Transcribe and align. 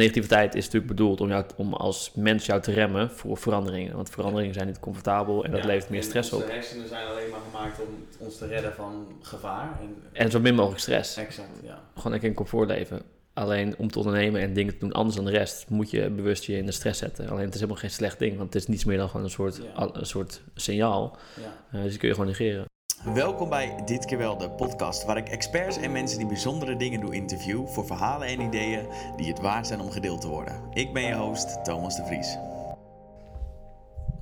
negativiteit 0.00 0.54
is 0.54 0.64
natuurlijk 0.64 0.92
bedoeld 0.92 1.20
om, 1.20 1.28
jou, 1.28 1.44
om 1.56 1.74
als 1.74 2.10
mens 2.14 2.46
jou 2.46 2.60
te 2.60 2.72
remmen 2.72 3.10
voor 3.10 3.36
veranderingen. 3.36 3.96
Want 3.96 4.10
veranderingen 4.10 4.54
zijn 4.54 4.66
niet 4.66 4.80
comfortabel 4.80 5.44
en 5.44 5.50
dat 5.50 5.60
Ja, 5.60 5.66
levert 5.66 5.90
meer 5.90 6.02
stress 6.02 6.32
op. 6.32 6.40
Onze 6.40 6.52
hersenen 6.52 6.88
zijn 6.88 7.06
alleen 7.06 7.30
maar 7.30 7.40
gemaakt 7.50 7.80
om 7.80 7.86
ons 8.18 8.38
te 8.38 8.46
redden 8.46 8.72
van 8.74 9.06
gevaar. 9.20 9.78
En, 9.80 9.96
En 10.12 10.30
zo 10.30 10.40
min 10.40 10.54
mogelijk 10.54 10.80
stress. 10.80 11.16
exact, 11.16 11.48
ja. 11.62 11.82
Gewoon 11.94 12.12
lekker 12.12 12.28
een 12.28 12.34
comfort 12.34 12.68
leven. 12.68 13.02
Alleen 13.34 13.74
om 13.78 13.90
te 13.90 13.98
ondernemen 13.98 14.40
en 14.40 14.52
dingen 14.52 14.72
te 14.72 14.78
doen 14.78 14.92
anders 14.92 15.16
dan 15.16 15.24
de 15.24 15.30
rest, 15.30 15.70
moet 15.70 15.90
je 15.90 16.10
bewust 16.10 16.44
je 16.44 16.56
in 16.56 16.66
de 16.66 16.72
stress 16.72 16.98
zetten. 16.98 17.28
Alleen 17.28 17.44
het 17.44 17.54
is 17.54 17.60
helemaal 17.60 17.80
geen 17.80 17.90
slecht 17.90 18.18
ding, 18.18 18.36
want 18.36 18.52
het 18.52 18.62
is 18.62 18.68
niets 18.68 18.84
meer 18.84 18.96
dan 18.96 19.08
gewoon 19.08 19.24
een 19.24 19.30
soort, 19.30 19.56
Ja. 19.76 19.88
een 19.92 20.06
soort 20.06 20.42
signaal. 20.54 21.16
ja. 21.40 21.56
Eh, 21.72 21.82
dus 21.82 21.90
die 21.90 21.98
kun 21.98 22.08
je 22.08 22.14
gewoon 22.14 22.28
negeren. 22.30 22.64
Welkom 23.14 23.48
bij 23.48 23.82
Dit 23.84 24.04
keer 24.04 24.18
wel 24.18 24.36
de 24.36 24.50
podcast, 24.50 25.04
waar 25.04 25.16
ik 25.16 25.28
experts 25.28 25.76
en 25.76 25.92
mensen 25.92 26.18
die 26.18 26.26
bijzondere 26.26 26.76
dingen 26.76 27.00
doe 27.00 27.14
interview 27.14 27.66
voor 27.66 27.86
verhalen 27.86 28.28
en 28.28 28.40
ideeën 28.40 28.86
die 29.16 29.28
het 29.28 29.40
waard 29.40 29.66
zijn 29.66 29.80
om 29.80 29.90
gedeeld 29.90 30.20
te 30.20 30.28
worden. 30.28 30.62
Ik 30.72 30.92
ben 30.92 31.02
je 31.02 31.14
host, 31.14 31.64
Thomas 31.64 31.96
de 31.96 32.04
Vries. 32.04 32.36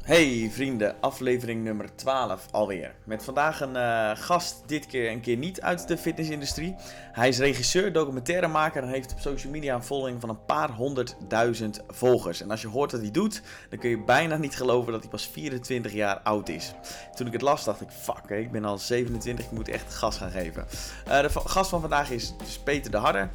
Hey 0.02 0.50
vrienden, 0.52 1.00
aflevering 1.00 1.64
nummer 1.64 1.96
12 1.96 2.46
alweer. 2.50 2.94
Met 3.04 3.24
vandaag 3.24 3.60
een 3.60 3.76
eh, 3.76 4.10
gast, 4.14 4.62
dit 4.66 4.86
keer 4.86 5.10
een 5.10 5.20
keer 5.20 5.36
niet 5.36 5.60
uit 5.60 5.88
de 5.88 5.98
fitnessindustrie. 5.98 6.74
Hij 7.14 7.28
is 7.28 7.38
regisseur, 7.38 7.92
documentairemaker 7.92 8.82
en 8.82 8.88
heeft 8.88 9.12
op 9.12 9.20
social 9.20 9.52
media 9.52 9.74
een 9.74 9.82
volging 9.82 10.20
van 10.20 10.28
een 10.28 10.44
paar 10.44 10.70
honderdduizend 10.70 11.80
volgers. 11.88 12.40
En 12.40 12.50
als 12.50 12.62
je 12.62 12.68
hoort 12.68 12.92
wat 12.92 13.00
hij 13.00 13.10
doet, 13.10 13.42
dan 13.70 13.78
kun 13.78 13.90
je 13.90 13.98
bijna 13.98 14.36
niet 14.36 14.56
geloven 14.56 14.92
dat 14.92 15.00
hij 15.00 15.10
pas 15.10 15.26
24 15.26 15.92
jaar 15.92 16.20
oud 16.20 16.48
is. 16.48 16.74
Toen 17.14 17.26
ik 17.26 17.32
het 17.32 17.42
las, 17.42 17.64
dacht 17.64 17.80
ik, 17.80 17.88
fuck, 17.90 18.28
ik 18.28 18.50
ben 18.50 18.64
al 18.64 18.78
27, 18.78 19.44
ik 19.44 19.50
moet 19.50 19.68
echt 19.68 19.94
gas 19.94 20.16
gaan 20.16 20.30
geven. 20.30 20.66
Eh, 21.06 21.20
de 21.20 21.30
gast 21.30 21.70
van 21.70 21.80
vandaag 21.80 22.10
is 22.10 22.34
dus 22.36 22.58
Peter 22.58 22.90
de 22.90 22.96
Harder. 22.96 23.30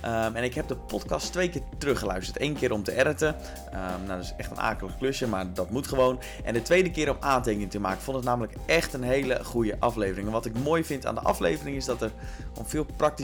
Ehm, 0.00 0.36
en 0.36 0.44
ik 0.44 0.54
heb 0.54 0.68
de 0.68 0.76
podcast 0.76 1.32
twee 1.32 1.50
keer 1.50 1.62
teruggeluisterd. 1.78 2.40
Eén 2.40 2.54
keer 2.54 2.72
om 2.72 2.82
te 2.82 2.98
editen. 2.98 3.36
Ehm, 3.72 4.04
nou, 4.06 4.06
dat 4.06 4.24
is 4.24 4.34
echt 4.36 4.50
een 4.50 4.60
akelig 4.60 4.96
klusje, 4.96 5.26
maar 5.26 5.52
dat 5.54 5.70
moet 5.70 5.86
gewoon. 5.86 6.20
En 6.44 6.54
de 6.54 6.62
tweede 6.62 6.90
keer 6.90 7.10
om 7.10 7.16
aantekeningen 7.20 7.70
te 7.70 7.80
maken. 7.80 7.98
Ik 7.98 8.04
vond 8.04 8.16
het 8.16 8.26
namelijk 8.26 8.54
echt 8.66 8.92
een 8.92 9.02
hele 9.02 9.44
goede 9.44 9.76
aflevering. 9.78 10.26
En 10.26 10.32
wat 10.32 10.46
ik 10.46 10.58
mooi 10.58 10.84
vind 10.84 11.06
aan 11.06 11.14
de 11.14 11.20
aflevering 11.20 11.76
is 11.76 11.84
dat 11.84 12.02
er 12.02 12.10
gewoon 12.52 12.68
veel 12.68 12.84
praktische 12.84 13.18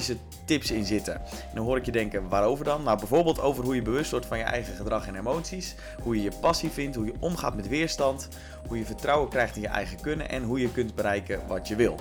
tips 0.45 0.71
in 0.71 0.85
zitten. 0.85 1.15
En 1.15 1.55
dan 1.55 1.65
hoor 1.65 1.77
ik 1.77 1.85
je 1.85 1.93
denken, 1.93 2.29
waarover 2.29 2.65
dan? 2.65 2.83
Nou, 2.83 2.99
bijvoorbeeld 2.99 3.41
over 3.41 3.65
hoe 3.65 3.75
je 3.75 3.83
bewust 3.83 4.11
wordt 4.11 4.27
van 4.27 4.39
je 4.39 4.45
eigen 4.45 4.75
gedrag 4.75 5.07
en 5.07 5.17
emoties. 5.17 5.75
Hoe 6.03 6.17
je 6.17 6.23
je 6.23 6.33
passie 6.41 6.71
vindt, 6.71 6.97
hoe 6.97 7.07
je 7.07 7.15
omgaat 7.19 7.57
met 7.57 7.69
weerstand. 7.69 8.29
Hoe 8.67 8.79
je 8.79 8.85
vertrouwen 8.85 9.29
krijgt 9.29 9.57
in 9.57 9.63
je 9.63 9.69
eigen 9.69 10.01
kunnen 10.01 10.29
en 10.29 10.43
hoe 10.43 10.61
je 10.61 10.73
kunt 10.73 10.95
bereiken 10.95 11.41
wat 11.47 11.69
je 11.69 11.77
wil. 11.77 11.97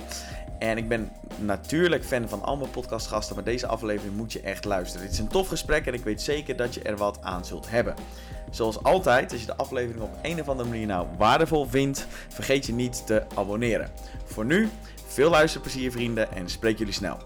En 0.59 0.77
ik 0.77 0.87
ben 0.87 1.11
natuurlijk 1.39 2.03
fan 2.03 2.29
van 2.29 2.43
al 2.43 2.57
mijn 2.57 2.69
podcastgasten, 2.69 3.35
maar 3.35 3.43
deze 3.43 3.67
aflevering 3.67 4.15
moet 4.15 4.33
je 4.33 4.41
echt 4.41 4.65
luisteren. 4.65 5.05
Dit 5.05 5.13
is 5.13 5.19
een 5.19 5.27
tof 5.27 5.47
gesprek 5.47 5.85
en 5.85 5.93
ik 5.93 6.03
weet 6.03 6.21
zeker 6.21 6.55
dat 6.55 6.73
je 6.73 6.81
er 6.81 6.97
wat 6.97 7.19
aan 7.21 7.45
zult 7.45 7.69
hebben. 7.69 7.95
Zoals 8.51 8.83
altijd, 8.83 9.31
als 9.31 9.41
je 9.41 9.47
de 9.47 9.55
aflevering 9.55 10.03
op 10.03 10.17
een 10.21 10.41
of 10.41 10.49
andere 10.49 10.69
manier 10.69 10.87
nou 10.87 11.07
waardevol 11.17 11.65
vindt, 11.65 12.07
vergeet 12.29 12.65
je 12.65 12.73
niet 12.73 13.05
te 13.05 13.23
abonneren. 13.35 13.89
Voor 14.25 14.45
nu, 14.45 14.69
veel 15.07 15.29
luisterplezier 15.29 15.91
vrienden 15.91 16.31
en 16.31 16.49
spreek 16.49 16.77
jullie 16.77 16.93
snel. 16.93 17.17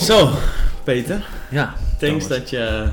Zo, 0.00 0.30
Peter. 0.84 1.26
Ja, 1.50 1.74
Thanks 1.98 1.98
Thomas. 1.98 2.28
dat 2.28 2.50
je 2.50 2.88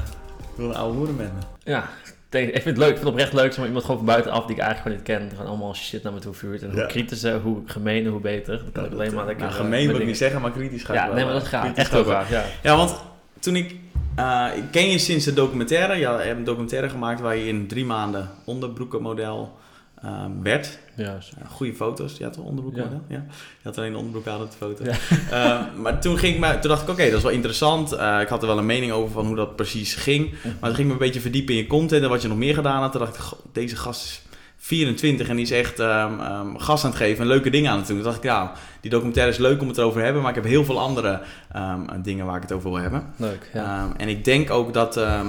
een 0.57 0.75
oude 0.75 0.97
moeder 0.97 1.15
bent. 1.15 1.31
Ja, 1.63 1.89
ik 2.29 2.51
vind 2.51 2.63
het 2.65 2.77
leuk. 2.77 2.89
Ik 2.89 2.95
vind 2.95 2.99
het 2.99 3.05
oprecht 3.07 3.33
leuk. 3.33 3.57
Maar, 3.57 3.65
iemand 3.65 3.83
gewoon 3.85 3.97
van 3.97 4.05
buitenaf 4.05 4.45
die 4.45 4.55
ik 4.55 4.61
eigenlijk 4.61 5.01
gewoon 5.05 5.17
niet 5.19 5.29
ken. 5.29 5.37
Gewoon 5.37 5.51
allemaal 5.51 5.75
shit 5.75 6.03
naar 6.03 6.13
me 6.13 6.19
toe 6.19 6.33
vuurt. 6.33 6.61
En 6.61 6.69
hoe 6.71 6.79
Ja. 6.79 6.85
kritischer, 6.85 7.39
hoe 7.39 7.61
gemeener, 7.65 8.11
hoe 8.11 8.21
beter. 8.21 8.57
Dan 8.57 8.71
kan 8.71 8.85
ik 8.85 8.91
alleen 8.91 9.13
maar 9.13 9.25
lekker... 9.25 9.43
Nou, 9.45 9.57
eh, 9.57 9.63
gemeen 9.63 9.79
wil 9.79 9.87
ik 9.89 9.91
dingen- 9.91 10.07
niet 10.07 10.17
zeggen, 10.17 10.41
maar 10.41 10.51
kritisch 10.51 10.83
ga 10.83 10.93
ik 10.93 10.99
Ja, 10.99 11.05
wel. 11.05 11.15
nee, 11.15 11.23
maar 11.25 11.33
dat 11.33 11.43
eh, 11.43 11.49
gaat 11.49 11.77
echt 11.77 11.91
wel. 11.91 12.03
graag. 12.03 12.29
Ja. 12.29 12.43
Ja, 12.63 12.75
want 12.77 12.95
toen 13.39 13.55
ik... 13.55 13.75
eh, 14.15 14.45
ik 14.55 14.63
ken 14.71 14.89
je 14.89 14.97
sinds 14.97 15.25
de 15.25 15.33
documentaire. 15.33 15.95
Ja, 15.95 16.19
je 16.19 16.25
hebt 16.25 16.37
een 16.37 16.43
documentaire 16.43 16.89
gemaakt 16.89 17.19
waar 17.19 17.35
je 17.35 17.47
in 17.47 17.67
drie 17.67 17.85
maanden 17.85 18.29
onderbroekenmodel 18.45 19.57
ehm 20.01 20.31
werd. 20.41 20.79
Ja, 20.95 21.21
zo. 21.21 21.33
Ja, 21.39 21.47
goede 21.47 21.73
foto's. 21.73 22.17
Je 22.17 22.23
had 22.23 22.35
wel 22.35 22.45
onderbroekmodel? 22.45 23.01
Ja. 23.07 23.25
Je 23.27 23.63
had 23.63 23.77
alleen 23.77 23.89
een 23.89 23.97
onderbroek 23.97 24.27
aan 24.27 24.39
de 24.39 24.47
foto. 24.57 24.83
Ja. 24.83 24.95
Ehm, 25.31 25.81
maar 25.81 26.01
toen, 26.01 26.17
ging 26.17 26.33
ik 26.33 26.39
me, 26.39 26.59
toen 26.59 26.69
dacht 26.69 26.81
ik, 26.81 26.89
oké, 26.89 27.05
dat 27.05 27.17
is 27.17 27.23
wel 27.23 27.31
interessant. 27.31 27.91
Eh, 27.91 28.21
ik 28.21 28.27
had 28.27 28.41
er 28.41 28.47
wel 28.47 28.57
een 28.57 28.65
mening 28.65 28.91
over 28.91 29.11
van 29.11 29.25
hoe 29.25 29.35
dat 29.35 29.55
precies 29.55 29.95
ging. 29.95 30.31
Maar 30.43 30.51
toen 30.51 30.75
ging 30.75 30.77
ik 30.77 30.85
me 30.85 30.91
een 30.91 30.97
beetje 30.97 31.19
verdiepen 31.19 31.53
in 31.53 31.61
je 31.61 31.67
content 31.67 32.03
en 32.03 32.09
wat 32.09 32.21
je 32.21 32.27
nog 32.27 32.37
meer 32.37 32.53
gedaan 32.53 32.81
had. 32.81 32.91
Toen 32.91 33.01
dacht 33.01 33.31
ik, 33.31 33.37
deze 33.51 33.75
gast 33.75 34.03
is 34.03 34.21
24 34.57 35.29
en 35.29 35.35
die 35.35 35.45
is 35.45 35.51
echt 35.51 35.79
ehm, 35.79 36.19
ehm, 36.19 36.57
gas 36.57 36.83
aan 36.83 36.89
het 36.89 36.99
geven 36.99 37.21
en 37.21 37.27
leuke 37.27 37.49
dingen 37.49 37.71
aan 37.71 37.77
het 37.77 37.87
doen. 37.87 37.95
Toen 37.95 38.05
dacht 38.05 38.17
ik, 38.17 38.23
nou, 38.23 38.49
die 38.81 38.91
documentaire 38.91 39.31
is 39.31 39.37
leuk 39.37 39.61
om 39.61 39.67
het 39.67 39.77
erover 39.77 39.97
te 39.97 40.03
hebben. 40.03 40.21
Maar 40.21 40.31
ik 40.31 40.43
heb 40.43 40.45
heel 40.45 40.65
veel 40.65 40.79
andere 40.79 41.21
ehm, 41.51 42.01
dingen 42.01 42.25
waar 42.25 42.35
ik 42.35 42.41
het 42.41 42.51
over 42.51 42.69
wil 42.69 42.79
hebben. 42.79 43.13
Leuk, 43.15 43.49
ja. 43.53 43.63
Ehm, 43.63 43.97
en 43.97 44.07
ik 44.07 44.25
denk 44.25 44.49
ook 44.49 44.73
dat, 44.73 44.97
ehm, 44.97 45.27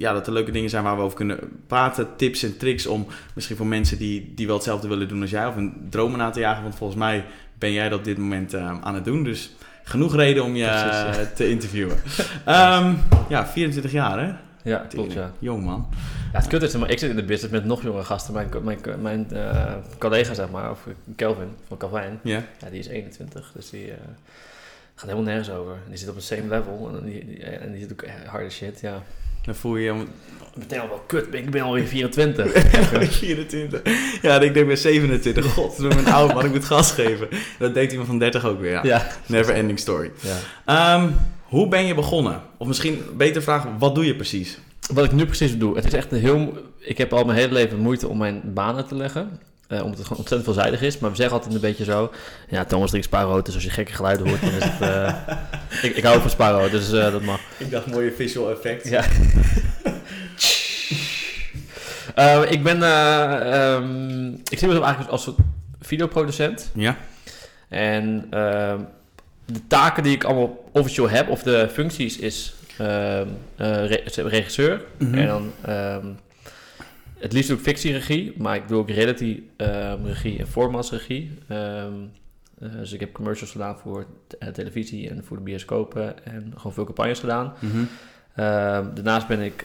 ja, 0.00 0.12
dat 0.12 0.26
er 0.26 0.32
leuke 0.32 0.50
dingen 0.50 0.70
zijn 0.70 0.84
waar 0.84 0.96
we 0.96 1.02
over 1.02 1.16
kunnen 1.16 1.38
praten. 1.66 2.08
Tips 2.16 2.42
en 2.42 2.56
tricks 2.56 2.86
om 2.86 3.06
misschien 3.34 3.56
voor 3.56 3.66
mensen 3.66 3.98
die, 3.98 4.32
die 4.34 4.46
wel 4.46 4.54
hetzelfde 4.56 4.88
willen 4.88 5.08
doen 5.08 5.20
als 5.20 5.30
jij. 5.30 5.46
Of 5.46 5.56
een 5.56 5.86
dromen 5.90 6.18
na 6.18 6.30
te 6.30 6.40
jagen. 6.40 6.62
Want 6.62 6.74
volgens 6.74 6.98
mij 6.98 7.24
ben 7.58 7.72
jij 7.72 7.88
dat 7.88 7.98
op 7.98 8.04
dit 8.04 8.18
moment 8.18 8.54
ehm, 8.54 8.76
aan 8.80 8.94
het 8.94 9.04
doen. 9.04 9.24
Dus 9.24 9.50
genoeg 9.84 10.14
reden 10.16 10.44
om 10.44 10.56
je 10.56 10.64
Precies, 10.64 10.82
ja. 10.82 11.12
eh, 11.18 11.26
te 11.34 11.48
interviewen. 11.50 11.96
Ehm, 12.44 12.94
ja, 13.28 13.46
24 13.46 13.92
jaar 13.92 14.20
hè? 14.26 14.32
ja, 14.70 14.86
klopt, 14.88 15.12
ja. 15.12 15.32
Jong 15.38 15.64
man. 15.64 15.88
Ja, 16.32 16.38
het 16.38 16.46
kut 16.48 16.62
is, 16.62 16.76
maar 16.76 16.90
ik 16.90 16.98
zit 16.98 17.10
in 17.10 17.16
de 17.16 17.24
business 17.24 17.52
met 17.52 17.64
nog 17.64 17.82
jongere 17.82 18.04
gasten. 18.04 18.34
Mijn, 18.34 18.48
mijn, 18.62 18.78
mijn 19.00 19.30
eh, 19.30 19.74
collega, 19.98 20.34
zeg 20.34 20.50
maar, 20.50 20.70
of 20.70 20.86
Kelvin 21.16 21.48
van 21.68 21.76
Calvin, 21.76 22.18
Ja. 22.22 22.42
ja, 22.60 22.70
die 22.70 22.78
is 22.78 22.86
21. 22.86 23.50
Dus 23.54 23.70
die 23.70 23.90
eh, 23.90 23.96
gaat 24.94 25.10
helemaal 25.10 25.32
nergens 25.32 25.50
over. 25.50 25.76
Die 25.88 25.96
zit 25.96 26.08
op 26.08 26.14
het 26.14 26.24
same 26.24 26.48
level 26.48 26.90
en 26.98 27.04
die, 27.04 27.24
die- 27.26 27.42
en 27.44 27.72
die 27.72 27.80
zit 27.80 27.92
ook 27.92 28.04
harde 28.26 28.50
shit, 28.50 28.80
ja. 28.80 29.02
Dan 29.44 29.54
voel 29.54 29.76
je 29.76 29.84
je... 29.84 30.04
Meteen 30.54 30.80
al 30.80 30.88
wel 30.88 31.02
kut, 31.06 31.34
ik 31.34 31.50
ben 31.50 31.62
alweer 31.62 31.86
24. 31.96 32.52
24. 33.12 33.80
Ja, 34.22 34.40
ik 34.40 34.54
denk 34.54 34.66
bij 34.66 34.76
27. 34.76 35.44
God, 35.54 35.78
ik 35.82 35.88
ben 35.88 36.04
oud 36.04 36.34
man, 36.34 36.44
ik 36.44 36.50
moet 36.50 36.64
gas 36.64 36.92
geven. 36.92 37.28
Dat 37.58 37.74
deed 37.74 37.90
iemand 37.90 38.08
van 38.08 38.18
30 38.18 38.44
ook 38.44 38.60
weer, 38.60 38.70
ja. 38.70 38.80
ja. 38.82 39.06
Never 39.26 39.54
ending 39.54 39.78
story. 39.78 40.10
ja. 40.20 40.36
Ehm, 40.64 41.10
hoe 41.42 41.68
ben 41.68 41.86
je 41.86 41.94
begonnen? 41.94 42.42
Of 42.56 42.66
misschien 42.66 43.02
beter 43.16 43.42
vraag, 43.42 43.66
wat 43.78 43.94
doe 43.94 44.06
je 44.06 44.16
precies? 44.16 44.58
Wat 44.92 45.04
ik 45.04 45.12
nu 45.12 45.26
precies 45.26 45.58
doe, 45.58 45.76
het 45.76 45.84
is 45.84 45.92
echt 45.92 46.12
een 46.12 46.20
heel... 46.20 46.58
Ik 46.78 46.98
heb 46.98 47.12
al 47.12 47.24
mijn 47.24 47.38
hele 47.38 47.52
leven 47.52 47.78
moeite 47.78 48.08
om 48.08 48.18
mijn 48.18 48.52
uit 48.56 48.88
te 48.88 48.94
leggen. 48.94 49.40
Eh, 49.70 49.82
omdat 49.82 49.98
het 49.98 50.06
gewoon 50.06 50.18
ontzettend 50.18 50.44
veelzijdig 50.54 50.82
is. 50.82 50.98
Maar 50.98 51.10
we 51.10 51.16
zeggen 51.16 51.34
altijd 51.36 51.54
een 51.54 51.60
beetje 51.60 51.84
zo... 51.84 52.12
Ja, 52.48 52.64
Thomas 52.64 52.88
drinkt 52.88 53.06
spaarrood, 53.06 53.44
dus 53.46 53.54
als 53.54 53.64
je 53.64 53.70
gekke 53.70 53.92
geluiden 53.92 54.28
hoort, 54.28 54.40
dan 54.40 54.50
is 54.50 54.64
het... 54.64 54.80
eh, 54.80 55.14
ik, 55.82 55.96
ik 55.96 56.04
hou 56.04 56.20
van 56.20 56.30
spaarrood, 56.30 56.70
dus 56.70 56.92
eh, 56.92 57.12
dat 57.12 57.22
mag. 57.22 57.40
Ik 57.56 57.70
dacht 57.70 57.86
mooie 57.86 58.12
visual 58.12 58.50
effect. 58.50 58.88
Ja. 58.88 59.04
Eh, 62.14 62.42
ik 62.50 62.62
ben... 62.62 62.82
eh, 62.82 63.74
ehm, 63.74 64.28
ik 64.28 64.58
zie 64.58 64.66
mezelf 64.66 64.84
eigenlijk 64.84 65.10
als 65.12 65.22
soort 65.22 65.36
videoproducent. 65.80 66.70
Ja. 66.74 66.96
En 67.68 68.26
ehm, 68.30 68.78
de 69.44 69.66
taken 69.66 70.02
die 70.02 70.14
ik 70.14 70.24
allemaal 70.24 70.68
officieel 70.72 71.08
heb, 71.08 71.28
of 71.28 71.42
de 71.42 71.68
functies, 71.72 72.18
is 72.18 72.54
ehm, 72.78 73.26
eh, 73.56 73.86
re- 73.86 74.22
regisseur. 74.28 74.82
Mhm. 74.96 75.14
En 75.18 75.26
dan 75.26 75.52
ehm, 75.64 76.06
het 77.20 77.32
liefst 77.32 77.50
ik 77.50 77.58
fictieregie, 77.58 78.34
maar 78.36 78.56
ik 78.56 78.68
doe 78.68 78.78
ook 78.78 78.90
reality 78.90 79.42
ehm, 79.56 80.04
regie 80.04 80.38
en 80.38 80.46
formatsregie. 80.46 81.38
Eh, 81.46 81.84
dus 82.58 82.92
ik 82.92 83.00
heb 83.00 83.12
commercials 83.12 83.50
gedaan 83.52 83.78
voor 83.78 84.06
eh, 84.38 84.48
televisie 84.48 85.10
en 85.10 85.24
voor 85.24 85.36
de 85.36 85.42
bioscopen 85.42 86.24
en 86.24 86.52
gewoon 86.56 86.72
veel 86.72 86.84
campagnes 86.84 87.18
gedaan. 87.18 87.52
Mhm. 87.58 87.76
Ehm, 88.34 88.94
daarnaast 88.94 89.26
ben 89.26 89.40
ik 89.40 89.64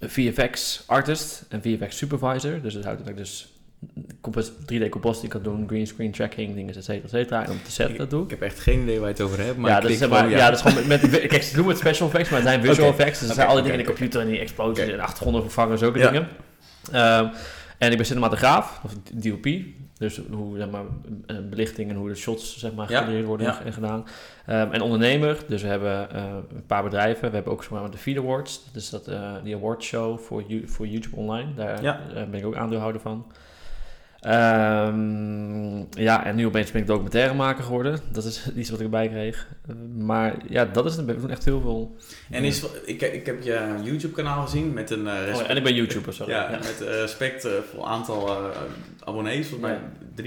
VFX 0.00 0.82
artist 0.86 1.44
en 1.48 1.62
VFX 1.62 1.96
supervisor. 1.96 2.62
Dus 2.62 2.74
dat 2.74 2.84
houdt 2.84 2.98
dat 2.98 3.08
ik 3.08 3.16
dus 3.16 3.48
compos- 4.20 4.52
3D 4.66 4.88
compositing 4.88 5.32
kan 5.32 5.42
doen, 5.42 5.64
green 5.68 5.86
screen 5.86 6.10
tracking, 6.10 6.54
dingen, 6.54 6.74
et 6.74 6.84
cetera, 6.84 7.04
et 7.04 7.10
cetera. 7.10 7.44
En 7.44 7.50
op 7.50 7.64
de 7.64 7.70
set 7.70 7.96
dat 7.96 8.10
doe. 8.10 8.24
Ik 8.24 8.30
heb 8.30 8.42
echt 8.42 8.60
geen 8.60 8.82
idee 8.82 8.98
waar 8.98 9.08
je 9.08 9.14
het 9.14 9.22
over 9.22 9.38
hebt, 9.44 9.56
maar 9.56 9.70
ja, 9.70 9.76
ik 9.76 9.82
dat 9.82 9.90
is, 9.90 9.98
maar, 9.98 10.18
gewoon 10.18 10.30
ja. 10.30 10.50
dat 10.50 10.56
is 10.56 10.60
gewoon 10.72 10.86
met, 10.86 11.02
met 11.10 11.26
kijk, 11.26 11.42
ze 11.42 11.54
noemen 11.54 11.74
het 11.74 11.82
special 11.82 12.08
effects, 12.08 12.30
maar 12.30 12.38
het 12.40 12.48
zijn 12.48 12.62
visual 12.62 12.88
effects. 12.90 13.18
Dus 13.18 13.28
het 13.28 13.30
Oké, 13.30 13.34
zijn 13.34 13.48
alle 13.48 13.62
dingen 13.62 13.78
in 13.78 13.84
de 13.84 13.90
computer 13.90 14.20
en 14.20 14.26
die 14.26 14.38
explosies 14.38 14.88
en 14.88 15.00
achtergronden 15.00 15.42
vervangen, 15.42 15.78
zulke 15.78 15.98
Ja. 15.98 16.10
dingen. 16.10 16.28
Ehm, 16.92 17.26
en 17.78 17.90
ik 17.90 17.96
ben 17.96 18.06
cinematograaf, 18.06 18.80
of 18.84 18.92
DOP. 19.12 19.46
Dus 19.98 20.20
hoe 20.30 20.56
zeg 20.56 20.70
maar, 20.70 20.82
belichting 21.50 21.90
en 21.90 21.96
hoe 21.96 22.08
de 22.08 22.14
shots 22.14 22.58
zeg 22.58 22.72
maar, 22.74 22.90
Ja, 22.90 22.98
gegenereerd 22.98 23.26
worden 23.26 23.46
ja. 23.46 23.62
en 23.64 23.72
gedaan. 23.72 24.04
Ehm, 24.46 24.72
en 24.72 24.80
ondernemer, 24.80 25.38
dus 25.48 25.62
we 25.62 25.68
hebben 25.68 26.10
eh, 26.10 26.24
een 26.54 26.66
paar 26.66 26.82
bedrijven. 26.82 27.28
We 27.28 27.34
hebben 27.34 27.52
ook 27.52 27.62
zeg 27.62 27.72
maar, 27.72 27.90
de 27.90 27.96
Feed 27.96 28.18
Awards, 28.18 28.60
dus 28.72 28.90
dat, 28.90 29.08
eh, 29.08 29.32
die 29.44 29.54
awardshow 29.56 30.18
voor, 30.18 30.44
voor 30.64 30.86
YouTube 30.86 31.16
Online. 31.16 31.54
Daar 31.54 31.82
Ja. 31.82 32.00
eh, 32.14 32.24
ben 32.24 32.34
ik 32.40 32.46
ook 32.46 32.56
aandeelhouder 32.56 33.00
van. 33.00 33.26
Ehm, 34.20 35.78
ja, 36.02 36.24
en 36.26 36.36
nu 36.36 36.46
opeens 36.46 36.70
ben 36.70 36.80
ik 36.80 36.86
documentairemaker 36.86 37.64
geworden. 37.64 37.98
Dat 38.12 38.24
is 38.24 38.48
iets 38.56 38.70
wat 38.70 38.78
ik 38.78 38.84
erbij 38.84 39.08
kreeg. 39.08 39.46
Maar 39.98 40.34
ja, 40.48 40.64
dat 40.64 40.86
is 40.86 40.96
doen 41.20 41.30
echt 41.30 41.44
heel 41.44 41.60
veel. 41.60 41.96
En 42.30 42.44
is, 42.44 42.64
ik, 42.84 43.02
ik 43.02 43.26
heb 43.26 43.42
je 43.42 43.74
YouTube-kanaal 43.82 44.42
gezien 44.44 44.72
met 44.72 44.90
een 44.90 45.06
Oh, 45.08 45.24
respect, 45.24 45.48
en 45.48 45.56
ik 45.56 45.62
ben 45.62 45.74
YouTuber, 45.74 46.12
sorry. 46.14 46.32
ja, 46.32 46.50
Ja. 46.50 46.58
met 46.58 46.80
eh, 46.80 46.86
respect 47.00 47.44
eh, 47.44 47.52
voor 47.72 47.82
een 47.84 47.90
aantal 47.90 48.30
abonnees, 49.04 49.48
volgens 49.48 49.70
mij 49.70 49.78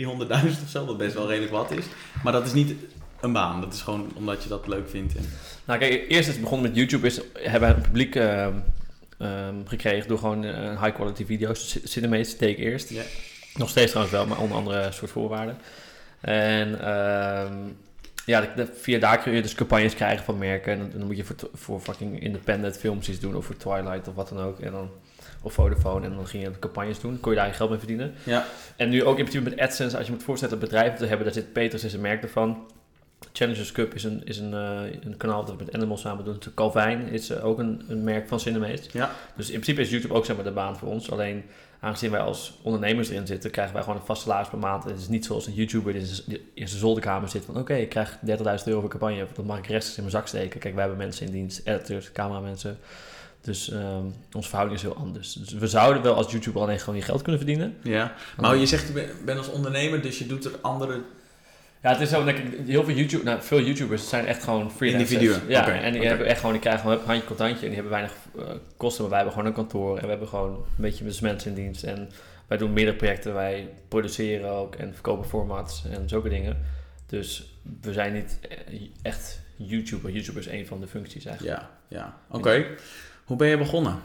300.000 0.05 0.63
of 0.63 0.69
zo, 0.69 0.85
wat 0.85 0.97
best 0.97 1.13
wel 1.13 1.27
redelijk 1.27 1.51
wat 1.51 1.71
is. 1.71 1.85
Maar 2.23 2.33
dat 2.33 2.45
is 2.45 2.53
niet 2.53 2.73
een 3.21 3.33
baan? 3.33 3.61
Dat 3.61 3.73
is 3.73 3.81
gewoon 3.81 4.11
omdat 4.15 4.43
je 4.43 4.49
dat 4.49 4.67
leuk 4.67 4.89
vindt. 4.89 5.15
En... 5.15 5.23
Nou 5.65 5.79
kijk, 5.79 5.93
eerst 6.07 6.27
is 6.27 6.33
het 6.33 6.41
begonnen 6.41 6.67
met 6.67 6.77
YouTube. 6.77 7.07
Is, 7.07 7.21
hebben 7.33 7.69
we 7.69 7.75
een 7.75 7.81
publiek 7.81 8.15
ehm, 8.15 8.53
ehm, 9.17 9.55
gekregen 9.65 10.07
door 10.07 10.17
gewoon 10.17 10.43
eh, 10.43 10.83
high 10.83 10.95
quality 10.95 11.25
video's. 11.25 11.73
C- 11.83 11.87
Cinemates 11.87 12.35
ik 12.49 12.57
eerst. 12.57 12.89
Ja. 12.89 13.01
Nog 13.55 13.69
steeds 13.69 13.91
trouwens 13.91 14.15
wel, 14.17 14.25
maar 14.27 14.39
onder 14.39 14.57
andere 14.57 14.91
soort 14.91 15.11
voorwaarden. 15.11 15.57
En 16.21 16.81
ehm, 16.81 17.53
ja, 18.25 18.41
de- 18.41 18.49
de- 18.55 18.73
via 18.73 18.99
daar 18.99 19.17
kun 19.21 19.33
je 19.33 19.41
dus 19.41 19.53
campagnes 19.55 19.95
krijgen 19.95 20.25
van 20.25 20.37
merken. 20.37 20.71
En 20.73 20.79
dan, 20.79 20.89
dan 20.97 21.07
moet 21.07 21.17
je 21.17 21.25
voor, 21.53 21.79
fucking 21.79 22.21
independent 22.21 22.77
films 22.77 23.09
iets 23.09 23.19
doen. 23.19 23.35
Of 23.35 23.45
voor 23.45 23.57
Twilight 23.57 24.07
of 24.07 24.15
wat 24.15 24.29
dan 24.29 24.39
ook. 24.39 24.59
En 24.59 24.71
dan, 24.71 24.89
of 25.41 25.53
Vodafone. 25.53 26.05
En 26.05 26.15
dan 26.15 26.27
ging 26.27 26.43
je 26.43 26.59
campagnes 26.59 26.99
doen. 26.99 27.19
kon 27.19 27.31
je 27.31 27.37
daar 27.37 27.47
je 27.47 27.53
geld 27.53 27.69
mee 27.69 27.79
verdienen. 27.79 28.13
Ja. 28.23 28.45
En 28.75 28.89
nu 28.89 29.03
ook 29.03 29.17
in 29.17 29.25
principe 29.25 29.49
met 29.49 29.59
AdSense. 29.59 29.97
Als 29.97 30.05
je 30.05 30.11
moet 30.11 30.23
voorstellen 30.23 30.59
bedrijf 30.59 30.93
te 30.95 31.05
hebben. 31.05 31.25
Daar 31.25 31.33
zit 31.35 31.53
Peters 31.53 31.83
is 31.83 31.93
een 31.93 32.01
merk 32.01 32.23
ervan. 32.23 32.67
Challengers 33.33 33.71
Cup 33.71 33.93
is 33.93 34.03
een, 34.03 34.21
is 34.25 34.37
een, 34.37 34.53
eh, 34.53 34.81
een 35.01 35.17
kanaal 35.17 35.45
dat 35.45 35.55
we 35.57 35.63
met 35.63 35.73
Animal 35.75 35.97
samen 35.97 36.25
doen. 36.25 36.39
Calvin 36.55 37.07
is 37.07 37.29
eh, 37.29 37.45
ook 37.45 37.59
een, 37.59 37.81
een 37.87 38.03
merk 38.03 38.27
van 38.27 38.39
Cinemates. 38.39 38.85
Ja. 38.91 39.11
Dus 39.35 39.45
in 39.49 39.59
principe 39.59 39.81
is 39.81 39.89
YouTube 39.89 40.13
ook 40.13 40.25
zeg 40.25 40.35
maar, 40.35 40.45
de 40.45 40.51
baan 40.51 40.77
voor 40.77 40.87
ons. 40.89 41.11
Alleen 41.11 41.43
aangezien 41.79 42.11
wij 42.11 42.19
als 42.19 42.59
ondernemers 42.61 43.09
erin 43.09 43.27
zitten, 43.27 43.51
krijgen 43.51 43.73
wij 43.73 43.83
gewoon 43.83 43.99
een 43.99 44.05
vast 44.05 44.21
salaris 44.21 44.47
per 44.47 44.57
maand. 44.57 44.83
Het 44.83 44.99
is 44.99 45.07
niet 45.07 45.25
zoals 45.25 45.47
een 45.47 45.53
YouTuber 45.53 45.93
die 45.93 46.01
in 46.53 46.67
zijn- 46.67 46.79
zolderkamer 46.79 47.29
zit 47.29 47.45
van 47.45 47.57
oké, 47.57 47.73
ik 47.75 47.89
krijg 47.89 48.17
30.000 48.25 48.67
euro 48.67 48.79
voor 48.81 48.89
campagne. 48.89 49.25
Dat 49.33 49.45
mag 49.45 49.57
ik 49.57 49.67
rechtstreeks 49.67 49.97
in 49.97 50.03
mijn 50.03 50.15
zak 50.15 50.27
steken. 50.27 50.59
Kijk, 50.59 50.73
wij 50.73 50.83
hebben 50.83 51.05
mensen 51.05 51.25
in 51.25 51.31
dienst, 51.31 51.61
editors, 51.63 52.11
cameramensen. 52.11 52.77
Dus 53.41 53.69
ehm, 53.69 54.03
onze 54.33 54.47
verhouding 54.49 54.79
is 54.79 54.85
heel 54.85 54.95
anders. 54.95 55.33
Dus 55.33 55.53
we 55.53 55.67
zouden 55.67 56.01
wel 56.03 56.15
als 56.15 56.31
YouTuber 56.31 56.61
alleen 56.61 56.79
gewoon 56.79 56.95
je 56.95 57.01
geld 57.05 57.21
kunnen 57.21 57.41
verdienen. 57.41 57.75
ja. 57.83 58.13
Maar 58.37 58.55
je 58.57 58.65
zegt, 58.65 58.87
je 58.87 59.13
bent 59.25 59.37
als 59.37 59.49
ondernemer, 59.49 60.01
dus 60.01 60.17
je 60.17 60.25
doet 60.27 60.45
er 60.45 60.51
andere... 60.61 61.01
Ja, 61.81 61.89
het 61.89 61.99
is 61.99 62.09
zo, 62.09 62.23
denk 62.23 62.37
ik, 62.37 62.67
heel 62.67 62.83
veel, 62.83 62.95
YouTube, 62.95 63.23
nou, 63.23 63.41
veel 63.41 63.61
YouTubers 63.61 64.09
zijn 64.09 64.25
echt 64.25 64.43
gewoon 64.43 64.71
freelancers. 64.71 65.11
Individuen, 65.11 65.49
Ja, 65.49 65.81
en 65.81 65.93
die 65.93 66.07
hebben 66.07 66.27
echt 66.27 66.37
gewoon, 66.37 66.51
die 66.51 66.61
krijgen 66.61 66.81
gewoon 66.81 66.97
een 66.99 67.05
handje 67.05 67.25
contantje 67.25 67.61
en 67.61 67.71
die 67.71 67.73
hebben 67.73 67.91
weinig 67.91 68.13
eh, 68.37 68.43
kosten, 68.77 69.01
maar 69.01 69.09
wij 69.09 69.19
hebben 69.19 69.37
gewoon 69.37 69.49
een 69.49 69.57
kantoor 69.57 69.97
en 69.97 70.03
we 70.03 70.09
hebben 70.09 70.27
gewoon 70.27 70.53
een 70.53 70.65
beetje 70.75 71.03
mensen 71.21 71.49
in 71.49 71.55
dienst. 71.55 71.83
En 71.83 72.09
wij 72.47 72.57
doen 72.57 72.73
meerdere 72.73 72.97
projecten, 72.97 73.33
wij 73.33 73.69
produceren 73.87 74.49
ook 74.49 74.75
en 74.75 74.93
verkopen 74.93 75.29
formats 75.29 75.83
en 75.91 76.09
zulke 76.09 76.29
dingen. 76.29 76.57
Dus 77.05 77.53
we 77.81 77.93
zijn 77.93 78.13
niet 78.13 78.39
eh, 78.49 78.57
echt 79.01 79.39
YouTuber. 79.55 80.11
YouTuber 80.11 80.41
is 80.41 80.47
een 80.47 80.67
van 80.67 80.79
de 80.79 80.87
functies 80.87 81.25
eigenlijk. 81.25 81.59
Ja, 81.59 81.69
ja. 81.87 82.17
Oké. 82.29 82.65
Hoe 83.23 83.37
ben 83.37 83.47
je 83.47 83.57
begonnen? 83.57 83.99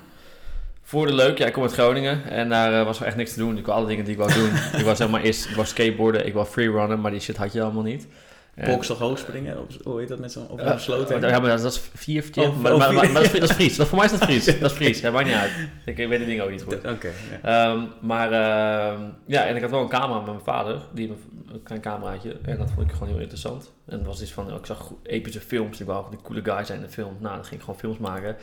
Voor 0.86 1.06
de 1.06 1.14
leuk, 1.14 1.38
ja, 1.38 1.46
ik 1.46 1.52
kom 1.52 1.62
uit 1.62 1.72
Groningen 1.72 2.24
en 2.30 2.48
daar 2.48 2.80
eh, 2.80 2.84
was 2.84 3.00
er 3.00 3.06
echt 3.06 3.16
niks 3.16 3.32
te 3.32 3.38
doen. 3.38 3.58
Ik 3.58 3.66
wou 3.66 3.78
alle 3.78 3.86
dingen 3.88 4.04
die 4.04 4.12
ik 4.12 4.18
wou 4.18 4.32
doen. 4.34 4.50
ik 4.80 4.84
was 4.84 4.96
zeg 4.98 5.08
maar 5.08 5.22
eerst, 5.22 5.48
ik 5.48 5.54
wou 5.54 5.66
skateboarden, 5.66 6.26
ik 6.26 6.32
wou 6.34 6.46
freerunnen, 6.46 7.00
maar 7.00 7.10
die 7.10 7.20
shit 7.20 7.36
had 7.36 7.52
je 7.52 7.62
allemaal 7.62 7.82
niet. 7.82 8.06
En- 8.54 8.70
Box 8.70 8.90
of 8.90 8.98
hoogspringen? 8.98 9.58
Op, 9.58 9.70
hoe 9.84 9.98
heet 10.00 10.08
dat 10.08 10.18
met 10.18 10.32
zo'n 10.32 10.48
op 10.48 10.60
Ja, 10.60 10.78
sloot? 10.78 11.08
ja, 11.08 11.18
maar 11.18 11.40
dat, 11.40 11.62
dat 11.62 11.72
is 11.72 11.80
vier, 11.94 12.24
Oh, 12.34 12.60
maar, 12.60 12.72
oh, 12.72 12.78
maar, 12.78 12.88
vier. 12.88 12.96
maar, 12.96 13.10
maar 13.12 13.22
dat, 13.22 13.34
is, 13.34 13.40
dat 13.40 13.48
is 13.50 13.54
Fries. 13.56 13.76
Dat, 13.76 13.86
voor 13.86 13.96
mij 13.98 14.06
is 14.06 14.12
dat 14.12 14.24
Fries. 14.28 14.44
Dat 14.44 14.70
is 14.70 14.76
Fries, 14.76 15.00
dat 15.00 15.12
maakt 15.12 15.26
niet 15.26 15.34
uit. 15.34 15.50
Ik 15.84 15.96
weet 15.96 16.18
de 16.18 16.24
dingen 16.26 16.44
ook 16.44 16.50
niet 16.50 16.62
goed. 16.62 16.74
Oké. 16.74 17.10
ja. 17.42 17.70
Ehm, 17.72 17.82
maar 18.00 18.32
ehm, 18.32 19.00
ja, 19.26 19.44
en 19.46 19.56
ik 19.56 19.62
had 19.62 19.70
wel 19.70 19.80
een 19.80 19.88
camera 19.88 20.16
met 20.16 20.26
mijn 20.26 20.40
vader, 20.44 20.80
die 20.92 21.08
een 21.52 21.62
klein 21.62 21.80
cameraatje. 21.80 22.36
En 22.42 22.58
dat 22.58 22.70
vond 22.74 22.86
ik 22.88 22.92
gewoon 22.92 23.08
heel 23.08 23.18
interessant. 23.20 23.72
En 23.86 23.98
het 23.98 24.06
was 24.06 24.22
iets 24.22 24.32
van, 24.32 24.54
ik 24.56 24.66
zag 24.66 24.92
epische 25.02 25.40
films, 25.40 25.80
ik 25.80 25.86
wou 25.86 26.04
gewoon 26.04 26.16
die 26.18 26.26
coole 26.26 26.54
guy 26.54 26.64
zijn 26.64 26.78
in 26.78 26.84
de 26.86 26.92
film. 26.92 27.16
Nou, 27.20 27.34
dan 27.34 27.44
ging 27.44 27.54
ik 27.54 27.60
gewoon 27.64 27.80
films 27.80 27.98
maken. 27.98 28.36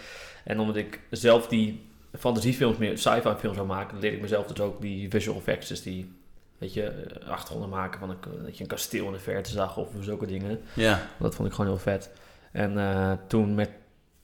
En 0.44 0.60
omdat 0.60 0.76
ik 0.76 1.00
zelf 1.10 1.48
die 1.48 1.90
fantasiefilms 2.20 2.78
meer 2.78 2.98
sci-fi 2.98 3.34
films 3.38 3.56
zou 3.56 3.68
maken, 3.68 4.00
leerde 4.00 4.16
ik 4.16 4.22
mezelf 4.22 4.48
dus 4.48 4.60
ook 4.60 4.82
die 4.82 5.10
visual 5.10 5.38
effects, 5.38 5.68
dus 5.68 5.82
die, 5.82 6.12
weet 6.58 6.74
je, 6.74 6.84
eh, 6.84 7.30
achtergronden 7.30 7.70
maken 7.70 8.00
van 8.00 8.10
een, 8.10 8.44
dat 8.44 8.58
je 8.58 8.64
een 8.64 8.70
kasteel 8.70 9.06
in 9.06 9.12
de 9.14 9.20
verte 9.20 9.52
zag 9.52 9.78
of 9.78 9.88
zulke 10.00 10.26
dingen. 10.26 10.60
Ja. 10.74 11.08
Dat 11.20 11.36
vond 11.36 11.48
ik 11.48 11.54
gewoon 11.54 11.72
heel 11.72 11.80
vet. 11.80 12.12
En 12.52 12.78
eh, 12.78 13.12
toen 13.28 13.56
met 13.56 13.70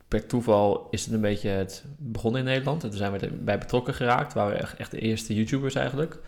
per 0.08 0.26
toeval 0.26 0.88
is 0.92 1.06
het 1.06 1.14
een 1.14 1.22
beetje 1.22 1.50
het 1.50 1.84
begonnen 1.98 2.40
in 2.40 2.48
Nederland. 2.48 2.84
En 2.84 2.90
toen 2.90 2.98
zijn 2.98 3.12
we 3.12 3.20
erbij 3.20 3.58
betrokken 3.58 3.94
geraakt. 3.94 4.34
We 4.34 4.40
waren 4.40 4.60
echt, 4.60 4.76
echt 4.76 4.92
de 4.92 5.00
eerste 5.00 5.36
YouTubers 5.36 5.76
eigenlijk. 5.76 6.20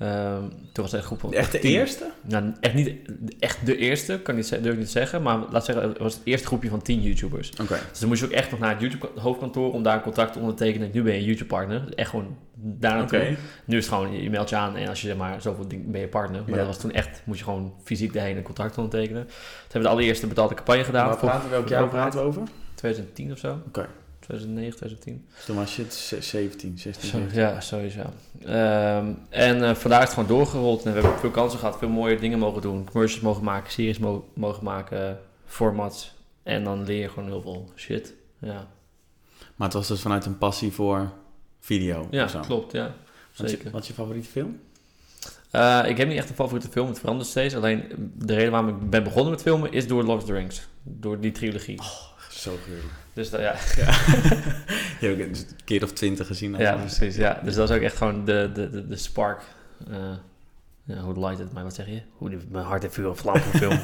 Ehm, 0.00 0.40
toen 0.48 0.84
was 0.84 0.92
het 0.92 1.00
een 1.00 1.06
groep 1.06 1.20
van 1.20 1.32
Echt 1.32 1.52
de 1.52 1.58
tien. 1.58 1.70
eerste? 1.70 2.10
Nou, 2.22 2.52
echt 2.60 2.74
niet 2.74 2.92
echt 3.38 3.66
de 3.66 3.76
eerste, 3.76 4.20
kan 4.22 4.36
ik 4.36 4.40
niet, 4.50 4.62
durf 4.62 4.72
ik 4.74 4.78
niet 4.78 4.90
zeggen. 4.90 5.22
Maar 5.22 5.38
laat 5.50 5.64
zeggen, 5.64 5.88
het 5.88 5.98
was 5.98 6.14
het 6.14 6.22
eerste 6.24 6.46
groepje 6.46 6.68
van 6.68 6.82
tien 6.82 7.00
YouTubers. 7.02 7.50
Oké. 7.50 7.78
Dus 7.90 7.98
dan 7.98 8.08
moest 8.08 8.20
je 8.20 8.26
ook 8.26 8.32
echt 8.32 8.50
nog 8.50 8.60
naar 8.60 8.70
het 8.70 8.80
YouTube 8.80 9.08
hoofdkantoor 9.20 9.72
om 9.72 9.82
daar 9.82 9.94
een 9.96 10.02
contract 10.02 10.32
te 10.32 10.38
ondertekenen. 10.38 10.90
Nu 10.92 11.02
ben 11.02 11.12
je 11.12 11.18
een 11.18 11.24
YouTube 11.24 11.46
partner. 11.48 11.94
Echt 11.94 12.10
gewoon 12.10 12.36
daar 12.54 12.96
naartoe. 12.96 13.18
Oké. 13.18 13.36
Nu 13.64 13.76
is 13.76 13.84
het 13.86 13.94
gewoon, 13.94 14.22
je 14.22 14.30
meldt 14.30 14.50
je 14.50 14.56
aan 14.56 14.76
en 14.76 14.88
als 14.88 15.00
je 15.00 15.06
zeg 15.06 15.16
maar 15.16 15.42
zoveel 15.42 15.68
ding, 15.68 15.90
ben 15.90 16.00
je 16.00 16.08
partner. 16.08 16.40
Maar 16.40 16.50
Ja. 16.50 16.56
dat 16.56 16.66
was 16.66 16.78
toen 16.80 16.92
echt, 16.92 17.22
moest 17.24 17.38
je 17.38 17.44
gewoon 17.44 17.74
fysiek 17.84 18.12
daarheen 18.12 18.36
een 18.36 18.42
contract 18.42 18.76
ondertekenen. 18.78 19.22
Toen 19.26 19.34
hebben 19.62 19.80
we 19.82 19.86
de 19.86 19.88
allereerste 19.88 20.26
betaalde 20.26 20.54
campagne 20.54 20.84
gedaan. 20.84 21.16
Waar 21.20 21.42
we? 21.42 21.48
Welk 21.48 21.68
jaar 21.68 21.88
praten 21.88 22.20
we 22.20 22.26
over? 22.26 22.42
2010 22.74 23.32
of 23.32 23.38
zo. 23.38 23.58
Oké. 23.66 23.86
2009, 24.30 24.76
2010. 24.76 25.24
Dus 25.36 25.44
toen 25.44 25.56
was 25.56 25.76
je 25.76 25.82
het 25.82 25.94
ze- 25.94 26.20
17, 26.22 26.78
16, 26.78 27.08
Zo, 27.10 27.16
17. 27.16 27.40
ja, 27.40 27.60
sowieso. 27.60 28.02
Ehm, 28.44 29.12
en 29.28 29.64
eh, 29.64 29.74
vandaar 29.74 30.00
is 30.02 30.04
het 30.08 30.14
gewoon 30.14 30.28
doorgerold. 30.28 30.84
En 30.84 30.92
we 30.94 31.00
hebben 31.00 31.18
veel 31.18 31.30
kansen 31.30 31.58
gehad, 31.58 31.78
veel 31.78 31.88
mooie 31.88 32.18
dingen 32.18 32.38
mogen 32.38 32.62
doen. 32.62 32.84
Commercials 32.90 33.24
mogen 33.24 33.44
maken, 33.44 33.72
series 33.72 33.98
mo- 33.98 34.28
mogen 34.34 34.64
maken, 34.64 35.18
formats. 35.46 36.12
En 36.42 36.64
dan 36.64 36.84
leer 36.84 37.00
je 37.00 37.08
gewoon 37.08 37.28
heel 37.28 37.42
veel 37.42 37.70
shit. 37.76 38.14
Ja, 38.38 38.66
Maar 39.56 39.68
het 39.68 39.76
was 39.76 39.88
dus 39.88 40.00
vanuit 40.00 40.26
een 40.26 40.38
passie 40.38 40.72
voor 40.72 41.10
video. 41.60 42.06
ja 42.10 42.28
zo. 42.28 42.40
klopt, 42.40 42.72
ja. 42.72 42.94
Wat 43.36 43.50
je, 43.50 43.56
Zeker. 43.56 43.70
wat 43.70 43.80
is 43.82 43.88
je 43.88 43.94
favoriete 43.94 44.28
film? 44.28 44.60
Eh, 45.50 45.80
ik 45.86 45.96
heb 45.96 46.08
niet 46.08 46.16
echt 46.16 46.28
een 46.28 46.34
favoriete 46.34 46.68
film, 46.68 46.88
het 46.88 46.98
verandert 46.98 47.28
steeds. 47.28 47.54
Alleen 47.54 47.84
de 48.18 48.34
reden 48.34 48.50
waarom 48.50 48.68
ik 48.68 48.90
ben 48.90 49.02
begonnen 49.04 49.30
met 49.30 49.42
filmen 49.42 49.72
is 49.72 49.86
door 49.86 50.02
Lord 50.04 50.20
of 50.20 50.26
the 50.28 50.32
Rings. 50.32 50.68
Door 50.82 51.20
die 51.20 51.32
trilogie. 51.32 51.78
Zo 52.40 52.58
gruwelijk. 52.62 52.92
Dus 53.12 53.30
dat, 53.30 53.40
ja, 53.40 53.54
Je 55.00 55.06
hebt 55.06 55.20
ook 55.20 55.26
een 55.26 55.36
keer 55.64 55.82
of 55.82 55.92
twintig 55.92 56.26
gezien. 56.26 56.54
ja, 56.58 56.74
precies. 56.74 57.16
Ja. 57.16 57.40
Dus 57.44 57.54
dat 57.54 57.70
is 57.70 57.76
ook 57.76 57.82
echt 57.82 57.96
gewoon 57.96 58.24
de, 58.24 58.50
de, 58.54 58.70
de, 58.70 58.86
de 58.86 58.96
spark. 58.96 59.40
eh, 59.90 59.96
ja, 60.84 60.96
hoe 61.00 61.18
light 61.18 61.38
het 61.38 61.52
mij, 61.52 61.62
wat 61.62 61.74
zeg 61.74 61.86
je? 61.86 62.00
Hoe 62.16 62.28
die, 62.28 62.38
mijn 62.50 62.64
hart 62.64 62.84
en 62.84 62.92
vuur 62.92 63.08
en 63.08 63.16
vlam 63.16 63.36
film. 63.36 63.78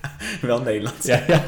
Wel 0.40 0.60
Nederlands. 0.62 1.06
ja, 1.06 1.22
ja. 1.26 1.42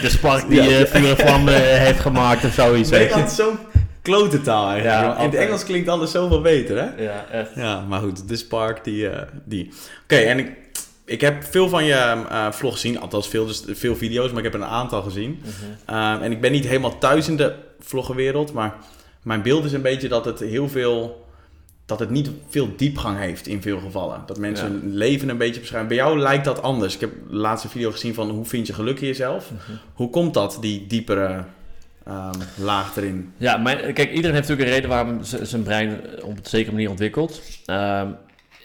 De 0.00 0.08
spark 0.08 0.48
die 0.48 0.62
Ja, 0.62 0.68
eh 0.68 0.78
ja. 0.80 0.86
vuur 0.86 1.10
en 1.10 1.16
vlam 1.16 1.48
eh, 1.48 1.54
heeft 1.56 2.00
gemaakt 2.00 2.44
of 2.44 2.52
zoiets. 2.52 2.90
Nederland 2.90 3.30
is 3.30 3.36
zo'n 3.36 3.58
klote 4.02 4.40
taal 4.40 4.68
eigenlijk. 4.70 5.16
Ja. 5.18 5.24
In 5.24 5.30
het. 5.30 5.34
Engels 5.34 5.64
klinkt 5.64 5.88
alles 5.88 6.10
zoveel 6.10 6.40
beter, 6.40 6.76
hè? 6.76 7.02
Ja, 7.02 7.26
echt. 7.30 7.54
Ja, 7.54 7.80
maar 7.80 8.00
goed, 8.00 8.28
de 8.28 8.36
Spark, 8.36 8.84
die... 8.84 9.08
die. 9.44 9.72
Oké, 10.02 10.16
en 10.16 10.38
ik, 10.38 10.52
ik 11.06 11.20
heb 11.20 11.44
veel 11.44 11.68
van 11.68 11.84
je 11.84 11.92
eh, 11.94 12.52
vlog 12.52 12.72
gezien. 12.72 13.00
Althans, 13.00 13.28
veel, 13.28 13.46
dus 13.46 13.64
veel 13.66 13.96
video's, 13.96 14.28
maar 14.28 14.38
ik 14.38 14.52
heb 14.52 14.54
er 14.54 14.60
een 14.60 14.74
aantal 14.74 15.02
gezien. 15.02 15.40
Mhm. 15.40 15.50
Ehm, 15.96 16.22
en 16.22 16.32
ik 16.32 16.40
ben 16.40 16.52
niet 16.52 16.66
helemaal 16.66 16.98
thuis 16.98 17.28
in 17.28 17.36
de 17.36 17.54
vloggenwereld, 17.80 18.52
maar 18.52 18.74
mijn 19.22 19.42
beeld 19.42 19.64
is 19.64 19.72
een 19.72 19.82
beetje 19.82 20.08
dat 20.08 20.24
het 20.24 20.38
heel 20.40 20.68
veel... 20.68 21.24
Dat 21.86 21.98
het 21.98 22.10
niet 22.10 22.30
veel 22.48 22.68
diepgang 22.76 23.18
heeft 23.18 23.46
in 23.46 23.62
veel 23.62 23.78
gevallen. 23.80 24.22
Dat 24.26 24.38
mensen 24.38 24.66
Ja. 24.66 24.72
hun 24.80 24.94
leven 24.94 25.28
een 25.28 25.36
beetje 25.38 25.60
beschrijven. 25.60 25.88
Bij 25.88 25.96
jou 25.96 26.18
lijkt 26.18 26.44
dat 26.44 26.62
anders. 26.62 26.94
Ik 26.94 27.00
heb 27.00 27.10
de 27.28 27.36
laatste 27.36 27.68
video 27.68 27.90
gezien 27.90 28.14
van 28.14 28.30
hoe 28.30 28.44
vind 28.44 28.66
je 28.66 28.72
geluk 28.72 29.00
in 29.00 29.06
jezelf. 29.06 29.50
Mhm. 29.50 29.72
Hoe 29.94 30.10
komt 30.10 30.34
dat, 30.34 30.58
die 30.60 30.86
diepere 30.86 31.44
ehm, 32.04 32.34
laag 32.56 32.96
erin? 32.96 33.32
Ja, 33.36 33.56
mijn, 33.56 33.78
kijk, 33.78 34.12
iedereen 34.12 34.36
heeft 34.36 34.48
natuurlijk 34.48 34.68
een 34.68 34.74
reden 34.74 34.90
waarom 34.90 35.18
zijn 35.42 35.62
brein 35.62 36.00
op 36.22 36.30
een 36.36 36.38
zekere 36.42 36.72
manier 36.72 36.90
ontwikkelt. 36.90 37.42
Ehm, 37.66 38.08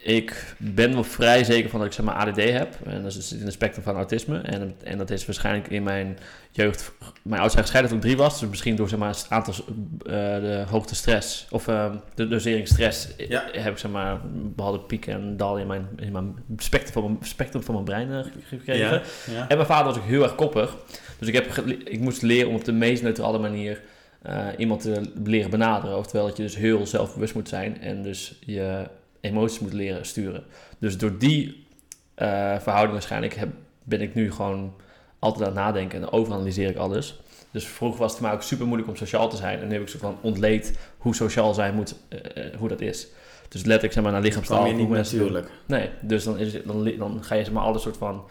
ik 0.04 0.56
ben 0.58 0.94
wel 0.94 1.04
vrij 1.04 1.44
zeker 1.44 1.70
van 1.70 1.80
dat 1.80 1.88
ik 1.88 1.94
zeg 1.94 2.06
maar 2.06 2.16
ADD 2.16 2.44
heb. 2.44 2.76
En 2.86 3.04
dat 3.04 3.16
is 3.16 3.34
in 3.34 3.44
het 3.44 3.54
spectrum 3.54 3.84
van 3.84 3.96
autisme. 3.96 4.40
En, 4.40 4.76
en 4.84 4.98
dat 4.98 5.10
is 5.10 5.26
waarschijnlijk 5.26 5.68
in 5.68 5.84
mijn 5.84 6.18
jeugd... 6.52 6.92
Mijn 7.00 7.42
ouders 7.42 7.52
zijn 7.54 7.64
gescheiden 7.64 7.92
toen 7.92 8.00
ik 8.00 8.06
drie 8.06 8.18
was. 8.18 8.40
Dus 8.40 8.50
misschien 8.50 8.76
door 8.76 8.90
zeg 8.90 9.00
maar, 9.00 9.10
het 9.10 9.26
aantal, 9.30 9.54
eh, 9.54 10.14
de 10.14 10.64
hoogte 10.70 10.96
stress... 10.96 11.48
Of 11.50 11.68
ehm, 11.68 11.96
de 12.16 12.28
dosering 12.28 12.68
stress... 12.68 13.08
Ja. 13.18 13.44
heb 13.52 13.72
ik 13.72 13.78
zeg 13.78 13.92
maar 13.92 14.20
bepaalde 14.34 14.80
pieken 14.80 15.14
en 15.14 15.38
dalen 15.38 15.62
in 15.62 15.68
mijn, 15.68 15.88
in 15.98 16.12
mijn 16.12 16.36
spectrum, 16.58 16.94
van 16.94 17.04
mijn, 17.04 17.18
spectrum 17.22 17.64
van 17.64 17.74
mijn 17.74 17.86
brein 17.86 18.12
eh, 18.12 18.32
gekregen. 18.44 18.88
Ja, 18.88 19.02
ja. 19.34 19.48
En 19.48 19.56
mijn 19.56 19.68
vader 19.68 19.86
was 19.86 19.98
ook 19.98 20.08
heel 20.08 20.24
erg 20.24 20.36
koppig. 20.36 20.76
Dus 21.20 21.28
ik, 21.28 21.34
heb 21.34 21.68
ik 21.68 22.00
moest 22.00 22.22
leren 22.22 22.50
om 22.50 22.56
op 22.56 22.66
de 22.66 22.72
meest 22.72 23.04
neutrale 23.04 23.40
manier 23.40 23.82
eh, 24.22 24.48
iemand 24.58 24.82
te 24.82 25.02
leren 25.24 25.50
benaderen. 25.50 25.98
Oftewel 25.98 26.28
dat 26.28 26.38
je 26.38 26.44
dus 26.44 26.56
heel 26.56 26.88
zelfbewust 26.88 27.34
moet 27.34 27.50
zijn 27.50 27.82
en 27.82 28.04
dus 28.04 28.36
je 28.46 28.88
emoties 29.22 29.60
moet 29.60 29.74
leren 29.74 30.06
sturen. 30.06 30.44
Dus 30.80 30.98
door 30.98 31.18
die 31.18 31.68
eh, 32.14 32.60
verhouding 32.60 32.92
waarschijnlijk 32.92 33.34
heb, 33.34 33.50
ben 33.84 34.02
ik 34.02 34.14
nu 34.14 34.32
gewoon 34.32 34.74
altijd 35.20 35.48
aan 35.48 35.56
het 35.56 35.64
nadenken 35.64 36.02
en 36.02 36.12
overanalyseer 36.12 36.70
ik 36.70 36.78
alles. 36.78 37.20
Dus 37.52 37.68
vroeger 37.68 38.00
was 38.00 38.12
het 38.12 38.20
voor 38.20 38.28
mij 38.28 38.38
ook 38.38 38.44
super 38.44 38.66
moeilijk 38.66 38.90
om 38.90 38.96
sociaal 38.96 39.30
te 39.30 39.36
zijn. 39.36 39.60
En 39.60 39.68
nu 39.68 39.74
heb 39.74 39.82
ik 39.82 39.90
zo 39.90 39.98
van 39.98 40.18
ontleed 40.22 40.78
hoe 40.98 41.16
sociaal 41.16 41.54
zijn 41.54 41.76
moet, 41.76 41.96
eh, 42.08 42.46
eh, 42.46 42.56
hoe 42.58 42.70
dat 42.70 42.82
is. 42.82 43.08
Dus 43.50 43.62
letterlijk 43.62 43.94
zeg 43.94 44.04
maar 44.04 44.12
naar 44.12 44.22
lichaamstaal. 44.22 44.66
je 44.66 44.72
hoe 44.72 44.80
niet 44.80 44.88
doen. 44.88 44.98
natuurlijk. 44.98 45.52
Nee, 45.66 45.90
dus 46.02 46.24
dan, 46.24 46.38
is 46.38 46.54
het, 46.54 46.68
dan, 46.68 46.98
dan 46.98 47.24
ga 47.24 47.36
je 47.36 47.44
zeg 47.44 47.54
maar 47.54 47.64
alle 47.64 47.80
soort 47.80 47.98
van 47.98 48.24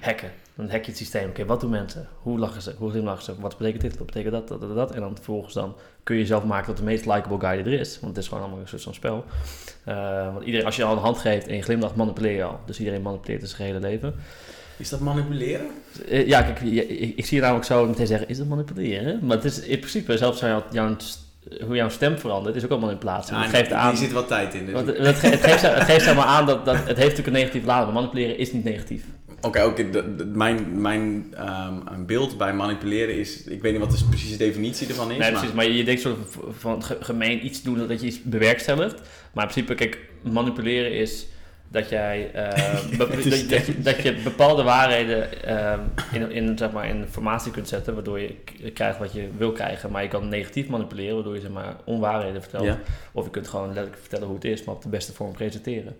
hacken. 0.00 0.30
Dan 0.56 0.70
hack 0.70 0.82
je 0.84 0.90
het 0.90 0.96
systeem. 0.96 1.28
Oké, 1.28 1.44
wat 1.44 1.60
doen 1.60 1.70
mensen? 1.70 2.08
Hoe 2.22 2.38
lachen 2.38 2.62
ze? 2.62 2.74
Hoe 2.78 2.90
glimlachen 2.90 3.22
ze? 3.24 3.32
Wat 3.40 3.56
betekent 3.58 3.82
dit? 3.82 3.98
Wat 3.98 4.06
betekent 4.06 4.32
dat? 4.32 4.48
Dat, 4.48 4.60
dat, 4.60 4.74
dat. 4.74 4.90
En 4.94 5.00
dan 5.00 5.14
vervolgens 5.14 5.54
dan 5.54 5.76
kun 6.02 6.14
je 6.14 6.20
jezelf 6.20 6.44
maken 6.44 6.66
tot 6.66 6.76
de 6.76 6.82
meest 6.82 7.06
likable 7.06 7.38
guy 7.40 7.62
die 7.62 7.74
er 7.74 7.80
is. 7.80 8.00
Want 8.00 8.14
het 8.14 8.22
is 8.24 8.28
gewoon 8.28 8.42
allemaal 8.44 8.60
een 8.62 8.68
soort 8.68 8.82
van 8.82 8.94
spel. 8.94 9.24
Eh, 9.84 10.32
want 10.32 10.44
iedereen, 10.44 10.66
als 10.66 10.76
je 10.76 10.84
al 10.84 10.92
een 10.92 11.02
hand 11.02 11.18
geeft 11.18 11.46
en 11.46 11.56
je 11.56 11.62
glimlacht, 11.62 11.94
manipuleer 11.94 12.36
je 12.36 12.44
al. 12.44 12.60
Dus 12.66 12.78
iedereen 12.78 13.02
manipuleert 13.02 13.48
zijn 13.48 13.68
hele 13.68 13.80
leven. 13.80 14.14
Is 14.76 14.88
dat 14.88 15.00
manipuleren? 15.00 15.66
Eh, 16.08 16.26
Ja, 16.26 16.42
kijk, 16.42 16.60
je- 16.62 16.86
ik, 16.88 17.16
ik 17.16 17.26
zie 17.26 17.36
je 17.36 17.42
namelijk 17.42 17.66
zo 17.66 17.86
meteen 17.86 18.06
zeggen, 18.06 18.28
is 18.28 18.38
dat 18.38 18.46
manipuleren? 18.46 19.18
Maar 19.26 19.36
het 19.36 19.44
is 19.44 19.60
in 19.60 19.78
principe, 19.78 20.16
zelfs 20.16 20.40
jouw, 20.40 20.62
jouw, 20.70 20.96
hoe 21.66 21.76
jouw 21.76 21.88
stem 21.88 22.18
verandert, 22.18 22.56
is 22.56 22.64
ook 22.64 22.70
al 22.70 22.78
manipulatie. 22.78 23.32
Ja, 23.34 23.38
Want 23.40 23.50
het 23.52 23.60
geeft 23.60 23.72
aan... 23.72 23.96
zit 23.96 24.12
wat 24.12 24.28
tijd 24.28 24.54
in. 24.54 24.64
Dus. 24.64 24.74
want 24.74 24.86
het, 24.86 24.98
het, 24.98 25.16
ge- 25.16 25.26
het 25.28 25.40
geeft, 25.40 25.62
het 25.62 25.82
geeft 25.82 26.04
aan 26.26 26.46
dat, 26.46 26.64
dat 26.64 26.76
het 26.76 26.86
heeft 26.86 26.98
natuurlijk 26.98 27.26
een 27.26 27.32
negatief 27.32 27.64
maar 27.84 27.92
manipuleren 27.94 28.38
is 28.38 28.52
niet 28.52 28.64
negatief. 28.64 29.04
Oké, 29.46 29.90
de- 29.90 30.24
mijn, 30.34 30.80
mijn 30.80 31.34
ehm, 31.36 32.04
beeld 32.06 32.38
bij 32.38 32.54
manipuleren 32.54 33.14
is... 33.18 33.44
Ik 33.44 33.62
weet 33.62 33.72
niet 33.72 33.80
wat 33.80 33.98
de 33.98 34.04
precieze 34.08 34.36
definitie 34.36 34.88
ervan 34.88 35.10
is. 35.10 35.18
Nee, 35.18 35.30
precies. 35.32 35.52
Maar 35.52 35.68
je 35.68 35.84
denkt 35.84 36.00
soort 36.00 36.16
van, 36.28 36.54
van 36.54 36.82
ge- 36.82 36.96
gemeen 37.00 37.44
iets 37.46 37.62
doen 37.62 37.88
dat 37.88 38.00
je 38.00 38.06
iets 38.06 38.22
bewerkstelligt. 38.22 38.94
Maar 39.32 39.44
in 39.46 39.50
principe, 39.52 39.74
kijk, 39.74 39.98
manipuleren 40.22 40.92
is 40.92 41.26
dat 41.68 41.88
jij 41.88 42.30
eh, 42.32 43.24
is 43.26 43.48
dat, 43.48 43.66
je, 43.66 43.80
dat 43.82 44.02
je 44.02 44.14
bepaalde 44.24 44.62
waarheden 44.62 45.42
ehm, 45.44 45.80
in, 46.12 46.30
in, 46.30 46.58
zeg 46.58 46.72
maar, 46.72 46.88
in 46.88 46.96
informatie 46.96 47.52
kunt 47.52 47.68
zetten, 47.68 47.94
waardoor 47.94 48.20
je 48.20 48.34
krijgt 48.74 48.98
wat 48.98 49.12
je 49.12 49.28
wil 49.36 49.52
krijgen. 49.52 49.90
Maar 49.90 50.02
je 50.02 50.08
kan 50.08 50.28
negatief 50.28 50.68
manipuleren, 50.68 51.14
waardoor 51.14 51.34
je 51.34 51.40
zeg 51.40 51.50
maar, 51.50 51.76
onwaarheden 51.84 52.42
vertelt. 52.42 52.64
Ja. 52.64 52.80
Of 53.12 53.24
je 53.24 53.30
kunt 53.30 53.48
gewoon 53.48 53.66
letterlijk 53.66 53.98
vertellen 54.00 54.26
hoe 54.26 54.34
het 54.34 54.44
is, 54.44 54.64
maar 54.64 54.74
op 54.74 54.82
de 54.82 54.88
beste 54.88 55.12
vorm 55.12 55.32
presenteren. 55.32 55.96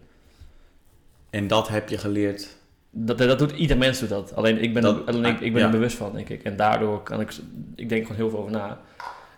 En 1.30 1.46
dat 1.46 1.68
heb 1.68 1.88
je 1.88 1.98
geleerd. 1.98 2.55
Dat, 2.98 3.18
dat 3.18 3.38
doet 3.38 3.50
ieder 3.52 3.76
mens 3.78 3.98
doet 3.98 4.08
dat. 4.08 4.34
Alleen 4.34 4.62
ik 4.62 4.72
ben, 4.72 4.82
Dat- 4.82 4.96
er, 5.08 5.14
alleen 5.14 5.34
ik, 5.34 5.40
ik 5.40 5.52
ben 5.52 5.60
ja. 5.60 5.66
er 5.66 5.72
bewust 5.72 5.96
van, 5.96 6.12
denk 6.12 6.28
ik. 6.28 6.42
En 6.42 6.56
daardoor 6.56 7.02
kan 7.02 7.20
ik, 7.20 7.32
ik 7.74 7.88
denk 7.88 8.02
gewoon 8.02 8.16
heel 8.16 8.30
veel 8.30 8.38
over 8.38 8.50
na. 8.52 8.78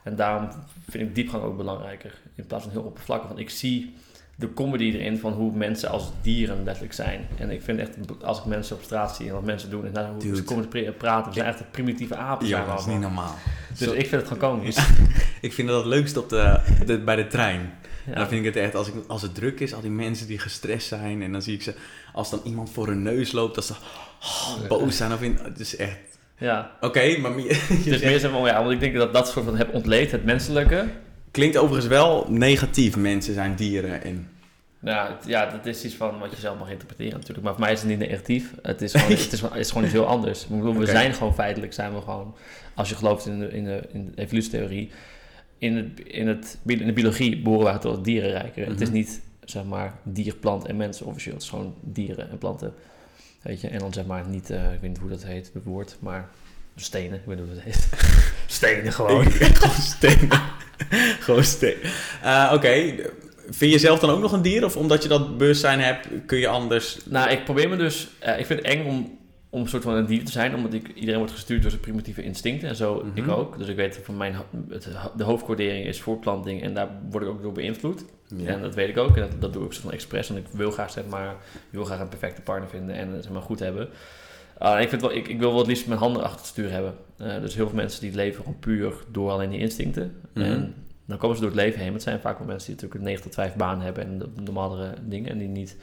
En 0.03 0.17
daarom 0.17 0.49
vind 0.89 1.09
ik 1.09 1.15
diepgang 1.15 1.43
ook 1.43 1.57
belangrijker. 1.57 2.15
In 2.35 2.47
plaats 2.47 2.65
van 2.65 2.73
heel 2.73 2.83
oppervlakkig. 2.83 3.29
Want 3.29 3.41
ik 3.41 3.51
zie 3.51 3.95
de 4.37 4.53
comedy 4.55 4.85
erin 4.85 5.19
van 5.19 5.33
hoe 5.33 5.53
mensen 5.57 5.89
als 5.91 6.13
dieren 6.23 6.65
letterlijk 6.65 6.95
zijn. 6.95 7.27
En 7.39 7.51
ik 7.51 7.63
vind 7.63 7.79
echt, 7.79 7.97
als 8.23 8.39
ik 8.39 8.45
mensen 8.45 8.77
op 8.77 8.83
straat 8.83 9.17
zie 9.17 9.27
en 9.29 9.33
wat 9.35 9.45
mensen 9.45 9.71
doen 9.71 9.87
en 9.87 9.93
naar 9.93 10.09
hoe 10.11 10.19
Dude. 10.21 10.37
ze 10.37 10.45
komen 10.45 10.69
te 10.69 10.69
pra- 10.69 10.91
praten. 10.93 11.29
We 11.33 11.39
zijn 11.39 11.47
echt 11.53 11.71
primitieve 11.71 12.17
apen. 12.17 12.47
zijn 12.47 12.65
we 12.65 12.71
allemaal. 12.71 12.99
normaal. 12.99 13.35
Dus 13.79 13.89
ik 13.89 14.07
vind 14.09 14.23
het 14.23 14.31
gewoon 14.31 14.51
komisch. 14.59 14.89
Ik 15.41 15.53
vind 15.53 15.69
dat 15.69 15.77
het 15.79 15.87
leukst 15.87 16.17
op 16.17 16.29
de, 16.29 16.61
de- 16.87 16.99
bij 16.99 17.17
de 17.17 17.27
trein. 17.27 17.73
Ja. 18.09 18.15
Dan 18.15 18.29
vind 18.29 18.41
ik 18.47 18.55
het 18.55 18.65
echt, 18.65 18.75
als, 18.75 18.89
ik, 18.89 18.95
als 19.07 19.23
het 19.23 19.35
druk 19.35 19.61
is, 19.61 19.75
al 19.75 19.81
die 19.81 19.91
mensen 19.91 20.27
die 20.27 20.39
gestrest 20.39 20.87
zijn. 20.89 21.23
En 21.23 21.33
dan 21.33 21.43
zie 21.43 21.55
ik 21.55 21.63
ze, 21.63 21.75
als 22.13 22.31
dan 22.31 22.41
iemand 22.45 22.71
voor 22.71 22.87
hun 22.87 23.03
neus 23.03 23.33
loopt, 23.33 23.55
dat 23.55 23.65
ze 23.65 23.73
oh, 24.23 24.69
boos 24.69 24.97
zijn. 24.97 25.13
Of 25.13 25.23
in, 25.23 25.39
het 25.43 25.61
is 25.61 25.77
echt, 25.77 25.99
ja. 26.39 26.71
oké, 26.81 27.17
maar 27.19 27.39
je 27.39 27.47
Dus 27.69 27.85
zegt- 27.85 28.05
meer 28.05 28.19
zeg 28.25 28.31
maar, 28.33 28.41
ja, 28.47 28.61
want 28.61 28.73
ik 28.73 28.81
denk 28.81 28.95
dat 28.95 29.13
dat 29.13 29.29
soort 29.29 29.45
van 29.45 29.57
heb 29.57 29.75
ontleed, 29.75 30.11
het 30.11 30.25
menselijke. 30.25 30.87
klinkt 31.31 31.57
overigens 31.57 31.87
wel 31.87 32.27
negatief. 32.29 32.97
Mensen 32.97 33.35
zijn 33.35 33.55
dieren 33.55 34.03
en... 34.03 34.29
Ja, 34.83 35.17
het- 35.17 35.27
ja, 35.29 35.47
dat 35.47 35.67
is 35.67 35.85
iets 35.85 35.95
van 35.95 36.19
wat 36.19 36.31
je 36.31 36.37
zelf 36.37 36.59
mag 36.59 36.71
interpreteren 36.71 37.13
natuurlijk. 37.13 37.43
Maar 37.43 37.53
voor 37.55 37.63
mij 37.63 37.73
is 37.73 37.79
het 37.81 37.89
niet 37.89 37.99
negatief. 37.99 38.53
Het 38.63 38.83
is 38.83 38.93
gewoon, 38.93 39.09
het 39.11 39.33
is, 39.33 39.41
het 39.41 39.55
is 39.55 39.69
gewoon 39.69 39.85
iets 39.85 39.93
heel 39.93 40.07
anders. 40.07 40.47
We 40.49 40.87
zijn 40.87 41.15
gewoon 41.15 41.35
feitelijk, 41.35 41.73
zijn 41.73 41.95
we 41.95 42.01
gewoon, 42.01 42.35
als 42.75 42.89
je 42.89 42.95
gelooft 42.95 43.27
in 43.27 43.39
de, 43.39 43.49
in 43.51 43.65
de, 43.65 43.83
in 43.93 44.13
de 44.15 44.23
evolutietheorie, 44.23 44.91
in, 45.59 45.77
het, 45.77 46.01
in, 46.07 46.29
het, 46.29 46.59
in 46.67 46.87
de 46.87 46.93
biologie 46.93 47.39
behoren 47.43 47.73
we 47.73 47.79
tot 47.79 47.95
het 47.97 48.05
dierenrijk. 48.05 48.57
Het 48.57 48.81
is 48.81 48.89
Mhm. 48.89 48.97
niet, 48.97 49.21
zeg 49.45 49.65
maar, 49.65 49.95
dier, 50.03 50.35
plant 50.35 50.67
en 50.67 50.77
mensen 50.77 51.07
officieel. 51.07 51.35
Het 51.35 51.43
is 51.43 51.49
gewoon 51.49 51.75
dieren 51.81 52.31
en 52.31 52.39
planten. 52.39 52.75
Weet 53.43 53.61
je, 53.61 53.69
en 53.69 53.79
dan 53.79 53.93
zeg 53.93 54.07
maar 54.07 54.29
niet, 54.29 54.51
eh, 54.51 54.73
ik 54.73 54.81
weet 54.81 54.91
niet 54.91 54.99
hoe 54.99 55.11
dat 55.11 55.25
heet, 55.25 55.51
het 55.55 55.65
woord, 55.65 55.97
maar 56.01 56.29
stenen, 56.77 57.19
ik 57.19 57.25
weet 57.25 57.37
niet 57.39 57.47
hoe 57.47 57.55
dat 57.55 57.65
heet. 57.65 57.89
stenen 58.47 58.93
gewoon. 58.93 59.25
gewoon 59.31 59.77
stenen. 59.97 60.29
gewoon 61.21 61.45
stenen. 61.45 61.91
Eh, 62.23 62.51
oké, 62.55 62.95
vind 63.51 63.73
je 63.73 63.79
zelf 63.79 63.99
dan 64.01 64.11
ook 64.11 64.21
nog 64.21 64.33
een 64.33 64.43
dier? 64.43 64.65
Of 64.65 64.77
omdat 64.77 65.03
je 65.03 65.09
dat 65.09 65.39
bewustzijn 65.39 65.81
hebt, 65.81 66.09
kun 66.27 66.39
je 66.39 66.49
anders... 66.49 66.99
Nou, 67.05 67.31
ik 67.31 67.45
probeer 67.45 67.69
me 67.69 67.77
dus. 67.77 68.09
eh, 68.19 68.39
ik 68.39 68.47
vind 68.47 68.59
het 68.59 68.69
eng 68.69 68.87
om, 68.87 69.18
om 69.51 69.61
een 69.61 69.69
soort 69.69 69.83
van 69.83 69.95
een 69.95 70.07
dier 70.07 70.25
te 70.25 70.33
zijn, 70.33 70.55
omdat 70.55 70.73
ik, 70.73 70.89
iedereen 70.95 71.19
wordt 71.19 71.33
gestuurd 71.33 71.61
door 71.63 71.71
zijn 71.71 71.83
primitieve 71.83 72.23
instincten 72.23 72.69
en 72.69 72.77
zo 72.77 73.05
Mhm. 73.05 73.17
ik 73.19 73.29
ook. 73.29 73.59
Dus 73.59 73.69
ik 73.69 73.77
weet 73.77 74.01
van 74.03 74.17
mijn 74.17 74.35
het, 74.69 74.89
de 75.17 75.25
hoofdcodering 75.25 75.87
is 75.87 76.01
voortplanting 76.01 76.63
en 76.63 76.75
daar 76.75 76.89
word 77.11 77.25
ik 77.25 77.31
ook 77.31 77.43
door 77.43 77.53
beïnvloed. 77.53 78.05
En 78.45 78.61
dat 78.61 78.75
weet 78.75 78.89
ik 78.89 78.97
ook 78.97 79.17
en 79.17 79.23
dat, 79.23 79.41
dat 79.41 79.53
doe 79.53 79.65
ik 79.65 79.73
soort 79.73 79.85
van 79.85 79.93
expres, 79.93 80.29
want 80.29 80.41
ik 80.41 80.47
wil 80.53 80.71
graag 80.71 80.91
zeg 80.91 81.07
maar, 81.07 81.31
ik 81.53 81.61
wil 81.71 81.85
graag 81.85 82.01
een 82.01 82.09
perfecte 82.09 82.43
partner 82.43 82.69
vinden 82.69 82.95
en 82.95 83.09
eh, 83.09 83.23
zeg 83.23 83.31
maar 83.33 83.43
goed 83.43 83.59
hebben. 83.59 83.89
Ah, 84.59 84.81
ik, 84.81 84.89
vind 84.89 85.01
wel, 85.01 85.15
ik, 85.15 85.29
ik 85.29 85.39
wil 85.39 85.49
wel 85.49 85.59
het 85.59 85.67
liefst 85.67 85.87
mijn 85.87 86.01
handen 86.01 86.23
achter 86.23 86.39
het 86.39 86.47
stuur 86.47 86.71
hebben. 86.71 86.95
Eh, 87.17 87.41
dus 87.41 87.55
heel 87.55 87.67
veel 87.67 87.77
mensen 87.77 88.01
die 88.01 88.15
leven 88.15 88.43
gewoon 88.43 88.59
puur 88.59 88.93
door 89.11 89.31
alleen 89.31 89.51
die 89.51 89.59
instincten. 89.59 90.21
Mhm. 90.35 90.45
En 90.45 90.75
dan 91.07 91.19
komen 91.19 91.37
ze 91.37 91.43
door 91.43 91.51
het 91.51 91.61
leven 91.61 91.81
heen. 91.81 91.93
Het 91.93 92.03
zijn 92.03 92.21
vaak 92.21 92.39
wel 92.39 92.47
mensen 92.47 92.67
die 92.67 92.75
natuurlijk 92.75 93.01
een 93.01 93.07
9 93.07 93.23
tot 93.23 93.35
5 93.35 93.55
baan 93.55 93.81
hebben 93.81 94.05
en 94.05 94.19
de 94.19 94.29
normalere 94.43 94.95
dingen. 95.03 95.31
En 95.31 95.39
die 95.39 95.49
niet 95.49 95.77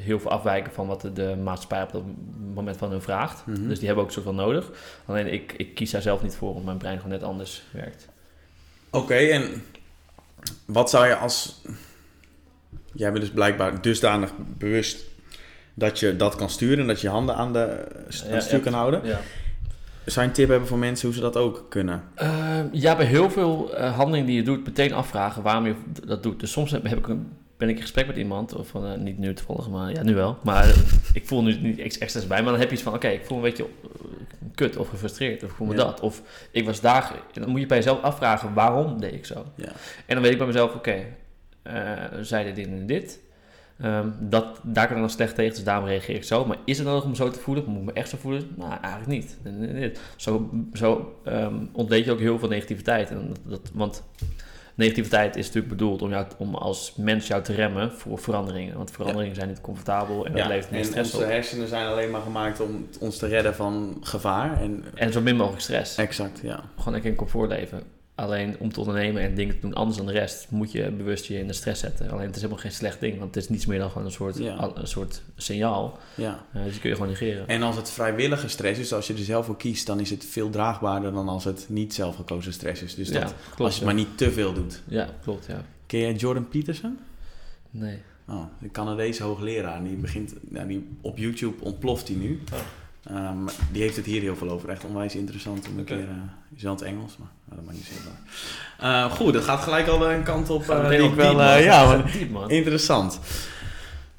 heel 0.00 0.20
veel 0.20 0.30
afwijken 0.30 0.72
van 0.72 0.86
wat 0.86 1.00
de, 1.00 1.12
de 1.12 1.36
maatschappij 1.42 1.82
op 1.82 1.92
dat 1.92 2.02
moment 2.54 2.76
van 2.76 2.90
hun 2.90 3.02
vraagt. 3.02 3.46
Mhm. 3.46 3.68
Dus 3.68 3.78
die 3.78 3.86
hebben 3.86 4.04
ook 4.04 4.12
van 4.12 4.34
nodig. 4.34 4.70
Alleen 5.06 5.32
ik, 5.32 5.52
ik 5.56 5.74
kies 5.74 5.90
daar 5.90 6.02
zelf 6.02 6.22
niet 6.22 6.34
voor, 6.34 6.48
omdat 6.48 6.64
mijn 6.64 6.78
brein 6.78 6.96
gewoon 6.96 7.12
net 7.12 7.22
anders 7.22 7.62
werkt. 7.70 8.08
Oké, 8.90 9.14
en 9.14 9.62
wat 10.66 10.90
zou 10.90 11.06
je 11.06 11.16
als... 11.16 11.62
Jij 12.92 13.10
bent 13.10 13.24
dus 13.24 13.32
blijkbaar 13.32 13.82
dusdanig 13.82 14.32
bewust 14.58 15.04
dat 15.74 15.98
je 15.98 16.16
dat 16.16 16.36
kan 16.36 16.50
sturen 16.50 16.78
en 16.78 16.86
dat 16.86 17.00
je 17.00 17.06
je 17.06 17.12
handen 17.12 17.34
aan, 17.34 17.52
de, 17.52 17.86
aan 18.24 18.30
Ja, 18.30 18.40
stuur 18.40 18.58
ja. 18.58 18.64
kan 18.64 18.72
houden. 18.72 19.04
Ja. 19.04 19.20
Zou 20.04 20.20
je 20.20 20.30
een 20.30 20.36
tip 20.36 20.48
hebben 20.48 20.68
voor 20.68 20.78
mensen 20.78 21.06
hoe 21.06 21.16
ze 21.16 21.22
dat 21.22 21.36
ook 21.36 21.66
kunnen? 21.68 22.02
Eh, 22.14 22.60
ja, 22.72 22.96
bij 22.96 23.06
heel 23.06 23.30
veel 23.30 23.74
eh, 23.74 23.96
handelingen 23.96 24.26
die 24.26 24.36
je 24.36 24.42
doet, 24.42 24.64
meteen 24.64 24.92
afvragen 24.92 25.42
waarom 25.42 25.66
je 25.66 25.74
dat 26.06 26.22
doet. 26.22 26.40
Dus 26.40 26.52
soms 26.52 26.70
heb, 26.70 26.86
heb 26.86 26.98
ik 26.98 27.08
een, 27.08 27.32
ben 27.58 27.68
ik 27.68 27.74
in 27.76 27.82
gesprek 27.82 28.06
met 28.06 28.16
iemand, 28.16 28.54
of 28.54 28.68
van, 28.68 28.86
eh, 28.86 28.98
niet 28.98 29.18
nu 29.18 29.34
toevallig, 29.34 29.68
maar 29.68 29.92
ja, 29.92 30.02
nu 30.02 30.14
wel. 30.14 30.38
Maar 30.42 30.64
eh, 30.68 30.76
ik 31.12 31.26
voel 31.26 31.42
nu 31.42 31.54
niet 31.60 31.78
extra's 31.78 32.26
bij, 32.26 32.42
maar 32.42 32.50
dan 32.50 32.60
heb 32.60 32.68
je 32.68 32.74
iets 32.74 32.84
van, 32.84 32.94
oké, 32.94 33.08
ik 33.08 33.24
voel 33.24 33.38
me 33.38 33.44
een 33.44 33.50
beetje 33.50 33.64
eh, 33.82 34.48
kut 34.54 34.76
of 34.76 34.88
gefrustreerd, 34.88 35.42
of 35.44 35.50
ik 35.50 35.56
voel 35.56 35.66
me 35.66 35.72
Ja. 35.74 35.84
dat. 35.84 36.00
Of 36.00 36.22
ik 36.50 36.64
was 36.64 36.80
daar, 36.80 37.12
dan 37.32 37.48
moet 37.50 37.60
je 37.60 37.66
bij 37.66 37.76
jezelf 37.76 38.02
afvragen, 38.02 38.54
waarom 38.54 39.00
deed 39.00 39.12
ik 39.12 39.26
zo? 39.26 39.44
Ja. 39.54 39.68
En 40.06 40.14
dan 40.14 40.22
weet 40.22 40.32
ik 40.32 40.38
bij 40.38 40.46
mezelf, 40.46 40.74
oké, 40.74 41.04
eh 41.62 41.74
zij 42.20 42.44
deed 42.44 42.54
dit 42.56 42.66
en 42.66 42.86
dit. 42.86 43.20
Ehm, 43.80 44.08
dat, 44.20 44.60
daar 44.62 44.86
kan 44.86 44.96
ik 44.96 45.02
dan 45.02 45.10
slecht 45.10 45.34
tegen, 45.34 45.54
dus 45.54 45.64
daarom 45.64 45.86
reageer 45.86 46.14
ik 46.14 46.24
zo. 46.24 46.44
Maar 46.44 46.56
is 46.64 46.78
het 46.78 46.86
nodig 46.86 47.04
om 47.04 47.10
me 47.10 47.16
zo 47.16 47.30
te 47.30 47.38
voelen? 47.38 47.64
Moet 47.66 47.78
ik 47.80 47.84
me 47.84 47.92
echt 47.92 48.08
zo 48.08 48.16
voelen? 48.20 48.48
Nou, 48.56 48.72
eigenlijk 48.82 49.06
niet. 49.06 49.36
Zo, 50.16 50.50
zo 50.72 51.18
ehm, 51.24 51.54
ontleed 51.72 52.04
je 52.04 52.10
ook 52.12 52.18
heel 52.18 52.38
veel 52.38 52.48
negativiteit. 52.48 53.10
En 53.10 53.28
dat, 53.28 53.38
dat, 53.44 53.70
want 53.74 54.02
negativiteit 54.78 55.36
is 55.36 55.46
natuurlijk 55.46 55.68
bedoeld 55.68 56.02
om, 56.02 56.10
jou, 56.10 56.26
om 56.36 56.54
als 56.54 56.92
mens 56.96 57.26
jou 57.26 57.42
te 57.42 57.52
remmen 57.52 57.92
voor 57.92 58.18
veranderingen. 58.18 58.76
Want 58.76 58.90
veranderingen 58.90 59.34
zijn 59.34 59.48
niet 59.48 59.60
comfortabel 59.60 60.26
en 60.26 60.32
dat 60.32 60.46
levert 60.46 60.70
meer 60.70 60.84
stress 60.84 61.12
onze 61.12 61.24
op. 61.24 61.30
hersenen 61.30 61.68
zijn 61.68 61.86
alleen 61.86 62.10
maar 62.10 62.20
gemaakt 62.20 62.60
om 62.60 62.88
ons 63.00 63.18
te 63.18 63.26
redden 63.26 63.54
van 63.54 63.96
gevaar. 64.00 64.60
En, 64.60 64.84
En 64.94 65.12
zo 65.12 65.20
min 65.20 65.36
mogelijk 65.36 65.62
stress. 65.62 65.96
exact, 65.96 66.40
ja. 66.42 66.64
Gewoon 66.76 66.92
lekker 66.92 67.10
in 67.10 67.16
comfort 67.16 67.48
leven. 67.48 67.82
Alleen 68.18 68.56
om 68.58 68.72
te 68.72 68.80
ondernemen 68.80 69.22
en 69.22 69.34
dingen 69.34 69.54
te 69.54 69.60
doen 69.60 69.74
anders 69.74 69.96
dan 69.96 70.06
de 70.06 70.12
rest, 70.12 70.46
moet 70.50 70.72
je 70.72 70.90
bewust 70.90 71.24
je 71.24 71.38
in 71.38 71.46
de 71.46 71.52
stress 71.52 71.80
zetten. 71.80 72.10
Alleen 72.10 72.26
het 72.26 72.34
is 72.34 72.40
helemaal 72.42 72.62
geen 72.62 72.72
slecht 72.72 73.00
ding, 73.00 73.18
want 73.18 73.34
het 73.34 73.44
is 73.44 73.50
niets 73.50 73.66
meer 73.66 73.78
dan 73.78 73.90
gewoon 73.90 74.06
een 74.06 74.12
soort, 74.12 74.38
Ja. 74.38 74.70
een 74.74 74.86
soort 74.86 75.22
signaal. 75.36 75.98
ja. 76.14 76.44
Eh, 76.52 76.62
dus 76.62 76.72
die 76.72 76.80
kun 76.80 76.88
je 76.90 76.96
gewoon 76.96 77.10
negeren. 77.10 77.48
En 77.48 77.62
als 77.62 77.76
het 77.76 77.90
vrijwillige 77.90 78.48
stress 78.48 78.80
is, 78.80 78.92
als 78.92 79.06
je 79.06 79.12
er 79.12 79.18
zelf 79.18 79.46
voor 79.46 79.56
kiest, 79.56 79.86
dan 79.86 80.00
is 80.00 80.10
het 80.10 80.24
veel 80.24 80.50
draagbaarder 80.50 81.12
dan 81.12 81.28
als 81.28 81.44
het 81.44 81.66
niet 81.68 81.94
zelfgekozen 81.94 82.52
stress 82.52 82.82
is. 82.82 82.94
Dus 82.94 83.08
ja, 83.08 83.20
dat, 83.20 83.34
klopt. 83.44 83.60
als 83.60 83.78
je 83.78 83.80
het 83.84 83.88
ja. 83.90 83.94
maar 83.94 83.94
niet 83.94 84.18
te 84.18 84.30
veel 84.30 84.52
doet. 84.52 84.82
Ja, 84.86 85.08
klopt, 85.22 85.46
ja. 85.46 85.64
Ken 85.86 86.00
jij 86.00 86.12
Jordan 86.14 86.48
Peterson? 86.48 86.98
Nee. 87.70 87.98
Oh, 88.28 88.44
de 88.58 88.70
Canadese 88.70 89.22
hoogleraar. 89.22 89.84
Die 89.84 89.96
begint, 89.96 90.34
nou, 90.50 90.68
die, 90.68 90.88
op 91.00 91.18
YouTube 91.18 91.64
ontploft 91.64 92.08
hij 92.08 92.16
nu. 92.16 92.40
Oh. 92.52 92.58
Ehm, 93.04 93.46
die 93.72 93.82
heeft 93.82 93.96
het 93.96 94.06
hier 94.06 94.20
heel 94.20 94.36
veel 94.36 94.50
over. 94.50 94.68
Echt 94.68 94.84
onwijs 94.84 95.14
interessant 95.14 95.66
om 95.68 95.74
een 95.74 95.80
Oké. 95.80 95.94
keer... 95.94 96.08
eh 96.08 96.56
is 96.56 96.62
wel 96.62 96.72
het 96.72 96.82
Engels, 96.82 97.16
maar 97.18 97.28
nou, 97.44 97.56
dat 97.56 97.64
maakt 97.64 97.76
niet 97.76 97.86
zoveel 97.86 98.10
uit. 98.10 99.10
Eh, 99.10 99.16
goed, 99.16 99.32
dat 99.32 99.44
gaat 99.44 99.60
gelijk 99.60 99.86
al 99.86 100.10
een 100.10 100.22
kant 100.22 100.50
op 100.50 100.68
eh, 100.68 100.88
die 100.88 100.98
ik 101.02 101.14
wel... 101.14 101.28
diep, 101.28 101.36
man. 101.38 101.62
ja, 101.62 101.84
Gaat 101.86 101.96
maar 102.02 102.12
diep, 102.12 102.30
man. 102.30 102.50
interessant. 102.50 103.20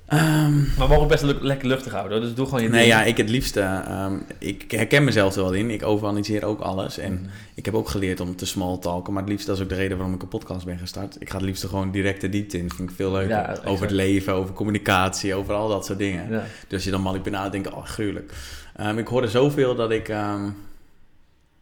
Ehm, 0.09 0.57
Maar 0.77 0.87
we 0.87 0.93
mogen 0.93 1.07
best 1.07 1.23
lekker 1.23 1.67
luchtig 1.67 1.91
houden, 1.91 2.17
hoor. 2.17 2.25
dus 2.27 2.35
doe 2.35 2.45
gewoon 2.45 2.61
je 2.61 2.69
nee, 2.69 2.79
ding. 2.79 2.93
ja, 2.93 3.03
ik 3.03 3.17
het 3.17 3.29
liefste... 3.29 3.59
ehm, 3.61 4.13
ik 4.39 4.71
herken 4.71 5.03
mezelf 5.03 5.35
er 5.35 5.41
wel 5.43 5.53
in. 5.53 5.69
Ik 5.69 5.83
overanalyseer 5.85 6.45
ook 6.45 6.59
alles. 6.59 6.97
En 6.97 7.13
Mhm. 7.13 7.23
ik 7.53 7.65
heb 7.65 7.73
ook 7.73 7.89
geleerd 7.89 8.19
om 8.19 8.35
te 8.35 8.45
small 8.45 8.77
talken. 8.77 9.13
Maar 9.13 9.21
het 9.21 9.31
liefst, 9.31 9.47
dat 9.47 9.55
is 9.57 9.63
ook 9.63 9.69
de 9.69 9.75
reden 9.75 9.97
waarom 9.97 10.15
ik 10.15 10.21
een 10.21 10.27
podcast 10.27 10.65
ben 10.65 10.77
gestart. 10.77 11.15
Ik 11.19 11.29
ga 11.29 11.35
het 11.37 11.45
liefst 11.45 11.65
gewoon 11.65 11.91
direct 11.91 12.21
de 12.21 12.29
diepte 12.29 12.57
in. 12.57 12.67
Dat 12.67 12.75
vind 12.75 12.89
ik 12.89 12.95
veel 12.95 13.11
leuker. 13.11 13.29
Ja, 13.29 13.57
over 13.65 13.81
het 13.85 13.93
leven, 13.95 14.33
over 14.33 14.53
communicatie, 14.53 15.33
over 15.35 15.53
al 15.53 15.67
dat 15.67 15.85
soort 15.85 15.99
dingen. 15.99 16.29
Ja. 16.31 16.43
Dus 16.67 16.73
als 16.73 16.83
je 16.83 16.91
dan 16.91 17.01
manipulaat 17.01 17.51
denkt, 17.51 17.71
oh, 17.73 17.85
gruwelijk. 17.85 18.33
Ehm, 18.75 18.97
ik 18.97 19.07
hoorde 19.07 19.27
zoveel 19.27 19.75
dat 19.75 19.91
ik 19.91 20.09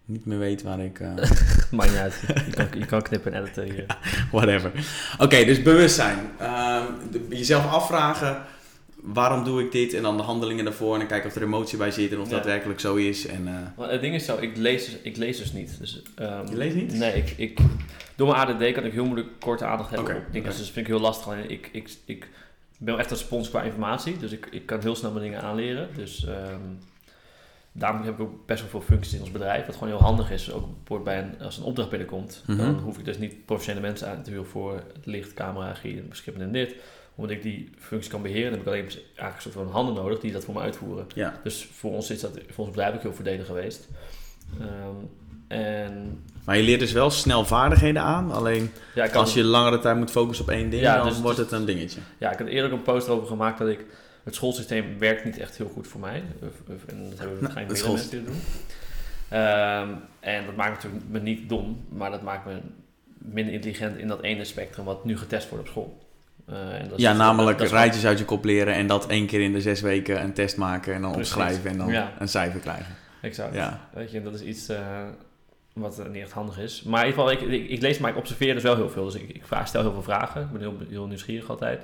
niet 0.07 0.25
meer 0.25 0.39
weet 0.39 0.63
waar 0.63 0.79
ik... 0.79 0.99
Maakt 1.71 1.89
niet 1.89 1.99
uit. 1.99 2.21
Je 2.47 2.51
kan, 2.53 2.67
je 2.79 2.85
kan 2.85 3.01
knippen 3.01 3.33
en 3.33 3.41
editen 3.41 3.63
hier. 3.63 3.85
whatever. 4.31 4.71
Oké, 5.19 5.45
dus 5.45 5.61
bewustzijn. 5.61 6.17
De- 7.11 7.25
jezelf 7.29 7.65
afvragen, 7.71 8.41
waarom 9.01 9.43
doe 9.43 9.63
ik 9.63 9.71
dit? 9.71 9.93
En 9.93 10.01
dan 10.01 10.17
de 10.17 10.23
handelingen 10.23 10.63
daarvoor. 10.65 10.93
En 10.93 10.99
dan 10.99 11.07
kijken 11.07 11.29
of 11.29 11.35
er 11.35 11.41
emotie 11.43 11.77
bij 11.77 11.91
zit 11.91 12.11
en 12.11 12.19
of 12.19 12.29
Ja. 12.29 12.35
dat 12.35 12.45
werkelijk 12.45 12.79
zo 12.79 12.95
is. 12.95 13.25
En, 13.27 13.43
Maar 13.77 13.89
het 13.91 14.01
ding 14.01 14.15
is 14.15 14.25
zo, 14.25 14.37
ik 14.39 14.57
lees, 14.57 14.85
dus- 14.85 14.97
ik 15.01 15.17
lees 15.17 15.37
dus 15.37 15.53
niet. 15.53 15.77
Dus, 15.79 16.01
ehm, 16.15 16.47
Je 16.49 16.57
leest 16.57 16.75
niet? 16.75 16.93
Nee, 16.93 17.13
ik, 17.13 17.33
ik, 17.37 17.59
door 18.15 18.27
mijn 18.27 18.39
ADD 18.39 18.71
kan 18.71 18.83
ik 18.83 18.91
heel 18.93 19.05
moeilijk 19.05 19.29
korte 19.39 19.65
aandacht 19.65 19.89
hebben 19.89 20.07
Oké, 20.09 20.17
op 20.25 20.31
dingen. 20.33 20.49
Dus 20.49 20.57
dat 20.57 20.65
vind 20.69 20.77
ik 20.87 20.91
heel 20.93 21.01
lastig. 21.01 21.27
Alleen 21.27 21.49
ik, 21.49 21.69
ik, 21.71 21.89
ik 22.05 22.27
ben 22.77 22.87
wel 22.93 22.99
echt 22.99 23.11
een 23.11 23.17
spons 23.17 23.49
qua 23.49 23.61
informatie. 23.61 24.17
Dus 24.17 24.31
ik, 24.31 24.47
ik 24.51 24.65
kan 24.65 24.79
heel 24.81 24.95
snel 24.95 25.11
mijn 25.11 25.23
dingen 25.23 25.41
aanleren. 25.41 25.89
Dus 25.95 26.25
ehm, 26.25 26.59
daarom 27.77 28.01
heb 28.01 28.13
ik 28.13 28.19
ook 28.19 28.45
best 28.45 28.61
wel 28.61 28.69
veel 28.69 28.81
functies 28.81 29.13
in 29.13 29.21
ons 29.21 29.31
bedrijf. 29.31 29.65
Wat 29.65 29.75
gewoon 29.75 29.93
heel 29.93 30.01
handig 30.01 30.31
is. 30.31 30.51
Ook 30.51 31.03
bij 31.03 31.19
een, 31.19 31.41
als 31.41 31.57
een 31.57 31.63
opdracht 31.63 31.89
binnenkomt. 31.89 32.43
Mhm. 32.45 32.57
Dan 32.57 32.79
hoef 32.79 32.97
ik 32.97 33.05
dus 33.05 33.17
niet 33.17 33.45
professionele 33.45 33.85
mensen 33.87 34.09
aan 34.09 34.23
te 34.23 34.29
huren 34.29 34.45
voor 34.47 34.73
het 34.73 35.05
licht, 35.05 35.33
camera, 35.33 35.71
regie, 35.71 36.01
beschikken 36.01 36.43
en 36.43 36.51
dit. 36.51 36.75
Omdat 37.15 37.35
ik 37.35 37.41
die 37.41 37.69
functie 37.79 38.11
kan 38.11 38.21
beheren, 38.21 38.43
dan 38.43 38.59
heb 38.59 38.61
ik 38.61 38.67
alleen 38.67 38.89
eigenlijk 39.05 39.41
soort 39.41 39.53
van 39.53 39.69
handen 39.71 39.95
nodig 39.95 40.19
die 40.19 40.31
dat 40.31 40.43
voor 40.45 40.53
me 40.53 40.59
uitvoeren. 40.59 41.05
Ja. 41.15 41.39
Dus 41.43 41.69
voor 41.71 41.91
ons 41.91 42.09
is 42.09 42.19
dat 42.19 42.39
voor 42.49 42.65
ons 42.65 42.75
bedrijf 42.75 42.95
ook 42.95 43.01
heel 43.01 43.13
voordelig 43.13 43.45
geweest. 43.45 43.87
Ehm, 44.59 45.05
en 45.47 46.23
Maar 46.43 46.57
je 46.57 46.63
leert 46.63 46.79
dus 46.79 46.91
wel 46.91 47.09
snel 47.09 47.45
vaardigheden 47.45 48.01
aan. 48.01 48.31
Alleen 48.31 48.71
ja, 48.95 49.07
als 49.07 49.33
je 49.33 49.43
langere 49.43 49.79
tijd 49.79 49.97
moet 49.97 50.11
focussen 50.11 50.45
op 50.45 50.51
één 50.51 50.69
ding, 50.69 50.81
Ja, 50.81 50.97
dan 50.97 51.07
dus- 51.07 51.21
wordt 51.21 51.37
het 51.37 51.51
een 51.51 51.65
dingetje. 51.65 51.99
Ja, 52.17 52.31
ik 52.31 52.37
had 52.37 52.47
eerder 52.47 52.71
ook 52.71 52.77
een 52.77 52.83
post 52.83 53.09
over 53.09 53.27
gemaakt 53.27 53.57
dat 53.57 53.67
ik... 53.67 53.85
Het 54.27 54.35
schoolsysteem 54.35 54.99
werkt 54.99 55.25
niet 55.25 55.37
echt 55.37 55.57
heel 55.57 55.69
goed 55.73 55.87
voor 55.87 55.99
mij. 55.99 56.15
En 56.15 57.09
dat 57.09 57.19
hebben 57.19 57.39
waarschijnlijk 57.39 57.77
het 57.77 57.87
meerdere 57.87 57.91
mensen 57.91 58.09
die 58.09 58.23
dat 58.23 58.33
doen. 58.33 58.41
Ehm, 59.29 59.89
en 60.19 60.45
dat 60.45 60.55
maakt 60.55 60.73
natuurlijk 60.73 61.03
me 61.09 61.19
niet 61.19 61.49
dom, 61.49 61.85
maar 61.89 62.11
dat 62.11 62.21
maakt 62.21 62.45
me 62.45 62.57
minder 63.17 63.53
intelligent 63.53 63.97
in 63.97 64.07
dat 64.07 64.21
ene 64.21 64.43
spectrum 64.43 64.85
wat 64.85 65.05
nu 65.05 65.17
getest 65.17 65.49
wordt 65.49 65.63
op 65.63 65.69
school. 65.71 65.97
Eh, 66.45 66.79
en 66.81 66.89
dat 66.89 66.99
Ja, 66.99 67.13
namelijk 67.13 67.57
dat 67.57 67.71
rijtjes 67.71 68.05
uit 68.05 68.19
je 68.19 68.25
kop 68.25 68.43
leren 68.45 68.73
en 68.73 68.87
dat 68.87 69.07
één 69.07 69.25
keer 69.25 69.41
in 69.41 69.53
de 69.53 69.61
zes 69.61 69.81
weken 69.81 70.21
een 70.21 70.33
test 70.33 70.57
maken 70.57 70.93
en 70.93 71.01
dan 71.01 71.11
Precies. 71.11 71.33
opschrijven 71.33 71.69
en 71.69 71.77
dan 71.77 71.87
Ja. 71.87 72.13
een 72.19 72.27
cijfer 72.29 72.59
krijgen. 72.59 72.95
Exact. 73.21 73.53
Ja. 73.53 73.89
Weet 73.93 74.11
je, 74.11 74.21
dat 74.21 74.33
is 74.33 74.41
iets 74.41 74.69
eh, 74.69 74.79
wat 75.73 75.99
eh, 75.99 76.05
niet 76.05 76.21
echt 76.21 76.31
handig 76.31 76.59
is. 76.59 76.83
Maar 76.83 77.05
in 77.05 77.09
ieder 77.09 77.23
geval, 77.25 77.47
ik, 77.47 77.53
ik, 77.61 77.69
ik 77.69 77.81
lees, 77.81 77.97
maar 77.97 78.11
ik 78.11 78.17
observeer 78.17 78.53
dus 78.53 78.63
wel 78.63 78.75
heel 78.75 78.89
veel. 78.89 79.05
Dus 79.05 79.15
ik, 79.15 79.29
ik 79.29 79.45
vraag, 79.45 79.67
stel 79.67 79.81
heel 79.81 79.93
veel 79.93 80.03
vragen. 80.03 80.41
Ik 80.41 80.51
ben 80.51 80.61
heel, 80.61 80.77
heel 80.89 81.07
nieuwsgierig 81.07 81.49
altijd. 81.49 81.81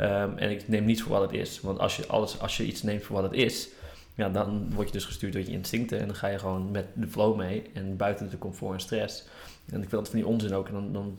Ehm, 0.00 0.36
en 0.36 0.50
ik 0.50 0.68
neem 0.68 0.84
niets 0.84 1.02
voor 1.02 1.12
wat 1.12 1.30
het 1.30 1.40
is. 1.40 1.60
Want 1.60 1.78
als 1.78 1.96
je, 1.96 2.06
alles, 2.06 2.40
als 2.40 2.56
je 2.56 2.64
iets 2.64 2.82
neemt 2.82 3.02
voor 3.02 3.20
wat 3.20 3.30
het 3.30 3.40
is, 3.40 3.68
ja, 4.14 4.28
dan 4.28 4.72
word 4.74 4.86
je 4.86 4.92
dus 4.92 5.04
gestuurd 5.04 5.32
door 5.32 5.42
je 5.42 5.50
instincten. 5.50 6.00
En 6.00 6.06
dan 6.06 6.16
ga 6.16 6.28
je 6.28 6.38
gewoon 6.38 6.70
met 6.70 6.86
de 6.94 7.06
flow 7.06 7.36
mee. 7.36 7.70
En 7.74 7.96
buiten 7.96 8.30
de 8.30 8.38
comfort 8.38 8.72
en 8.72 8.80
stress. 8.80 9.24
En 9.66 9.82
ik 9.82 9.88
vind 9.88 9.90
dat 9.90 10.08
van 10.08 10.18
die 10.18 10.28
onzin 10.28 10.54
ook. 10.54 10.66
En 10.66 10.72
dan, 10.72 10.92
dan, 10.92 11.16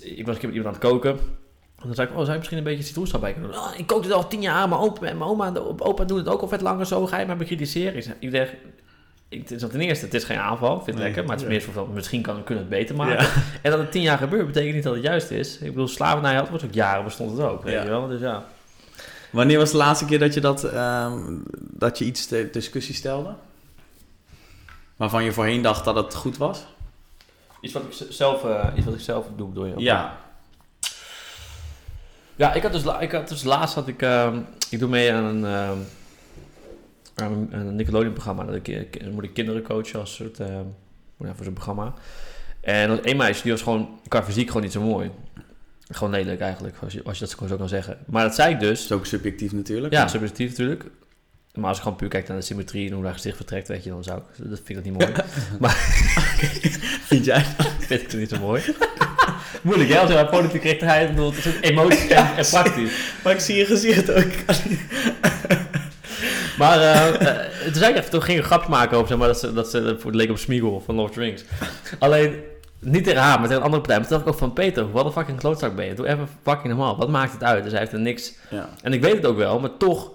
ik 0.00 0.26
was 0.26 0.34
een 0.34 0.40
keer 0.40 0.48
met 0.48 0.56
iemand 0.56 0.66
aan 0.66 0.80
het 0.80 0.90
koken. 0.90 1.10
En 1.10 1.86
dan 1.86 1.94
zei 1.94 2.08
ik, 2.08 2.12
oh, 2.12 2.20
zou 2.20 2.30
je 2.30 2.36
misschien 2.36 2.58
een 2.58 2.64
beetje 2.64 2.84
citroensap 2.84 3.20
bij 3.20 3.32
kunnen 3.32 3.50
doen? 3.50 3.60
Oh, 3.60 3.72
ik 3.76 3.86
kook 3.86 4.02
dit 4.02 4.12
al 4.12 4.28
tien 4.28 4.42
jaar, 4.42 4.68
mijn 4.68 4.80
opa, 4.80 5.00
mijn 5.00 5.22
oma, 5.22 5.52
opa 5.78 6.04
doet 6.04 6.18
het 6.18 6.28
ook 6.28 6.40
al 6.40 6.48
vet 6.48 6.60
langer 6.60 6.86
zo. 6.86 7.06
Ga 7.06 7.18
je 7.18 7.26
mij 7.26 7.36
bekritiseren? 7.36 7.96
Ik 8.20 8.30
zeg, 8.30 8.54
ik 9.30 9.46
ten 9.46 9.80
eerste, 9.80 10.04
het 10.04 10.14
is 10.14 10.24
geen 10.24 10.38
aanval, 10.38 10.76
ik 10.76 10.82
vind 10.84 10.86
het 10.86 10.96
Nee, 10.96 11.04
lekker, 11.04 11.22
maar 11.24 11.32
het 11.36 11.42
is 11.44 11.48
meer 11.50 11.60
zo 11.60 11.70
van, 11.72 11.92
misschien 11.92 12.22
kan, 12.22 12.44
kunnen 12.44 12.68
we 12.68 12.74
het 12.74 12.80
beter 12.80 12.96
maken. 12.96 13.24
Ja. 13.24 13.30
En 13.62 13.70
dat 13.70 13.80
het 13.80 13.92
tien 13.92 14.02
jaar 14.02 14.18
gebeurt, 14.18 14.46
betekent 14.46 14.74
niet 14.74 14.82
dat 14.82 14.94
het 14.94 15.02
juist 15.02 15.30
is. 15.30 15.58
Ik 15.58 15.66
bedoel, 15.72 15.88
slavernij 15.88 16.34
had 16.34 16.48
was 16.48 16.64
ook 16.64 16.72
jaren, 16.74 17.04
bestond 17.04 17.30
het 17.30 17.40
ook, 17.40 17.62
weet 17.62 17.74
Ja. 17.74 17.82
je 17.82 17.88
wel. 17.88 18.08
Dus 18.08 18.20
ja. 18.20 18.44
Wanneer 19.30 19.58
was 19.58 19.70
de 19.70 19.76
laatste 19.76 20.04
keer 20.04 20.18
dat 20.18 20.34
je, 20.34 20.40
dat, 20.40 20.64
ehm, 20.64 21.22
dat 21.56 21.98
je 21.98 22.04
iets 22.04 22.26
ter 22.26 22.52
discussie 22.52 22.94
stelde? 22.94 23.34
Waarvan 24.96 25.24
je 25.24 25.32
voorheen 25.32 25.62
dacht 25.62 25.84
dat 25.84 25.94
het 25.94 26.14
goed 26.14 26.36
was? 26.36 26.64
Iets 27.60 27.72
wat 27.72 27.82
ik 27.82 28.06
zelf, 28.08 28.44
eh, 28.44 28.66
iets 28.76 28.84
wat 28.84 28.94
ik 28.94 29.00
zelf 29.00 29.26
doe, 29.36 29.48
bedoel 29.48 29.66
je? 29.66 29.74
Ja. 29.76 30.16
Ja, 32.36 32.52
ik 32.52 32.62
had 32.62 32.72
dus, 32.72 32.82
ik 33.00 33.12
had 33.12 33.28
dus 33.28 33.42
laatst 33.44 33.74
had 33.74 33.88
ik, 33.88 34.02
ehm, 34.02 34.38
ik 34.70 34.78
doe 34.78 34.88
mee 34.88 35.12
aan 35.12 35.24
een, 35.24 35.44
ehm, 35.44 35.78
aan 37.20 37.32
een, 37.32 37.66
een 37.66 37.76
Nickelodeon-programma. 37.76 38.44
Dat 38.44 38.54
ik, 38.54 39.02
dan 39.04 39.12
moet 39.12 39.24
ik 39.24 39.34
kinderen 39.34 39.62
coachen 39.62 40.00
als 40.00 40.14
soort, 40.14 40.40
ehm, 40.40 40.64
ja, 41.18 41.34
voor 41.34 41.44
zo'n 41.44 41.52
programma. 41.52 41.94
En 42.60 42.88
was 42.88 43.00
één 43.00 43.16
meisje, 43.16 43.42
die 43.42 43.52
was 43.52 43.62
gewoon 43.62 44.00
qua 44.08 44.22
fysiek 44.22 44.46
gewoon 44.46 44.62
niet 44.62 44.72
zo 44.72 44.80
mooi. 44.80 45.10
Gewoon 45.88 46.12
lelijk 46.12 46.40
eigenlijk, 46.40 46.76
als 46.82 46.92
je, 46.92 47.02
als 47.02 47.18
je 47.18 47.26
dat 47.26 47.48
zo 47.48 47.56
kan 47.56 47.68
zeggen. 47.68 47.98
Maar 48.06 48.22
dat 48.22 48.34
zei 48.34 48.54
ik 48.54 48.60
dus. 48.60 48.80
Dat 48.80 48.90
is 48.90 48.96
ook 48.96 49.06
subjectief 49.06 49.52
natuurlijk. 49.52 49.92
Ja, 49.92 50.08
subjectief 50.08 50.48
natuurlijk. 50.48 50.84
Maar 51.54 51.68
als 51.68 51.76
ik 51.76 51.82
gewoon 51.82 51.98
puur 51.98 52.08
kijk 52.08 52.28
naar 52.28 52.36
de 52.36 52.42
symmetrie 52.42 52.88
en 52.88 52.94
hoe 52.94 53.04
haar 53.04 53.12
gezicht 53.12 53.36
vertrekt, 53.36 53.68
weet 53.68 53.84
je, 53.84 53.90
dan 53.90 54.04
zou 54.04 54.18
ik, 54.18 54.48
dat 54.48 54.60
vind 54.64 54.68
ik 54.68 54.74
dat 54.74 54.84
niet 54.84 54.98
mooi. 54.98 55.12
Vind 57.10 57.24
jij? 57.24 57.44
vind 57.88 58.02
ik 58.02 58.10
het 58.10 58.20
niet 58.20 58.28
zo 58.28 58.38
mooi. 58.38 58.62
Moeilijk, 59.62 59.90
hè? 59.90 59.98
Als 59.98 60.08
je 60.08 60.14
naar 60.14 60.28
politiek 60.28 60.60
correctheid 60.60 61.10
bedoelt, 61.10 61.36
het 61.36 61.44
is 61.44 61.56
ook 61.56 61.64
emotie 61.64 62.14
en, 62.14 62.36
en 62.36 62.46
praktisch. 62.50 62.92
Maar 63.24 63.32
ik 63.32 63.40
zie 63.40 63.56
je 63.56 63.64
gezicht 63.64 64.10
ook. 64.10 64.32
Maar 66.60 66.80
eh, 66.80 67.28
eh, 67.28 67.64
toen 67.64 67.74
zei 67.74 67.92
ik 67.92 67.98
even, 67.98 68.10
toen 68.10 68.22
ging 68.22 68.36
ik 68.36 68.42
een 68.42 68.50
grapje 68.50 68.70
maken 68.70 68.96
over, 68.96 69.08
zeg 69.08 69.18
maar, 69.18 69.26
dat 69.26 69.38
ze, 69.38 69.52
dat 69.52 69.70
ze 69.70 69.96
voor 69.98 70.10
het 70.10 70.20
leek 70.20 70.30
op 70.30 70.38
Smeagol 70.38 70.80
van 70.80 70.94
Lord 70.94 71.16
Rings. 71.16 71.44
Alleen, 71.98 72.34
niet 72.78 73.04
tegen 73.04 73.20
haar, 73.20 73.38
maar 73.38 73.48
tegen 73.48 73.56
een 73.56 73.62
andere 73.62 73.82
partij. 73.82 73.98
Maar 73.98 74.08
toen 74.08 74.16
dacht 74.16 74.28
ik 74.28 74.34
ook 74.34 74.38
van, 74.40 74.52
Peter, 74.52 74.90
wat 74.90 75.04
een 75.04 75.12
fucking 75.12 75.38
klootzak 75.38 75.76
ben 75.76 75.86
je. 75.86 75.94
Doe 75.94 76.08
even 76.08 76.28
fucking 76.42 76.68
normaal. 76.68 76.96
Wat 76.96 77.08
maakt 77.08 77.32
het 77.32 77.42
uit? 77.42 77.62
Dus 77.62 77.72
hij 77.72 77.80
heeft 77.80 77.92
er 77.92 78.00
niks... 78.00 78.34
Ja. 78.50 78.68
En 78.82 78.92
ik 78.92 79.02
weet 79.02 79.16
het 79.16 79.26
ook 79.26 79.36
wel, 79.36 79.60
maar 79.60 79.76
toch, 79.76 80.10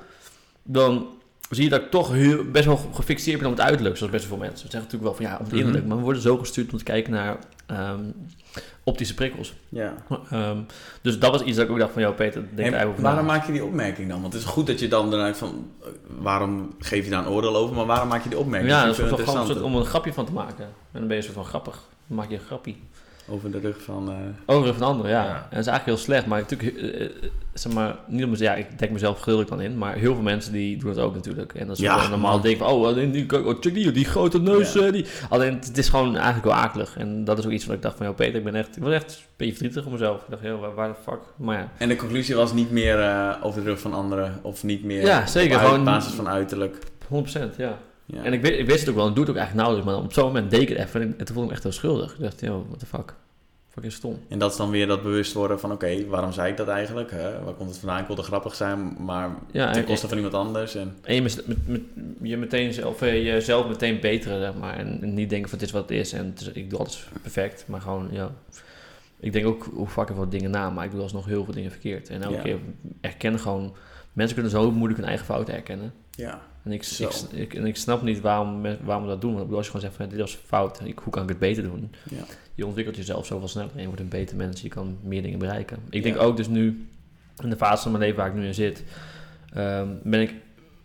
dan 0.63 1.07
zie 1.49 1.63
je 1.63 1.69
dat 1.69 1.81
ik 1.81 1.91
toch 1.91 2.11
heel, 2.11 2.43
best 2.51 2.65
wel 2.65 2.77
gefixeerd 2.93 3.39
ben 3.39 3.47
op 3.49 3.57
het 3.57 3.65
uiterlijk, 3.65 3.97
zoals 3.97 4.11
best 4.11 4.27
wel 4.29 4.37
veel 4.37 4.47
mensen. 4.47 4.65
Ze 4.65 4.71
zeggen 4.71 4.91
natuurlijk 4.91 5.19
wel 5.19 5.27
van 5.27 5.37
ja, 5.37 5.45
op 5.45 5.51
het 5.51 5.75
Mhm. 5.75 5.87
maar 5.87 5.97
we 5.97 6.03
worden 6.03 6.21
zo 6.21 6.37
gestuurd 6.37 6.71
om 6.71 6.77
te 6.77 6.83
kijken 6.83 7.11
naar 7.11 7.37
ehm, 7.65 7.99
optische 8.83 9.13
prikkels. 9.13 9.53
ja. 9.69 9.93
Ehm, 10.31 10.57
dus 11.01 11.19
dat 11.19 11.31
was 11.31 11.41
iets 11.41 11.57
dat 11.57 11.65
ik 11.65 11.71
ook 11.71 11.79
dacht 11.79 11.91
van, 11.93 12.01
jou 12.01 12.13
Peter, 12.13 12.43
denk 12.55 12.73
En 12.73 12.87
over 12.87 13.01
waarom 13.01 13.25
maak 13.25 13.45
je 13.45 13.51
die 13.51 13.63
opmerking 13.65 14.09
dan? 14.09 14.21
Want 14.21 14.33
het 14.33 14.41
is 14.41 14.47
goed 14.47 14.67
dat 14.67 14.79
je 14.79 14.87
dan 14.87 15.13
eruit 15.13 15.37
van... 15.37 15.71
eh, 15.81 15.87
Waarom 16.19 16.75
geef 16.79 17.03
je 17.03 17.09
daar 17.09 17.25
een 17.25 17.31
oordeel 17.31 17.55
over? 17.55 17.75
Maar 17.75 17.85
waarom 17.85 18.07
maak 18.07 18.23
je 18.23 18.29
die 18.29 18.37
opmerking? 18.39 18.71
Ja, 18.71 18.85
dat 18.85 18.99
is 18.99 19.25
gewoon 19.25 19.63
om 19.63 19.75
een 19.75 19.85
grapje 19.85 20.13
van 20.13 20.25
te 20.25 20.31
maken. 20.31 20.65
En 20.65 20.71
dan 20.91 21.01
ben 21.07 21.09
je 21.09 21.15
een 21.15 21.23
soort 21.23 21.35
van 21.35 21.45
grappig. 21.45 21.83
Dan 22.07 22.17
maak 22.17 22.29
je 22.29 22.35
een 22.35 22.41
grappie. 22.41 22.81
Over 23.29 23.51
de 23.51 23.59
rug 23.59 23.81
van... 23.83 24.09
eh, 24.09 24.15
Over 24.55 24.73
van 24.73 24.87
anderen, 24.87 25.11
ja. 25.11 25.23
Ja. 25.23 25.29
En 25.35 25.35
dat 25.49 25.59
is 25.59 25.67
eigenlijk 25.67 25.85
heel 25.85 25.97
slecht. 25.97 26.25
Maar 26.25 26.39
natuurlijk, 26.39 26.77
eh, 26.77 27.01
eh, 27.05 27.09
zeg 27.53 27.73
maar, 27.73 27.95
niet 28.07 28.23
om 28.23 28.35
ja, 28.35 28.53
ik 28.55 28.79
denk 28.79 28.91
mezelf 28.91 29.19
gedeeltelijk 29.19 29.49
dan 29.49 29.61
in. 29.71 29.77
Maar 29.77 29.95
heel 29.95 30.13
veel 30.13 30.23
mensen 30.23 30.51
die 30.53 30.77
doen 30.77 30.89
het 30.89 30.99
ook 30.99 31.13
natuurlijk. 31.15 31.53
En 31.53 31.67
dat 31.67 31.75
is 31.77 31.81
Ja, 31.83 32.07
normaal 32.07 32.41
ding 32.41 32.57
van, 32.57 32.67
oh, 32.67 32.95
die, 32.95 33.45
oh, 33.45 33.55
check 33.59 33.73
die, 33.73 33.91
die 33.91 34.05
grote 34.05 34.41
neus. 34.41 34.73
Ja. 34.73 34.81
eh, 34.85 34.91
die. 34.91 35.05
Alleen, 35.29 35.53
het 35.65 35.77
is 35.77 35.89
gewoon 35.89 36.15
eigenlijk 36.15 36.45
wel 36.45 36.53
akelig. 36.55 36.97
En 36.97 37.23
dat 37.23 37.37
is 37.37 37.45
ook 37.45 37.51
iets 37.51 37.65
wat 37.65 37.75
ik 37.75 37.81
dacht 37.81 37.97
van, 37.97 38.05
joh 38.05 38.15
Peter, 38.15 38.35
ik 38.35 38.43
ben 38.43 38.55
echt, 38.55 38.77
ik 38.77 38.83
was 38.83 38.93
echt 38.93 39.11
een 39.11 39.23
beetje 39.37 39.53
verdrietig 39.53 39.85
om 39.85 39.91
mezelf. 39.91 40.21
Ik 40.21 40.29
dacht, 40.29 40.43
joh, 40.43 40.59
waar, 40.59 40.73
waar 40.73 40.87
de 40.87 40.95
fuck? 41.03 41.19
Maar 41.35 41.57
ja. 41.57 41.71
En 41.77 41.87
de 41.89 41.95
conclusie 41.95 42.35
was 42.35 42.53
niet 42.53 42.71
meer 42.71 42.99
eh, 42.99 43.31
over 43.41 43.63
de 43.63 43.69
rug 43.69 43.79
van 43.79 43.93
anderen. 43.93 44.39
Of 44.41 44.63
niet 44.63 44.83
meer 44.83 45.05
Ja, 45.05 45.25
zeker, 45.25 45.55
op 45.55 45.61
uit- 45.61 45.69
gewoon- 45.69 45.85
basis 45.85 46.13
van 46.13 46.27
uiterlijk. 46.27 46.77
100%, 47.07 47.55
ja. 47.57 47.77
Ja. 48.05 48.23
En 48.23 48.33
ik, 48.33 48.41
weet- 48.41 48.59
ik 48.59 48.65
wist 48.65 48.79
het 48.79 48.89
ook 48.89 48.95
wel, 48.95 49.03
en 49.03 49.09
ik 49.09 49.15
doe 49.15 49.25
het 49.25 49.33
ook 49.33 49.39
eigenlijk 49.39 49.67
nauwelijks. 49.67 49.85
Maar 50.01 50.05
op 50.09 50.13
zo'n 50.13 50.25
moment 50.25 50.51
deed 50.51 50.61
ik 50.61 50.69
het 50.69 50.77
even. 50.77 51.01
En, 51.01 51.15
toen 51.17 51.25
voelde 51.27 51.41
ik 51.41 51.47
me 51.47 51.51
echt 51.53 51.63
heel 51.63 51.71
schuldig. 51.71 52.13
Ik 52.13 52.19
dacht, 52.21 52.39
joh, 52.41 52.65
what 52.67 52.79
the 52.79 52.85
fuck? 52.85 53.13
Fucking 53.69 53.93
stom. 53.93 54.19
En 54.27 54.39
dat 54.39 54.51
is 54.51 54.57
dan 54.57 54.69
weer 54.69 54.87
dat 54.87 55.03
bewust 55.03 55.33
worden 55.33 55.59
van... 55.59 55.71
Oké, 55.71 56.07
waarom 56.07 56.31
zei 56.31 56.51
ik 56.51 56.57
dat 56.57 56.67
eigenlijk? 56.67 57.11
Hè? 57.11 57.43
Waar 57.43 57.53
komt 57.53 57.69
het 57.69 57.77
vandaan? 57.79 57.99
Ik 57.99 58.07
wilde 58.07 58.21
grappig 58.23 58.55
zijn, 58.55 58.95
maar 58.99 59.29
Ja, 59.51 59.71
ten 59.71 59.81
en- 59.81 59.87
koste 59.87 60.07
van 60.07 60.17
iemand 60.17 60.35
anders. 60.35 60.75
En, 60.75 60.95
En 61.01 61.15
je, 61.15 61.21
met, 61.21 61.43
met, 61.47 61.67
met- 61.67 61.81
je 62.21 62.37
meteen 62.37 62.73
zelf, 62.73 63.01
eh, 63.01 63.23
jezelf 63.25 63.67
meteen 63.67 63.99
beteren, 63.99 64.39
zeg 64.41 64.53
maar. 64.59 64.77
En, 64.77 64.99
en 65.01 65.13
niet 65.13 65.29
denken 65.29 65.49
van 65.49 65.57
het 65.59 65.67
is 65.67 65.73
wat 65.73 65.81
het 65.89 65.91
is 65.97 66.13
en 66.13 66.33
is- 66.39 66.47
ik 66.51 66.69
doe 66.69 66.79
alles 66.79 67.07
perfect. 67.21 67.63
Maar 67.67 67.81
gewoon, 67.81 68.07
ja. 68.11 68.31
Ik 69.19 69.33
denk 69.33 69.45
ook 69.45 69.69
hoe 69.73 69.87
fucking 69.87 70.17
veel 70.17 70.29
dingen 70.29 70.51
na, 70.51 70.69
maar 70.69 70.85
ik 70.85 70.91
doe 70.91 71.01
alsnog 71.01 71.25
heel 71.25 71.43
veel 71.43 71.53
dingen 71.53 71.71
verkeerd. 71.71 72.09
En 72.09 72.21
elke 72.21 72.35
Ja. 72.35 72.41
keer 72.41 72.57
erkennen 73.01 73.39
gewoon... 73.39 73.75
Mensen 74.13 74.33
kunnen 74.35 74.51
zo 74.53 74.71
moeilijk 74.71 74.99
hun 74.99 75.07
eigen 75.09 75.25
fouten 75.25 75.53
herkennen. 75.53 75.93
ja. 76.11 76.41
En 76.65 76.71
ik, 76.71 76.85
ik, 76.85 77.11
ik, 77.31 77.53
en 77.53 77.65
ik 77.65 77.75
snap 77.75 78.01
niet 78.01 78.21
waarom, 78.21 78.61
waarom 78.83 79.03
we 79.03 79.09
dat 79.09 79.21
doen. 79.21 79.29
Want 79.29 79.41
ik 79.41 79.49
bedoel, 79.49 79.57
als 79.57 79.65
je 79.65 79.71
gewoon 79.71 79.87
zegt 79.87 79.95
van 80.01 80.09
dit 80.09 80.19
was 80.19 80.35
fout, 80.45 80.81
ik, 80.83 80.99
hoe 80.99 81.13
kan 81.13 81.23
ik 81.23 81.29
het 81.29 81.39
beter 81.39 81.63
doen? 81.63 81.91
Ja. 82.09 82.23
Je 82.55 82.65
ontwikkelt 82.65 82.95
jezelf 82.95 83.25
zoveel 83.25 83.47
sneller 83.47 83.71
en 83.75 83.79
je 83.81 83.85
wordt 83.85 84.01
een 84.01 84.09
beter 84.09 84.35
mens. 84.35 84.61
Je 84.61 84.67
kan 84.67 84.97
meer 85.03 85.21
dingen 85.21 85.39
bereiken. 85.39 85.77
Ik 85.89 86.03
Ja. 86.03 86.11
denk 86.11 86.21
ook 86.21 86.37
dus 86.37 86.47
nu, 86.47 86.87
in 87.43 87.49
de 87.49 87.55
fase 87.55 87.81
van 87.81 87.91
mijn 87.91 88.03
leven 88.03 88.19
waar 88.19 88.27
ik 88.29 88.35
nu 88.35 88.45
in 88.45 88.53
zit, 88.53 88.83
ehm, 89.53 89.87
ben 90.03 90.21
ik 90.21 90.29
eh, 90.29 90.35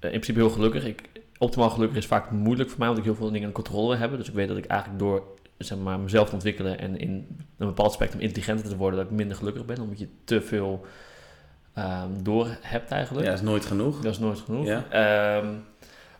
in 0.00 0.10
principe 0.10 0.38
heel 0.38 0.50
gelukkig. 0.50 0.84
Ik, 0.84 1.02
optimaal 1.38 1.70
gelukkig 1.70 1.96
is 1.98 2.06
vaak 2.06 2.30
moeilijk 2.30 2.68
voor 2.70 2.78
mij, 2.78 2.88
omdat 2.88 3.04
ik 3.04 3.10
heel 3.10 3.20
veel 3.20 3.30
dingen 3.30 3.46
in 3.48 3.54
controle 3.54 3.88
wil 3.88 3.98
hebben. 3.98 4.18
Dus 4.18 4.28
ik 4.28 4.34
weet 4.34 4.48
dat 4.48 4.56
ik 4.56 4.64
eigenlijk 4.64 5.00
door 5.00 5.22
zeg 5.58 5.78
maar, 5.78 6.00
mezelf 6.00 6.28
te 6.28 6.34
ontwikkelen 6.34 6.78
en 6.78 6.98
in 6.98 7.10
een 7.58 7.66
bepaald 7.66 7.92
spectrum 7.92 8.20
intelligenter 8.20 8.68
te 8.68 8.76
worden, 8.76 8.98
dat 9.00 9.10
ik 9.10 9.16
minder 9.16 9.36
gelukkig 9.36 9.64
ben. 9.64 9.80
Omdat 9.80 9.98
je 9.98 10.08
te 10.24 10.40
veel 10.40 10.86
ehm, 11.74 12.08
door 12.22 12.48
hebt 12.60 12.90
eigenlijk. 12.90 13.26
ja, 13.26 13.32
is 13.32 13.40
nooit 13.40 13.64
genoeg. 13.64 14.00
Dat 14.00 14.12
is 14.12 14.18
nooit 14.18 14.38
genoeg. 14.38 14.66
Ja. 14.66 14.84
Ehm, 14.90 15.46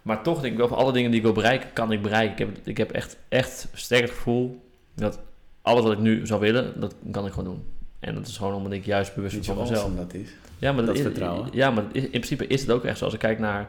maar 0.03 0.23
toch 0.23 0.41
denk 0.41 0.53
ik 0.53 0.59
wel, 0.59 0.69
van 0.69 0.79
alle 0.79 0.93
dingen 0.93 1.11
die 1.11 1.19
ik 1.19 1.25
wil 1.25 1.35
bereiken, 1.35 1.73
kan 1.73 1.93
ik 1.93 2.03
bereiken. 2.03 2.33
Ik 2.33 2.39
heb, 2.39 2.67
ik 2.67 2.77
heb 2.77 2.91
echt, 2.91 3.17
echt 3.29 3.69
sterk 3.73 4.03
het 4.03 4.11
gevoel 4.11 4.63
dat 4.95 5.19
alles 5.63 5.83
wat 5.83 5.93
ik 5.93 5.99
nu 5.99 6.27
zou 6.27 6.41
willen, 6.41 6.81
dat 6.81 6.95
kan 7.11 7.27
ik 7.27 7.33
gewoon 7.33 7.53
doen. 7.53 7.65
En 8.01 8.15
dat 8.15 8.27
is 8.27 8.37
gewoon 8.37 8.55
omdat 8.55 8.73
ik 8.73 8.85
juist 8.85 9.15
bewust 9.15 9.35
ben 9.35 9.45
van 9.45 9.57
mezelf. 9.57 9.79
awesome 9.79 9.97
dat 9.97 10.15
is? 10.15 10.29
Ja, 10.59 10.73
maar 10.73 10.85
Dat 10.85 10.95
is, 10.95 11.01
vertrouwen. 11.01 11.49
Ja, 11.53 11.71
maar 11.71 11.85
in 11.93 12.11
principe 12.11 12.47
is 12.47 12.61
het 12.61 12.71
ook 12.71 12.85
echt 12.85 12.99
zo. 12.99 13.05
Als 13.05 13.15
ik 13.15 13.21
kijk 13.21 13.39
naar 13.39 13.69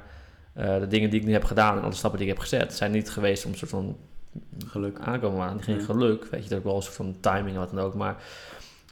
eh, 0.54 0.80
de 0.80 0.88
dingen 0.88 1.10
die 1.10 1.20
ik 1.20 1.26
nu 1.26 1.32
heb 1.34 1.44
gedaan 1.44 1.78
en 1.78 1.84
alle 1.84 1.94
stappen 1.94 2.20
die 2.20 2.28
ik 2.28 2.34
heb 2.34 2.44
gezet, 2.44 2.74
zijn 2.74 2.92
niet 2.92 3.10
geweest 3.10 3.46
om 3.46 3.52
een 3.52 3.58
soort 3.58 3.72
van 3.72 3.98
Geluk. 4.66 5.00
aankomen 5.00 5.38
maar 5.38 5.54
Geen 5.60 5.78
Ja. 5.78 5.84
geluk, 5.84 6.26
weet 6.26 6.44
je, 6.44 6.50
dat 6.50 6.58
ook 6.58 6.64
wel 6.64 6.76
een 6.76 6.82
soort 6.82 6.96
van 6.96 7.16
timing 7.20 7.50
en 7.50 7.60
wat 7.60 7.70
dan 7.70 7.80
ook. 7.80 7.94
Maar 7.94 8.16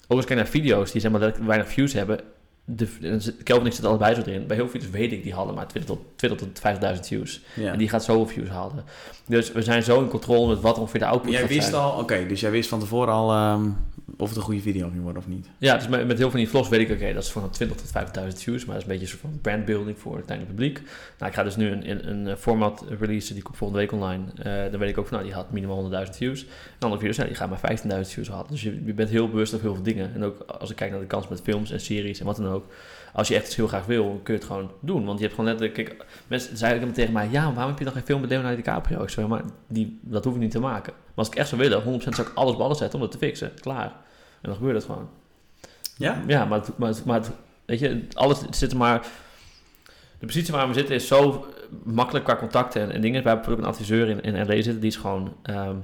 ook 0.08 0.18
als 0.18 0.20
ik 0.20 0.26
kijk 0.26 0.40
naar 0.40 0.48
video's 0.48 0.92
die 0.92 1.02
zeg 1.02 1.12
maar 1.12 1.34
weinig 1.46 1.68
views 1.68 1.94
hebben, 1.94 2.20
de, 2.76 2.88
Kelvin 3.44 3.66
ik 3.66 3.72
zitten 3.72 3.90
allebei 3.90 4.16
zo 4.16 4.22
erin. 4.22 4.48
Bij 4.48 4.56
heel 4.56 4.70
veel 4.70 4.82
weet 4.92 5.12
ik, 5.12 5.24
die 5.24 5.34
hadden 5.34 5.56
maar 5.56 5.68
20 5.68 5.96
tot, 5.96 6.00
20 6.16 6.40
tot 6.40 6.96
50.000 6.96 7.00
views. 7.00 7.42
Ja. 7.56 7.72
En 7.72 7.78
die 7.78 7.90
gaat 7.90 8.04
zoveel 8.04 8.28
views 8.28 8.50
halen. 8.50 8.84
Dus 9.26 9.52
we 9.52 9.62
zijn 9.62 9.84
zo 9.84 10.02
in 10.02 10.08
controle 10.08 10.48
met 10.48 10.62
wat 10.62 10.78
ongeveer 10.78 11.00
de 11.00 11.06
output 11.06 11.32
Jij 11.32 11.40
gaat 11.40 11.50
wist 11.50 11.70
zijn. 11.70 11.82
al, 11.82 12.00
oké, 12.00 12.26
dus 12.28 12.40
jij 12.40 12.52
wist 12.52 12.70
van 12.70 12.80
tevoren 12.80 13.14
al, 13.14 13.32
ehm, 13.32 13.70
of 14.20 14.28
het 14.28 14.38
een 14.38 14.44
goede 14.44 14.62
video 14.62 14.90
ging 14.90 15.02
worden 15.02 15.22
of 15.22 15.28
niet. 15.28 15.50
Ja, 15.58 15.76
dus 15.76 15.88
met, 15.88 16.00
met 16.00 16.08
heel 16.08 16.18
veel 16.18 16.30
van 16.30 16.40
die 16.40 16.50
vlogs 16.50 16.70
weet 16.70 16.80
ik, 16.80 16.92
oké, 16.92 17.14
dat 17.14 17.24
is 17.24 17.30
van 17.30 17.50
20 17.50 17.78
tot 17.78 17.88
50.000 17.88 18.28
views, 18.28 18.66
maar 18.66 18.76
dat 18.76 18.84
is 18.84 18.90
een 18.90 19.00
beetje 19.00 19.14
een 19.14 19.20
soort 19.20 19.22
van 19.22 19.40
brandbuilding 19.42 20.00
voor 20.00 20.16
het 20.16 20.26
kleine 20.26 20.48
publiek. 20.48 20.82
Nou, 21.18 21.32
ik 21.32 21.38
ga 21.38 21.44
dus 21.44 21.56
nu 21.56 21.72
een, 21.72 21.90
een, 21.90 22.26
een 22.26 22.38
format 22.38 22.86
releasen, 23.00 23.34
die 23.34 23.44
komt 23.44 23.58
volgende 23.58 23.82
week 23.82 23.92
online. 23.92 24.24
Eh, 24.36 24.72
dan 24.72 24.80
weet 24.80 24.90
ik 24.90 24.98
ook 24.98 25.08
van, 25.08 25.18
nou, 25.18 25.30
die 25.30 25.38
had 25.38 25.52
minimaal 25.52 26.06
100.000 26.06 26.10
views. 26.10 26.46
En 26.46 26.50
andere 26.80 27.00
video's, 27.00 27.18
nou, 27.18 27.30
die 27.30 27.38
gaan 27.38 27.50
maar 27.50 28.04
15.000 28.06 28.12
views 28.14 28.28
hadden. 28.28 28.52
Dus 28.52 28.62
je, 28.62 28.94
bent 28.94 29.10
heel 29.10 29.30
bewust 29.30 29.54
op 29.54 29.62
heel 29.62 29.74
veel 29.74 29.84
dingen. 29.84 30.14
En 30.14 30.24
ook 30.24 30.40
als 30.42 30.70
ik 30.70 30.76
kijk 30.76 30.92
naar 30.92 31.00
de 31.00 31.06
kans 31.06 31.28
met 31.28 31.42
films 31.42 31.72
en 31.72 31.80
series 31.80 32.20
en 32.20 32.26
wat 32.26 32.36
dan 32.36 32.48
ook. 32.48 32.66
Als 33.14 33.28
je 33.28 33.36
echt 33.36 33.46
iets 33.46 33.56
heel 33.56 33.68
graag 33.68 33.86
wil, 33.86 34.20
kun 34.24 34.34
je 34.34 34.40
het 34.40 34.50
gewoon 34.50 34.72
doen. 34.82 35.06
Want 35.06 35.20
je 35.20 35.26
hebt 35.26 35.36
gewoon 35.36 35.50
letterlijk... 35.50 35.88
Kijk, 35.88 36.06
mensen 36.28 36.58
zeiden 36.58 36.82
dan 36.82 36.92
tegen 36.92 37.14
mij... 37.14 37.28
Ja, 37.32 37.54
waarom 37.54 37.70
heb 37.70 37.78
je 37.78 37.86
dan 37.86 37.94
geen 37.94 38.04
film 38.04 38.22
met 38.22 38.30
Leonardo 38.30 38.56
DiCaprio? 38.56 39.04
Ik 39.04 39.10
zei, 39.10 39.28
maar 39.28 39.44
die, 39.68 40.00
dat 40.02 40.24
hoef 40.24 40.34
ik 40.34 40.40
niet 40.40 40.52
te 40.52 40.60
maken. 40.60 40.94
Maar 40.94 41.14
als 41.16 41.28
ik 41.28 41.36
echt 41.36 41.48
zou 41.50 41.62
willen, 41.62 42.02
100% 42.02 42.04
zou 42.04 42.28
ik 42.28 42.32
alles 42.34 42.58
ballen 42.58 42.76
zetten 42.76 43.00
om 43.00 43.06
dat 43.06 43.12
te 43.12 43.26
fixen. 43.26 43.52
Klaar. 43.62 44.08
En 44.42 44.50
dan 44.50 44.56
gebeurt 44.56 44.76
het 44.76 44.86
gewoon. 44.86 45.10
Ja? 45.98 46.24
Ja, 46.28 46.46
maar, 46.46 46.60
het- 46.60 46.78
maar, 46.78 46.90
het- 46.90 47.06
maar 47.06 47.20
het- 47.20 47.32
weet 47.66 47.80
je, 47.80 48.08
alles 48.14 48.40
zit 48.50 48.72
er 48.72 48.78
maar... 48.78 49.06
De 50.20 50.26
positie 50.26 50.54
waar 50.54 50.68
we 50.68 50.74
zitten 50.74 50.96
is 50.96 51.08
zo 51.08 51.46
makkelijk 51.84 52.26
qua 52.26 52.36
contacten 52.36 52.82
en, 52.82 52.92
en 52.92 53.02
dingen. 53.02 53.24
We 53.24 53.30
hebben 53.30 53.52
ook 53.52 53.58
een 53.58 53.64
adviseur 53.66 54.08
in, 54.10 54.22
in 54.22 54.46
LA 54.48 54.54
zitten, 54.54 54.80
die 54.80 54.90
is 54.90 54.96
gewoon... 54.96 55.36
ehm, 55.44 55.76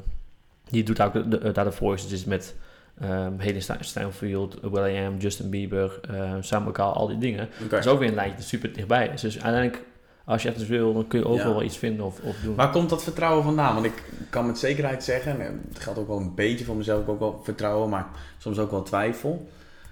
die 0.70 0.84
doet 0.84 1.02
ook 1.02 1.14
de, 1.14 1.28
de, 1.28 1.52
daar 1.52 1.66
de 1.66 1.72
voices 1.72 2.10
dus 2.10 2.26
met 2.26 2.56
um, 3.04 3.10
Haley 3.40 3.60
Stein- 3.60 3.84
Steinfeld, 3.84 4.58
Will.i.am, 4.62 5.18
Justin 5.18 5.50
Bieber, 5.50 6.00
uh, 6.12 6.34
Sam 6.40 6.68
al 6.94 7.08
die 7.08 7.18
dingen. 7.18 7.50
Oké. 7.60 7.70
Dat 7.70 7.80
is 7.80 7.88
ook 7.88 8.00
weer 8.00 8.08
een 8.08 8.16
lijntje 8.16 8.38
dat 8.38 8.46
super 8.46 8.74
dichtbij. 8.74 9.10
Dus 9.10 9.24
uiteindelijk, 9.24 9.84
als 10.26 10.42
je 10.44 10.50
echt 10.50 10.60
eens 10.60 10.68
wil, 10.68 10.94
dan 10.94 11.08
kun 11.08 11.20
je 11.20 11.26
overal 11.28 11.48
Ja. 11.52 11.54
wel 11.58 11.64
iets 11.64 11.78
vinden 11.78 12.06
of, 12.06 12.20
of 12.24 12.36
doen. 12.44 12.56
Waar 12.56 12.70
komt 12.72 12.90
dat 12.90 13.04
vertrouwen 13.04 13.44
vandaan? 13.44 13.74
Want 13.74 13.86
ik 13.86 14.04
kan 14.30 14.46
met 14.46 14.58
zekerheid 14.60 15.04
zeggen, 15.04 15.42
en 15.42 15.62
het 15.74 15.80
geldt 15.84 16.00
ook 16.00 16.08
wel 16.08 16.18
een 16.18 16.36
beetje 16.36 16.66
voor 16.66 16.76
mezelf, 16.76 17.08
ook 17.08 17.20
wel 17.20 17.42
vertrouwen, 17.44 17.90
maar 17.90 18.06
soms 18.38 18.58
ook 18.60 18.72
wel 18.72 18.84
twijfel. 18.84 19.48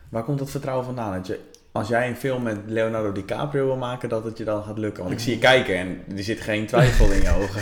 Waar 0.09 0.23
komt 0.23 0.39
dat 0.39 0.49
vertrouwen 0.51 0.85
vandaan? 0.85 1.13
Dat 1.13 1.27
je, 1.27 1.39
als 1.71 1.87
jij 1.87 2.07
een 2.07 2.15
film 2.15 2.43
met 2.43 2.57
Leonardo 2.67 3.11
DiCaprio 3.11 3.65
wil 3.65 3.75
maken, 3.75 4.09
dat 4.09 4.23
het 4.23 4.37
je 4.37 4.43
dan 4.43 4.63
gaat 4.63 4.77
lukken? 4.77 5.03
Want 5.03 5.15
ik 5.15 5.21
zie 5.21 5.33
je 5.33 5.39
kijken 5.39 5.75
en 5.77 6.03
er 6.17 6.23
zit 6.23 6.39
geen 6.41 6.65
twijfel 6.65 7.11
in 7.11 7.21
je 7.21 7.29
ogen. 7.41 7.61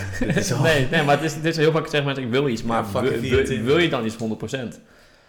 Al- 0.56 0.62
nee, 0.64 0.88
nee, 0.92 1.04
maar 1.04 1.16
het 1.16 1.24
is, 1.26 1.34
het 1.36 1.46
is 1.46 1.58
heel 1.58 1.72
vaak 1.72 1.84
zeggen 1.88 2.06
mensen, 2.06 2.24
ik 2.24 2.30
wil 2.32 2.48
iets, 2.48 2.64
maar 2.64 2.84
Ja, 2.94 3.02
wil, 3.02 3.04
it, 3.04 3.10
wil, 3.10 3.20
24. 3.30 3.66
wil 3.66 3.78
je 3.78 3.90
dan 3.90 4.06
iets 4.06 4.16
100%? 4.16 4.80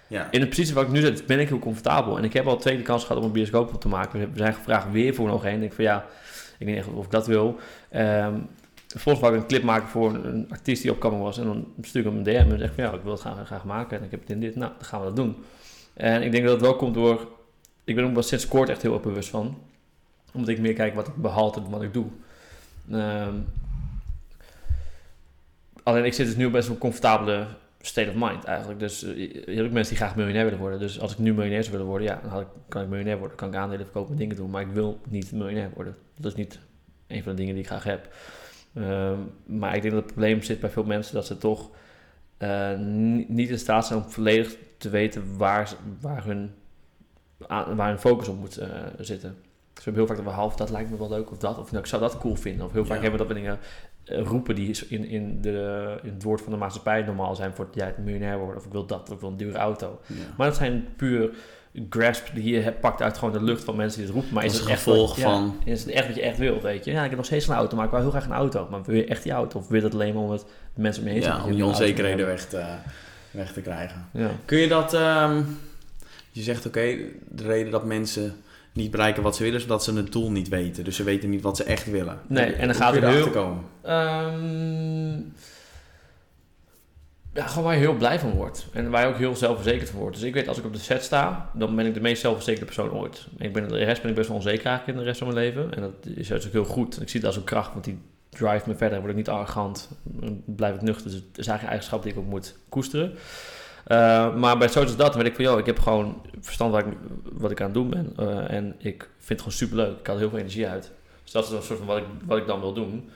Ja. 0.07 0.29
In 0.31 0.41
de 0.41 0.49
positie 0.49 0.75
waar 0.75 0.85
ik 0.85 0.91
nu 0.91 1.01
zit, 1.01 1.27
ben 1.27 1.39
ik 1.41 1.49
heel 1.49 1.59
comfortabel. 1.59 2.19
En 2.19 2.25
ik 2.25 2.33
heb 2.33 2.47
al 2.47 2.57
twee 2.57 2.77
de 2.77 2.83
kans 2.83 3.03
gehad 3.03 3.19
om 3.19 3.25
een 3.25 3.33
bioscoop 3.33 3.81
te 3.81 3.89
maken. 3.89 4.21
We 4.21 4.27
zijn 4.35 4.55
gevraagd 4.55 4.87
weer 4.91 5.15
voor 5.15 5.29
nog 5.29 5.45
één. 5.45 5.55
Ik 5.55 5.61
denk 5.61 5.73
van 5.73 5.85
ja, 5.85 6.05
ik 6.63 6.75
weet 6.75 6.87
niet 6.87 6.95
of 6.95 7.05
ik 7.05 7.11
dat 7.11 7.27
wil. 7.27 7.57
Ehm 7.89 8.35
Volgens 8.97 9.21
wou 9.25 9.35
ik 9.35 9.41
een 9.41 9.49
clip 9.49 9.63
maken 9.63 9.89
voor 9.89 10.15
een, 10.15 10.47
artiest 10.51 10.83
die 10.83 10.91
opkomend 10.91 11.23
was. 11.23 11.39
En 11.39 11.45
dan 11.45 11.67
stuur 11.81 12.01
ik 12.01 12.07
hem 12.07 12.17
een 12.17 12.23
DM 12.23 12.53
en 12.53 12.59
zeg 12.59 12.75
van 12.75 12.85
ja, 12.85 12.93
ik 12.93 13.03
wil 13.03 13.13
het 13.13 13.21
graag, 13.21 13.65
maken. 13.65 13.99
En 13.99 14.05
ik 14.05 14.11
heb 14.11 14.21
het 14.21 14.31
in 14.31 14.41
dit, 14.41 14.57
nou, 14.57 14.73
dan 14.77 14.85
gaan 14.85 15.01
we 15.01 15.07
dat 15.07 15.17
doen. 15.17 15.37
En 15.95 16.23
ik 16.23 16.33
denk 16.33 16.45
dat 16.45 16.53
het 16.53 16.63
wel 16.63 16.77
komt 16.77 16.95
door... 16.95 17.29
Ik 17.85 17.95
ben 17.95 18.05
ook 18.05 18.13
wel 18.13 18.23
sinds 18.23 18.49
kort 18.49 18.69
echt 18.69 18.83
heel 18.83 18.93
erg 18.93 19.03
bewust 19.03 19.29
van. 19.29 19.59
Omdat 20.33 20.49
ik 20.49 20.59
meer 20.59 20.75
kijk 20.75 20.95
wat 20.95 21.07
ik 21.07 21.17
behalte 21.17 21.61
en 21.61 21.71
wat 21.71 21.83
ik 21.83 21.93
doe. 21.93 22.07
Ehm, 22.91 23.35
alleen 25.83 26.05
ik 26.05 26.15
zit 26.15 26.27
dus 26.27 26.37
nu 26.37 26.51
best 26.51 26.69
wel 26.69 26.79
comfortabele 26.79 27.47
state 27.87 28.09
of 28.09 28.15
mind 28.17 28.45
eigenlijk. 28.45 28.79
Dus 28.79 29.01
je 29.01 29.43
hebt 29.45 29.61
ook 29.61 29.71
mensen 29.73 29.95
die 29.95 30.05
graag 30.05 30.17
miljonair 30.17 30.45
willen 30.45 30.59
worden. 30.59 30.79
Dus 30.79 31.01
als 31.01 31.13
ik 31.13 31.19
nu 31.19 31.35
miljonair 31.35 31.61
zou 31.63 31.73
willen 31.73 31.91
worden, 31.91 32.07
ja, 32.09 32.21
dan 32.31 32.41
ik, 32.41 32.47
kan 32.69 32.83
ik 32.83 32.89
miljonair 32.89 33.19
worden. 33.19 33.37
kan 33.37 33.49
ik 33.49 33.55
aandelen 33.55 33.85
verkopen 33.85 34.13
en 34.13 34.19
dingen 34.19 34.37
doen. 34.37 34.51
Maar 34.51 34.63
ik 34.63 34.69
wil 34.73 35.01
niet 35.09 35.33
miljonair 35.33 35.71
worden. 35.75 35.97
Dat 36.19 36.31
is 36.33 36.37
niet 36.39 36.59
een 37.07 37.23
van 37.23 37.33
de 37.33 37.39
dingen 37.39 37.55
die 37.55 37.63
ik 37.63 37.69
graag 37.69 37.85
heb. 37.85 38.15
Ehm, 38.75 39.19
maar 39.47 39.77
ik 39.77 39.83
denk 39.83 39.95
dat 39.95 40.03
het 40.03 40.13
probleem 40.13 40.43
zit 40.43 40.61
bij 40.61 40.71
veel 40.71 40.85
mensen 40.85 41.15
dat 41.15 41.27
ze 41.27 41.39
toch 41.39 41.71
eh, 42.37 42.79
ni- 42.79 43.27
niet 43.29 43.49
in 43.51 43.59
staat 43.59 43.87
zijn 43.87 43.99
om 44.03 44.11
volledig 44.11 44.57
te 44.79 44.89
weten 44.91 45.37
waar, 45.37 45.75
waar, 46.01 46.25
hun, 46.25 46.55
waar 47.49 47.89
hun 47.89 47.99
focus 47.99 48.29
op 48.29 48.39
moet 48.39 48.57
eh, 48.57 48.69
zitten. 48.99 49.37
Dus 49.75 49.85
we 49.85 49.91
hebben 49.91 49.95
heel 49.95 50.07
vaak 50.07 50.17
dat 50.25 50.35
we 50.35 50.41
half, 50.41 50.57
dat 50.57 50.71
lijkt 50.71 50.91
me 50.91 50.97
wel 50.99 51.09
leuk 51.09 51.31
of 51.31 51.39
dat. 51.39 51.59
Of 51.59 51.71
nou, 51.71 51.83
ik 51.83 51.89
zou 51.89 52.03
dat 52.03 52.19
cool 52.19 52.35
vinden. 52.35 52.67
Of 52.67 52.73
heel 52.73 52.85
vaak 52.85 52.97
Ja. 52.97 53.03
hebben 53.03 53.21
we 53.21 53.27
dat 53.27 53.37
we 53.37 53.43
dingen 53.43 53.59
roepen 54.05 54.55
die 54.55 54.79
in, 54.89 55.05
in, 55.05 55.41
de, 55.41 55.87
in 56.03 56.13
het 56.15 56.23
woord 56.23 56.41
van 56.41 56.53
de 56.53 56.59
maatschappij 56.59 57.03
normaal 57.03 57.35
zijn 57.35 57.53
voor 57.55 57.69
ja, 57.75 57.87
het 57.87 57.99
miljonair 57.99 58.39
worden. 58.39 58.57
Of 58.57 58.65
ik 58.67 58.73
wil 58.73 58.87
dat, 58.87 59.09
of 59.09 59.15
ik 59.15 59.21
wil 59.21 59.29
een 59.31 59.37
dure 59.37 59.59
auto. 59.59 60.01
Ja. 60.07 60.15
Maar 60.37 60.47
dat 60.47 60.57
zijn 60.57 60.87
puur 60.97 61.31
grasp 61.91 62.27
die 62.35 62.55
je 62.55 62.61
hebt, 62.61 62.81
pakt 62.81 63.03
uit 63.03 63.19
gewoon 63.19 63.33
de 63.33 63.43
lucht 63.43 63.65
van 63.65 63.77
mensen 63.77 63.99
die 63.99 64.07
het 64.07 64.15
roepen. 64.17 64.35
Maar 64.35 64.45
is 64.45 64.59
het 64.59 64.67
echt 64.69 64.83
gevolg 64.83 65.17
ja, 65.17 65.23
van- 65.23 65.57
is 65.65 65.81
het 65.85 65.91
echt 65.91 66.07
wat 66.07 66.17
je 66.17 66.23
echt 66.23 66.39
wil, 66.39 66.61
weet 66.61 66.85
je? 66.85 66.91
Ja, 66.91 67.03
ik 67.03 67.09
heb 67.09 67.17
nog 67.17 67.27
steeds 67.27 67.49
een 67.49 67.55
auto, 67.55 67.77
maar 67.77 67.85
ik 67.85 67.91
wil 67.91 68.01
heel 68.01 68.11
graag 68.11 68.25
een 68.25 68.33
auto. 68.33 68.67
Maar 68.71 68.83
wil 68.83 68.95
je 68.97 69.05
echt 69.05 69.23
die 69.23 69.33
auto? 69.33 69.59
Of 69.59 69.69
wil 69.69 69.77
je 69.77 69.83
dat 69.83 69.95
alleen 69.95 70.15
maar 70.15 70.23
omdat 70.23 70.47
de 70.75 70.81
mensen 70.81 71.03
om 71.03 71.09
je 71.09 71.15
heen 71.15 71.23
Ja, 71.23 71.45
om 71.45 71.53
je 71.53 71.65
onzekerheden 71.65 72.27
weg 72.27 72.47
te, 72.47 72.65
weg 73.31 73.53
te 73.53 73.61
krijgen. 73.61 74.09
Ja. 74.13 74.31
Kun 74.45 74.59
je 74.59 74.69
dat... 74.69 74.95
ehm, 74.95 75.43
je 76.31 76.43
zegt 76.43 76.67
oké, 76.67 76.97
de 77.29 77.43
reden 77.43 77.71
dat 77.73 77.85
mensen 77.85 78.35
niet 78.73 78.91
bereiken 78.91 79.23
wat 79.23 79.37
ze 79.37 79.43
willen, 79.43 79.59
is 79.59 79.63
omdat 79.65 79.85
ze 79.85 79.95
het 79.95 80.13
doel 80.13 80.31
niet 80.31 80.49
weten. 80.49 80.85
Dus 80.85 80.97
ze 80.97 81.03
weten 81.03 81.31
niet 81.31 81.43
wat 81.43 81.57
ze 81.57 81.65
echt 81.65 81.91
willen. 81.91 82.21
Nee, 82.27 82.53
en 82.53 82.67
dan 82.67 82.77
gaat 82.77 82.95
het 82.95 83.05
heel- 83.05 83.31
komen. 83.31 83.65
Ehm, 83.83 85.21
ja, 87.35 87.47
gewoon 87.47 87.65
waar 87.65 87.75
je 87.75 87.81
heel 87.81 87.95
blij 87.97 88.19
van 88.19 88.31
wordt. 88.31 88.67
En 88.73 88.91
waar 88.91 89.03
je 89.03 89.13
ook 89.13 89.19
heel 89.19 89.37
zelfverzekerd 89.37 89.91
van 89.91 89.99
wordt. 90.01 90.17
Dus 90.17 90.25
ik 90.25 90.35
weet, 90.35 90.49
als 90.49 90.59
ik 90.59 90.65
op 90.65 90.73
de 90.73 90.79
set 90.79 91.03
sta, 91.05 91.51
dan 91.55 91.77
ben 91.77 91.87
ik 91.87 91.95
de 91.95 92.01
meest 92.01 92.21
zelfverzekerde 92.21 92.67
persoon 92.67 92.91
ooit. 92.93 93.27
Ik 93.39 93.53
ben, 93.53 93.69
de 93.69 93.77
rest 93.85 94.01
ben 94.01 94.11
ik 94.11 94.17
best 94.17 94.29
wel 94.29 94.37
onzeker 94.37 94.67
eigenlijk 94.67 94.99
in 94.99 95.05
de 95.05 95.09
rest 95.11 95.23
van 95.23 95.35
mijn 95.35 95.47
leven. 95.47 95.75
En 95.75 95.81
dat 95.83 96.17
is 96.17 96.29
juist 96.29 96.47
ook 96.47 96.53
heel 96.53 96.65
goed. 96.65 97.01
Ik 97.01 97.09
zie 97.09 97.21
het 97.21 97.29
als 97.29 97.37
een 97.37 97.45
kracht, 97.45 97.73
want 97.73 97.85
die 97.85 97.99
drive 98.29 98.69
me 98.69 98.75
verder. 98.75 98.99
Word 98.99 99.11
ik 99.11 99.17
niet 99.17 99.29
arrogant, 99.29 99.91
dan 100.03 100.43
blijf 100.47 100.75
ik 100.75 100.83
nuchter. 100.83 101.05
Dus 101.11 101.15
het 101.15 101.23
is 101.25 101.47
eigenlijk 101.47 101.63
een 101.63 101.69
eigenschap 101.69 102.03
die 102.03 102.13
ik 102.13 102.19
ook 102.19 102.27
moet 102.27 102.55
koesteren. 102.69 103.13
Uh, 103.87 104.35
maar 104.35 104.59
bij 104.59 104.69
zoiets 104.69 104.93
als 104.93 105.01
dat 105.01 105.15
weet 105.15 105.27
ik 105.27 105.35
van, 105.35 105.45
joh, 105.45 105.59
ik 105.59 105.67
heb 105.67 105.79
gewoon 105.79 106.23
verstand 106.41 106.73
wat 106.73 106.87
ik, 106.87 106.93
wat 107.33 107.51
ik 107.51 107.61
aan 107.61 107.67
het 107.67 107.75
doen 107.75 107.91
ben. 107.91 108.13
Uh, 108.21 108.51
en 108.51 108.75
ik 108.79 109.09
vind 109.17 109.29
het 109.29 109.39
gewoon 109.39 109.53
superleuk. 109.53 109.99
Ik 109.99 110.07
haal 110.07 110.19
heel 110.19 110.29
veel 110.29 110.39
energie 110.39 110.69
uit. 110.69 110.91
Dus 111.23 111.33
dat 111.33 111.45
is 111.45 111.51
een 111.51 111.63
soort 111.63 111.79
van 111.79 111.89
wat 111.89 111.97
ik, 111.97 112.05
wat 112.25 112.39
ik 112.39 112.47
dan 112.47 112.61
wil 112.61 112.73
doen. 112.73 113.11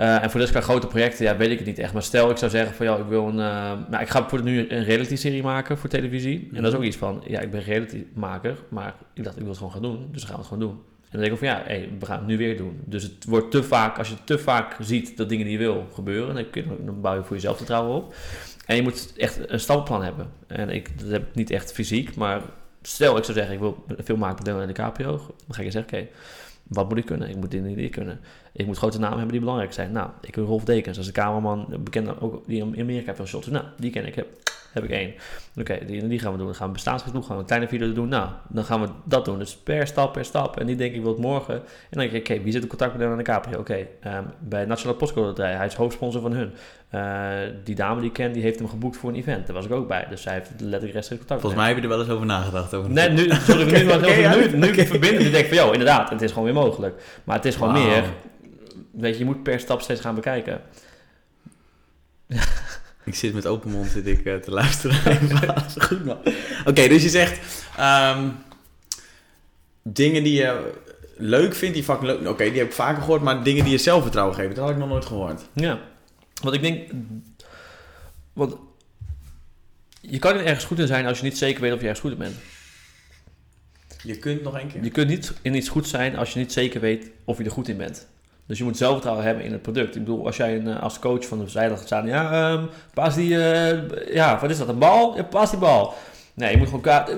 Uh, 0.00 0.22
en 0.22 0.30
voor 0.30 0.40
dit 0.40 0.50
qua 0.50 0.60
grote 0.60 0.86
projecten, 0.86 1.24
ja, 1.24 1.36
weet 1.36 1.50
ik 1.50 1.58
het 1.58 1.66
niet 1.66 1.78
echt. 1.78 1.92
Maar 1.92 2.02
stel, 2.02 2.30
ik 2.30 2.36
zou 2.36 2.50
zeggen 2.50 2.74
van, 2.74 2.86
ja, 2.86 2.96
ik 2.96 3.04
wil 3.08 3.28
een... 3.28 3.34
Nou, 3.34 3.98
ik 4.00 4.08
ga 4.08 4.28
voor 4.28 4.42
nu 4.42 4.70
een 4.70 4.84
reality-serie 4.84 5.42
maken 5.42 5.78
voor 5.78 5.88
televisie. 5.88 6.48
En 6.52 6.62
dat 6.62 6.72
is 6.72 6.78
ook 6.78 6.84
iets 6.84 6.96
van, 6.96 7.22
ja, 7.26 7.40
ik 7.40 7.50
ben 7.50 7.62
reality-maker, 7.62 8.56
maar 8.68 8.94
ik 9.14 9.24
dacht, 9.24 9.36
ik 9.36 9.40
wil 9.40 9.50
het 9.50 9.58
gewoon 9.58 9.72
gaan 9.72 9.82
doen. 9.82 10.08
Dus 10.12 10.20
dan 10.20 10.30
gaan 10.30 10.36
we 10.36 10.42
het 10.42 10.52
gewoon 10.52 10.68
doen. 10.68 10.82
En 11.04 11.20
dan 11.20 11.20
denk 11.20 11.32
ik 11.32 11.38
van, 11.38 11.48
ja, 11.48 11.62
hey, 11.66 11.88
we 11.98 12.06
gaan 12.06 12.18
het 12.18 12.26
nu 12.26 12.36
weer 12.36 12.56
doen. 12.56 12.80
Dus 12.84 13.02
het 13.02 13.24
wordt 13.24 13.50
te 13.50 13.62
vaak, 13.62 13.98
als 13.98 14.08
je 14.08 14.14
te 14.24 14.38
vaak 14.38 14.76
ziet 14.80 15.16
dat 15.16 15.28
dingen 15.28 15.44
die 15.44 15.52
je 15.52 15.58
wil 15.58 15.86
gebeuren, 15.92 16.34
dan, 16.34 16.50
kun 16.50 16.62
je, 16.62 16.84
dan 16.84 17.00
bouw 17.00 17.14
je 17.14 17.24
voor 17.24 17.36
jezelf 17.36 17.56
vertrouwen 17.56 17.96
op. 17.96 18.14
En 18.66 18.76
je 18.76 18.82
moet 18.82 19.12
echt 19.16 19.50
een 19.50 19.60
stappenplan 19.60 20.02
hebben. 20.02 20.30
En 20.46 20.68
ik, 20.70 20.98
dat 21.00 21.10
heb 21.10 21.28
ik 21.28 21.34
niet 21.34 21.50
echt 21.50 21.72
fysiek, 21.72 22.16
maar 22.16 22.42
stel, 22.82 23.16
ik 23.16 23.24
zou 23.24 23.36
zeggen, 23.36 23.54
ik 23.54 23.60
wil 23.60 23.84
film 24.04 24.18
maken 24.18 24.36
met 24.36 24.46
Leonardo 24.46 24.72
DiCaprio. 24.72 25.16
Dan 25.16 25.54
ga 25.54 25.62
je 25.62 25.70
zeggen, 25.70 25.98
oké, 25.98 26.08
wat 26.62 26.88
moet 26.88 26.98
ik 26.98 27.06
kunnen? 27.06 27.28
Ik 27.28 27.36
moet 27.36 27.50
dit 27.50 27.64
en 27.64 27.74
dit 27.74 27.90
kunnen. 27.90 28.20
Ik 28.52 28.66
moet 28.66 28.76
grote 28.76 28.98
namen 28.98 29.16
hebben 29.16 29.32
die 29.32 29.40
belangrijk 29.40 29.72
zijn. 29.72 29.92
Nou, 29.92 30.10
ik 30.20 30.34
wil 30.34 30.44
Rolf 30.44 30.64
Dekens 30.64 30.98
als 30.98 31.06
een 31.06 31.12
cameraman, 31.12 31.66
bekend 31.80 32.20
ook 32.20 32.46
die 32.46 32.72
in 32.72 32.80
Amerika 32.80 33.14
veel 33.14 33.26
shots. 33.26 33.46
Nou, 33.46 33.64
die 33.78 33.90
ken 33.90 34.06
ik, 34.06 34.24
heb 34.74 34.84
ik 34.84 34.90
één. 34.90 35.14
Oké, 35.58 35.60
okay, 35.60 35.86
die, 35.86 36.06
die 36.06 36.18
gaan 36.18 36.32
we 36.32 36.38
doen. 36.38 36.46
Dan 36.46 36.56
gaan 36.56 36.66
we 36.66 36.72
bestaansgebied 36.72 37.14
doen, 37.14 37.24
gaan 37.24 37.34
we 37.34 37.40
een 37.40 37.46
kleine 37.46 37.68
video 37.68 37.92
doen. 37.92 38.08
Nou, 38.08 38.28
dan 38.48 38.64
gaan 38.64 38.80
we 38.80 38.88
dat 39.04 39.24
doen. 39.24 39.38
Dus 39.38 39.56
per 39.56 39.86
stap, 39.86 40.12
per 40.12 40.24
stap. 40.24 40.58
En 40.58 40.66
die 40.66 40.76
denk 40.76 40.94
ik, 40.94 41.02
wil 41.02 41.10
het 41.10 41.20
morgen. 41.20 41.54
En 41.54 41.62
dan 41.90 42.00
denk 42.00 42.12
ik, 42.12 42.20
oké, 42.20 42.30
okay, 42.30 42.42
wie 42.42 42.52
zit 42.52 42.62
in 42.62 42.68
contact 42.68 42.92
met 42.92 43.00
Leonardo 43.00 43.22
DiCaprio? 43.24 43.58
Oké, 43.58 43.86
okay, 44.02 44.16
um, 44.18 44.24
bij 44.38 44.64
Nationale 44.64 44.98
Postcode 44.98 45.26
Loterij. 45.26 45.54
Hij 45.54 45.66
is 45.66 45.74
hoofdsponsor 45.74 46.20
van 46.20 46.32
hun. 46.32 46.52
Uh, 46.94 47.54
die 47.64 47.74
dame 47.74 48.00
die 48.00 48.08
ik 48.08 48.14
ken, 48.14 48.32
die 48.32 48.42
heeft 48.42 48.58
hem 48.58 48.68
geboekt 48.68 48.96
voor 48.96 49.10
een 49.10 49.16
event. 49.16 49.46
Daar 49.46 49.56
was 49.56 49.64
ik 49.64 49.72
ook 49.72 49.88
bij. 49.88 50.06
Dus 50.10 50.24
hij 50.24 50.34
heeft 50.34 50.50
letterlijk 50.50 50.92
rechtstreeks 50.92 51.20
contact 51.20 51.40
Volgens 51.40 51.62
mij 51.62 51.70
heb 51.72 51.76
je 51.76 51.82
er 51.82 51.88
wel 51.96 52.00
eens 52.00 52.10
over 52.14 52.26
nagedacht. 52.26 52.74
Over 52.74 52.90
nee, 52.90 53.08
nu, 53.08 53.30
sorry, 53.30 53.64
nu, 53.64 53.88
ja, 54.20 54.34
nu, 54.34 54.56
nu 54.56 54.68
okay. 54.68 54.86
verbinden. 54.86 55.22
Nu 55.22 55.30
denk 55.30 55.44
ik 55.44 55.54
van, 55.54 55.64
joh, 55.64 55.72
inderdaad, 55.72 56.10
het 56.10 56.22
is 56.22 56.30
gewoon 56.30 56.44
weer 56.44 56.54
mogelijk. 56.54 57.02
Maar 57.24 57.36
het 57.36 57.44
is 57.44 57.56
gewoon 57.56 57.74
wow. 57.74 57.84
meer... 57.84 58.04
Weet 58.90 59.12
je, 59.12 59.18
je 59.18 59.24
moet 59.24 59.42
per 59.42 59.60
stap 59.60 59.80
steeds 59.80 60.00
gaan 60.00 60.14
bekijken. 60.14 60.60
Ik 63.04 63.14
zit 63.14 63.34
met 63.34 63.46
open 63.46 63.70
mond 63.70 63.90
zit 63.90 64.06
ik, 64.06 64.24
uh, 64.24 64.34
te 64.34 64.50
luisteren. 64.50 64.96
goed 65.88 66.04
man. 66.04 66.16
Oké, 66.16 66.32
okay, 66.66 66.88
dus 66.88 67.02
je 67.02 67.08
zegt... 67.08 67.40
Um, 67.80 68.36
dingen 69.82 70.22
die 70.22 70.34
je 70.34 70.72
leuk 71.16 71.54
vindt, 71.54 71.74
die 71.74 71.84
fucking 71.84 72.06
leuk... 72.06 72.20
Oké, 72.20 72.28
okay, 72.28 72.50
die 72.50 72.58
heb 72.58 72.68
ik 72.68 72.74
vaker 72.74 73.02
gehoord, 73.02 73.22
maar 73.22 73.42
dingen 73.42 73.62
die 73.64 73.72
je 73.72 73.78
zelfvertrouwen 73.78 74.34
geven, 74.34 74.54
dat 74.54 74.64
had 74.64 74.72
ik 74.72 74.78
nog 74.78 74.88
nooit 74.88 75.04
gehoord. 75.04 75.42
Ja, 75.52 75.80
want 76.42 76.54
ik 76.54 76.62
denk... 76.62 76.90
Want 78.32 78.56
je 80.00 80.18
kan 80.18 80.34
er 80.34 80.44
ergens 80.44 80.64
goed 80.64 80.78
in 80.78 80.86
zijn 80.86 81.06
als 81.06 81.18
je 81.18 81.24
niet 81.24 81.38
zeker 81.38 81.60
weet 81.60 81.72
of 81.72 81.80
je 81.80 81.86
ergens 81.86 82.00
goed 82.00 82.12
in 82.12 82.18
bent. 82.18 82.36
Je 84.02 84.18
kunt 84.18 84.42
nog 84.42 84.58
één 84.58 84.68
keer. 84.68 84.84
Je 84.84 84.90
kunt 84.90 85.08
niet 85.08 85.32
in 85.42 85.54
iets 85.54 85.68
goed 85.68 85.88
zijn 85.88 86.16
als 86.16 86.32
je 86.32 86.38
niet 86.38 86.52
zeker 86.52 86.80
weet 86.80 87.10
of 87.24 87.38
je 87.38 87.44
er 87.44 87.50
goed 87.50 87.68
in 87.68 87.76
bent. 87.76 88.08
Dus 88.46 88.58
je 88.58 88.64
moet 88.64 88.76
zelfvertrouwen 88.76 89.24
hebben 89.24 89.44
in 89.44 89.52
het 89.52 89.62
product. 89.62 89.96
Ik 89.96 90.04
bedoel, 90.04 90.26
als 90.26 90.36
jij 90.36 90.56
een, 90.56 90.78
als 90.78 90.98
coach 90.98 91.26
van 91.26 91.38
de 91.38 91.48
zijdag 91.48 91.78
gaat 91.78 91.86
staan, 91.86 92.06
ja, 92.06 92.52
um, 92.52 92.68
pas 92.94 93.14
die, 93.14 93.30
uh, 93.30 94.14
ja, 94.14 94.38
wat 94.40 94.50
is 94.50 94.58
dat, 94.58 94.68
een 94.68 94.78
bal? 94.78 95.16
Ja, 95.16 95.22
pas 95.22 95.50
die 95.50 95.58
bal. 95.58 95.94
Nee, 96.34 96.50
je 96.50 96.56
moet 96.56 96.66
gewoon 96.66 96.82
kaart, 96.82 97.08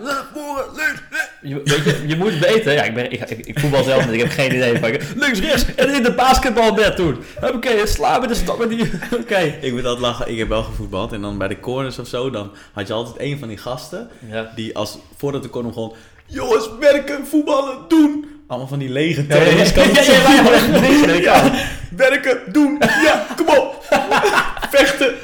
je, 1.43 1.61
weet 1.65 1.85
je, 1.85 2.05
je 2.07 2.17
moet 2.17 2.39
weten, 2.39 2.73
ja, 2.73 2.83
ik, 2.83 2.95
ben, 2.95 3.13
ik, 3.13 3.31
ik, 3.31 3.47
ik 3.47 3.59
voetbal 3.59 3.83
zelf 3.83 4.05
niet, 4.05 4.15
ik 4.15 4.21
heb 4.21 4.31
geen 4.31 4.55
idee. 4.55 4.73
Ik, 4.73 5.15
links, 5.17 5.41
rechts, 5.41 5.75
en 5.75 5.95
in 5.95 6.03
de 6.03 6.15
basketbalbed 6.15 6.97
doen. 6.97 7.19
Oké, 7.55 7.87
sla 7.87 8.19
met 8.19 8.29
de 8.29 8.35
stok 8.35 8.59
met 8.59 8.69
die... 8.69 8.91
Oké. 9.21 9.39
Ik 9.61 9.73
moet 9.73 9.85
altijd 9.85 10.01
lachen, 10.01 10.31
ik 10.31 10.39
heb 10.39 10.49
wel 10.49 10.63
gevoetbald. 10.63 11.13
En 11.13 11.21
dan 11.21 11.39
bij 11.39 11.49
de 11.49 11.61
corners 11.61 11.99
of 11.99 12.07
zo, 12.07 12.31
dan 12.31 12.51
had 12.73 12.87
je 12.87 12.93
altijd 12.93 13.15
een 13.19 13.39
van 13.39 13.49
die 13.49 13.57
gasten. 13.57 14.09
Ja. 14.31 14.53
Die 14.55 14.77
als, 14.77 14.99
voordat 15.17 15.43
de 15.43 15.51
corner 15.51 15.73
begon, 15.73 15.93
jongens, 16.27 16.69
werken, 16.81 17.27
voetballen, 17.27 17.79
doen. 17.89 18.36
Allemaal 18.47 18.69
van 18.69 18.79
die 18.79 18.89
lege 18.89 19.25
Ja, 19.29 19.37
ja, 19.43 19.43
ja, 19.43 21.07
ja, 21.07 21.15
ja. 21.15 21.53
Werken, 21.97 22.39
doen, 22.53 22.79
ja, 22.81 23.27
kom 23.37 23.49
op. 23.49 23.85
Vechten. 24.71 25.15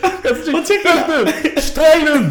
Wat 0.53 0.67
zeg 0.67 0.83
je? 0.83 1.53
Strijden! 1.55 2.29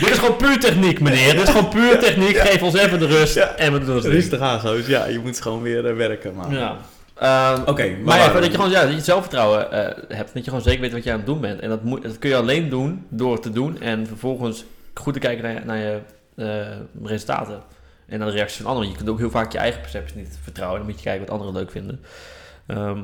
Dit 0.00 0.10
is 0.10 0.18
gewoon 0.18 0.36
puur 0.36 0.60
techniek, 0.60 1.00
meneer. 1.00 1.32
Dit 1.32 1.42
is 1.42 1.48
gewoon 1.48 1.68
puur 1.68 1.98
techniek. 1.98 2.36
Geef 2.36 2.62
ons 2.62 2.74
even 2.74 2.98
de 2.98 3.06
rust. 3.06 3.34
Ja. 3.34 3.54
En 3.56 3.72
we 3.72 3.84
doen 3.84 3.94
het 3.94 4.04
Rustig 4.04 4.40
aan, 4.40 4.60
goos. 4.60 4.86
Ja, 4.86 5.06
je 5.06 5.18
moet 5.18 5.40
gewoon 5.40 5.62
weer 5.62 5.86
eh, 5.86 5.96
werken, 5.96 6.34
man. 6.34 6.54
Ja. 6.54 6.76
Ehm, 7.14 7.60
Oké, 7.66 7.88
maar, 7.88 7.98
maar 8.04 8.18
ja, 8.18 8.32
dat 8.32 8.44
je 8.44 8.50
gewoon 8.50 8.70
ja, 8.70 8.82
dat 8.86 8.94
je 8.94 9.00
zelfvertrouwen 9.00 9.72
eh, 9.72 10.16
hebt. 10.16 10.34
Dat 10.34 10.44
je 10.44 10.50
gewoon 10.50 10.64
zeker 10.64 10.80
weet 10.80 10.92
wat 10.92 11.04
je 11.04 11.10
aan 11.10 11.16
het 11.16 11.26
doen 11.26 11.40
bent. 11.40 11.60
En 11.60 11.68
dat, 11.68 11.82
moet, 11.82 12.02
dat 12.02 12.18
kun 12.18 12.30
je 12.30 12.36
alleen 12.36 12.68
doen 12.68 13.06
door 13.08 13.32
het 13.32 13.42
te 13.42 13.50
doen. 13.50 13.80
En 13.80 14.06
vervolgens 14.06 14.64
goed 14.94 15.12
te 15.12 15.18
kijken 15.18 15.44
naar 15.44 15.52
je, 15.52 15.60
naar 15.64 15.78
je 15.78 15.98
eh, 16.36 17.06
resultaten. 17.08 17.62
En 18.06 18.18
naar 18.18 18.28
de 18.28 18.34
reacties 18.34 18.56
van 18.60 18.66
anderen. 18.66 18.90
Je 18.90 18.96
kunt 18.96 19.08
ook 19.08 19.18
heel 19.18 19.30
vaak 19.30 19.52
je 19.52 19.58
eigen 19.58 19.80
percepties 19.80 20.14
niet 20.14 20.38
vertrouwen. 20.42 20.78
Dan 20.78 20.88
moet 20.88 20.96
je 20.98 21.02
kijken 21.04 21.26
wat 21.26 21.34
anderen 21.34 21.54
leuk 21.54 21.70
vinden. 21.70 22.00
Ehm, 22.66 22.98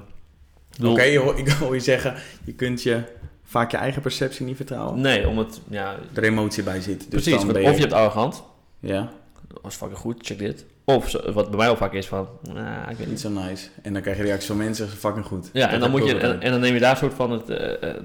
bedoel- 0.77 0.93
Oké, 0.93 1.03
ik 1.03 1.49
hoor 1.61 1.75
je 1.75 1.81
zeggen, 1.81 2.15
je 2.45 2.53
kunt 2.53 2.83
je 2.83 3.03
vaak 3.45 3.71
je 3.71 3.77
eigen 3.77 4.03
perceptie 4.03 4.47
niet 4.47 4.57
vertrouwen. 4.57 5.01
Nee, 5.01 5.29
om 5.29 5.39
het... 5.39 5.61
Ja, 5.69 5.95
Er 6.15 6.23
emotie 6.23 6.63
bij 6.63 6.81
zit. 6.81 6.99
Dus 6.99 7.07
precies. 7.09 7.35
dan 7.45 7.53
want 7.53 7.65
of 7.67 7.75
je 7.75 7.81
hebt 7.81 7.93
arrogant. 7.93 8.43
Ja, 8.81 9.11
Dat 9.49 9.59
was 9.63 9.75
fucking 9.75 9.99
goed, 9.99 10.27
check 10.27 10.39
dit. 10.39 10.65
Of 10.85 11.13
wat 11.33 11.49
bij 11.49 11.57
mij 11.59 11.69
al 11.69 11.77
vaak 11.77 11.93
is 11.93 12.07
van... 12.07 12.29
Nou, 12.55 12.91
ik 12.91 12.97
weet 12.97 13.07
niet. 13.09 13.21
zo 13.21 13.29
nice. 13.29 13.69
En 13.83 13.93
dan 13.93 14.03
krijg 14.03 14.17
je 14.17 14.23
reacties 14.23 14.47
van 14.47 14.57
mensen, 14.57 14.89
fucking 14.89 15.25
goed. 15.25 15.51
Ja, 15.53 15.65
Dat 15.65 15.75
en 15.75 15.81
dan, 15.81 15.91
moet 15.91 16.07
je, 16.07 16.19
en, 16.19 16.51
dan 16.51 16.61
neem 16.61 16.75
je 16.75 16.81
daar 16.81 16.91
een 16.91 16.97
soort 16.97 17.15
van 17.15 17.31
het, 17.31 17.47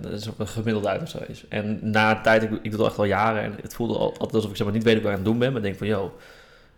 dat 0.01 0.11
is 0.11 0.27
op 0.27 0.39
een 0.39 0.47
gemiddelde 0.47 0.87
uit 0.87 1.01
of 1.01 1.09
zo 1.09 1.17
is. 1.27 1.43
En 1.49 1.79
na 1.81 2.15
een 2.15 2.21
tijd, 2.21 2.43
ik, 2.43 2.49
ik 2.61 2.71
doe 2.71 2.79
al 2.79 2.85
echt 2.85 2.97
al 2.97 3.03
jaren 3.05 3.43
en 3.43 3.55
het 3.61 3.73
voelde 3.73 3.97
al- 3.97 4.09
altijd 4.11 4.33
alsof 4.33 4.49
ik 4.49 4.55
zeg 4.55 4.65
maar, 4.65 4.75
niet 4.75 4.83
weet 4.85 4.93
wat 4.95 5.03
ik 5.03 5.09
aan 5.09 5.15
het 5.15 5.25
doen 5.25 5.37
ben. 5.39 5.51
Maar 5.53 5.61
denk 5.61 5.77
van, 5.77 5.87
yo, 5.87 6.15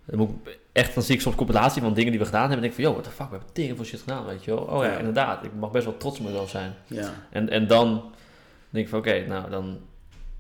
dan, 0.08 0.18
moet 0.20 0.30
ik 0.30 0.58
echt, 0.72 0.94
dan 0.94 1.04
zie 1.04 1.16
ik 1.16 1.22
soms 1.22 1.36
compilatie 1.36 1.82
van 1.82 1.94
dingen 1.94 2.12
die 2.12 2.20
we 2.20 2.26
gedaan 2.26 2.50
hebben. 2.50 2.58
En 2.58 2.64
denk 2.64 2.74
van, 2.74 2.84
yo, 2.84 2.92
what 2.92 3.04
the 3.04 3.10
fuck, 3.10 3.26
we 3.30 3.36
hebben 3.36 3.50
dingen 3.54 3.76
voor 3.76 3.86
shit 3.86 4.00
gedaan, 4.00 4.26
weet 4.26 4.44
je 4.44 4.52
wel. 4.56 4.64
Oh 4.64 4.84
ja, 4.84 4.92
Ja. 4.92 4.98
inderdaad, 4.98 5.44
ik 5.44 5.52
mag 5.60 5.72
best 5.72 5.86
wel 5.86 5.98
trots 5.98 6.20
op 6.20 6.26
mezelf 6.26 6.50
zijn. 6.50 6.74
Ja. 6.88 7.14
En, 7.30 7.50
en 7.50 7.68
dan 7.68 8.04
denk 8.70 8.86
ik 8.86 8.90
van, 8.92 9.00
oké, 9.00 9.26
nou 9.28 9.50
dan 9.50 9.78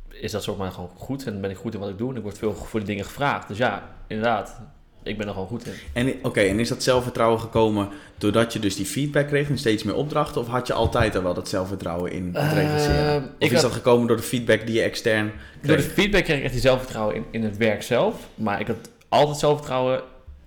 is 0.09 0.31
dat 0.31 0.43
soort 0.43 0.57
maar 0.57 0.71
gewoon 0.71 0.89
goed. 0.95 1.25
En 1.25 1.31
dan 1.31 1.41
ben 1.41 1.49
ik 1.49 1.57
goed 1.57 1.73
in 1.73 1.79
wat 1.79 1.89
ik 1.89 1.97
doe 1.97 2.09
en 2.11 2.15
ik 2.17 2.23
word 2.23 2.37
veel 2.37 2.53
voor 2.53 2.79
die 2.79 2.87
dingen 2.89 3.05
gevraagd. 3.05 3.47
Dus 3.47 3.57
ja, 3.57 3.83
inderdaad, 4.07 4.61
ik 5.03 5.17
ben 5.17 5.27
er 5.27 5.33
gewoon 5.33 5.47
goed 5.47 5.65
in. 5.65 5.73
En 5.93 6.13
oké, 6.21 6.39
en 6.41 6.59
is 6.59 6.69
dat 6.69 6.83
zelfvertrouwen 6.83 7.39
gekomen 7.39 7.89
doordat 8.17 8.53
je 8.53 8.59
dus 8.59 8.75
die 8.75 8.85
feedback 8.85 9.27
kreeg 9.27 9.49
en 9.49 9.57
steeds 9.57 9.83
meer 9.83 9.95
opdrachten? 9.95 10.41
Of 10.41 10.47
had 10.47 10.67
je 10.67 10.73
altijd 10.73 11.15
al 11.15 11.23
wel 11.23 11.33
dat 11.33 11.49
zelfvertrouwen 11.49 12.11
in 12.11 12.29
het 12.35 12.53
regisseren? 12.53 13.07
Eh, 13.09 13.15
Of 13.23 13.29
ik 13.37 13.47
is 13.47 13.53
had- 13.53 13.61
dat 13.61 13.71
gekomen 13.71 14.07
door 14.07 14.17
de 14.17 14.23
feedback 14.23 14.65
die 14.65 14.75
je 14.75 14.81
extern 14.81 15.25
Door 15.61 15.75
de 15.77 15.81
kreeg? 15.83 15.93
feedback 15.93 16.23
kreeg 16.23 16.37
ik 16.37 16.43
echt 16.43 16.53
die 16.53 16.61
zelfvertrouwen 16.61 17.15
in, 17.15 17.25
in 17.31 17.43
het 17.43 17.57
werk 17.57 17.83
zelf. 17.83 18.27
Maar 18.35 18.59
ik 18.59 18.67
had 18.67 18.89
altijd 19.09 19.37
zelfvertrouwen 19.37 20.01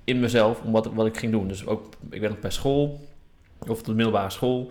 in 0.05 0.21
mezelf 0.21 0.61
om 0.63 0.73
wat, 0.73 0.87
wat 0.87 1.07
ik 1.07 1.17
ging 1.17 1.33
doen. 1.33 1.49
Dus 1.49 1.67
ook, 1.67 1.89
ik 2.11 2.21
werd 2.21 2.33
nog 2.33 2.41
bij 2.43 2.51
school, 2.51 3.01
of 3.59 3.79
op 3.79 3.85
de 3.85 3.95
middelbare 3.95 4.31
school. 4.31 4.71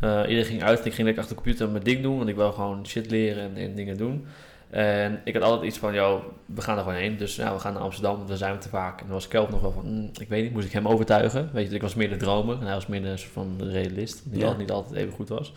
Eh, 0.00 0.20
iedereen 0.20 0.44
ging 0.44 0.62
uit 0.62 0.80
en 0.80 0.86
ik 0.86 0.92
ging 0.92 1.04
lekker 1.04 1.22
achter 1.22 1.36
de 1.36 1.42
computer 1.42 1.70
mijn 1.70 1.84
ding 1.84 2.02
doen. 2.02 2.16
Want 2.16 2.28
ik 2.28 2.36
wil 2.36 2.52
gewoon 2.52 2.86
shit 2.86 3.10
leren 3.10 3.42
en, 3.42 3.56
en 3.56 3.74
dingen 3.74 3.96
doen. 3.96 4.26
En 4.70 5.20
ik 5.24 5.34
had 5.34 5.42
altijd 5.42 5.62
iets 5.62 5.78
van, 5.78 5.94
joh, 5.94 6.24
we 6.46 6.60
gaan 6.60 6.76
er 6.76 6.82
gewoon 6.82 6.98
heen. 6.98 7.16
Dus 7.16 7.36
ja, 7.36 7.52
we 7.52 7.58
gaan 7.60 7.72
naar 7.72 7.82
Amsterdam, 7.82 8.16
want 8.16 8.28
daar 8.28 8.36
zijn 8.36 8.52
we 8.54 8.58
te 8.58 8.68
vaak. 8.68 9.00
En 9.00 9.06
dan 9.06 9.14
was 9.14 9.28
Kelp 9.28 9.50
nog 9.50 9.60
wel 9.60 9.72
van, 9.72 9.84
mm, 9.86 10.10
ik 10.20 10.28
weet 10.28 10.42
niet, 10.42 10.52
moest 10.52 10.66
ik 10.66 10.72
hem 10.72 10.88
overtuigen? 10.88 11.50
Weet 11.52 11.68
je, 11.68 11.74
ik 11.74 11.82
was 11.82 11.94
meer 11.94 12.08
de 12.08 12.16
dromer 12.16 12.56
en 12.58 12.64
hij 12.64 12.74
was 12.74 12.86
meer 12.86 13.06
een 13.06 13.18
soort 13.18 13.32
van 13.32 13.54
de 13.58 13.70
realist. 13.70 14.22
Die 14.24 14.38
Ja. 14.38 14.42
altijd, 14.42 14.60
niet 14.60 14.70
altijd 14.70 14.94
even 14.94 15.12
goed 15.12 15.28
was. 15.28 15.52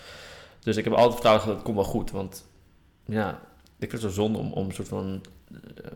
Dus 0.60 0.78
ik 0.78 0.84
heb 0.84 0.94
altijd 0.94 1.12
vertrouwen 1.12 1.44
gehad, 1.44 1.58
dat 1.58 1.66
het 1.66 1.76
komt 1.76 1.86
wel 1.86 1.96
goed. 1.96 2.12
Want 2.12 2.46
ja, 3.06 3.30
ik 3.80 3.90
vind 3.90 3.92
het 3.92 4.02
zo 4.02 4.10
zonde 4.10 4.38
om, 4.40 4.52
om 4.54 4.66
een 4.66 4.74
soort 4.74 4.88
van 4.88 5.22
ehm, 5.84 5.96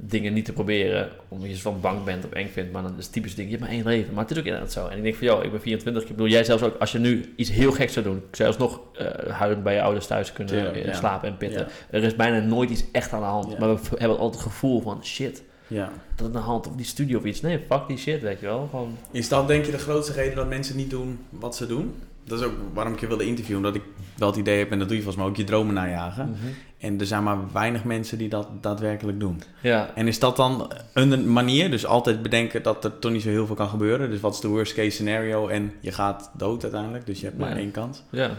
dingen 0.00 0.32
niet 0.32 0.44
te 0.44 0.52
proberen. 0.52 1.08
Omdat 1.28 1.50
je 1.50 1.56
van 1.56 1.80
bang 1.80 2.04
bent 2.04 2.24
of 2.24 2.30
eng 2.30 2.48
vindt. 2.48 2.72
Maar 2.72 2.82
dan 2.82 2.94
is 2.98 3.04
het 3.04 3.12
typisch 3.12 3.34
ding, 3.34 3.50
je 3.50 3.56
hebt 3.56 3.66
maar 3.66 3.76
één 3.76 3.86
leven. 3.86 4.14
Maar 4.14 4.22
het 4.22 4.32
is 4.32 4.38
ook 4.38 4.44
inderdaad 4.44 4.72
zo. 4.72 4.86
En 4.86 4.96
ik 4.96 5.02
denk 5.02 5.14
van, 5.14 5.26
joh, 5.26 5.44
ik 5.44 5.50
ben 5.50 5.60
24. 5.60 6.02
Ik 6.02 6.08
bedoel, 6.08 6.28
jij 6.28 6.44
zelfs 6.44 6.62
ook, 6.62 6.76
als 6.78 6.92
je 6.92 6.98
nu 6.98 7.32
iets 7.36 7.50
heel 7.50 7.72
geks 7.72 7.92
zou 7.92 8.04
doen. 8.04 8.22
Alsnog 8.46 8.80
eh 8.98 9.30
huilend 9.32 9.62
bij 9.62 9.74
je 9.74 9.82
ouders 9.82 10.06
thuis 10.06 10.32
kunnen 10.32 10.74
eh, 10.74 10.84
ja. 10.84 10.94
slapen 10.94 11.28
en 11.28 11.36
pitten. 11.36 11.60
Ja. 11.60 11.96
Er 11.96 12.02
is 12.02 12.16
bijna 12.16 12.38
nooit 12.38 12.70
iets 12.70 12.84
echt 12.92 13.12
aan 13.12 13.20
de 13.20 13.26
hand. 13.26 13.58
Maar 13.58 13.74
we 13.74 13.80
hebben 13.96 14.18
altijd 14.18 14.42
het 14.42 14.52
gevoel 14.52 14.80
van, 14.80 15.04
shit, 15.04 15.42
Ja. 15.66 15.92
dat 16.16 16.26
aan 16.26 16.32
de 16.32 16.38
hand. 16.38 16.66
Of 16.66 16.74
die 16.74 16.86
studio 16.86 17.18
of 17.18 17.24
iets. 17.24 17.40
Nee, 17.40 17.60
fuck 17.68 17.86
die 17.88 17.96
shit, 17.96 18.22
weet 18.22 18.40
je 18.40 18.46
wel. 18.46 18.66
Gewoon, 18.70 18.96
Is 19.10 19.28
dat 19.28 19.48
denk 19.48 19.64
je 19.64 19.70
de 19.70 19.78
grootste 19.78 20.12
reden 20.12 20.36
dat 20.36 20.48
mensen 20.48 20.76
niet 20.76 20.90
doen 20.90 21.18
wat 21.30 21.56
ze 21.56 21.66
doen? 21.66 21.94
Dat 22.24 22.40
is 22.40 22.46
ook 22.46 22.54
waarom 22.74 22.92
ik 22.92 23.00
je 23.00 23.06
wilde 23.06 23.26
interviewen. 23.26 23.64
Omdat 23.64 23.82
ik 23.82 23.88
wel 24.16 24.28
het 24.28 24.36
idee 24.36 24.58
heb, 24.58 24.70
en 24.70 24.78
dat 24.78 24.88
doe 24.88 24.96
je 24.96 25.02
volgens 25.02 25.22
mij 25.22 25.32
ook, 25.32 25.38
je 25.38 25.44
dromen 25.44 25.74
najagen. 25.74 26.28
Mhm. 26.30 26.46
En 26.78 27.00
er 27.00 27.06
zijn 27.06 27.22
maar 27.22 27.38
weinig 27.52 27.84
mensen 27.84 28.18
die 28.18 28.28
dat 28.28 28.48
daadwerkelijk 28.60 29.20
doen. 29.20 29.42
Ja, 29.62 29.90
En 29.94 30.06
is 30.08 30.18
dat 30.18 30.36
dan 30.36 30.72
een 30.92 31.32
manier, 31.32 31.70
dus 31.70 31.86
altijd 31.86 32.22
bedenken 32.22 32.62
dat 32.62 32.84
er 32.84 32.98
toch 32.98 33.12
niet 33.12 33.22
zo 33.22 33.28
heel 33.28 33.46
veel 33.46 33.54
kan 33.54 33.68
gebeuren. 33.68 34.10
Dus 34.10 34.20
wat 34.20 34.34
is 34.34 34.40
de 34.40 34.48
worst 34.48 34.74
case 34.74 34.90
scenario 34.90 35.48
en 35.48 35.72
je 35.80 35.92
gaat 35.92 36.30
dood 36.36 36.62
uiteindelijk, 36.62 37.06
dus 37.06 37.20
je 37.20 37.26
hebt 37.26 37.38
maar 37.38 37.50
Ja. 37.50 37.56
één 37.56 37.70
kans. 37.70 38.02
Ja, 38.10 38.30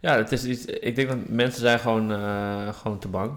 ja 0.00 0.16
het 0.16 0.32
is 0.32 0.44
iets, 0.44 0.64
ik 0.64 0.96
denk 0.96 1.08
dat 1.08 1.18
mensen 1.28 1.60
zijn 1.60 1.78
gewoon, 1.78 2.12
eh, 2.12 2.68
gewoon 2.72 2.98
te 2.98 3.08
bang. 3.08 3.30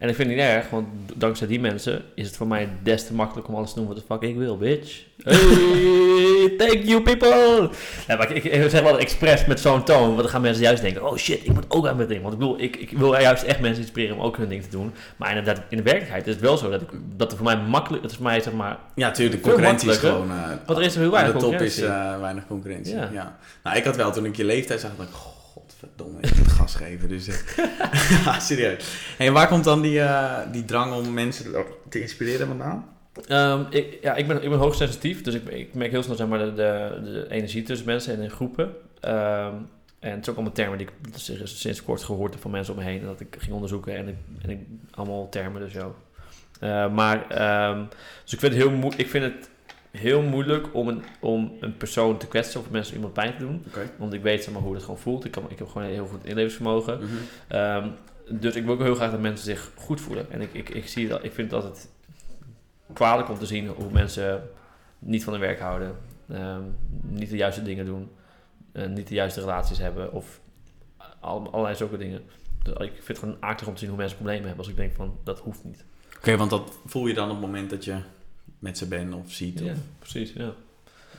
En 0.00 0.08
ik 0.08 0.14
vind 0.14 0.28
het 0.28 0.36
niet 0.36 0.46
erg, 0.46 0.70
want 0.70 0.86
dankzij 1.14 1.46
die 1.46 1.60
mensen 1.60 2.02
is 2.14 2.26
het 2.26 2.36
voor 2.36 2.46
mij 2.46 2.68
des 2.82 3.06
te 3.06 3.14
makkelijk 3.14 3.48
om 3.48 3.54
alles 3.54 3.72
te 3.72 3.78
doen 3.78 3.88
wat 3.88 3.96
de 3.96 4.02
fuck 4.08 4.22
ik 4.22 4.36
wil, 4.36 4.56
bitch. 4.56 5.02
Hey, 5.22 6.54
thank 6.58 6.82
you 6.84 7.02
people! 7.02 7.70
Ja, 8.06 8.16
maar 8.16 8.34
ik, 8.34 8.44
ik, 8.44 8.70
zeg 8.70 8.82
wel 8.82 8.98
expres 8.98 9.44
met 9.46 9.60
zo'n 9.60 9.84
toon, 9.84 10.06
want 10.06 10.18
dan 10.18 10.28
gaan 10.28 10.40
mensen 10.40 10.62
juist 10.62 10.82
denken, 10.82 11.06
oh 11.06 11.16
shit, 11.16 11.44
ik 11.44 11.52
moet 11.52 11.64
ook 11.68 11.86
aan 11.86 11.96
mijn 11.96 12.08
ding. 12.08 12.22
Want 12.22 12.32
ik 12.32 12.38
bedoel, 12.38 12.60
ik, 12.60 12.76
ik 12.76 12.98
wil 12.98 13.20
juist 13.20 13.42
echt 13.42 13.60
mensen 13.60 13.82
inspireren 13.82 14.16
om 14.16 14.22
ook 14.22 14.36
hun 14.36 14.48
ding 14.48 14.62
te 14.62 14.70
doen. 14.70 14.92
Maar 15.16 15.28
inderdaad, 15.28 15.62
in 15.68 15.76
de 15.76 15.82
werkelijkheid 15.82 16.26
is 16.26 16.32
het 16.32 16.42
wel 16.42 16.56
zo 16.56 16.70
dat, 16.70 16.80
ik, 16.80 16.88
dat 17.16 17.28
het 17.28 17.36
voor 17.36 17.46
mij 17.46 17.56
makkelijk, 17.56 18.02
het 18.02 18.10
is 18.10 18.16
voor 18.16 18.26
mij 18.26 18.40
zeg 18.40 18.52
maar, 18.52 18.78
Ja, 18.94 19.06
natuurlijk, 19.06 19.42
de 19.42 19.48
concurrentie 19.48 19.90
is 19.90 19.96
gewoon... 19.96 20.28
want 20.66 20.78
er 20.78 20.84
is 20.84 20.94
er 20.94 21.00
heel 21.00 21.18
aan 21.18 21.24
de 21.24 21.32
weinig 21.32 21.42
top 21.42 21.66
is 21.66 21.80
eh, 21.80 22.20
weinig 22.20 22.46
concurrentie. 22.46 22.94
Ja. 22.94 23.08
Ja. 23.12 23.36
Nou, 23.62 23.76
ik 23.76 23.84
had 23.84 23.96
wel 23.96 24.12
toen 24.12 24.24
ik 24.24 24.36
je 24.36 24.44
leeftijd 24.44 24.80
zag, 24.80 24.90
ik, 24.90 25.08
godverdomme, 25.80 26.20
ik 26.20 26.36
moet 26.36 26.48
gas 26.48 26.74
geven. 26.74 27.08
Dus, 27.08 27.28
eh, 27.28 27.64
ja, 28.24 28.40
serieus. 28.40 29.14
Hey, 29.16 29.32
waar 29.32 29.48
komt 29.48 29.64
dan 29.64 29.80
die, 29.80 30.00
eh, 30.00 30.52
die 30.52 30.64
drang 30.64 30.94
om 30.94 31.12
mensen 31.12 31.64
te 31.88 32.00
inspireren 32.00 32.46
vandaan? 32.46 32.88
Ehm, 33.26 33.64
ik, 33.70 33.98
ja, 34.02 34.14
ik 34.14 34.26
ben, 34.26 34.42
ik 34.42 34.48
ben 34.48 34.58
hoogsensitief, 34.58 35.22
dus 35.22 35.34
ik, 35.34 35.48
ik 35.48 35.74
merk 35.74 35.90
heel 35.90 36.02
snel 36.02 36.16
zeg 36.16 36.26
maar, 36.26 36.38
de, 36.38 36.52
de, 36.54 37.26
energie 37.28 37.62
tussen 37.62 37.86
mensen 37.86 38.14
en 38.14 38.22
in 38.22 38.30
groepen. 38.30 38.72
Ehm, 39.00 39.54
en 39.98 40.10
het 40.10 40.20
is 40.20 40.28
ook 40.28 40.34
allemaal 40.34 40.52
termen 40.54 40.78
die 40.78 40.86
ik 40.86 40.92
sinds, 41.44 41.82
kort 41.82 42.02
gehoord 42.02 42.32
heb 42.32 42.42
van 42.42 42.50
mensen 42.50 42.74
om 42.74 42.80
me 42.80 42.86
heen. 42.86 43.00
En 43.00 43.06
dat 43.06 43.20
ik 43.20 43.36
ging 43.38 43.52
onderzoeken 43.52 43.96
en 43.96 44.08
ik, 44.08 44.16
en 44.42 44.50
ik 44.50 44.58
allemaal 44.90 45.28
termen, 45.28 45.60
dus 45.60 45.72
zo. 45.72 45.96
Eh, 46.60 46.92
maar, 46.92 47.28
ehm, 47.28 47.84
dus 48.24 48.32
ik 48.32 48.38
vind 48.38 48.52
het 48.52 48.62
heel, 48.62 48.70
moe, 48.70 48.92
ik 48.96 49.08
vind 49.08 49.24
het 49.24 49.49
heel 49.90 50.22
moeilijk 50.22 50.74
om 50.74 50.88
een, 50.88 51.02
om 51.20 51.52
een 51.60 51.76
persoon 51.76 52.16
te 52.18 52.26
kwetsen 52.26 52.60
of 52.60 52.70
mensen 52.70 52.94
iemand 52.94 53.12
pijn 53.12 53.32
te 53.32 53.38
doen. 53.38 53.64
Want 53.98 54.12
ik 54.12 54.22
weet 54.22 54.44
zeg 54.44 54.52
maar, 54.52 54.62
hoe 54.62 54.74
het 54.74 54.82
gewoon 54.82 54.98
voelt. 54.98 55.24
Ik, 55.24 55.30
kan, 55.30 55.50
ik 55.50 55.58
heb 55.58 55.68
gewoon 55.68 55.86
een 55.86 55.92
heel 55.94 56.06
goed 56.06 56.24
inlevingsvermogen. 56.24 56.98
Mhm. 56.98 57.06
Ehm, 57.48 57.88
dus 58.28 58.54
ik 58.56 58.64
wil 58.64 58.72
ook 58.74 58.80
heel 58.80 58.94
graag 58.94 59.10
dat 59.10 59.20
mensen 59.20 59.44
zich 59.44 59.70
goed 59.74 60.00
voelen. 60.00 60.30
En 60.30 60.40
ik, 60.40 60.52
ik, 60.54 60.68
ik, 60.68 60.88
zie 60.88 61.08
dat, 61.08 61.24
ik 61.24 61.32
vind 61.32 61.50
het 61.50 61.62
altijd 61.64 61.88
kwalijk 62.92 63.28
om 63.28 63.38
te 63.38 63.46
zien 63.46 63.66
hoe 63.68 63.90
mensen 63.92 64.42
niet 64.98 65.24
van 65.24 65.32
hun 65.32 65.42
werk 65.42 65.60
houden. 65.60 65.96
ehm, 66.28 66.62
niet 67.02 67.30
de 67.30 67.36
juiste 67.36 67.62
dingen 67.62 67.84
doen. 67.84 68.10
eh, 68.72 68.86
niet 68.86 69.08
de 69.08 69.14
juiste 69.14 69.40
relaties 69.40 69.78
hebben. 69.78 70.12
Of 70.12 70.40
al, 71.20 71.50
allerlei 71.50 71.76
zulke 71.76 71.96
dingen. 71.96 72.22
Dus 72.62 72.74
ik 72.74 72.92
vind 72.92 73.06
het 73.06 73.18
gewoon 73.18 73.36
akelig 73.40 73.68
om 73.68 73.72
te 73.74 73.80
zien 73.80 73.88
hoe 73.88 73.98
mensen 73.98 74.16
problemen 74.16 74.46
hebben. 74.46 74.64
Als 74.64 74.72
ik 74.72 74.78
denk 74.80 74.92
van, 74.94 75.18
dat 75.24 75.38
hoeft 75.38 75.64
niet. 75.64 75.84
Oké, 76.16 76.36
want 76.36 76.50
dat 76.50 76.72
voel 76.86 77.06
je 77.06 77.14
dan 77.14 77.24
op 77.24 77.36
het 77.36 77.40
moment 77.40 77.70
dat 77.70 77.84
je 77.84 77.96
met 78.60 78.78
ze 78.78 78.86
bent 78.86 79.14
of 79.14 79.32
ziet? 79.32 79.58
Ja, 79.58 79.72
precies. 79.98 80.32
Ja. 80.32 80.54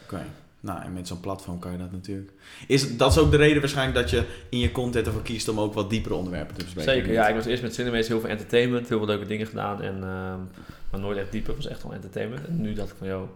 Oké. 0.03 0.25
Nou, 0.59 0.81
en 0.81 0.93
met 0.93 1.07
zo'n 1.07 1.19
platform 1.19 1.59
kan 1.59 1.71
je 1.71 1.77
dat 1.77 1.91
natuurlijk. 1.91 2.31
Is, 2.67 2.97
dat 2.97 3.11
is 3.11 3.17
ook 3.17 3.31
de 3.31 3.37
reden 3.37 3.59
waarschijnlijk 3.59 3.99
dat 3.99 4.09
je 4.09 4.23
in 4.49 4.59
je 4.59 4.71
content 4.71 5.05
ervoor 5.05 5.21
kiest 5.21 5.47
om 5.47 5.59
ook 5.59 5.73
wat 5.73 5.89
diepere 5.89 6.15
onderwerpen 6.15 6.55
te 6.55 6.63
bespreken. 6.63 6.93
Zeker, 6.93 7.11
ja. 7.11 7.27
Ik 7.27 7.35
was 7.35 7.45
eerst 7.45 7.63
met 7.63 7.73
Cinemees 7.73 8.07
heel 8.07 8.19
veel 8.19 8.29
entertainment. 8.29 8.89
Heel 8.89 8.97
veel 8.97 9.07
leuke 9.07 9.25
dingen 9.25 9.47
gedaan. 9.47 9.81
En, 9.81 9.93
ehm, 9.93 10.39
maar 10.91 10.99
nooit 10.99 11.17
echt 11.17 11.31
dieper. 11.31 11.53
Het 11.53 11.63
was 11.63 11.71
echt 11.71 11.83
wel 11.83 11.93
entertainment. 11.93 12.47
En 12.47 12.61
nu 12.61 12.73
dacht 12.73 12.91
ik 12.91 12.97
van, 12.97 13.07
joh, 13.07 13.29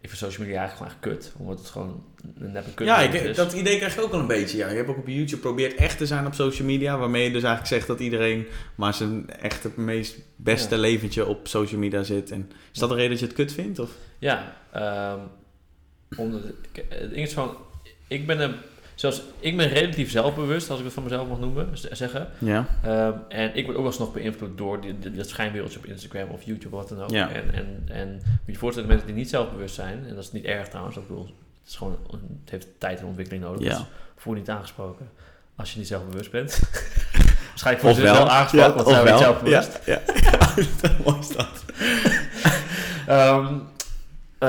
ik 0.00 0.08
vind 0.08 0.20
social 0.20 0.46
media 0.46 0.60
eigenlijk 0.60 0.92
gewoon 1.00 1.12
echt 1.14 1.22
kut. 1.22 1.32
Omdat 1.38 1.58
het 1.58 1.68
gewoon 1.68 2.04
een 2.38 2.52
neppe 2.52 2.74
kut 2.74 2.86
Ja, 2.86 3.00
is. 3.00 3.22
ik, 3.22 3.34
dat 3.34 3.52
idee 3.52 3.76
krijg 3.76 3.96
ik 3.96 4.02
ook 4.02 4.10
wel 4.10 4.20
een 4.20 4.26
beetje. 4.26 4.56
Ja. 4.56 4.68
Je 4.68 4.76
hebt 4.76 4.88
ook 4.88 4.98
op 4.98 5.06
YouTube 5.06 5.30
geprobeerd 5.30 5.74
echt 5.74 5.98
te 5.98 6.06
zijn 6.06 6.26
op 6.26 6.34
social 6.34 6.66
media. 6.66 6.98
Waarmee 6.98 7.22
je 7.24 7.30
dus 7.32 7.42
eigenlijk 7.42 7.74
zegt 7.74 7.86
dat 7.86 8.00
iedereen 8.00 8.46
maar 8.74 8.94
zijn 8.94 9.30
echte, 9.30 9.70
meest 9.76 10.16
beste 10.36 10.74
Ja. 10.74 10.80
leventje 10.80 11.26
op 11.26 11.48
social 11.48 11.80
media 11.80 12.02
zit. 12.02 12.30
En 12.30 12.50
is 12.72 12.78
dat 12.78 12.88
de 12.88 12.94
reden 12.94 13.10
dat 13.10 13.18
je 13.20 13.26
het 13.26 13.34
kut 13.34 13.52
vindt? 13.52 13.78
Of? 13.78 13.90
Ja, 14.18 14.56
ehm, 14.72 15.18
omdat 16.16 16.40
ik- 16.72 16.84
het 16.88 17.10
ding 17.10 17.26
is 17.26 17.32
van, 17.32 17.56
ik 18.08 18.26
ben 18.26 18.40
een, 18.40 18.54
zelfs 19.00 19.22
ik 19.38 19.56
ben 19.56 19.68
relatief 19.68 20.10
zelfbewust, 20.10 20.70
als 20.70 20.78
ik 20.78 20.84
het 20.84 20.94
van 20.94 21.02
mezelf 21.02 21.28
mag 21.28 21.38
noemen, 21.38 21.68
zeggen. 21.72 22.28
Ja. 22.38 22.66
Ehm, 22.82 23.12
en 23.28 23.56
ik 23.56 23.64
word 23.64 23.76
ook 23.76 23.82
wel 23.82 23.90
eens 23.92 23.98
nog 24.00 24.12
beïnvloed 24.12 24.58
door 24.58 24.80
die, 24.80 24.98
die- 24.98 25.12
dat 25.12 25.28
schijnwereldje 25.28 25.78
op 25.78 25.84
Instagram 25.86 26.28
of 26.28 26.42
YouTube 26.42 26.76
of 26.76 26.80
wat 26.80 26.98
dan 26.98 27.02
ook. 27.02 27.10
Ja. 27.10 27.30
En, 27.30 27.54
en, 27.54 27.82
en 27.86 28.12
moet 28.12 28.22
je 28.46 28.52
je 28.52 28.58
voorstellen, 28.58 28.88
mensen 28.88 29.06
die 29.06 29.16
niet 29.16 29.28
zelfbewust 29.30 29.74
zijn, 29.74 30.04
en 30.08 30.14
dat 30.14 30.24
is 30.24 30.32
niet 30.32 30.44
erg 30.44 30.68
trouwens, 30.68 30.96
ik 30.96 31.06
bedoel, 31.06 31.24
het, 31.24 31.68
is 31.68 31.76
gewoon, 31.76 31.98
het 32.10 32.50
heeft 32.50 32.66
tijd 32.78 33.00
en 33.00 33.06
ontwikkeling 33.06 33.44
nodig. 33.44 33.62
Ja. 33.62 33.68
Dus 33.76 33.86
voel 34.16 34.32
je 34.32 34.38
niet 34.38 34.50
aangesproken 34.50 35.08
als 35.56 35.72
je 35.72 35.78
niet 35.78 35.88
zelfbewust 35.88 36.30
bent. 36.30 36.60
Waarschijnlijk 37.48 37.96
je 37.96 38.02
wel. 38.02 38.28
aangesproken, 38.30 38.74
want 38.74 38.88
zijn 38.88 39.04
we 39.04 39.10
niet 39.10 39.18
zelfbewust. 39.20 39.78
Ja, 39.86 40.00
ja. 40.14 40.56
Is 41.20 41.28
dat. 41.36 41.64
Ehm, 43.06 43.54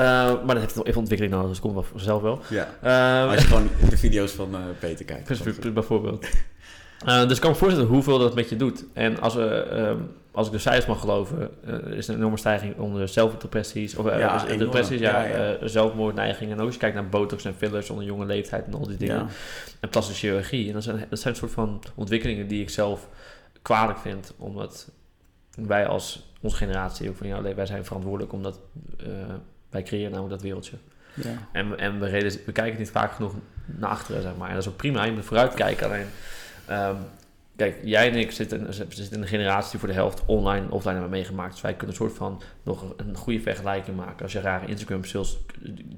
maar 0.44 0.46
dat 0.54 0.58
heeft 0.58 0.74
nog 0.74 0.86
even 0.86 0.98
ontwikkeling 1.00 1.34
nodig, 1.36 1.48
dus 1.48 1.58
het 1.58 1.66
komt 1.66 1.78
wel 1.80 1.90
vanzelf 1.90 2.22
wel. 2.22 2.40
Ja. 2.50 2.68
Ehm, 2.82 3.30
Als 3.30 3.40
je 3.40 3.46
gewoon 3.46 3.68
de 3.90 3.96
video's 3.96 4.32
van 4.32 4.54
eh, 4.54 4.60
Peter 4.78 5.04
kijkt. 5.04 5.28
Dus 5.28 5.72
bijvoorbeeld. 5.72 6.26
Eh, 7.06 7.22
dus 7.22 7.34
ik 7.34 7.40
kan 7.40 7.50
me 7.50 7.56
voorstellen 7.56 7.88
hoeveel 7.88 8.18
dat 8.18 8.34
met 8.34 8.48
je 8.48 8.56
doet. 8.56 8.84
En 8.92 9.20
als, 9.20 9.34
we, 9.34 9.48
ehm, 9.62 9.96
als 10.32 10.46
ik 10.46 10.52
de 10.52 10.58
cijfers 10.58 10.86
mag 10.86 11.00
geloven, 11.00 11.50
eh, 11.64 11.96
is 11.96 12.06
er 12.06 12.12
een 12.14 12.18
enorme 12.20 12.36
stijging 12.38 12.78
onder 12.78 13.08
zelfdepressies, 13.08 13.96
of 13.96 14.06
eh, 14.06 14.18
Ja, 14.18 14.44
depressies, 14.44 15.00
ja, 15.00 15.24
Ja, 15.24 15.28
ja. 15.38 15.54
eh, 15.54 15.68
zelfmoordneigingen. 15.68 16.52
En 16.52 16.58
ook 16.60 16.64
als 16.64 16.74
je 16.74 16.80
kijkt 16.80 16.94
naar 16.94 17.08
botox 17.08 17.44
en 17.44 17.54
fillers 17.54 17.90
onder 17.90 18.04
jonge 18.04 18.24
leeftijd 18.26 18.66
en 18.66 18.74
al 18.74 18.86
die 18.86 18.96
dingen. 18.96 19.26
En 19.80 19.88
plastische 19.88 20.26
chirurgie. 20.26 20.66
En 20.68 20.72
dat 20.72 20.82
zijn, 20.82 21.06
dat 21.10 21.18
zijn 21.18 21.32
een 21.34 21.38
soort 21.40 21.52
van 21.52 21.82
ontwikkelingen 21.94 22.48
die 22.48 22.62
ik 22.62 22.70
zelf 22.70 23.08
kwalijk 23.62 23.98
vind. 23.98 24.32
Omdat 24.38 24.90
wij 25.54 25.86
als 25.86 26.32
onze 26.40 26.56
generatie, 26.56 27.08
ook 27.08 27.16
van 27.16 27.26
jouw 27.26 27.40
leven, 27.40 27.56
wij 27.56 27.66
zijn 27.66 27.84
verantwoordelijk 27.84 28.32
omdat 28.32 28.60
eh, 29.00 29.06
wij 29.72 29.82
creëren 29.82 30.10
namelijk 30.10 30.34
dat 30.34 30.42
wereldje. 30.42 30.76
Ja. 31.14 31.48
En, 31.52 31.78
en 31.78 32.00
we, 32.00 32.06
reden, 32.06 32.32
we 32.46 32.52
kijken 32.52 32.78
niet 32.78 32.90
vaak 32.90 33.12
genoeg 33.12 33.34
naar 33.66 33.90
achteren, 33.90 34.22
zeg 34.22 34.36
maar. 34.36 34.48
En 34.48 34.54
dat 34.54 34.64
is 34.64 34.70
ook 34.70 34.76
prima, 34.76 35.04
je 35.04 35.12
moet 35.12 35.24
vooruit 35.24 35.54
kijken. 35.54 35.86
Alleen, 35.86 36.06
ehm, 36.66 36.96
kijk, 37.56 37.78
jij 37.82 38.10
en 38.10 38.16
ik 38.16 38.30
zitten, 38.30 38.74
zitten 38.74 39.10
in 39.10 39.22
een 39.22 39.28
generatie 39.28 39.70
die 39.70 39.80
voor 39.80 39.88
de 39.88 39.94
helft 39.94 40.22
online 40.26 40.66
en 40.66 40.70
offline 40.70 40.92
hebben 40.92 41.10
meegemaakt. 41.10 41.52
Dus 41.52 41.60
wij 41.60 41.74
kunnen 41.74 41.88
een 41.88 42.02
soort 42.02 42.16
van 42.16 42.42
nog 42.62 42.82
een, 42.82 43.08
een 43.08 43.16
goede 43.16 43.40
vergelijking 43.40 43.96
maken. 43.96 44.22
Als 44.22 44.32
je 44.32 44.40
rare 44.40 44.66
Instagram 44.66 45.04
sales 45.04 45.38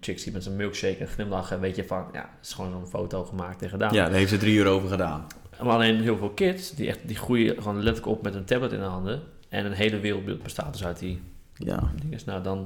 chicks 0.01 0.23
ziet 0.23 0.33
met 0.33 0.43
zijn 0.43 0.57
milkshake 0.57 0.99
en 0.99 1.09
glimlachen, 1.09 1.61
weet 1.61 1.77
je 1.77 1.85
van, 1.85 2.07
ja, 2.13 2.31
het 2.37 2.47
is 2.47 2.53
gewoon 2.53 2.71
zo'n 2.71 2.87
foto 2.87 3.25
gemaakt 3.25 3.63
en 3.63 3.69
gedaan. 3.69 3.95
ja, 3.95 4.05
daar 4.05 4.15
heeft 4.15 4.31
ze 4.31 4.37
drie 4.37 4.57
uur 4.57 4.67
over 4.67 4.89
gedaan. 4.89 5.27
Maar 5.63 5.73
alleen 5.73 6.01
heel 6.01 6.17
veel 6.17 6.31
kids, 6.31 6.75
die, 6.75 6.89
echt, 6.89 6.99
die 7.03 7.17
groeien 7.17 7.55
gewoon 7.57 7.77
letterlijk 7.77 8.07
op 8.07 8.23
met 8.23 8.35
een 8.35 8.45
tablet 8.45 8.73
in 8.73 8.79
de 8.79 8.85
handen. 8.85 9.23
En 9.49 9.67
een 9.67 9.73
hele 9.73 9.99
wereldbeeld 9.99 10.43
bestaat 10.43 10.73
dus 10.73 10.85
uit 10.85 10.99
die 10.99 11.23
Ja. 11.55 11.93
dingen. 12.03 12.21
Nou, 12.27 12.43
dan, 12.43 12.59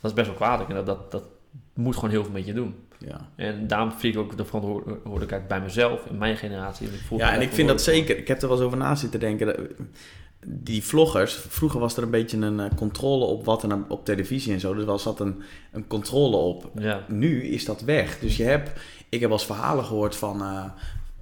dat 0.00 0.10
is 0.10 0.12
best 0.16 0.26
wel 0.26 0.36
kwalijk. 0.36 0.68
En 0.68 0.74
dat, 0.74 0.86
dat, 0.86 1.10
dat 1.10 1.22
moet 1.74 1.94
gewoon 1.94 2.10
heel 2.10 2.22
veel 2.24 2.32
met 2.32 2.46
je 2.46 2.52
doen. 2.52 2.74
Ja. 2.98 3.28
En 3.34 3.66
daarom 3.66 3.92
vind 3.92 4.14
ik 4.14 4.20
ook 4.20 4.36
de 4.36 4.44
verantwoordelijkheid 4.44 5.48
bij 5.48 5.60
mezelf, 5.60 6.06
in 6.06 6.18
mijn 6.18 6.36
generatie. 6.36 6.88
Ja, 7.10 7.32
en 7.32 7.40
ik 7.40 7.52
vind 7.52 7.68
dat 7.68 7.82
zeker. 7.82 8.18
Ik 8.18 8.28
heb 8.28 8.42
er 8.42 8.48
wel 8.48 8.56
eens 8.56 8.66
over 8.66 8.78
na 8.78 8.94
zitten 8.94 9.20
denken. 9.20 9.46
Dat- 9.46 9.58
Die 10.48 10.82
vloggers, 10.84 11.34
vroeger 11.34 11.80
was 11.80 11.96
er 11.96 12.02
een 12.02 12.10
beetje 12.10 12.36
een 12.36 12.60
eh, 12.60 12.70
controle 12.76 13.24
op 13.24 13.44
wat 13.44 13.62
er 13.62 13.78
op 13.88 14.04
televisie 14.04 14.52
en 14.52 14.60
zo. 14.60 14.74
Dus 14.74 14.84
wel 14.84 14.98
zat 14.98 15.20
een, 15.20 15.42
een 15.72 15.86
controle 15.86 16.36
op. 16.36 16.70
Ja, 16.78 17.04
Nu 17.08 17.42
is 17.44 17.64
dat 17.64 17.80
weg. 17.80 18.18
Dus 18.18 18.36
je 18.36 18.42
hebt, 18.44 18.80
ik 19.08 19.20
heb 19.20 19.28
wel 19.28 19.38
eens 19.38 19.46
verhalen 19.46 19.84
gehoord 19.84 20.16
van, 20.16 20.42
eh, 20.42 20.64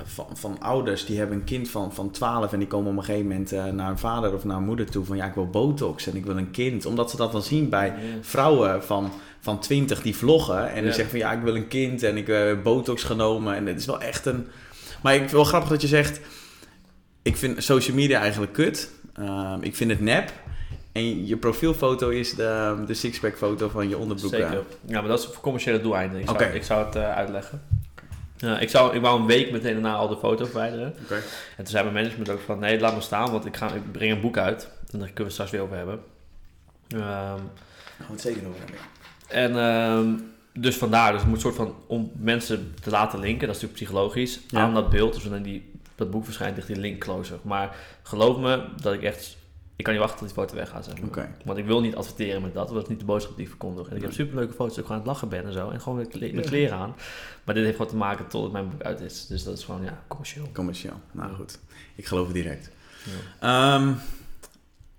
van, 0.04 0.26
van 0.32 0.56
ouders 0.60 1.04
die 1.06 1.18
hebben 1.18 1.36
een 1.36 1.44
kind 1.44 1.70
van, 1.70 1.94
van 1.94 2.10
12 2.10 2.52
en 2.52 2.58
die 2.58 2.68
komen 2.68 2.90
op 2.90 2.96
een 2.98 3.04
gegeven 3.04 3.28
moment 3.28 3.52
eh, 3.52 3.64
naar 3.64 3.90
een 3.90 3.98
vader 3.98 4.34
of 4.34 4.44
naar 4.44 4.56
een 4.56 4.64
moeder 4.64 4.90
toe 4.90 5.04
van 5.04 5.16
ja, 5.16 5.24
ik 5.26 5.34
wil 5.34 5.46
botox 5.50 6.06
en 6.06 6.16
ik 6.16 6.24
wil 6.24 6.36
een 6.36 6.50
kind. 6.50 6.86
Omdat 6.86 7.10
ze 7.10 7.16
dat 7.16 7.32
dan 7.32 7.42
zien 7.42 7.68
bij 7.68 7.86
Ja. 7.86 7.94
vrouwen 8.20 8.82
van, 8.84 9.12
van 9.40 9.58
20 9.60 10.02
die 10.02 10.16
vloggen 10.16 10.70
en 10.72 10.82
die 10.82 10.92
zeggen 10.92 11.10
van 11.10 11.18
ja, 11.18 11.32
ik 11.32 11.42
wil 11.42 11.54
een 11.56 11.68
kind 11.68 12.02
en 12.02 12.16
ik 12.16 12.26
heb 12.26 12.62
botox 12.62 13.02
genomen. 13.02 13.54
En 13.56 13.66
het 13.66 13.78
is 13.80 13.86
wel 13.86 14.00
echt 14.00 14.26
een. 14.26 14.46
Maar 15.02 15.12
ik 15.14 15.18
vind 15.20 15.30
wel 15.32 15.44
grappig 15.44 15.68
dat 15.70 15.80
je 15.82 15.88
zegt, 15.88 16.20
ik 17.22 17.36
vind 17.36 17.62
social 17.64 17.96
media 17.96 18.20
eigenlijk 18.20 18.52
kut. 18.52 18.90
Ehm, 19.14 19.58
ik 19.62 19.76
vind 19.76 19.90
het 19.90 20.00
nep. 20.00 20.32
En 20.92 21.26
je 21.26 21.36
profielfoto 21.36 22.08
is 22.08 22.34
de, 22.34 22.82
de 22.86 22.94
sixpack 22.94 23.36
foto 23.36 23.68
van 23.68 23.88
je 23.88 23.98
onderbroek. 23.98 24.32
eh. 24.32 24.38
zeker. 24.40 24.62
Ja, 24.86 25.00
maar 25.00 25.08
dat 25.08 25.18
is 25.18 25.24
voor 25.24 25.40
commerciële 25.42 25.80
doeleinden. 25.80 26.20
Ik 26.20 26.26
zou, 26.28 26.38
Oké. 26.42 26.46
ik 26.52 26.62
zou 26.62 26.84
het 26.86 26.94
eh, 26.96 27.12
uitleggen. 27.16 27.62
Ik, 28.60 28.68
zou, 28.70 28.94
ik 28.94 29.00
wou 29.00 29.20
een 29.20 29.26
week 29.26 29.50
meteen 29.50 29.72
daarna 29.72 29.94
al 29.94 30.08
de 30.08 30.16
foto 30.16 30.44
verwijderen. 30.44 30.94
Oké. 31.02 31.14
En 31.14 31.22
toen 31.56 31.66
zei 31.66 31.82
mijn 31.82 31.94
management 31.94 32.30
ook 32.30 32.40
van, 32.40 32.58
nee, 32.58 32.80
laat 32.80 32.92
maar 32.92 33.02
staan, 33.02 33.30
want 33.30 33.46
ik, 33.46 33.56
ga, 33.56 33.72
ik 33.72 33.92
breng 33.92 34.12
een 34.12 34.20
boek 34.20 34.36
uit. 34.38 34.62
En 34.92 34.98
daar 34.98 35.10
kunnen 35.10 35.14
we 35.16 35.22
het 35.22 35.32
straks 35.32 35.50
weer 35.50 35.60
over 35.60 35.76
hebben. 35.76 36.00
Ehm, 36.88 37.00
Gaan 37.00 38.06
we 38.06 38.12
het 38.12 38.20
zeker 38.20 38.48
over 38.48 38.60
hebben. 38.60 38.78
En 39.28 39.58
ehm, 39.58 40.12
dus 40.62 40.76
vandaar, 40.76 41.12
dus 41.12 41.20
het 41.20 41.30
moet 41.30 41.40
soort 41.40 41.54
van 41.54 41.74
om 41.86 42.10
mensen 42.18 42.74
te 42.82 42.90
laten 42.90 43.18
linken, 43.18 43.46
dat 43.46 43.56
is 43.56 43.62
natuurlijk 43.62 43.82
psychologisch, 43.90 44.40
Ja. 44.48 44.60
aan 44.60 44.74
dat 44.74 44.90
beeld. 44.90 45.14
Dus 45.14 45.22
wanneer 45.22 45.42
die, 45.42 45.72
dat 45.94 46.10
boek 46.10 46.24
verschijnt, 46.24 46.56
ligt 46.56 46.68
die 46.68 46.76
link 46.76 47.00
closer. 47.00 47.38
Maar 47.42 47.76
geloof 48.02 48.38
me 48.38 48.64
dat 48.80 48.92
ik 48.94 49.02
echt, 49.02 49.36
ik 49.76 49.84
kan 49.84 49.92
niet 49.92 50.02
wachten 50.02 50.18
tot 50.18 50.28
die 50.28 50.36
foto 50.36 50.54
weggaat. 50.54 50.84
Zeg 50.84 50.98
maar. 50.98 51.08
Oké. 51.08 51.34
Want 51.44 51.58
ik 51.58 51.64
wil 51.66 51.80
niet 51.80 51.94
adverteren 51.96 52.42
met 52.42 52.54
dat, 52.54 52.62
want 52.64 52.74
dat 52.74 52.82
is 52.82 52.88
niet 52.90 52.98
de 52.98 53.04
boodschap 53.04 53.34
die 53.34 53.42
ik 53.44 53.48
verkondig. 53.50 53.88
En 53.88 53.96
ik 53.96 54.02
heb 54.02 54.12
superleuke 54.12 54.52
foto's 54.54 54.76
ik 54.78 54.84
gewoon 54.86 54.90
aan 54.92 54.98
het 54.98 55.06
lachen 55.12 55.28
ben 55.28 55.44
en 55.44 55.52
zo. 55.52 55.70
En 55.70 55.80
gewoon 55.80 55.98
met, 55.98 56.08
kle- 56.08 56.32
met 56.32 56.46
kleren 56.46 56.76
aan. 56.78 56.94
Maar 57.44 57.54
dit 57.54 57.64
heeft 57.64 57.76
gewoon 57.76 57.90
te 57.90 57.96
maken 57.98 58.26
totdat 58.28 58.52
mijn 58.52 58.68
boek 58.70 58.82
uit 58.82 59.00
is. 59.00 59.26
Dus 59.26 59.44
dat 59.44 59.58
is 59.58 59.64
gewoon, 59.64 59.82
ja, 59.82 60.02
commercieel. 60.08 60.48
Commercieel. 60.52 61.00
Nou 61.12 61.34
goed, 61.34 61.58
ik 61.94 62.06
geloof 62.06 62.24
het 62.26 62.34
direct. 62.34 62.70
Ja. 63.40 63.76
Ehm, 63.78 63.92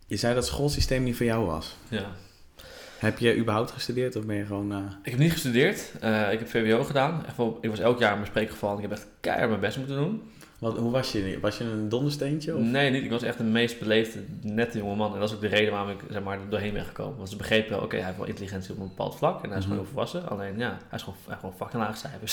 je 0.08 0.16
zei 0.16 0.34
dat 0.34 0.44
het 0.44 0.54
schoolsysteem 0.54 1.04
niet 1.04 1.16
voor 1.16 1.26
jou 1.26 1.46
was. 1.46 1.76
ja. 1.90 2.06
Heb 2.96 3.20
je 3.20 3.38
überhaupt 3.38 3.72
gestudeerd 3.72 4.16
of 4.16 4.26
ben 4.26 4.36
je 4.36 4.46
gewoon... 4.46 4.72
eh, 4.72 4.78
Ik 5.04 5.12
heb 5.12 5.20
niet 5.20 5.32
gestudeerd. 5.32 5.92
Eh, 6.02 6.32
ik 6.32 6.40
heb 6.40 6.48
VWO 6.50 6.84
gedaan. 6.84 7.26
Echt 7.26 7.38
wel- 7.38 7.58
ik 7.62 7.70
was 7.70 7.80
elk 7.80 8.00
jaar 8.00 8.10
in 8.12 8.18
mijn 8.18 8.30
spreekgeval. 8.30 8.70
en 8.72 8.76
Ik 8.76 8.82
heb 8.82 8.92
echt 8.92 9.08
keihard 9.20 9.50
mijn 9.50 9.62
best 9.62 9.78
moeten 9.78 9.96
doen. 9.96 10.22
Wat, 10.60 10.78
hoe 10.78 10.92
was 10.92 11.12
je? 11.12 11.38
Was 11.42 11.58
je 11.58 11.64
een 11.64 11.90
dondersteentje? 11.90 12.56
Of? 12.56 12.62
Nee, 12.62 12.90
niet. 12.90 13.04
Ik 13.04 13.10
was 13.10 13.24
echt 13.24 13.38
de 13.38 13.44
meest 13.44 13.80
beleefde, 13.80 14.20
nette 14.42 14.78
jonge 14.78 14.96
man. 14.96 15.14
En 15.14 15.20
dat 15.20 15.30
is 15.30 15.36
ook 15.36 15.42
de 15.42 15.48
reden 15.48 15.72
waarom 15.72 15.90
ik 15.90 16.00
zeg 16.10 16.24
maar, 16.24 16.40
er 16.40 16.50
doorheen 16.50 16.74
ben 16.74 16.86
gekomen. 16.86 17.18
Want 17.18 17.30
ze 17.30 17.36
begrepen 17.36 17.72
wel, 17.72 17.82
oké, 17.82 17.96
hij 17.96 18.06
heeft 18.06 18.18
wel 18.18 18.28
intelligentie 18.28 18.72
op 18.74 18.80
een 18.80 18.88
bepaald 18.88 19.16
vlak. 19.16 19.44
En 19.44 19.50
hij 19.50 19.58
is 19.58 19.64
Mhm. 19.66 19.74
gewoon 19.74 19.78
heel 19.80 19.88
volwassen. 19.94 20.30
Alleen, 20.30 20.58
ja, 20.58 20.70
hij 20.70 20.98
is 20.98 21.04
gewoon, 21.04 21.18
hij 21.20 21.28
heeft 21.28 21.40
gewoon 21.40 21.56
fucking 21.58 21.84
lage 21.84 21.98
cijfers. 21.98 22.32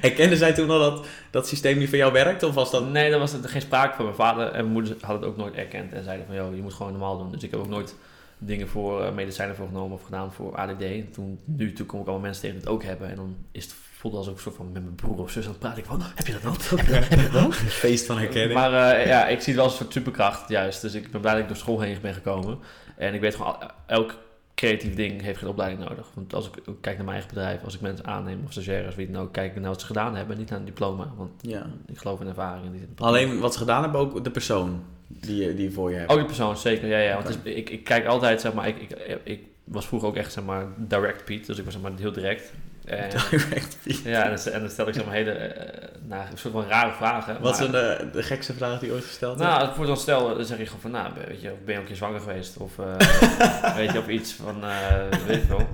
Herken, 0.00 0.36
zij 0.42 0.52
toen 0.52 0.70
al 0.70 0.78
dat 0.78 1.06
dat 1.30 1.48
systeem 1.48 1.78
niet 1.78 1.88
voor 1.88 1.98
jou 1.98 2.12
werkt? 2.12 2.42
Of 2.42 2.54
was 2.54 2.70
dat... 2.70 2.90
Nee, 2.90 3.10
daar 3.10 3.18
was 3.18 3.32
er 3.32 3.48
geen 3.48 3.60
sprake 3.60 3.94
van. 3.94 4.04
Mijn 4.04 4.16
vader 4.16 4.46
en 4.46 4.52
mijn 4.52 4.72
moeder 4.72 4.96
hadden 5.00 5.20
het 5.20 5.30
ook 5.30 5.36
nooit 5.36 5.54
erkend. 5.54 5.92
En 5.92 6.04
zeiden 6.04 6.26
van, 6.26 6.34
joh, 6.34 6.54
je 6.54 6.62
moet 6.62 6.74
gewoon 6.74 6.92
normaal 6.92 7.18
doen. 7.18 7.30
Dus 7.30 7.42
ik 7.42 7.50
heb 7.50 7.60
ook 7.60 7.68
nooit 7.68 7.94
dingen 8.38 8.68
voor 8.68 9.02
eh, 9.04 9.12
medicijnen 9.12 9.56
voor 9.56 9.66
genomen 9.66 9.96
of 9.96 10.02
gedaan 10.02 10.32
voor 10.32 10.56
ADD. 10.56 10.82
En 10.82 11.10
toen, 11.12 11.38
nu 11.44 11.72
toe 11.72 11.86
kom 11.86 12.00
ik 12.00 12.06
allemaal 12.06 12.24
mensen 12.24 12.42
tegen 12.42 12.56
die 12.58 12.66
het 12.66 12.74
ook 12.76 12.82
hebben. 12.84 13.08
En 13.08 13.16
dan 13.16 13.36
is 13.52 13.64
het 13.64 13.74
voelde 13.96 14.16
als 14.16 14.28
ook 14.28 14.40
soort 14.40 14.54
van 14.56 14.72
met 14.72 14.82
mijn 14.82 14.94
broer 14.94 15.18
of 15.18 15.30
zus. 15.30 15.44
Dan 15.44 15.58
praat 15.58 15.76
ik 15.76 15.84
van, 15.84 16.00
heb 16.14 16.26
je 16.26 16.32
dat 16.32 16.44
ook? 16.46 16.62
Heb 16.62 16.86
je 16.86 16.92
dat, 16.92 17.08
heb 17.08 17.20
je 17.20 17.30
dat 17.30 17.44
ook? 17.44 17.54
Feest 17.84 18.06
van 18.06 18.18
herkenning. 18.18 18.54
Maar 18.54 18.72
eh, 18.72 19.06
ja, 19.06 19.26
ik 19.28 19.38
zie 19.40 19.46
het 19.46 19.54
wel 19.54 19.64
als 19.64 19.72
een 19.72 19.78
soort 19.78 19.92
superkracht 19.92 20.48
juist. 20.48 20.80
Dus 20.82 20.94
ik 20.94 21.10
ben 21.10 21.20
blij 21.20 21.32
dat 21.32 21.42
ik 21.42 21.48
door 21.48 21.56
school 21.56 21.80
heen 21.80 21.98
ben 22.02 22.14
gekomen. 22.14 22.58
En 22.96 23.14
ik 23.14 23.20
weet 23.20 23.34
gewoon, 23.34 23.56
elk 23.86 24.14
creatief 24.54 24.94
ding 24.94 25.22
heeft 25.22 25.38
geen 25.38 25.48
opleiding 25.48 25.88
nodig. 25.88 26.06
Want 26.14 26.34
als 26.34 26.46
ik 26.46 26.52
kijk 26.80 26.96
naar 26.96 27.04
mijn 27.04 27.08
eigen 27.16 27.28
bedrijf, 27.28 27.64
als 27.64 27.74
ik 27.74 27.80
mensen 27.80 28.06
aanneem 28.06 28.40
of 28.44 28.52
stagiaires, 28.52 28.94
wie 28.94 29.10
dan 29.10 29.22
ook, 29.22 29.32
kijk 29.32 29.54
ik 29.54 29.60
naar 29.60 29.70
wat 29.70 29.80
ze 29.80 29.86
gedaan 29.86 30.16
hebben, 30.16 30.38
niet 30.38 30.50
naar 30.50 30.58
een 30.58 30.64
diploma. 30.64 31.12
Want 31.16 31.30
ja. 31.40 31.66
ik 31.86 31.98
geloof 31.98 32.20
in 32.20 32.26
ervaring. 32.28 32.74
in 32.74 32.88
Alleen 32.96 33.38
wat 33.38 33.52
ze 33.52 33.58
gedaan 33.58 33.82
hebben, 33.82 34.00
ook 34.00 34.24
de 34.24 34.30
persoon 34.30 34.82
die, 35.08 35.36
je- 35.44 35.54
die 35.54 35.64
je 35.64 35.70
voor 35.72 35.90
je 35.90 35.96
hebt. 35.96 36.10
Ook 36.10 36.16
die 36.16 36.26
persoon, 36.26 36.56
zeker. 36.56 36.88
Ja, 36.88 36.98
ja. 36.98 37.14
Want 37.14 37.28
het 37.28 37.38
is- 37.44 37.54
ik, 37.54 37.70
ik 37.70 37.84
kijk 37.84 38.06
altijd, 38.06 38.40
zeg 38.40 38.52
maar, 38.52 38.68
ik, 38.68 38.76
ik, 38.80 39.18
ik 39.24 39.42
was 39.64 39.86
vroeger 39.86 40.08
ook 40.08 40.16
echt, 40.16 40.32
zeg 40.32 40.44
maar, 40.44 40.66
direct 40.76 41.24
Piet. 41.24 41.46
Dus 41.46 41.58
ik 41.58 41.64
was, 41.64 41.72
zeg 41.72 41.82
maar, 41.82 41.92
heel 41.98 42.12
direct. 42.12 42.52
En, 42.86 43.10
Direct. 43.30 43.76
ja, 44.04 44.24
en 44.24 44.36
dan, 44.36 44.52
en 44.52 44.60
dan 44.60 44.70
stel 44.70 44.88
ik, 44.88 45.04
maar, 45.04 45.14
hele, 45.14 45.30
eh, 45.30 45.88
nou, 46.02 46.22
een 46.30 46.38
soort 46.38 46.54
van 46.54 46.66
rare 46.66 46.92
vragen. 46.92 47.40
Wat 47.40 47.60
is 47.60 47.66
een, 47.66 47.74
eh, 47.74 48.12
de 48.12 48.22
gekste 48.22 48.54
vraag 48.54 48.78
die 48.78 48.88
je 48.88 48.94
ooit 48.94 49.04
gesteld 49.04 49.38
hebt? 49.38 49.50
Nou, 49.50 49.74
voor 49.74 49.86
dan 49.86 49.96
stel, 49.96 50.36
dan 50.36 50.44
zeg 50.44 50.58
je 50.58 50.64
gewoon 50.66 50.80
van, 50.80 50.90
nou, 50.90 51.12
weet 51.26 51.40
je, 51.40 51.52
ben 51.64 51.72
je 51.72 51.72
ook 51.72 51.78
een 51.80 51.84
keer 51.84 51.96
zwanger 51.96 52.20
geweest? 52.20 52.56
Of 52.56 52.78
eh, 52.78 53.76
weet 53.76 53.92
je, 53.92 53.98
of 53.98 54.08
iets 54.08 54.32
van, 54.32 54.64
eh, 54.64 55.18
weet 55.26 55.42
ik 55.42 55.48
wel. 55.48 55.68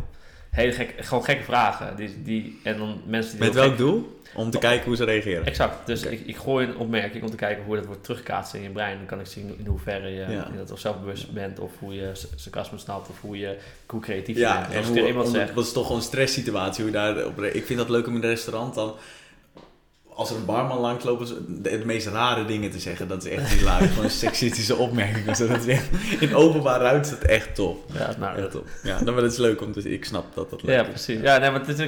Hele 0.53 0.73
gek, 0.73 0.95
gewoon 0.97 1.25
gekke 1.25 1.43
vragen. 1.45 1.97
Die, 1.97 2.23
die, 2.23 2.61
en 2.63 2.79
dan 2.79 3.01
mensen 3.07 3.31
die... 3.37 3.41
Met 3.45 3.55
welk 3.55 3.69
gek- 3.69 3.79
doel? 3.79 4.21
Om 4.35 4.51
te 4.51 4.59
kijken 4.59 4.87
hoe 4.87 4.97
ze 4.97 5.05
reageren. 5.05 5.47
Exact. 5.47 5.87
Dus 5.87 6.03
ik, 6.03 6.21
ik 6.27 6.37
gooi 6.37 6.67
een 6.67 6.77
opmerking 6.77 7.23
om 7.25 7.31
te 7.31 7.37
kijken 7.37 7.65
hoe 7.65 7.77
dat 7.77 7.87
wordt 7.87 8.03
teruggekaatst 8.05 8.55
in 8.55 8.63
je 8.63 8.69
brein. 8.71 8.97
Dan 8.97 9.07
kan 9.07 9.21
ik 9.21 9.27
zien 9.27 9.55
in 9.59 9.67
hoeverre 9.67 10.09
je, 10.09 10.27
Ja. 10.29 10.49
dat 10.57 10.71
of 10.71 10.79
zelfbewust 10.79 11.33
bent, 11.33 11.59
of 11.59 11.71
hoe 11.79 11.95
je 11.95 12.11
sarcasme 12.37 12.79
snapt, 12.79 13.09
of 13.09 13.21
hoe, 13.21 13.39
je, 13.39 13.57
hoe 13.87 14.01
creatief 14.01 14.37
Ja, 14.37 14.55
bent. 14.55 14.65
Dus 14.67 14.73
en 14.73 14.79
als 14.79 14.87
hoe, 14.89 14.97
ik 14.97 15.03
er 15.03 15.09
iemand 15.09 15.27
om- 15.27 15.33
zeg... 15.35 15.53
dat 15.55 15.65
is 15.65 15.73
toch 15.73 15.83
gewoon 15.83 15.99
een 15.99 16.05
stresssituatie. 16.07 16.83
Hoe 16.83 16.93
daar 16.93 17.27
op, 17.27 17.43
ik 17.43 17.65
vind 17.67 17.79
dat 17.79 17.89
leuk 17.89 18.07
om 18.07 18.17
in 18.17 18.23
een 18.23 18.29
restaurant 18.29 18.75
dan... 18.75 18.95
Als 20.15 20.31
er 20.31 20.37
een 20.37 20.45
barman 20.45 20.79
langs 20.79 21.05
loopt, 21.05 21.23
is 21.23 21.35
de, 21.49 21.83
meest 21.85 22.07
rare 22.07 22.45
dingen 22.45 22.71
te 22.71 22.79
zeggen. 22.79 23.09
Dat 23.09 23.25
is 23.25 23.33
echt 23.33 23.53
hilarisch. 23.53 23.89
Gewoon 23.89 24.05
een 24.05 24.11
seksistische 24.27 24.77
opmerking. 24.77 25.29
of 25.29 25.37
zo. 25.37 25.47
Dat 25.47 25.67
is 25.67 25.67
echt, 25.67 25.89
in 26.21 26.35
openbaar 26.35 26.81
ruimte 26.81 27.11
is 27.11 27.19
dat 27.19 27.29
echt 27.29 27.55
tof. 27.55 27.77
Ja, 27.93 28.15
nou, 28.19 28.39
Echt 28.39 28.51
top. 28.51 28.67
Ja, 28.83 28.99
dan 28.99 29.15
wel 29.15 29.23
het 29.23 29.33
is 29.33 29.39
leuk 29.39 29.61
om 29.61 29.73
te 29.73 29.91
Ik 29.91 30.05
snap 30.05 30.35
dat 30.35 30.51
dat 30.51 30.63
leuk 30.63 30.77
Ja, 30.77 30.83
precies. 30.85 31.21
Ja, 31.21 31.39
nee, 31.39 31.51
maar 31.51 31.61
het 31.61 31.69
is, 31.69 31.79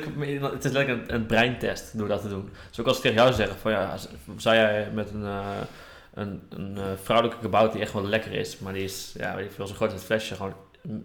het 0.41 0.65
is 0.65 0.73
lekker 0.73 0.95
een, 0.95 1.15
een 1.15 1.27
breintest 1.27 1.99
door 1.99 2.09
dat 2.09 2.23
te 2.23 2.29
doen. 2.29 2.51
Dus 2.69 2.81
ook 2.81 2.87
als 2.87 2.97
ik 2.97 3.03
tegen 3.03 3.17
jou 3.17 3.33
zeggen 3.33 3.59
van 3.59 3.73
ja, 3.73 3.97
zou 4.37 4.57
jij 4.57 4.89
met 4.95 5.11
een, 5.11 5.25
eh, 5.25 5.47
een, 6.15 6.41
een 6.49 6.77
eh, 6.77 6.85
vrouwelijke 7.03 7.43
kabouter 7.43 7.73
die 7.73 7.83
echt 7.83 7.93
wel 7.93 8.07
lekker 8.07 8.33
is, 8.33 8.59
maar 8.59 8.73
die 8.73 8.85
is, 8.85 9.15
ja, 9.17 9.37
weet 9.37 9.45
ik 9.45 9.53
veel, 9.53 9.67
zo 9.67 9.75
groot 9.75 9.91
als 9.91 9.99
het 9.99 10.07
flesje, 10.07 10.35
gewoon 10.35 10.55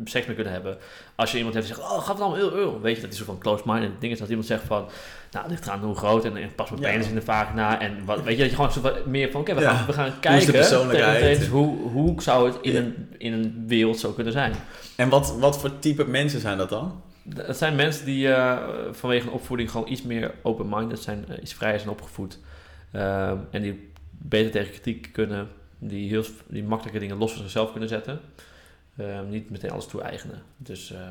seks 0.03 0.25
mee 0.25 0.35
kunnen 0.35 0.53
hebben. 0.53 0.77
Als 1.15 1.31
je 1.31 1.37
iemand 1.37 1.55
heeft 1.55 1.67
die 1.67 1.75
zegt, 1.75 1.87
oh, 1.87 1.97
gaat 1.97 2.07
het 2.07 2.19
allemaal 2.19 2.37
heel, 2.37 2.53
heel. 2.53 2.81
Weet 2.81 2.95
je, 2.95 3.01
dat 3.01 3.11
is 3.11 3.17
zo 3.17 3.23
van 3.23 3.39
close-minded 3.39 4.01
ding 4.01 4.13
is. 4.13 4.19
Dat 4.19 4.29
iemand 4.29 4.47
zegt 4.47 4.63
van, 4.63 4.87
nou, 5.31 5.43
het 5.43 5.49
ligt 5.51 5.65
eraan 5.65 5.79
hoe 5.83 5.95
groot 5.95 6.25
en, 6.25 6.37
en 6.37 6.55
pas 6.55 6.69
mijn 6.69 6.81
penis 6.81 7.07
in 7.07 7.15
de 7.15 7.21
vagina. 7.21 7.81
En 7.81 8.05
wat, 8.05 8.23
weet 8.23 8.35
je, 8.35 8.41
dat 8.41 8.49
je 8.49 8.55
gewoon 8.55 8.71
zo 8.71 8.81
wat 8.81 9.05
meer 9.05 9.31
van, 9.31 9.41
oké, 9.41 9.53
we, 9.55 9.61
gaan, 9.61 9.85
we 9.85 9.93
gaan 9.93 10.03
Hoe 10.05 10.13
is 10.13 10.19
kijken. 10.19 10.45
de 10.45 10.51
persoonlijkheid? 10.51 11.19
tegen- 11.19 11.37
tegen 11.39 11.51
hoe, 11.51 11.77
hoe 11.91 12.21
zou 12.21 12.47
het 12.51 12.57
in, 12.61 12.75
een, 12.75 13.07
in 13.17 13.33
een 13.33 13.63
wereld 13.67 13.99
zo 13.99 14.11
kunnen 14.11 14.33
zijn? 14.33 14.53
En 14.95 15.09
wat, 15.09 15.37
wat 15.39 15.59
voor 15.59 15.79
type 15.79 16.05
mensen 16.05 16.39
zijn 16.39 16.57
dat 16.57 16.69
dan? 16.69 17.01
Het 17.35 17.57
zijn 17.57 17.75
mensen 17.75 18.05
die 18.05 18.33
eh, 18.33 18.57
vanwege 18.91 19.27
een 19.27 19.33
opvoeding 19.33 19.71
gewoon 19.71 19.91
iets 19.91 20.01
meer 20.01 20.31
open-minded 20.41 20.99
zijn, 20.99 21.25
eh, 21.29 21.41
iets 21.41 21.53
vrijer 21.53 21.77
zijn 21.79 21.91
opgevoed. 21.91 22.39
Ehm, 22.91 23.37
en 23.51 23.61
die 23.61 23.91
beter 24.11 24.51
tegen 24.51 24.71
kritiek 24.71 25.09
kunnen, 25.11 25.47
die, 25.79 26.09
heel, 26.09 26.23
die 26.47 26.63
makkelijke 26.63 26.99
dingen 26.99 27.17
los 27.17 27.31
van 27.31 27.41
zichzelf 27.41 27.71
kunnen 27.71 27.89
zetten. 27.89 28.19
Ehm, 28.97 29.29
niet 29.29 29.49
meteen 29.49 29.71
alles 29.71 29.85
toe-eigenen. 29.85 30.41
Dus 30.57 30.91
ehm, 30.91 31.01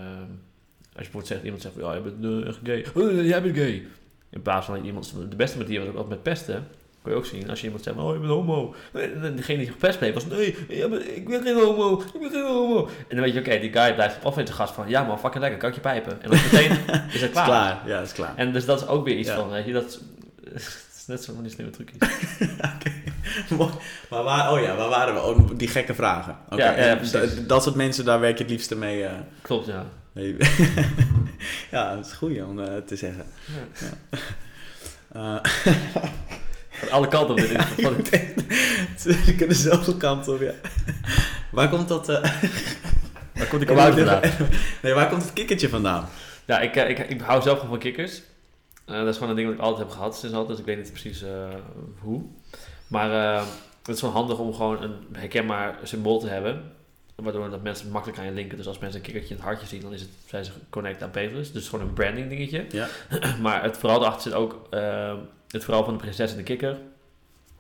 als 0.97 1.07
je 1.07 1.13
bijvoorbeeld 1.13 1.27
zegt, 1.27 1.43
iemand 1.43 1.63
zegt, 1.63 1.75
ja, 1.79 1.95
je 1.95 2.01
bent 2.01 2.47
eh, 2.47 2.55
gay. 2.65 2.87
Oh, 2.95 3.25
jij 3.27 3.43
bent 3.43 3.57
gay. 3.57 3.87
In 4.31 4.43
plaats 4.43 4.67
van 4.67 4.85
iemand, 4.85 5.15
de 5.31 5.37
beste 5.37 5.59
manier 5.59 5.85
was 5.93 5.95
ook 6.03 6.09
met 6.09 6.23
pesten. 6.23 6.67
Kun 7.03 7.13
je 7.13 7.19
ook 7.19 7.27
zien, 7.27 7.51
als 7.51 7.59
je 7.61 7.65
iemand 7.67 7.85
zegt, 7.85 7.97
oh, 7.97 8.13
je 8.13 8.19
bent 8.19 8.33
homo. 8.33 8.75
En 8.93 9.37
degene 9.37 9.59
die 9.59 9.67
gepest 9.71 9.99
bleef 9.99 10.15
was, 10.15 10.27
nee, 10.27 10.57
ik 11.15 11.29
ben 11.29 11.43
geen 11.43 11.55
homo, 11.57 12.03
ik 12.15 12.21
ben 12.21 12.31
geen 12.31 12.47
homo. 12.47 12.87
En 12.87 13.17
dan 13.17 13.21
weet 13.25 13.33
je, 13.35 13.41
oké, 13.41 13.59
die 13.59 13.73
guy 13.73 13.95
blijft 13.95 14.19
en 14.37 14.45
toe 14.45 14.55
gast 14.55 14.75
van, 14.75 14.89
ja 14.89 15.03
man, 15.03 15.19
fucking 15.19 15.43
lekker, 15.43 15.59
kan 15.61 15.69
ik 15.69 15.75
je 15.75 15.81
pijpen. 15.81 16.23
En 16.23 16.31
dan 16.31 16.39
meteen 16.53 16.71
is 17.13 17.21
het 17.21 17.31
klaar. 17.31 17.45
Klaar. 17.47 17.83
Ja, 17.87 18.01
is 18.01 18.13
klaar. 18.13 18.33
En 18.37 18.53
dus 18.53 18.65
dat 18.65 18.81
is 18.81 18.87
ook 18.87 19.05
weer 19.05 19.17
iets 19.17 19.29
Ja. 19.29 19.35
van, 19.37 19.51
weet 19.51 19.65
je, 19.67 19.73
dat 19.73 20.01
is, 20.55 20.77
net 21.07 21.25
zo 21.25 21.33
van 21.35 21.43
die 21.43 21.53
slimme 21.53 21.73
trucjes. 21.73 21.99
Maar 24.11 24.23
waar, 24.23 24.53
oh 24.53 24.61
ja, 24.61 24.77
waar 24.77 24.89
waren 24.89 25.15
we? 25.15 25.21
Oh, 25.21 25.51
die 25.57 25.69
gekke 25.69 25.95
vragen. 25.95 26.37
Oké, 26.51 26.75
Ja, 26.75 26.99
dat 27.47 27.63
soort 27.63 27.75
mensen, 27.75 28.05
daar 28.05 28.21
werk 28.21 28.37
je 28.39 28.43
het 28.43 28.53
liefste 28.53 28.77
mee. 28.77 29.05
eh, 29.05 29.13
Klopt, 29.43 29.67
ja. 29.67 29.87
ja, 31.71 31.95
dat 31.95 32.07
is 32.07 32.13
goed 32.13 32.43
om 32.43 32.61
eh, 32.61 32.77
te 32.77 32.97
zeggen. 32.97 33.25
ja. 33.81 34.19
Eh, 35.13 35.37
Van 36.71 36.91
alle 36.91 37.09
kanten 37.09 37.31
op 37.31 37.37
dit 37.41 37.51
Ja, 37.57 37.63
van- 37.67 38.05
Ze 38.99 39.35
kunnen 39.37 39.57
zoveel 39.57 39.95
kanten 39.97 40.33
op, 40.35 40.41
ja. 40.41 40.53
Waar 41.51 41.69
komt 41.69 41.89
dat... 41.89 42.09
eh, 42.09 42.23
Waar 43.35 43.47
komt 43.49 43.61
die 43.61 43.65
kabouter 43.75 44.07
vandaan? 44.07 44.31
nee, 44.83 44.93
waar 44.95 45.09
komt 45.09 45.23
het 45.23 45.33
kikkertje 45.33 45.69
vandaan? 45.69 46.09
Ja, 46.45 46.61
ik, 46.61 46.75
ik, 46.75 46.99
ik 46.99 47.21
hou 47.21 47.43
zelf 47.43 47.55
gewoon 47.59 47.71
van 47.73 47.79
kikkers. 47.83 48.23
Dat 48.85 49.07
is 49.07 49.15
gewoon 49.15 49.29
een 49.31 49.37
ding 49.37 49.49
wat 49.49 49.57
ik 49.57 49.63
altijd 49.63 49.87
heb 49.89 49.97
gehad 49.97 50.19
sinds 50.19 50.35
altijd, 50.37 50.57
dus 50.59 50.67
ik 50.67 50.75
weet 50.75 50.85
niet 50.85 50.93
precies 50.93 51.25
hoe. 52.01 52.23
Maar 52.87 53.11
het 53.83 53.97
is 53.97 54.01
wel 54.03 54.11
handig 54.11 54.39
om 54.39 54.55
gewoon 54.55 54.83
een 54.83 54.95
herkenbaar 55.13 55.79
symbool 55.83 56.19
te 56.21 56.29
hebben. 56.29 56.73
Waardoor 57.23 57.51
dat 57.51 57.63
mensen 57.63 57.91
makkelijk 57.91 58.19
aan 58.19 58.25
je 58.25 58.33
linken. 58.33 58.57
Dus 58.57 58.67
als 58.67 58.79
mensen 58.79 58.99
een 58.99 59.05
kikkertje 59.05 59.35
in 59.35 59.41
het 59.41 59.49
hartje 59.49 59.67
zien, 59.67 59.81
dan 59.81 59.93
is 59.93 60.01
het, 60.01 60.11
zijn 60.27 60.45
ze 60.45 60.53
connect 60.71 61.03
aan 61.03 61.11
Paperless. 61.11 61.53
Dus 61.53 61.69
gewoon 61.69 61.87
een 61.89 61.93
branding 61.93 62.29
dingetje. 62.29 62.67
Ja. 62.71 62.89
maar 63.43 63.63
het 63.63 63.77
vooral 63.77 64.01
erachter 64.01 64.23
zit 64.23 64.33
ook 64.33 64.67
eh, 64.71 65.17
het 65.49 65.65
verhaal 65.65 65.85
van 65.85 65.93
de 65.93 66.01
prinses 66.01 66.31
en 66.31 66.37
de 66.37 66.43
kikker. 66.43 66.79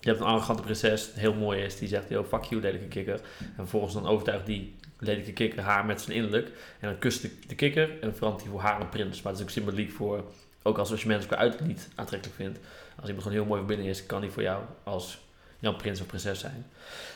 Je 0.00 0.09
hebt 0.09 0.20
een 0.20 0.26
arrogante 0.26 0.62
prinses, 0.62 1.11
heel 1.14 1.34
mooi 1.34 1.62
is, 1.62 1.78
die 1.78 1.88
zegt, 1.88 2.09
yo, 2.09 2.24
fuck 2.24 2.42
you, 2.42 2.61
lelijke 2.61 2.88
kikker. 2.88 3.20
En 3.38 3.54
vervolgens 3.54 3.94
dan 3.94 4.06
overtuigt 4.06 4.46
die 4.46 4.76
lelijke 4.98 5.32
kikker 5.32 5.62
haar 5.62 5.84
met 5.84 6.00
zijn 6.00 6.16
innerlijk. 6.16 6.46
En 6.80 6.88
dan 6.88 6.98
kust 6.98 7.22
de, 7.22 7.30
de 7.46 7.54
kikker 7.54 8.00
en 8.00 8.16
verandert 8.16 8.42
hij 8.42 8.52
voor 8.52 8.61
haar 8.61 8.80
een 8.80 8.88
prins. 8.88 9.22
Maar 9.22 9.32
het 9.32 9.40
is 9.40 9.46
ook 9.46 9.52
symboliek 9.52 9.90
voor, 9.90 10.24
ook 10.62 10.78
als, 10.78 10.90
als 10.90 11.02
je 11.02 11.09
mensen 11.09 11.28
qua 11.28 11.36
uiterlijk 11.36 11.70
niet 11.70 11.88
aantrekkelijk 11.94 12.40
vindt. 12.40 12.59
Als 12.96 13.06
iemand 13.06 13.22
gewoon 13.22 13.38
heel 13.38 13.48
mooi 13.48 13.59
van 13.59 13.68
binnen 13.68 13.86
is, 13.86 14.06
kan 14.06 14.20
die 14.20 14.30
voor 14.30 14.42
jou 14.42 14.62
als 14.82 15.18
jouw 15.59 15.74
prins 15.76 16.00
of 16.00 16.06
prinses 16.06 16.40
zijn. 16.40 16.66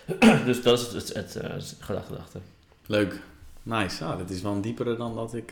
dus 0.46 0.62
dat 0.62 0.78
is 0.80 0.86
het, 0.92 1.14
het, 1.14 1.34
het, 1.34 1.36
eh, 1.36 1.50
gedachte. 1.80 2.38
Leuk. 2.86 3.20
Nice. 3.62 4.04
Ah, 4.04 4.18
dat 4.18 4.30
is 4.30 4.42
wel 4.42 4.52
een 4.52 4.60
diepere 4.60 4.96
dan 4.96 5.14
dat 5.14 5.34
ik... 5.34 5.50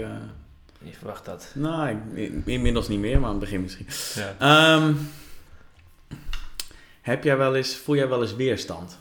Je 0.82 0.92
verwacht 0.98 1.24
dat. 1.24 1.50
nou, 1.54 1.96
ik- 2.14 2.46
inmiddels 2.46 2.88
niet 2.88 2.98
meer, 2.98 3.16
maar 3.20 3.24
aan 3.30 3.34
het 3.40 3.44
begin 3.44 3.62
misschien. 3.62 3.86
Ja. 4.14 4.34
Ehm, 4.38 4.92
heb 7.00 7.24
jij 7.24 7.36
wel 7.36 7.54
eens, 7.56 7.74
voel 7.76 7.94
jij 7.96 8.08
wel 8.08 8.22
eens 8.22 8.34
weerstand? 8.34 8.98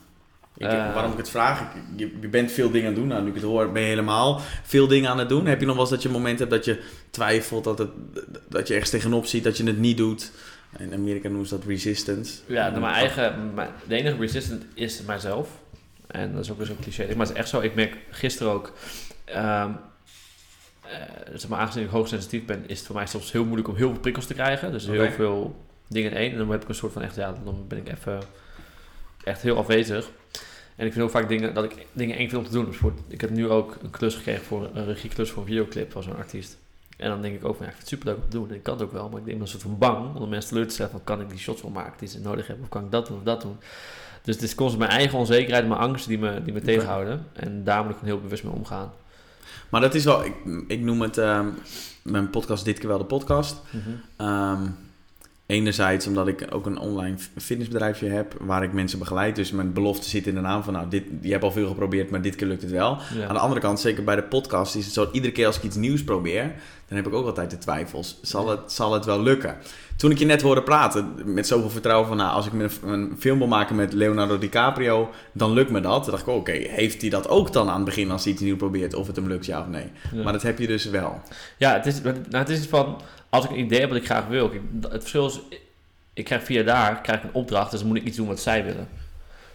Ik, 0.58 0.66
Eh. 0.68 0.94
waarom 0.94 1.12
ik 1.12 1.18
het 1.18 1.30
vraag, 1.30 1.62
ik, 1.62 1.68
je, 1.96 2.18
je 2.22 2.28
bent 2.28 2.52
veel 2.52 2.72
dingen 2.72 2.88
aan 2.88 2.94
het 2.94 3.00
doen. 3.02 3.08
Nou, 3.10 3.22
nu 3.24 3.28
ik 3.30 3.34
het 3.36 3.44
hoor, 3.44 3.72
ben 3.72 3.82
je 3.82 3.88
helemaal 3.88 4.42
veel 4.64 4.88
dingen 4.88 5.10
aan 5.10 5.20
het 5.20 5.30
doen. 5.30 5.46
Heb 5.46 5.60
je 5.60 5.66
nog 5.66 5.76
wel 5.76 5.84
eens 5.84 5.94
dat 5.94 6.02
je 6.02 6.08
een 6.08 6.14
moment 6.14 6.40
hebt 6.40 6.52
dat 6.52 6.66
je 6.66 6.84
twijfelt, 7.10 7.64
dat, 7.64 7.78
het, 7.78 7.90
dat 8.50 8.68
je 8.68 8.74
ergens 8.74 8.92
tegenop 8.92 9.26
ziet, 9.26 9.44
dat 9.44 9.58
je 9.58 9.64
het 9.64 9.78
niet 9.78 9.98
doet? 9.98 10.32
In 10.78 10.94
Amerika 10.94 11.28
noemen 11.28 11.48
ze 11.48 11.56
dat 11.58 11.66
resistance. 11.66 12.40
Ja, 12.46 12.70
nou, 12.70 12.82
mijn 12.82 12.94
eigen, 12.94 13.54
mijn, 13.54 13.70
de 13.88 13.96
enige 13.96 14.18
resistant 14.18 14.66
is 14.74 15.02
mijzelf. 15.02 15.50
En 16.08 16.34
dat 16.34 16.44
is 16.44 16.52
ook 16.52 16.58
weer 16.58 16.66
zo'n 16.66 16.80
cliché. 16.82 17.08
Maar 17.08 17.26
het 17.26 17.30
is 17.30 17.36
echt 17.42 17.50
zo. 17.50 17.60
Ik 17.60 17.76
merk 17.76 17.98
gisteren 18.10 18.52
ook. 18.54 18.74
ehm, 19.26 19.72
eh, 20.82 21.00
zeg 21.34 21.50
maar, 21.50 21.60
aangezien 21.60 21.84
ik 21.84 21.90
hoogsensitief 21.90 22.46
ben, 22.46 22.64
is 22.68 22.78
het 22.78 22.88
voor 22.88 22.96
mij 22.96 23.06
soms 23.08 23.32
heel 23.32 23.44
moeilijk 23.44 23.68
om 23.68 23.76
heel 23.76 23.90
veel 23.90 24.00
prikkels 24.00 24.26
te 24.26 24.34
krijgen. 24.34 24.72
Dus 24.72 24.86
heel 24.86 25.12
veel 25.12 25.66
dingen 25.88 26.12
in 26.12 26.18
één. 26.18 26.32
En 26.32 26.38
dan 26.38 26.52
heb 26.52 26.62
ik 26.62 26.70
een 26.70 26.76
soort 26.76 26.94
van 26.94 27.02
echt, 27.02 27.16
ja, 27.16 27.36
dan 27.44 27.66
ben 27.68 27.78
ik 27.78 27.88
even 27.90 28.20
echt 29.24 29.42
heel 29.42 29.58
afwezig. 29.58 30.10
En 30.76 30.86
ik 30.86 30.92
vind 30.94 31.04
ook 31.06 31.12
vaak 31.12 31.28
dingen, 31.30 31.54
dat 31.54 31.64
ik 31.64 31.86
dingen 31.94 32.18
eng 32.18 32.30
vind 32.30 32.42
om 32.42 32.46
te 32.46 32.52
doen. 32.52 32.66
Dus 32.66 32.78
voor, 32.78 32.94
ik 33.08 33.22
heb 33.22 33.30
nu 33.30 33.50
ook 33.50 33.78
een 33.84 33.90
klus 33.90 34.16
gekregen 34.16 34.44
voor 34.46 34.70
een 34.74 34.86
regieklus 34.86 35.30
voor 35.30 35.42
een 35.42 35.48
videoclip 35.48 35.92
van 35.92 36.04
zo'n 36.04 36.16
artiest. 36.16 36.58
En 37.00 37.10
dan 37.10 37.22
denk 37.22 37.36
ik 37.36 37.46
ook 37.46 37.56
van, 37.56 37.66
ja, 37.66 37.72
ik 37.72 37.78
vind 37.78 37.90
het 37.90 38.00
super 38.00 38.08
leuk 38.08 38.24
om 38.24 38.30
te 38.30 38.38
doen. 38.38 38.50
En 38.50 38.56
ik 38.56 38.64
kan 38.64 38.74
het 38.74 38.84
ook 38.84 38.92
wel, 38.92 39.10
maar 39.10 39.20
ik 39.20 39.26
denk 39.26 39.42
een 39.42 39.48
soort 39.48 39.62
van 39.62 39.78
bang 39.78 40.16
om 40.16 40.22
de 40.22 40.28
mensen 40.28 40.50
teleur 40.50 40.68
te 40.68 40.74
stellen 40.74 40.92
van, 40.92 41.04
kan 41.04 41.22
ik 41.22 41.30
die 41.30 41.40
shots 41.40 41.62
wel 41.62 41.72
maken 41.72 42.00
die 42.00 42.08
ze 42.08 42.20
nodig 42.20 42.48
hebben? 42.48 42.66
Of 42.66 42.70
kan 42.70 42.84
ik 42.84 42.92
dat 42.92 43.08
doen 43.08 43.18
of 43.18 43.24
dat 43.24 43.42
doen? 43.42 43.58
Dus 44.24 44.36
het 44.36 44.44
is 44.44 44.56
constant 44.56 44.84
mijn 44.84 44.98
eigen 45.00 45.18
onzekerheid, 45.18 45.68
mijn 45.68 45.80
angsten 45.80 46.10
die 46.10 46.20
me, 46.20 46.44
die 46.44 46.54
me 46.54 46.62
tegenhouden. 46.62 47.26
En 47.34 47.64
daar 47.64 47.84
moet 47.84 47.94
ik 47.94 47.98
heel 48.04 48.22
bewust 48.22 48.44
mee 48.44 48.54
omgaan. 48.54 48.92
Maar 49.70 49.82
dat 49.82 49.96
is 49.96 50.04
wel, 50.04 50.26
ik, 50.26 50.34
ik 50.68 50.82
noem 50.82 51.02
het, 51.02 51.18
ehm, 51.18 51.48
mijn 52.02 52.30
podcast 52.30 52.66
dit 52.66 52.80
keer 52.80 52.90
wel 52.90 52.98
de 52.98 53.04
podcast. 53.04 53.62
Ehm, 54.16 54.62
enerzijds 55.46 56.08
omdat 56.08 56.28
ik 56.28 56.48
ook 56.50 56.66
een 56.66 56.78
online 56.78 57.16
fitnessbedrijfje 57.38 58.10
heb 58.10 58.36
waar 58.40 58.64
ik 58.64 58.74
mensen 58.74 59.00
begeleid. 59.00 59.36
Dus 59.36 59.52
mijn 59.52 59.74
belofte 59.74 60.10
zit 60.10 60.28
in 60.28 60.36
de 60.36 60.42
naam 60.42 60.64
van, 60.64 60.74
nou, 60.74 60.90
dit, 60.90 61.04
je 61.22 61.32
hebt 61.32 61.44
al 61.44 61.52
veel 61.52 61.68
geprobeerd, 61.68 62.10
maar 62.10 62.22
dit 62.22 62.36
keer 62.36 62.48
lukt 62.48 62.62
het 62.62 62.72
wel. 62.72 62.98
Ja. 63.14 63.28
Aan 63.28 63.34
de 63.34 63.40
andere 63.40 63.62
kant, 63.62 63.80
zeker 63.80 64.04
bij 64.04 64.16
de 64.16 64.24
podcast, 64.24 64.76
is 64.76 64.86
het 64.86 64.94
zo, 64.94 65.10
iedere 65.12 65.34
keer 65.34 65.46
als 65.46 65.58
ik 65.58 65.64
iets 65.64 65.76
nieuws 65.76 66.04
probeer, 66.04 66.56
dan 66.90 66.98
heb 66.98 67.08
ik 67.08 67.14
ook 67.14 67.26
altijd 67.26 67.50
de 67.50 67.58
twijfels. 67.58 68.18
Zal 68.22 68.50
het, 68.50 68.72
zal 68.72 68.94
het 68.94 69.06
wel 69.06 69.22
lukken? 69.22 69.58
Toen 69.98 70.12
ik 70.12 70.18
je 70.18 70.26
net 70.26 70.42
hoorde 70.42 70.64
praten, 70.64 71.14
met 71.34 71.48
zoveel 71.48 71.70
vertrouwen 71.70 72.08
van, 72.08 72.18
nou, 72.18 72.32
als 72.32 72.46
ik 72.46 72.54
een, 72.54 72.70
een 72.84 73.16
film 73.20 73.38
wil 73.38 73.48
maken 73.48 73.76
met 73.76 73.94
Leonardo 73.94 74.38
DiCaprio, 74.38 75.10
dan 75.32 75.54
lukt 75.54 75.72
me 75.72 75.82
dat. 75.82 76.02
Dan 76.02 76.12
dacht 76.12 76.28
ik, 76.28 76.34
oké, 76.34 76.52
heeft 76.52 77.02
hij 77.02 77.10
dat 77.10 77.28
ook 77.28 77.54
dan 77.54 77.70
aan 77.70 77.76
het 77.76 77.86
begin 77.86 78.12
als 78.12 78.24
hij 78.24 78.34
iets 78.34 78.42
nieuws 78.42 78.58
probeert, 78.58 78.94
of 78.94 79.08
het 79.08 79.16
hem 79.16 79.28
lukt, 79.28 79.46
ja 79.46 79.60
of 79.60 79.68
nee? 79.68 79.92
Ja. 80.14 80.24
Maar 80.24 80.34
dat 80.34 80.42
heb 80.42 80.60
je 80.60 80.68
dus 80.68 80.86
wel. 80.86 81.22
Ja, 81.58 81.74
het 81.74 81.86
is, 81.86 82.02
nou, 82.02 82.18
het 82.30 82.50
is 82.50 82.66
van, 82.66 83.02
als 83.30 83.46
ik 83.46 83.52
een 83.52 83.60
idee 83.60 83.80
heb 83.80 83.90
wat 83.90 83.98
ik 83.98 84.06
graag 84.06 84.28
wil. 84.28 84.50
kijk, 84.50 84.62
Het 84.82 85.02
verschil 85.02 85.26
is, 85.26 85.40
ik 86.14 86.26
krijg 86.26 86.44
via 86.44 86.64
daar 86.64 87.02
krijg 87.02 87.20
ik 87.20 87.24
een 87.24 87.34
opdracht, 87.34 87.72
dus 87.72 87.80
dan 87.80 87.90
moet 87.90 87.98
ik 87.98 88.06
iets 88.06 88.18
doen 88.18 88.28
wat 88.28 88.40
zij 88.40 88.64
willen. 88.64 88.88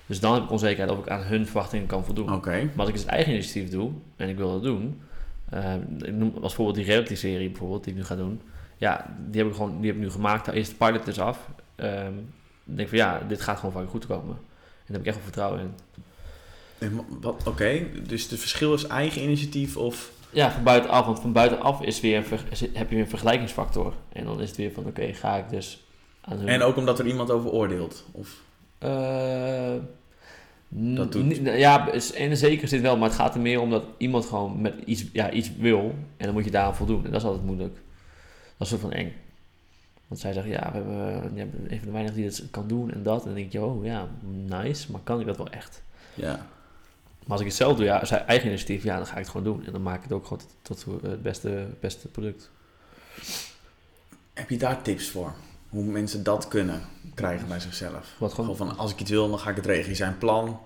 Dus 0.06 0.20
dan 0.20 0.34
heb 0.34 0.42
ik 0.42 0.50
onzekerheid 0.50 0.98
of 0.98 1.04
ik 1.04 1.10
aan 1.10 1.22
hun 1.22 1.46
verwachtingen 1.46 1.86
kan 1.86 2.04
voldoen. 2.04 2.30
Maar 2.74 2.86
als 2.86 2.88
ik 2.88 2.94
het 2.94 3.06
eigen 3.06 3.32
initiatief 3.32 3.70
doe, 3.70 3.90
en 4.16 4.28
ik 4.28 4.36
wil 4.36 4.52
dat 4.52 4.62
doen, 4.62 5.00
ik 5.98 6.12
noem 6.12 6.34
als 6.42 6.54
voorbeeld 6.54 6.76
die 6.76 6.84
reality-serie 6.86 7.48
bijvoorbeeld, 7.48 7.84
die 7.84 7.92
ik 7.92 7.98
nu 7.98 8.04
ga 8.04 8.16
doen. 8.16 8.40
Ja, 8.76 9.16
die 9.30 9.40
heb 9.40 9.50
ik 9.50 9.56
gewoon, 9.56 9.76
die 9.80 9.86
heb 9.86 9.96
ik 9.96 10.02
nu 10.02 10.10
gemaakt, 10.10 10.46
daar 10.46 10.54
is 10.54 10.68
de 10.68 10.74
pilot 10.74 11.04
dus 11.04 11.18
af. 11.20 11.48
Ehm, 11.74 12.12
ik 12.66 12.76
denk 12.76 12.88
van 12.88 12.98
ja, 12.98 13.20
dit 13.28 13.40
gaat 13.40 13.58
gewoon 13.58 13.72
vaak 13.74 13.88
goed 13.90 14.06
komen. 14.06 14.36
En 14.36 14.92
daar 14.92 14.96
heb 14.96 15.00
ik 15.00 15.06
echt 15.06 15.16
wel 15.16 15.24
vertrouwen 15.24 15.60
in. 15.60 15.74
Oké, 17.46 17.86
dus 18.06 18.30
het 18.30 18.40
verschil 18.40 18.74
is 18.74 18.86
eigen 18.86 19.22
initiatief 19.22 19.76
of... 19.76 20.10
Ja, 20.30 20.50
van 20.50 20.62
buitenaf, 20.62 21.06
want 21.06 21.20
van 21.20 21.32
buitenaf 21.32 21.82
is 21.82 22.00
weer 22.00 22.24
is- 22.50 22.60
heb 22.60 22.72
je 22.72 22.84
weer 22.94 22.98
een 23.00 23.08
vergelijkingsfactor. 23.08 23.94
En 24.12 24.24
dan 24.24 24.40
is 24.40 24.48
het 24.48 24.56
weer 24.56 24.72
van 24.72 24.86
oké, 24.86 25.12
ga 25.12 25.36
ik 25.36 25.50
dus 25.50 25.84
aan 26.20 26.38
hun... 26.38 26.48
En 26.48 26.62
ook 26.62 26.76
omdat 26.76 26.98
er 26.98 27.06
iemand 27.06 27.30
over 27.30 27.50
oordeelt? 27.50 28.04
Of... 28.12 28.40
Eh, 28.78 29.74
Dat 30.76 31.12
doet- 31.12 31.36
Ja, 31.42 31.90
is- 31.92 32.10
in 32.10 32.30
een 32.30 32.36
zekere 32.36 32.66
zin 32.66 32.82
wel, 32.82 32.96
maar 32.96 33.08
het 33.08 33.18
gaat 33.18 33.34
er 33.34 33.40
meer 33.40 33.60
om 33.60 33.70
dat 33.70 33.84
iemand 33.98 34.26
gewoon 34.26 34.60
met 34.60 34.74
iets, 34.84 35.04
ja, 35.12 35.30
iets 35.30 35.56
wil 35.56 35.94
en 36.16 36.24
dan 36.24 36.34
moet 36.34 36.44
je 36.44 36.50
daaraan 36.50 36.76
voldoen. 36.76 37.04
En 37.04 37.10
dat 37.10 37.20
is 37.20 37.26
altijd 37.26 37.44
moeilijk. 37.44 37.74
Dat 37.74 37.82
is 38.58 38.68
soort 38.68 38.80
van 38.80 38.92
eng. 38.92 39.12
Want 40.06 40.20
zij 40.20 40.32
zeggen, 40.32 40.52
ja, 40.52 40.70
we 40.72 40.78
hebben, 41.38 41.72
een 41.72 41.78
van 41.78 41.86
de 41.86 41.90
weinigen 41.90 42.16
die 42.16 42.24
het 42.26 42.44
kan 42.50 42.68
doen 42.68 42.92
en 42.92 43.02
dat. 43.02 43.20
En 43.20 43.26
dan 43.26 43.34
denk 43.34 43.52
je, 43.52 43.60
oh 43.62 43.84
ja, 43.84 44.08
nice, 44.48 44.90
maar 44.92 45.00
kan 45.04 45.20
ik 45.20 45.26
dat 45.26 45.36
wel 45.36 45.50
echt? 45.50 45.82
Ja. 46.14 46.46
Maar 47.18 47.32
als 47.32 47.40
ik 47.40 47.46
het 47.46 47.56
zelf 47.56 47.76
doe, 47.76 47.84
ja, 47.84 48.02
eigen 48.26 48.48
initiatief, 48.48 48.82
ja, 48.84 48.96
dan 48.96 49.06
ga 49.06 49.12
ik 49.12 49.18
het 49.18 49.28
gewoon 49.28 49.44
doen. 49.44 49.66
En 49.66 49.72
dan 49.72 49.82
maak 49.82 49.96
ik 49.96 50.02
het 50.02 50.12
ook 50.12 50.26
gewoon 50.26 50.42
tot, 50.62 50.84
tot 50.84 51.02
het 51.02 51.22
beste, 51.22 51.66
beste 51.80 52.08
product. 52.08 52.50
Heb 54.34 54.50
je 54.50 54.56
daar 54.58 54.82
tips 54.82 55.08
voor? 55.10 55.34
Hoe 55.74 55.84
mensen 55.84 56.22
dat 56.22 56.48
kunnen 56.48 56.80
krijgen 57.14 57.48
bij 57.48 57.60
zichzelf? 57.60 58.14
Wat 58.18 58.32
gewoon, 58.32 58.50
Gewoon 58.56 58.68
van, 58.68 58.78
als 58.78 58.92
ik 58.92 59.00
iets 59.00 59.10
wil, 59.10 59.28
dan 59.30 59.38
ga 59.38 59.50
ik 59.50 59.56
het 59.56 59.66
regelen. 59.66 59.96
Zijn 59.96 60.18
plan... 60.18 60.60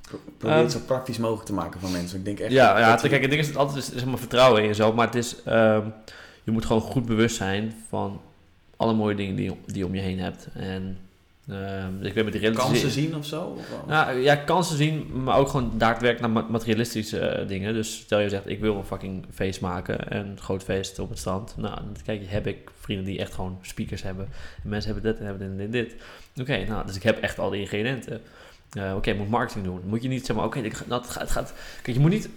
Pro- 0.00 0.20
Probeer 0.38 0.56
het 0.56 0.72
Ehm, 0.72 0.78
zo 0.80 0.86
praktisch 0.86 1.18
mogelijk 1.18 1.46
te 1.46 1.52
maken 1.52 1.80
van 1.80 1.92
mensen. 1.92 2.18
Ik 2.18 2.24
denk 2.24 2.38
echt... 2.38 2.52
Ja, 2.52 2.78
ja 2.78 2.94
kijk, 2.96 3.20
het 3.20 3.30
ding 3.30 3.42
is 3.42 3.46
het 3.46 3.56
altijd 3.56 3.76
is, 3.78 3.90
is 3.90 4.04
maar 4.04 4.18
vertrouwen 4.18 4.60
in 4.62 4.66
jezelf, 4.68 4.94
maar 4.94 5.06
het 5.06 5.14
is, 5.14 5.42
ehm, 5.42 5.86
je 6.44 6.50
moet 6.50 6.66
gewoon 6.66 6.82
goed 6.82 7.06
bewust 7.06 7.36
zijn 7.36 7.74
van 7.88 8.20
alle 8.76 8.92
mooie 8.94 9.14
dingen 9.14 9.36
die, 9.36 9.44
je- 9.50 9.56
die 9.66 9.76
je 9.78 9.86
om 9.86 9.94
je 9.94 10.00
heen 10.00 10.18
hebt. 10.18 10.48
En 10.54 10.98
ik 12.02 12.14
ben 12.14 12.24
met 12.24 12.32
die. 12.32 12.50
Kansen 12.52 12.90
zien 12.90 13.16
of 13.16 13.26
zo? 13.26 13.42
Of? 13.58 13.66
Nou, 13.86 14.18
ja, 14.18 14.36
kansen 14.36 14.76
zien, 14.76 15.22
maar 15.22 15.36
ook 15.36 15.48
gewoon 15.48 15.72
daadwerkelijk 15.74 16.34
naar 16.34 16.44
ma- 16.44 16.50
materialistische 16.50 17.18
eh, 17.18 17.48
dingen. 17.48 17.74
Dus 17.74 17.96
stel 17.96 18.18
je 18.18 18.28
zegt, 18.28 18.48
ik 18.48 18.60
wil 18.60 18.76
een 18.76 18.84
fucking 18.84 19.24
feest 19.34 19.60
maken, 19.60 20.16
een 20.16 20.38
groot 20.40 20.62
feest 20.62 20.98
op 20.98 21.08
het 21.08 21.18
strand. 21.18 21.54
Nou, 21.56 21.74
dan 21.74 21.96
kijk, 22.04 22.22
heb 22.26 22.46
ik 22.46 22.70
vrienden 22.80 23.06
die 23.06 23.18
echt 23.18 23.34
gewoon 23.34 23.58
speakers 23.62 24.02
hebben. 24.02 24.28
En 24.62 24.68
mensen 24.68 24.92
hebben 24.92 25.10
dit 25.12 25.20
en 25.20 25.26
hebben 25.26 25.56
dit 25.56 25.64
en 25.66 25.70
dit. 25.70 25.94
Oké, 26.40 26.64
nou, 26.64 26.86
dus 26.86 26.96
ik 26.96 27.02
heb 27.02 27.20
echt 27.20 27.38
al 27.38 27.50
die 27.50 27.60
ingrediënten. 27.60 28.20
Eh, 28.72 28.92
Oké, 28.96 29.10
ik 29.10 29.16
moet 29.18 29.28
marketing 29.30 29.64
doen. 29.64 29.80
Moet 29.84 30.02
je 30.02 30.08
niet 30.08 30.26
zeg 30.26 30.36
maar, 30.36 30.44
oké, 30.44 30.58
ik 30.58 30.74
ga- 30.74 30.84
nou, 30.88 31.00
het 31.02 31.10
gaat, 31.10 31.22
het 31.22 31.30
gaat... 31.30 31.52
Kijk, 31.82 31.96
je 31.96 32.02
moet 32.02 32.10
niet 32.12 32.28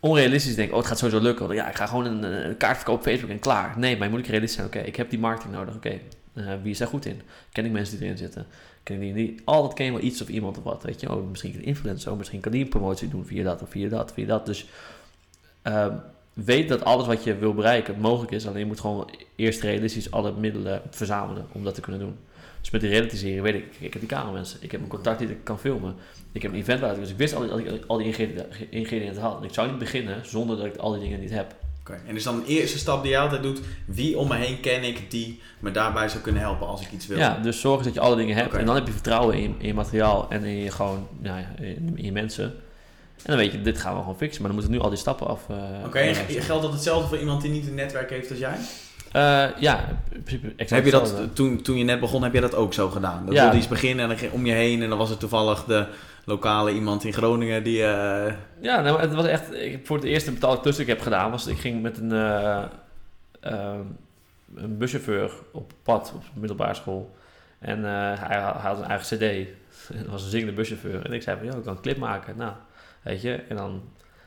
onrealistisch 0.00 0.54
denken, 0.54 0.72
oh, 0.74 0.78
het 0.80 0.88
gaat 0.88 0.98
sowieso 0.98 1.22
lukken. 1.22 1.46
Want 1.46 1.58
ja, 1.58 1.68
ik 1.68 1.76
ga 1.76 1.86
gewoon 1.86 2.04
een, 2.06 2.22
een 2.48 2.56
kaart 2.56 2.76
verkopen 2.76 3.00
op 3.02 3.06
Facebook 3.08 3.30
en 3.30 3.38
klaar. 3.38 3.78
Nee, 3.78 3.96
maar 3.96 4.06
je 4.06 4.12
moet 4.12 4.22
ook 4.22 4.26
realistisch 4.30 4.56
zijn. 4.56 4.66
Oké, 4.66 4.78
ik 4.78 4.96
heb 4.96 5.10
die 5.10 5.18
marketing 5.18 5.54
nodig. 5.54 5.74
Oké, 5.74 5.98
eh, 6.46 6.54
wie 6.62 6.70
is 6.70 6.78
daar 6.78 6.88
goed 6.88 7.06
in? 7.06 7.20
Ken 7.52 7.64
ik 7.64 7.72
mensen 7.72 7.96
die 7.96 8.04
erin 8.04 8.18
zitten? 8.18 8.46
Ken 8.82 8.94
ik 8.94 9.00
die 9.00 9.12
niet? 9.12 9.42
Altijd 9.44 9.74
ken 9.74 9.84
je 9.84 9.92
wel 9.92 10.00
iets 10.00 10.22
of 10.22 10.28
iemand 10.28 10.58
of 10.58 10.64
wat, 10.64 10.82
weet 10.82 11.00
je. 11.00 11.12
Oh, 11.12 11.30
misschien 11.30 11.54
een 11.54 11.64
influencer, 11.64 12.12
oh, 12.12 12.18
misschien 12.18 12.40
kan 12.40 12.52
die 12.52 12.62
een 12.62 12.68
promotie 12.68 13.08
doen 13.08 13.26
via 13.26 13.42
dat 13.42 13.62
of 13.62 13.68
via 13.70 13.88
dat, 13.88 14.12
via 14.12 14.26
dat. 14.26 14.46
Dus 14.46 14.66
ehm, 15.62 15.96
weet 16.32 16.68
dat 16.68 16.84
alles 16.84 17.06
wat 17.06 17.24
je 17.24 17.38
wil 17.38 17.54
bereiken 17.54 18.00
mogelijk 18.00 18.32
is. 18.32 18.46
Alleen 18.46 18.58
je 18.58 18.66
moet 18.66 18.80
gewoon 18.80 19.10
eerst 19.36 19.60
realistisch 19.60 20.10
alle 20.10 20.32
middelen 20.32 20.82
verzamelen 20.90 21.46
om 21.52 21.64
dat 21.64 21.74
te 21.74 21.80
kunnen 21.80 22.00
doen. 22.00 22.16
Dus 22.60 22.70
met 22.70 22.80
die 22.80 22.90
reality-serie 22.90 23.42
weet 23.42 23.54
ik, 23.54 23.76
ik 23.78 23.92
heb 23.92 24.00
die 24.00 24.10
cameramensen, 24.10 24.58
ik 24.62 24.72
heb 24.72 24.80
een 24.80 24.88
contact 24.88 25.18
die 25.18 25.28
ik 25.28 25.44
kan 25.44 25.58
filmen. 25.58 25.94
Ik 26.32 26.42
heb 26.42 26.52
een 26.52 26.58
event 26.58 26.96
dus 26.96 27.10
ik 27.10 27.16
wist 27.16 27.34
al 27.34 27.40
die, 27.40 27.56
die, 27.56 27.80
al 27.86 27.96
die 27.96 28.06
ingrediënten, 28.06 28.70
ingrediënten 28.70 29.22
had. 29.22 29.44
Ik 29.44 29.54
zou 29.54 29.68
niet 29.68 29.78
beginnen 29.78 30.26
zonder 30.26 30.56
dat 30.56 30.66
ik 30.66 30.76
al 30.76 30.92
die 30.92 31.00
dingen 31.00 31.20
niet 31.20 31.30
heb. 31.30 31.54
En 32.06 32.14
dus 32.14 32.22
dan 32.24 32.40
de 32.40 32.46
eerste 32.46 32.78
stap 32.78 33.02
die 33.02 33.12
je 33.12 33.18
altijd 33.18 33.42
doet, 33.42 33.60
wie 33.84 34.18
om 34.18 34.28
me 34.28 34.36
heen 34.36 34.60
ken 34.60 34.84
ik 34.84 35.10
die 35.10 35.40
me 35.58 35.70
daarbij 35.70 36.08
zou 36.08 36.22
kunnen 36.22 36.42
helpen 36.42 36.66
als 36.66 36.80
ik 36.80 36.92
iets 36.92 37.06
wil? 37.06 37.18
Ja, 37.18 37.38
dus 37.42 37.60
zorg 37.60 37.82
dat 37.82 37.94
je 37.94 38.00
alle 38.00 38.16
dingen 38.16 38.36
hebt. 38.36 38.54
En 38.54 38.66
dan 38.66 38.74
heb 38.74 38.86
je 38.86 38.92
vertrouwen 38.92 39.36
in, 39.36 39.54
in 39.58 39.66
je 39.66 39.74
materiaal 39.74 40.26
en 40.28 40.44
in 40.44 40.56
je, 40.56 40.70
gewoon, 40.70 41.06
nou 41.18 41.38
ja, 41.38 41.64
in, 41.64 41.92
in 41.94 42.04
je 42.04 42.12
mensen. 42.12 42.44
En 42.44 43.24
dan 43.24 43.36
weet 43.36 43.52
je, 43.52 43.62
dit 43.62 43.78
gaan 43.78 43.94
we 43.94 44.00
gewoon 44.00 44.16
fixen. 44.16 44.42
Maar 44.42 44.50
dan 44.50 44.60
moeten 44.60 44.76
nu 44.78 44.82
al 44.84 44.90
die 44.90 44.98
stappen 44.98 45.26
af. 45.26 45.40
eh, 45.48 45.56
Oké, 45.86 46.14
ge- 46.14 46.40
geldt 46.40 46.62
dat 46.62 46.72
hetzelfde 46.72 47.08
voor 47.08 47.18
iemand 47.18 47.42
die 47.42 47.50
niet 47.50 47.66
een 47.66 47.74
netwerk 47.74 48.10
heeft 48.10 48.30
als 48.30 48.38
jij? 48.38 48.56
Eh, 49.12 49.60
ja, 49.60 49.88
in 50.12 50.22
principe 50.22 50.46
exact 50.56 50.70
Heb 50.70 50.84
je 50.84 50.90
dat, 50.90 51.14
toen, 51.32 51.62
toen 51.62 51.76
je 51.78 51.84
net 51.84 52.00
begon, 52.00 52.22
heb 52.22 52.32
je 52.34 52.40
dat 52.40 52.54
ook 52.54 52.74
zo 52.74 52.88
gedaan? 52.88 53.26
Dat 53.26 53.34
Ja. 53.34 53.42
wilde 53.42 53.56
iets 53.56 53.68
beginnen 53.68 54.02
en 54.02 54.08
dan 54.08 54.18
ging 54.18 54.32
om 54.32 54.46
je 54.46 54.52
heen 54.52 54.82
en 54.82 54.88
dan 54.88 54.98
was 54.98 55.10
het 55.10 55.20
toevallig 55.20 55.64
de 55.64 55.86
lokale 56.28 56.72
iemand 56.72 57.04
in 57.04 57.12
Groningen 57.12 57.62
die... 57.62 57.82
eh, 57.82 58.34
Ja, 58.60 58.80
nou, 58.80 59.00
het 59.00 59.14
was 59.14 59.26
echt... 59.26 59.54
Ik 59.54 59.86
voor 59.86 59.96
het 59.96 60.06
eerste 60.06 60.32
betaalde 60.32 60.60
klus 60.60 60.78
ik 60.78 60.86
heb 60.86 61.00
gedaan, 61.00 61.30
was... 61.30 61.46
Ik 61.46 61.58
ging 61.58 61.82
met 61.82 61.98
een, 61.98 62.12
eh, 62.12 62.64
ehm, 63.40 63.80
een 64.54 64.78
buschauffeur 64.78 65.30
op 65.52 65.72
pad 65.82 66.12
op 66.14 66.22
de 66.22 66.40
middelbare 66.40 66.74
school. 66.74 67.16
En 67.58 67.84
eh, 67.84 68.20
hij, 68.20 68.40
had 68.40 68.78
een 68.78 68.84
eigen 68.84 69.16
cd. 69.18 69.22
En 69.88 70.02
dat 70.02 70.06
was 70.06 70.22
een 70.22 70.30
zingende 70.30 70.52
buschauffeur. 70.52 71.04
En 71.04 71.12
ik 71.12 71.22
zei 71.22 71.36
van, 71.36 71.46
ja, 71.46 71.54
ik 71.54 71.62
kan 71.62 71.76
een 71.76 71.82
clip 71.82 71.96
maken. 71.96 72.36
Nou, 72.36 72.52
weet 73.02 73.22
je. 73.22 73.34
En 73.34 73.56
dan 73.56 73.82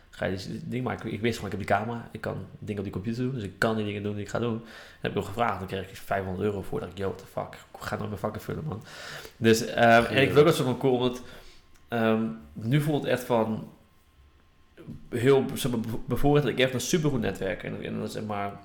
ga 0.10 0.26
je 0.26 0.36
die 0.36 0.62
ding 0.68 0.84
maken. 0.84 1.14
Ik 1.14 1.22
wist 1.22 1.36
gewoon, 1.36 1.52
ik 1.52 1.58
heb 1.58 1.68
die 1.68 1.78
camera. 1.78 2.10
Ik 2.12 2.22
kan 2.22 2.36
dingen 2.60 2.78
op 2.78 2.84
die 2.84 2.94
computer 2.94 3.24
doen. 3.24 3.34
Dus 3.34 3.44
ik 3.44 3.54
kan 3.58 3.76
die 3.76 3.86
dingen 3.86 4.04
doen 4.04 4.14
die 4.14 4.24
ik 4.24 4.30
ga 4.30 4.40
doen. 4.40 4.54
En 4.54 4.62
heb 5.02 5.12
ik 5.12 5.18
hem 5.18 5.26
gevraagd. 5.26 5.60
Dan 5.60 5.68
kreeg 5.68 5.90
ik 5.90 5.96
500 5.96 6.44
euro 6.46 6.62
voor. 6.62 6.80
Dat 6.80 6.90
ik, 6.90 6.98
yo, 6.98 7.06
what 7.06 7.18
the 7.18 7.26
fuck. 7.26 7.54
Ik 7.54 7.88
ga 7.88 7.96
nooit 7.96 8.10
mijn 8.10 8.22
vakken 8.22 8.42
vullen, 8.42 8.64
man. 8.64 8.84
Dus, 9.38 9.66
en 9.66 10.02
ik 10.02 10.28
vind 10.28 10.38
ook 10.38 10.46
dat 10.46 10.56
zo 10.56 10.64
van 10.64 10.78
cool. 10.78 10.96
Omdat 10.96 11.22
ehm, 11.92 12.24
nu 12.54 12.82
voelt 12.82 13.02
het 13.04 13.12
echt 13.12 13.24
van 13.24 13.68
heel 15.10 15.46
zeg 15.54 15.72
maar, 15.72 15.80
bevo- 15.82 16.04
bevoorrecht 16.08 16.46
dat 16.46 16.54
ik 16.56 16.60
echt 16.60 16.74
een 16.74 16.82
supergoed 16.82 17.22
netwerk 17.22 17.64
en, 17.64 17.84
en 17.84 18.00
dat 18.00 18.12
zeg 18.12 18.24
maar 18.24 18.60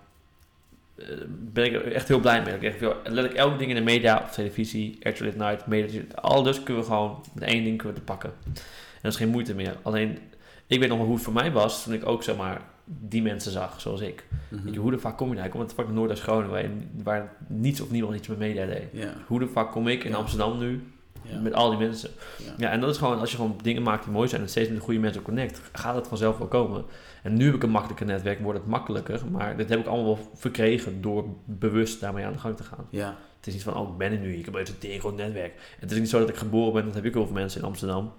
eh, 0.97 1.07
ben 1.29 1.65
ik 1.65 1.75
echt 1.83 2.09
heel 2.09 2.21
blij 2.21 2.43
mee. 2.43 2.55
Ik 2.55 2.63
echt 2.63 2.79
veel, 2.79 2.95
letterlijk 3.05 3.35
elk 3.35 3.59
ding 3.59 3.71
in 3.71 3.77
de 3.77 3.83
media 3.83 4.21
of 4.25 4.31
televisie, 4.31 4.99
Actual 5.03 5.31
Late 5.33 5.45
Night, 5.45 5.67
media, 5.67 6.03
alles 6.15 6.63
kunnen 6.63 6.83
we 6.83 6.89
gewoon 6.89 7.25
met 7.35 7.45
één 7.45 7.65
ding 7.65 7.77
kunnen 7.79 7.95
we 7.97 8.01
te 8.05 8.07
pakken. 8.13 8.31
En 8.45 9.03
dat 9.03 9.13
is 9.13 9.19
geen 9.19 9.29
moeite 9.29 9.55
meer. 9.55 9.77
Alleen, 9.83 10.19
ik 10.67 10.79
weet 10.81 10.89
nog 10.89 10.97
wel 10.99 11.07
hoe 11.07 11.15
het 11.17 11.25
voor 11.25 11.33
mij 11.33 11.53
was 11.53 11.83
toen 11.85 11.93
ik 11.95 12.07
ook 12.07 12.23
zeg 12.23 12.37
maar 12.37 12.61
die 12.87 13.23
mensen 13.23 13.53
zag, 13.53 13.81
zoals 13.81 14.01
ik. 14.01 14.25
Je, 14.73 14.79
hoe 14.79 14.91
de 14.91 14.99
fuck 14.99 15.17
kom 15.17 15.29
je 15.29 15.35
daar? 15.37 15.45
Ik 15.45 15.51
kom 15.51 15.61
uit 15.61 15.73
fucking 15.73 15.97
Noord-Groningen, 15.97 16.51
waar, 16.51 16.71
waar 17.03 17.33
niets 17.49 17.81
of 17.81 17.91
niemand 17.91 18.15
iets 18.17 18.29
met 18.29 18.39
media 18.39 18.67
deed. 18.67 18.85
Hoe 19.27 19.39
de 19.39 19.49
fuck 19.49 19.71
kom 19.71 19.89
ik 19.89 20.05
in 20.05 20.11
Ja. 20.11 20.17
Amsterdam 20.17 20.59
nu 20.59 20.83
ja. 21.31 21.41
met 21.41 21.55
al 21.55 21.71
die 21.71 21.79
mensen? 21.79 22.11
Ja. 22.39 22.53
Ja, 22.57 22.71
en 22.71 22.81
dat 22.81 22.91
is 22.91 22.97
gewoon, 22.97 23.19
als 23.19 23.31
je 23.31 23.37
gewoon 23.37 23.59
dingen 23.63 23.83
maakt 23.83 24.05
die 24.05 24.13
mooi 24.13 24.29
zijn 24.29 24.43
en 24.43 24.49
steeds 24.49 24.69
met 24.69 24.79
de 24.79 24.85
goede 24.85 25.01
mensen 25.01 25.23
connect, 25.23 25.61
gaat 25.73 25.95
het 25.95 26.09
vanzelf 26.09 26.39
wel 26.39 26.49
komen. 26.49 26.85
En 27.23 27.35
nu 27.35 27.45
heb 27.45 27.55
ik 27.55 27.63
een 27.63 27.71
makkelijker 27.71 28.07
netwerk, 28.07 28.41
wordt 28.41 28.59
het 28.59 28.69
makkelijker, 28.69 29.21
maar 29.31 29.57
dit 29.57 29.69
heb 29.69 29.79
ik 29.79 29.87
allemaal 29.87 30.05
wel 30.05 30.31
verkregen 30.35 31.01
door 31.01 31.25
bewust 31.45 32.01
daarmee 32.01 32.25
aan 32.25 32.33
de 32.33 32.39
gang 32.39 32.57
te 32.57 32.65
gaan. 32.65 32.87
ja. 32.91 33.17
Het 33.37 33.55
is 33.55 33.65
niet 33.65 33.75
van, 33.75 33.83
oh, 33.83 33.93
ik 33.93 33.99
ben 33.99 34.13
er 34.13 34.19
nu, 34.19 34.37
ik 34.37 34.45
heb 34.45 34.55
een 34.55 34.79
tegengroot 34.79 35.17
netwerk. 35.17 35.53
Het 35.81 35.91
is 35.91 35.99
niet 35.99 36.09
zo 36.09 36.19
dat 36.19 36.29
ik 36.29 36.37
geboren 36.37 36.73
ben, 36.73 36.85
dat 36.85 36.95
heb 36.95 37.05
ik 37.05 37.15
heel 37.15 37.25
veel 37.25 37.35
mensen 37.35 37.61
in 37.61 37.67
Amsterdam. 37.67 38.13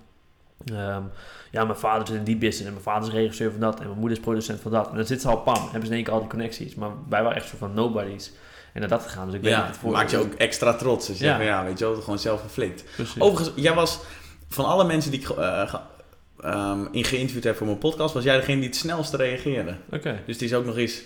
Ehm, 0.66 1.04
ja, 1.52 1.64
mijn 1.64 1.78
vader 1.78 2.08
zit 2.08 2.16
in 2.16 2.24
die 2.24 2.38
business 2.38 2.66
en 2.66 2.72
mijn 2.72 2.84
vader 2.84 3.08
is 3.08 3.14
regisseur 3.14 3.52
van 3.52 3.60
dat 3.60 3.80
en 3.80 3.86
mijn 3.86 4.00
moeder 4.00 4.18
is 4.18 4.24
producent 4.24 4.60
van 4.60 4.72
dat. 4.72 4.90
En 4.90 4.96
dan 4.96 5.06
zit 5.06 5.22
ze 5.22 5.28
al, 5.28 5.38
pam, 5.38 5.62
hebben 5.62 5.82
ze 5.82 5.88
in 5.88 5.94
één 5.94 6.04
keer 6.04 6.14
al 6.14 6.20
die 6.20 6.30
connecties. 6.30 6.76
Maar 6.76 6.90
wij 7.10 7.24
waren 7.24 7.38
echt 7.38 7.48
zo 7.48 7.58
van 7.58 7.74
nobodies 7.74 8.34
en 8.82 8.90
naar 8.90 9.00
dat. 9.00 9.04
Dus 9.26 9.34
ik 9.34 9.42
weet 9.42 9.52
ja. 9.52 9.58
niet 9.60 9.68
het 9.68 9.78
voor 9.78 9.92
maakt 9.92 10.12
je 10.12 10.18
ook 10.18 10.34
extra 10.34 10.74
trots. 10.74 11.08
Dus 11.08 11.18
je 11.20 11.26
Ja. 11.26 11.36
zegt 11.36 11.48
ja, 11.48 11.64
weet 11.64 11.80
je 11.80 11.86
wel, 11.86 12.02
gewoon 12.02 12.20
zelf 12.20 12.42
geflikt. 12.42 12.84
Overigens, 13.18 13.64
jij 13.64 13.74
was 13.74 14.00
van 14.50 14.66
alle 14.66 14.84
mensen 14.86 15.12
die 15.12 15.20
ik 15.20 15.30
eh, 15.30 15.74
ehm, 16.40 16.86
in 16.92 17.04
geïnterviewd 17.04 17.44
heb 17.44 17.56
voor 17.56 17.68
mijn 17.68 17.78
podcast, 17.80 18.14
was 18.14 18.24
jij 18.24 18.36
degene 18.36 18.60
die 18.60 18.70
het 18.70 18.78
snelste 18.78 19.18
reageerde. 19.18 19.76
Oké. 19.92 20.20
Dus 20.26 20.36
het 20.36 20.44
is 20.44 20.54
ook 20.54 20.66
nog 20.66 20.78
eens, 20.78 21.02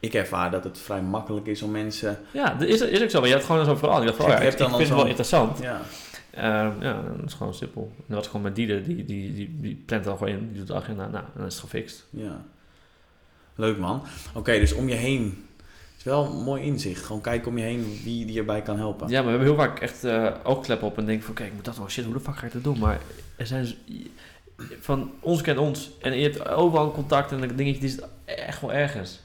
ik 0.00 0.14
ervaar 0.14 0.50
dat 0.50 0.64
het 0.64 0.78
vrij 0.78 1.02
makkelijk 1.02 1.46
is 1.46 1.62
om 1.62 1.70
mensen... 1.70 2.18
Ja, 2.30 2.54
dat 2.54 2.68
is, 2.68 2.80
is 2.80 3.02
ook 3.02 3.10
zo, 3.10 3.20
maar 3.20 3.28
je 3.28 3.34
had 3.34 3.44
gewoon 3.44 3.64
zo'n 3.64 3.78
verhaal. 3.78 4.00
Ik 4.00 4.06
dacht 4.06 4.18
oh 4.20 4.28
ja, 4.28 4.38
ik, 4.38 4.60
al 4.60 4.68
vind 4.68 4.78
het 4.78 4.88
wel 4.88 5.06
interessant. 5.06 5.58
Ja, 5.58 5.80
Ehm, 6.30 6.82
ja, 6.82 7.02
dat 7.16 7.26
is 7.26 7.34
gewoon 7.34 7.54
simpel. 7.54 7.92
En 7.96 8.04
dat 8.06 8.16
was 8.16 8.26
gewoon 8.26 8.42
met 8.42 8.54
Dieder, 8.54 8.84
die, 8.84 9.04
die, 9.04 9.34
die, 9.34 9.56
die 9.60 9.82
plant 9.86 10.04
dan 10.04 10.16
gewoon 10.16 10.32
in, 10.32 10.48
die 10.48 10.58
doet 10.58 10.66
de 10.66 10.74
agenda, 10.74 11.08
nou, 11.08 11.24
dan 11.36 11.46
is 11.46 11.52
het 11.54 11.62
gefixt. 11.62 12.06
ja. 12.10 12.44
Leuk 13.54 13.78
man. 13.78 14.02
Oké, 14.34 14.58
dus 14.58 14.72
om 14.72 14.88
je 14.88 14.94
heen. 14.94 15.44
Het 16.00 16.08
is 16.08 16.14
wel 16.14 16.24
een 16.24 16.42
mooi 16.44 16.62
inzicht. 16.62 17.04
Gewoon 17.04 17.20
kijken 17.22 17.48
om 17.50 17.58
je 17.58 17.64
heen 17.64 18.00
wie 18.04 18.24
die 18.26 18.38
erbij 18.38 18.62
kan 18.62 18.76
helpen. 18.76 19.08
Ja, 19.08 19.22
maar 19.22 19.24
we 19.24 19.38
hebben 19.38 19.48
heel 19.56 19.66
vaak 19.66 19.80
echt 19.80 20.04
eh 20.04 20.34
oogkleppen 20.42 20.86
op 20.86 20.98
en 20.98 21.04
denken 21.06 21.24
van, 21.24 21.34
kijk, 21.34 21.48
ik 21.48 21.54
moet 21.54 21.64
dat 21.64 21.76
wel, 21.76 21.88
shit, 21.88 22.04
hoe 22.04 22.14
de 22.14 22.20
fuck 22.20 22.36
ga 22.36 22.46
ik 22.46 22.52
dat 22.52 22.64
doen? 22.64 22.78
Maar 22.78 23.00
er 23.36 23.46
zijn, 23.46 23.66
van 24.80 25.10
ons 25.20 25.40
kent 25.42 25.58
ons 25.58 25.90
en 26.00 26.16
je 26.18 26.22
hebt 26.30 26.48
overal 26.48 26.92
contact 26.92 27.32
en 27.32 27.42
een 27.42 27.56
dingetje, 27.56 27.80
die 27.80 27.88
zit 27.90 28.04
echt 28.24 28.60
wel 28.60 28.72
ergens. 28.72 29.20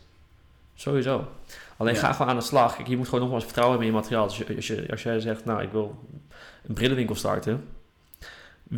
Sowieso. 0.76 1.28
Alleen 1.78 1.94
Ja. 1.94 2.00
ga 2.00 2.12
gewoon 2.12 2.28
aan 2.28 2.36
de 2.38 2.42
slag. 2.44 2.76
Kijk, 2.76 2.88
je 2.88 2.98
moet 2.98 3.06
gewoon 3.06 3.20
nogmaals 3.22 3.44
vertrouwen 3.44 3.78
hebben 3.78 3.94
in 3.94 4.00
je 4.02 4.02
materiaal. 4.08 4.28
Dus 4.28 4.38
als, 4.38 4.48
je, 4.48 4.56
als, 4.56 4.68
je, 4.68 4.88
als 4.92 5.04
jij 5.04 5.20
zegt, 5.20 5.46
nou, 5.46 5.62
ik 5.62 5.72
wil 5.72 5.96
een 6.68 6.74
brillenwinkel 6.74 7.16
starten. 7.16 7.64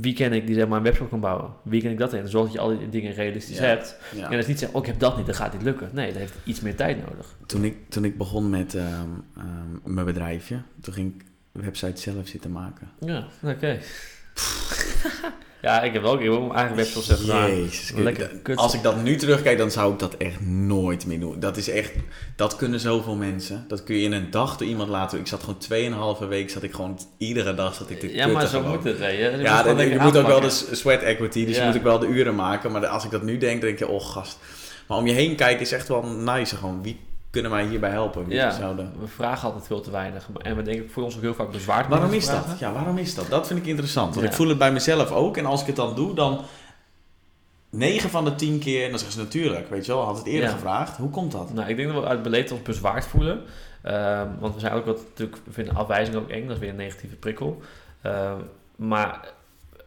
Wie 0.01 0.13
ken 0.13 0.33
ik 0.33 0.45
die 0.47 0.55
zeg 0.55 0.67
maar 0.67 0.77
een 0.77 0.83
webshop 0.83 1.09
kan 1.09 1.19
bouwen? 1.19 1.51
Wie 1.63 1.81
ken 1.81 1.91
ik 1.91 1.97
dat 1.97 2.13
in? 2.13 2.27
Zorg 2.27 2.43
dat 2.45 2.53
je 2.53 2.59
al 2.59 2.77
die 2.77 2.89
dingen 2.89 3.13
realistisch 3.13 3.57
Ja. 3.57 3.63
hebt. 3.63 3.95
Ja. 4.15 4.23
En 4.25 4.31
dat 4.31 4.39
is 4.39 4.47
niet 4.47 4.59
zeggen, 4.59 4.77
oh, 4.77 4.83
ik 4.83 4.91
heb 4.91 4.99
dat 4.99 5.17
niet, 5.17 5.25
dan 5.25 5.35
gaat 5.35 5.53
niet 5.53 5.61
lukken. 5.61 5.89
Nee, 5.93 6.07
dat 6.07 6.17
heeft 6.17 6.33
iets 6.43 6.59
meer 6.59 6.75
tijd 6.75 7.09
nodig. 7.09 7.35
Toen, 7.45 7.63
ik, 7.63 7.75
toen 7.89 8.05
ik 8.05 8.17
begon 8.17 8.49
met 8.49 8.75
ehm, 8.75 9.07
ehm, 9.37 9.93
mijn 9.93 10.05
bedrijfje, 10.05 10.61
toen 10.81 10.93
ging 10.93 11.13
ik 11.15 11.25
website 11.51 12.01
zelf 12.01 12.27
zitten 12.27 12.51
maken. 12.51 12.89
Ja, 12.99 13.27
oké. 13.43 13.79
ja, 15.61 15.81
ik 15.81 15.93
heb 15.93 16.03
ook 16.03 16.17
ik 16.19 16.23
heb 16.25 16.33
ook 16.33 16.41
mijn 16.47 16.59
eigen 16.59 16.75
webshop 16.75 17.03
zelf 17.03 17.19
gedaan. 17.19 17.49
Jezus. 17.55 17.93
Als 18.55 18.73
ik 18.73 18.83
dat 18.83 19.03
nu 19.03 19.15
terugkijk, 19.15 19.57
dan 19.57 19.71
zou 19.71 19.93
ik 19.93 19.99
dat 19.99 20.17
echt 20.17 20.41
nooit 20.45 21.05
meer 21.05 21.19
doen. 21.19 21.39
Dat 21.39 21.57
is 21.57 21.69
echt, 21.69 21.91
dat 22.35 22.55
kunnen 22.55 22.79
zoveel 22.79 23.15
mensen. 23.15 23.65
Dat 23.67 23.83
kun 23.83 23.95
je 23.95 24.01
in 24.03 24.11
een 24.11 24.31
dag 24.31 24.57
door 24.57 24.67
iemand 24.67 24.89
laten. 24.89 25.19
Ik 25.19 25.27
zat 25.27 25.43
gewoon 25.43 26.17
2,5 26.21 26.27
week, 26.27 26.49
zat 26.49 26.63
ik 26.63 26.73
gewoon 26.73 26.99
iedere 27.17 27.53
dag 27.53 27.73
zat 27.75 27.89
ik 27.89 27.99
te 27.99 28.13
Ja, 28.13 28.27
maar 28.27 28.47
zo 28.47 28.59
gewoon. 28.59 28.75
moet 28.75 28.83
het, 28.83 28.97
weet 28.97 29.17
je. 29.17 29.23
Je 29.23 29.31
moet 29.31 29.41
Ja, 29.41 29.63
dan- 29.63 29.89
je 29.89 29.99
moet 29.99 30.17
ook 30.17 30.27
wel 30.27 30.41
de 30.41 30.49
sweat 30.71 31.01
equity, 31.01 31.45
dus 31.45 31.55
Ja. 31.55 31.61
je 31.61 31.67
moet 31.67 31.77
ook 31.77 31.83
wel 31.83 31.99
de 31.99 32.07
uren 32.07 32.35
maken. 32.35 32.71
Maar 32.71 32.87
als 32.87 33.03
ik 33.05 33.11
dat 33.11 33.23
nu 33.23 33.37
denk, 33.37 33.61
denk 33.61 33.79
je, 33.79 33.87
oh 33.87 34.05
gast. 34.05 34.37
Maar 34.87 34.97
om 34.97 35.07
je 35.07 35.13
heen 35.13 35.35
kijken 35.35 35.61
is 35.61 35.71
echt 35.71 35.87
wel 35.87 36.03
nice. 36.03 36.55
Gewoon, 36.55 36.83
wie 36.83 36.99
kunnen 37.41 37.57
mij 37.57 37.65
hierbij 37.65 37.89
helpen? 37.89 38.25
Ja, 38.29 38.51
zouden... 38.51 38.93
we 38.99 39.07
vragen 39.07 39.47
altijd 39.47 39.65
veel 39.67 39.81
te 39.81 39.91
weinig. 39.91 40.27
En 40.41 40.55
we 40.55 40.61
denken 40.61 40.89
voor 40.89 41.03
ons 41.03 41.15
ook 41.15 41.21
heel 41.21 41.33
vaak 41.33 41.51
bezwaard. 41.51 41.83
om 41.85 41.91
Waarom 41.91 42.13
is 42.13 42.25
dat? 42.25 42.45
Ja, 42.59 42.73
waarom 42.73 42.97
is 42.97 43.15
dat? 43.15 43.29
Dat 43.29 43.47
vind 43.47 43.59
ik 43.59 43.65
interessant. 43.65 44.09
Want 44.13 44.25
Ja. 44.25 44.31
ik 44.31 44.37
voel 44.37 44.47
het 44.47 44.57
bij 44.57 44.71
mezelf 44.71 45.11
ook. 45.11 45.37
En 45.37 45.45
als 45.45 45.61
ik 45.61 45.67
het 45.67 45.75
dan 45.75 45.95
doe, 45.95 46.13
dan... 46.15 46.41
9 47.69 48.09
van 48.09 48.25
de 48.25 48.35
10 48.35 48.59
keer, 48.59 48.83
en 48.83 48.89
dan 48.89 48.99
zeggen 48.99 49.17
ze 49.17 49.23
natuurlijk, 49.23 49.69
weet 49.69 49.85
je 49.85 49.91
wel, 49.91 50.01
had 50.03 50.17
het 50.17 50.25
eerder 50.25 50.49
Ja. 50.49 50.55
gevraagd. 50.55 50.97
Hoe 50.97 51.09
komt 51.09 51.31
dat? 51.31 51.53
Nou, 51.53 51.69
ik 51.69 51.75
denk 51.75 51.93
dat 51.93 52.01
we 52.03 52.07
uit 52.09 52.21
beleid 52.21 52.51
ons 52.51 52.61
bezwaard 52.61 53.05
voelen. 53.05 53.41
Ehm, 53.81 54.27
want 54.39 54.53
we 54.53 54.59
zijn 54.59 54.73
ook 54.73 54.85
wat, 54.85 55.01
natuurlijk, 55.09 55.37
we 55.45 55.51
vinden 55.51 55.75
afwijzing 55.75 56.17
ook 56.17 56.29
eng. 56.29 56.43
Dat 56.43 56.55
is 56.55 56.59
weer 56.59 56.69
een 56.69 56.75
negatieve 56.75 57.15
prikkel. 57.15 57.61
Ehm, 58.01 58.37
maar 58.75 59.33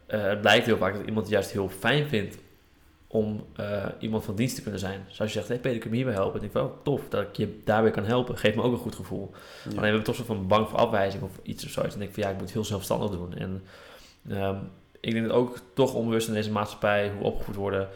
eh, 0.07 0.21
het 0.21 0.41
blijkt 0.41 0.65
heel 0.65 0.77
vaak 0.77 0.93
dat 0.93 1.05
iemand 1.05 1.25
het 1.25 1.33
juist 1.33 1.51
heel 1.51 1.69
fijn 1.79 2.07
vindt 2.07 2.37
om 3.11 3.45
eh, 3.55 3.85
iemand 3.99 4.23
van 4.23 4.35
dienst 4.35 4.55
te 4.55 4.61
kunnen 4.61 4.79
zijn. 4.79 5.03
Dus 5.07 5.21
als 5.21 5.33
je 5.33 5.37
zegt, 5.37 5.47
hey 5.47 5.59
Peter, 5.59 5.79
kun 5.79 5.89
je 5.89 5.89
me 5.89 5.95
hierbij 5.95 6.13
helpen? 6.13 6.39
Dan 6.39 6.49
denk 6.49 6.53
ik 6.53 6.61
wel, 6.61 6.79
tof 6.83 7.09
dat 7.09 7.21
ik 7.21 7.35
je 7.35 7.59
daarbij 7.63 7.91
kan 7.91 8.03
helpen. 8.03 8.37
Geeft 8.37 8.55
me 8.55 8.61
ook 8.61 8.71
een 8.71 8.77
goed 8.77 8.95
gevoel. 8.95 9.31
Ja. 9.31 9.69
Alleen 9.69 9.79
we 9.79 9.85
hebben 9.85 10.03
toch 10.03 10.15
zo 10.15 10.23
van 10.23 10.47
bang 10.47 10.69
voor 10.69 10.77
afwijzing 10.77 11.23
of 11.23 11.31
iets 11.43 11.65
of 11.65 11.71
zoiets. 11.71 11.93
En 11.93 11.99
denk 11.99 12.11
ik 12.11 12.15
van 12.15 12.23
ja, 12.23 12.29
ik 12.29 12.35
moet 12.35 12.45
het 12.45 12.53
heel 12.53 12.65
zelfstandig 12.65 13.09
doen. 13.09 13.33
En 13.33 13.63
ehm, 14.29 14.57
ik 14.99 15.13
denk 15.13 15.27
dat 15.27 15.35
ook 15.35 15.59
toch 15.73 15.93
onbewust 15.93 16.27
in 16.27 16.33
deze 16.33 16.51
maatschappij, 16.51 17.09
hoe 17.09 17.19
we 17.19 17.25
opgevoed 17.25 17.55
worden, 17.55 17.89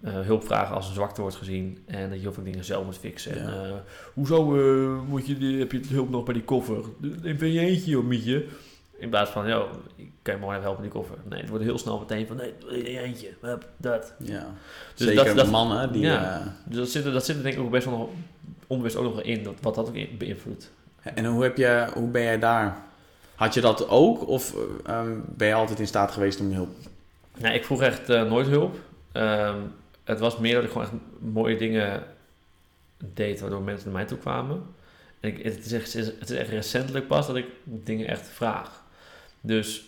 eh, 0.00 0.20
hulp 0.20 0.44
vragen 0.44 0.74
als 0.74 0.88
een 0.88 0.94
zwakte 0.94 1.20
wordt 1.20 1.36
gezien. 1.36 1.78
En 1.86 2.08
dat 2.08 2.18
je 2.18 2.22
heel 2.22 2.32
veel 2.32 2.44
dingen 2.44 2.64
zelf 2.64 2.84
moet 2.84 2.98
fixen. 2.98 3.36
Ja. 3.36 3.40
En, 3.40 3.64
eh, 3.64 3.72
hoezo 4.14 4.56
eh, 4.56 5.08
moet 5.08 5.26
je, 5.26 5.56
heb 5.58 5.72
je 5.72 5.80
hulp 5.88 6.10
nog 6.10 6.24
bij 6.24 6.34
die 6.34 6.44
koffer? 6.44 6.84
Neem 7.22 7.44
je 7.44 7.60
eentje, 7.60 7.90
joh, 7.90 8.04
mietje. 8.04 8.46
In 8.98 9.08
plaats 9.08 9.30
van, 9.30 9.48
joh, 9.48 9.72
ik 9.96 10.10
kan 10.22 10.34
je 10.34 10.40
maar 10.40 10.50
even 10.50 10.62
helpen 10.62 10.82
met 10.82 10.92
die 10.92 11.00
koffer. 11.00 11.18
Nee, 11.28 11.40
het 11.40 11.48
wordt 11.48 11.64
heel 11.64 11.78
snel 11.78 11.98
meteen 11.98 12.26
van, 12.26 12.36
nee, 12.36 12.98
eentje. 12.98 13.28
Dat. 13.76 14.14
Ja. 14.18 14.46
Dus 14.94 15.06
Zeker 15.06 15.24
dat- 15.24 15.36
dat- 15.36 15.50
mannen 15.50 15.92
die... 15.92 16.02
Ja. 16.02 16.40
eh, 16.40 16.46
Dus 16.64 16.76
dat 16.76 16.88
zit, 16.88 17.04
er, 17.04 17.12
dat 17.12 17.24
zit 17.24 17.36
er 17.36 17.42
denk 17.42 17.54
ik 17.54 17.60
ook 17.60 17.70
best 17.70 17.84
wel 17.86 17.98
nog 17.98 18.08
onbewust 18.66 18.96
ook 18.96 19.14
nog 19.14 19.22
in. 19.22 19.42
Dat, 19.42 19.54
wat 19.60 19.74
dat 19.74 19.88
ook 19.88 20.18
beïnvloedt. 20.18 20.70
En 21.02 21.24
hoe, 21.24 21.42
heb 21.42 21.56
je, 21.56 21.86
hoe 21.94 22.08
ben 22.08 22.22
jij 22.22 22.38
daar? 22.38 22.76
Had 23.34 23.54
je 23.54 23.60
dat 23.60 23.88
ook? 23.88 24.26
Of 24.28 24.54
eh, 24.54 24.94
ehm, 24.94 25.12
ben 25.24 25.48
je 25.48 25.54
altijd 25.54 25.78
in 25.80 25.86
staat 25.86 26.10
geweest 26.12 26.40
om 26.40 26.52
hulp? 26.52 26.70
Ja, 27.36 27.50
ik 27.50 27.64
vroeg 27.64 27.82
echt 27.82 28.08
eh, 28.08 28.22
nooit 28.28 28.46
hulp. 28.46 28.76
Ehm, 29.12 29.56
het 30.04 30.18
was 30.18 30.38
meer 30.38 30.54
dat 30.54 30.64
ik 30.64 30.68
gewoon 30.70 30.82
echt 30.86 30.94
mooie 31.18 31.56
dingen 31.56 32.02
deed 33.14 33.40
waardoor 33.40 33.62
mensen 33.62 33.84
naar 33.88 33.96
mij 33.98 34.06
toe 34.06 34.18
kwamen. 34.18 34.62
En 35.20 35.28
ik, 35.36 35.42
het, 35.44 35.64
is 35.64 35.72
echt, 35.72 35.92
het 35.92 36.30
is 36.30 36.36
echt 36.36 36.50
recentelijk 36.50 37.06
pas 37.06 37.26
dat 37.26 37.36
ik 37.36 37.46
dingen 37.64 38.06
echt 38.06 38.26
vraag. 38.28 38.82
Dus, 39.40 39.84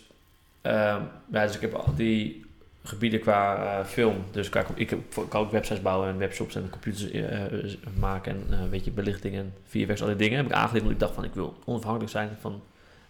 ehm, 0.61 1.01
ja, 1.31 1.45
dus 1.45 1.55
ik 1.55 1.61
heb 1.61 1.73
al 1.73 1.95
die 1.95 2.45
gebieden 2.83 3.19
qua 3.19 3.55
eh, 3.79 3.85
film. 3.85 4.15
Dus 4.31 4.49
qua, 4.49 4.65
ik, 4.75 4.89
heb, 4.89 4.99
kan 5.29 5.41
ook 5.41 5.51
websites 5.51 5.81
bouwen 5.81 6.09
en 6.09 6.17
webshops 6.17 6.55
en 6.55 6.69
computers 6.69 7.11
eh, 7.11 7.45
eh, 7.45 7.71
maken 7.99 8.31
en 8.31 8.59
eh, 8.59 8.69
weet 8.69 8.85
je, 8.85 8.91
belichting 8.91 9.35
en 9.35 9.53
VFX, 9.67 10.01
al 10.01 10.07
die 10.07 10.15
dingen 10.15 10.37
heb 10.37 10.45
ik 10.45 10.51
aangeleerd 10.51 10.81
omdat 10.81 10.91
ik 10.93 10.99
dacht 10.99 11.13
van 11.13 11.23
ik 11.23 11.33
wil 11.33 11.55
onafhankelijk 11.65 12.11
zijn 12.11 12.29
van... 12.39 12.61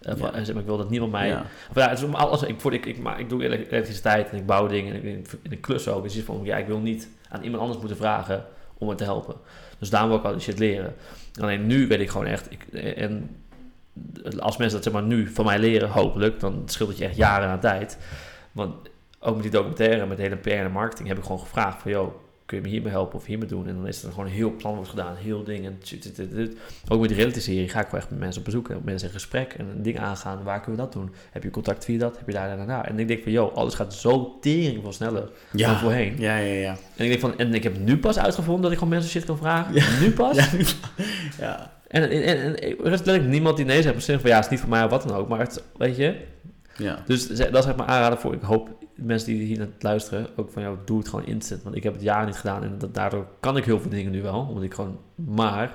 van- 0.01 0.17
Ja. 0.17 0.33
en 0.33 0.45
zeg 0.45 0.53
maar, 0.53 0.63
ik 0.63 0.69
wil 0.69 0.77
dat 0.77 0.89
niemand 0.89 1.11
mij 1.11 1.27
Ja. 1.27 1.45
ja, 1.75 1.89
het 1.89 1.97
is 1.97 2.03
om 2.03 2.15
alles. 2.15 2.41
Ik, 2.43 2.59
voor, 2.59 2.73
ik, 2.73 2.85
ik, 2.85 2.97
maar 2.99 3.19
ik 3.19 3.29
doe 3.29 3.43
ele- 3.43 3.55
elektriciteit 3.69 4.29
en 4.29 4.37
ik 4.37 4.45
bouw 4.45 4.67
dingen 4.67 4.93
en 4.93 5.05
ik, 5.05 5.27
in 5.41 5.49
de 5.49 5.57
klus 5.57 5.87
ook. 5.87 6.03
Dus 6.03 6.19
van, 6.23 6.41
ja, 6.43 6.57
ik 6.57 6.67
wil 6.67 6.79
niet 6.79 7.09
aan 7.29 7.41
iemand 7.43 7.61
anders 7.61 7.79
moeten 7.79 7.97
vragen 7.97 8.45
om 8.77 8.87
me 8.87 8.95
te 8.95 9.03
helpen. 9.03 9.35
Dus 9.79 9.89
daarom 9.89 10.09
wil 10.09 10.19
ik 10.19 10.25
al 10.25 10.31
die 10.31 10.41
shit 10.41 10.59
leren. 10.59 10.95
Alleen 11.41 11.67
nu 11.67 11.87
weet 11.87 11.99
ik 11.99 12.09
gewoon 12.09 12.25
echt, 12.27 12.51
ik, 12.51 12.63
en 12.95 13.35
als 14.39 14.57
mensen 14.57 14.75
dat 14.75 14.83
zeg 14.83 14.93
maar 14.93 15.03
nu 15.03 15.27
van 15.27 15.45
mij 15.45 15.59
leren, 15.59 15.89
hopelijk, 15.89 16.39
dan 16.39 16.61
scheelt 16.65 16.89
het 16.89 16.97
je 16.97 17.05
echt 17.05 17.15
jaren 17.15 17.49
aan 17.49 17.59
tijd. 17.59 17.97
Want 18.51 18.89
ook 19.19 19.33
met 19.33 19.43
die 19.43 19.51
documentaire, 19.51 20.05
met 20.05 20.17
de 20.17 20.23
hele 20.23 20.35
PR 20.35 20.49
en 20.49 20.71
marketing, 20.71 21.07
heb 21.07 21.17
ik 21.17 21.23
gewoon 21.23 21.39
gevraagd 21.39 21.81
van, 21.81 21.91
joh, 21.91 22.13
kun 22.51 22.59
je 22.59 22.63
me 22.63 22.69
hiermee 22.69 22.91
helpen 22.91 23.19
of 23.19 23.25
hiermee 23.25 23.47
doen? 23.47 23.67
En 23.67 23.75
dan 23.75 23.87
is 23.87 24.03
er 24.03 24.09
gewoon 24.09 24.25
een 24.25 24.31
heel 24.31 24.55
plan 24.55 24.75
wordt 24.75 24.89
gedaan, 24.89 25.15
heel 25.15 25.43
ding. 25.43 25.65
En 25.65 25.77
tjut, 25.79 26.01
tjut, 26.01 26.15
tjut, 26.15 26.31
tjut. 26.31 26.57
Ook 26.87 26.99
met 26.99 27.09
die 27.09 27.17
reality-serie 27.17 27.69
ga 27.69 27.79
ik 27.79 27.87
wel 27.87 27.99
echt 27.99 28.09
met 28.09 28.19
mensen 28.19 28.39
op 28.39 28.45
bezoek, 28.45 28.69
en 28.69 28.75
met 28.75 28.83
mensen 28.83 29.07
in 29.07 29.13
gesprek 29.13 29.53
en 29.53 29.67
een 29.67 29.81
ding 29.81 29.99
aangaan. 29.99 30.43
Waar 30.43 30.61
kunnen 30.61 30.79
we 30.79 30.85
dat 30.85 30.93
doen? 30.93 31.13
Heb 31.31 31.43
je 31.43 31.49
contact 31.49 31.85
via 31.85 31.97
dat? 31.97 32.17
Heb 32.17 32.27
je 32.27 32.33
daar, 32.33 32.47
daar, 32.47 32.57
daar, 32.57 32.67
daar? 32.67 32.85
En 32.85 32.99
ik 32.99 33.07
denk 33.07 33.23
van, 33.23 33.31
joh, 33.31 33.55
alles 33.55 33.73
gaat 33.73 33.93
zo 33.93 34.37
tering 34.41 34.81
veel 34.81 34.93
sneller 34.93 35.29
dan 35.51 35.77
voorheen. 35.77 36.15
Ja, 36.17 36.37
ja, 36.37 36.53
ja. 36.53 36.77
En 36.95 37.03
ik 37.03 37.07
denk 37.07 37.19
van, 37.19 37.37
en 37.37 37.53
ik 37.53 37.63
heb 37.63 37.77
nu 37.77 37.97
pas 37.97 38.19
uitgevonden 38.19 38.61
dat 38.61 38.71
ik 38.71 38.77
gewoon 38.77 38.93
mensen 38.93 39.11
shit 39.11 39.25
kan 39.25 39.37
vragen. 39.37 39.73
Ja. 39.73 39.99
Nu 39.99 40.11
pas. 40.11 40.37
Ja. 40.41 40.49
ja. 41.39 41.80
En, 41.91 42.09
en, 42.09 42.23
en, 42.23 42.37
en 42.37 42.55
er 42.61 42.71
is 42.71 42.83
letterlijk 42.83 43.25
niemand 43.25 43.57
die 43.57 43.65
nee 43.65 43.81
zegt. 43.81 43.93
Maar 43.93 44.03
zeggen 44.03 44.19
van, 44.21 44.29
ja, 44.29 44.35
het 44.35 44.45
is 44.45 44.51
niet 44.51 44.59
voor 44.59 44.69
mij 44.69 44.83
of 44.83 44.89
wat 44.89 45.03
dan 45.07 45.17
ook. 45.17 45.27
Maar 45.27 45.39
het, 45.39 45.63
weet 45.77 45.95
je, 45.97 46.15
Ja. 46.77 47.03
dus 47.05 47.27
dat 47.27 47.39
is 47.39 47.65
echt 47.65 47.75
mijn 47.77 47.89
aanrader 47.89 48.17
voor. 48.19 48.33
Ik 48.33 48.41
hoop 48.41 48.69
mensen 48.95 49.27
die 49.27 49.43
hier 49.45 49.57
naar 49.57 49.67
het 49.73 49.83
luisteren 49.83 50.27
ook 50.35 50.51
van 50.51 50.61
jou, 50.61 50.77
doe 50.85 50.97
het 50.97 51.07
gewoon 51.09 51.25
instant. 51.25 51.63
Want 51.63 51.75
ik 51.75 51.83
heb 51.83 51.93
het 51.93 52.01
jaar 52.01 52.25
niet 52.25 52.35
gedaan 52.35 52.63
en 52.63 52.75
dat, 52.77 52.93
daardoor 52.93 53.25
kan 53.39 53.57
ik 53.57 53.65
heel 53.65 53.79
veel 53.79 53.89
dingen 53.89 54.11
nu 54.11 54.21
wel. 54.21 54.45
Omdat 54.49 54.63
ik 54.63 54.73
gewoon, 54.73 54.99
maar... 55.15 55.73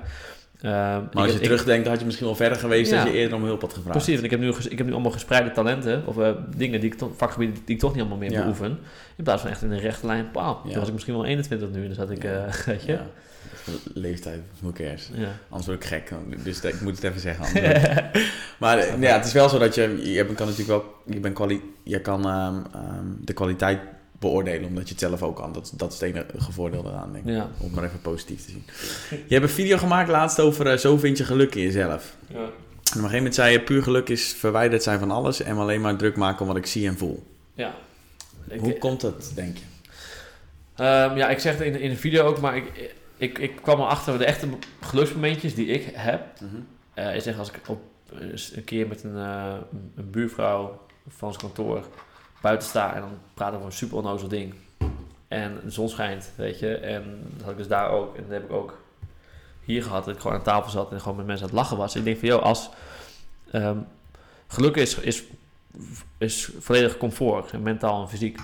ehm, 0.61 0.71
Maar 0.71 1.07
als 1.11 1.21
heb- 1.23 1.31
je 1.33 1.37
ik- 1.37 1.43
terugdenkt, 1.43 1.87
had 1.87 1.99
je 1.99 2.05
misschien 2.05 2.25
wel 2.27 2.35
verder 2.35 2.57
geweest 2.57 2.91
Ja. 2.91 3.03
dat 3.03 3.13
je 3.13 3.19
eerder 3.19 3.37
om 3.37 3.43
hulp 3.43 3.61
had 3.61 3.73
gevraagd. 3.73 3.91
Precies, 3.97 4.13
want 4.13 4.25
ik 4.25 4.31
heb 4.31 4.39
nu, 4.39 4.53
ik 4.69 4.77
heb 4.77 4.87
nu 4.87 4.93
allemaal 4.93 5.11
gespreide 5.11 5.51
talenten. 5.51 6.03
Of 6.07 6.17
eh, 6.17 6.31
dingen 6.55 6.79
die 6.79 6.91
ik 6.91 6.97
toch, 6.97 7.09
vakgebieden 7.15 7.57
die 7.65 7.75
ik 7.75 7.81
toch 7.81 7.91
niet 7.91 7.99
allemaal 7.99 8.17
meer 8.19 8.31
Ja. 8.31 8.41
beoefen. 8.43 8.79
In 9.15 9.23
plaats 9.23 9.41
van 9.41 9.51
echt 9.51 9.61
in 9.61 9.71
een 9.71 9.79
rechte 9.79 10.05
lijn. 10.05 10.31
Pauw, 10.31 10.59
Ja. 10.63 10.69
Toen 10.69 10.79
was 10.79 10.87
ik 10.87 10.93
misschien 10.93 11.13
wel 11.13 11.25
21 11.25 11.69
nu. 11.69 11.87
Dus 11.87 11.97
had 11.97 12.09
ik, 12.11 12.23
eh, 12.23 12.43
weet 12.65 12.83
je. 12.83 12.97
Leeftijd, 13.93 14.39
who 14.59 14.71
cares? 14.71 15.09
Ja. 15.13 15.37
Anders 15.49 15.67
word 15.67 15.83
ik 15.83 15.89
gek. 15.89 16.11
Dus 16.43 16.61
ik 16.61 16.81
moet 16.81 16.95
het 16.95 17.03
even 17.03 17.19
zeggen. 17.21 17.61
maar 18.59 18.77
eh, 18.77 19.01
ja, 19.01 19.15
het 19.17 19.25
is 19.25 19.33
wel 19.33 19.49
zo 19.49 19.57
dat 19.57 19.75
je, 19.75 20.11
je 20.13 20.25
kan 20.25 20.35
natuurlijk 20.47 20.67
wel, 20.67 20.85
je, 21.05 21.19
bent 21.19 21.33
kwali, 21.35 21.61
je 21.83 22.01
kan 22.01 22.25
ehm, 22.27 22.55
ehm, 22.73 23.05
de 23.21 23.33
kwaliteit 23.33 23.79
beoordelen 24.19 24.67
omdat 24.67 24.83
je 24.87 24.89
het 24.93 24.99
zelf 25.03 25.23
ook 25.23 25.35
kan. 25.35 25.53
Dat, 25.53 25.71
dat 25.75 25.93
is 25.93 25.99
het 25.99 26.09
enige 26.15 26.51
voordeel 26.51 26.83
daaraan, 26.83 27.11
denk 27.13 27.25
ik. 27.25 27.31
Ja. 27.33 27.49
Om 27.57 27.71
maar 27.73 27.83
even 27.83 28.01
positief 28.01 28.45
te 28.45 28.51
zien. 28.51 28.63
Je 29.27 29.33
hebt 29.33 29.43
een 29.43 29.49
video 29.55 29.77
gemaakt 29.77 30.09
laatst 30.09 30.39
over 30.39 30.67
eh, 30.67 30.77
zo 30.77 30.97
vind 30.97 31.17
je 31.17 31.23
geluk 31.23 31.55
in 31.55 31.61
jezelf. 31.63 32.15
Ja. 32.27 32.35
En 32.37 32.43
op 32.43 32.49
een 33.03 33.09
gegeven 33.09 33.15
moment 33.17 33.35
zei 33.35 33.51
je, 33.51 33.61
puur 33.61 33.83
geluk 33.83 34.09
is 34.09 34.33
verwijderd 34.33 34.83
zijn 34.83 34.99
van 34.99 35.11
alles 35.11 35.41
en 35.41 35.57
alleen 35.57 35.81
maar 35.81 35.95
druk 35.95 36.15
maken 36.15 36.41
om 36.41 36.47
wat 36.47 36.57
ik 36.57 36.65
zie 36.65 36.87
en 36.87 36.97
voel. 36.97 37.23
ja. 37.53 37.75
Ik- 38.49 38.59
Hoe 38.59 38.77
komt 38.77 39.01
dat, 39.01 39.31
denk 39.35 39.57
je? 39.57 39.63
Ehm, 40.75 41.17
ja, 41.17 41.29
ik 41.29 41.39
zeg 41.39 41.57
het 41.57 41.61
in, 41.67 41.79
in 41.79 41.89
de 41.89 41.95
video 41.95 42.23
ook, 42.25 42.39
maar 42.39 42.55
ik, 42.55 42.95
ik, 43.17 43.37
ik 43.37 43.55
kwam 43.55 43.79
erachter 43.79 44.17
de 44.17 44.25
echte 44.25 44.47
geluksmomentjes 44.81 45.55
die 45.55 45.67
ik 45.67 45.91
heb. 45.95 46.21
eh, 46.93 47.15
is 47.15 47.25
echt 47.25 47.39
als 47.39 47.51
ik 47.51 47.59
op, 47.67 47.81
eens 48.19 48.55
een 48.55 48.63
keer 48.63 48.87
met 48.87 49.03
een, 49.03 49.17
eh, 49.17 49.53
een 49.95 50.09
buurvrouw 50.11 50.81
van 51.07 51.27
ons 51.27 51.37
kantoor 51.37 51.87
buiten 52.41 52.67
sta 52.67 52.93
en 52.95 53.01
dan 53.01 53.19
praten 53.33 53.53
we 53.53 53.57
over 53.59 53.71
een 53.71 53.77
super 53.77 53.97
onnozel 53.97 54.27
ding. 54.27 54.53
En 55.27 55.59
de 55.63 55.71
zon 55.71 55.89
schijnt, 55.89 56.31
weet 56.35 56.59
je. 56.59 56.75
En 56.75 57.21
dat 57.33 57.41
had 57.41 57.51
ik 57.51 57.57
dus 57.57 57.67
daar 57.67 57.89
ook. 57.89 58.15
En 58.15 58.21
dat 58.21 58.31
heb 58.31 58.43
ik 58.43 58.51
ook 58.51 58.77
hier 59.63 59.83
gehad. 59.83 60.05
Dat 60.05 60.15
ik 60.15 60.21
gewoon 60.21 60.37
aan 60.37 60.43
tafel 60.43 60.71
zat 60.71 60.91
en 60.91 61.01
gewoon 61.01 61.17
met 61.17 61.25
mensen 61.25 61.45
aan 61.45 61.51
het 61.51 61.59
lachen 61.61 61.77
was. 61.77 61.95
Ik 61.95 62.03
denk 62.03 62.17
van, 62.17 62.27
joh, 62.27 62.43
als 62.43 62.69
ehm, 63.51 63.77
geluk 64.47 64.75
is, 64.75 64.95
is, 64.95 65.23
is 66.17 66.51
volledig 66.59 66.97
comfort, 66.97 67.51
en 67.51 67.61
mentaal 67.61 68.01
en 68.01 68.09
fysiek. 68.09 68.39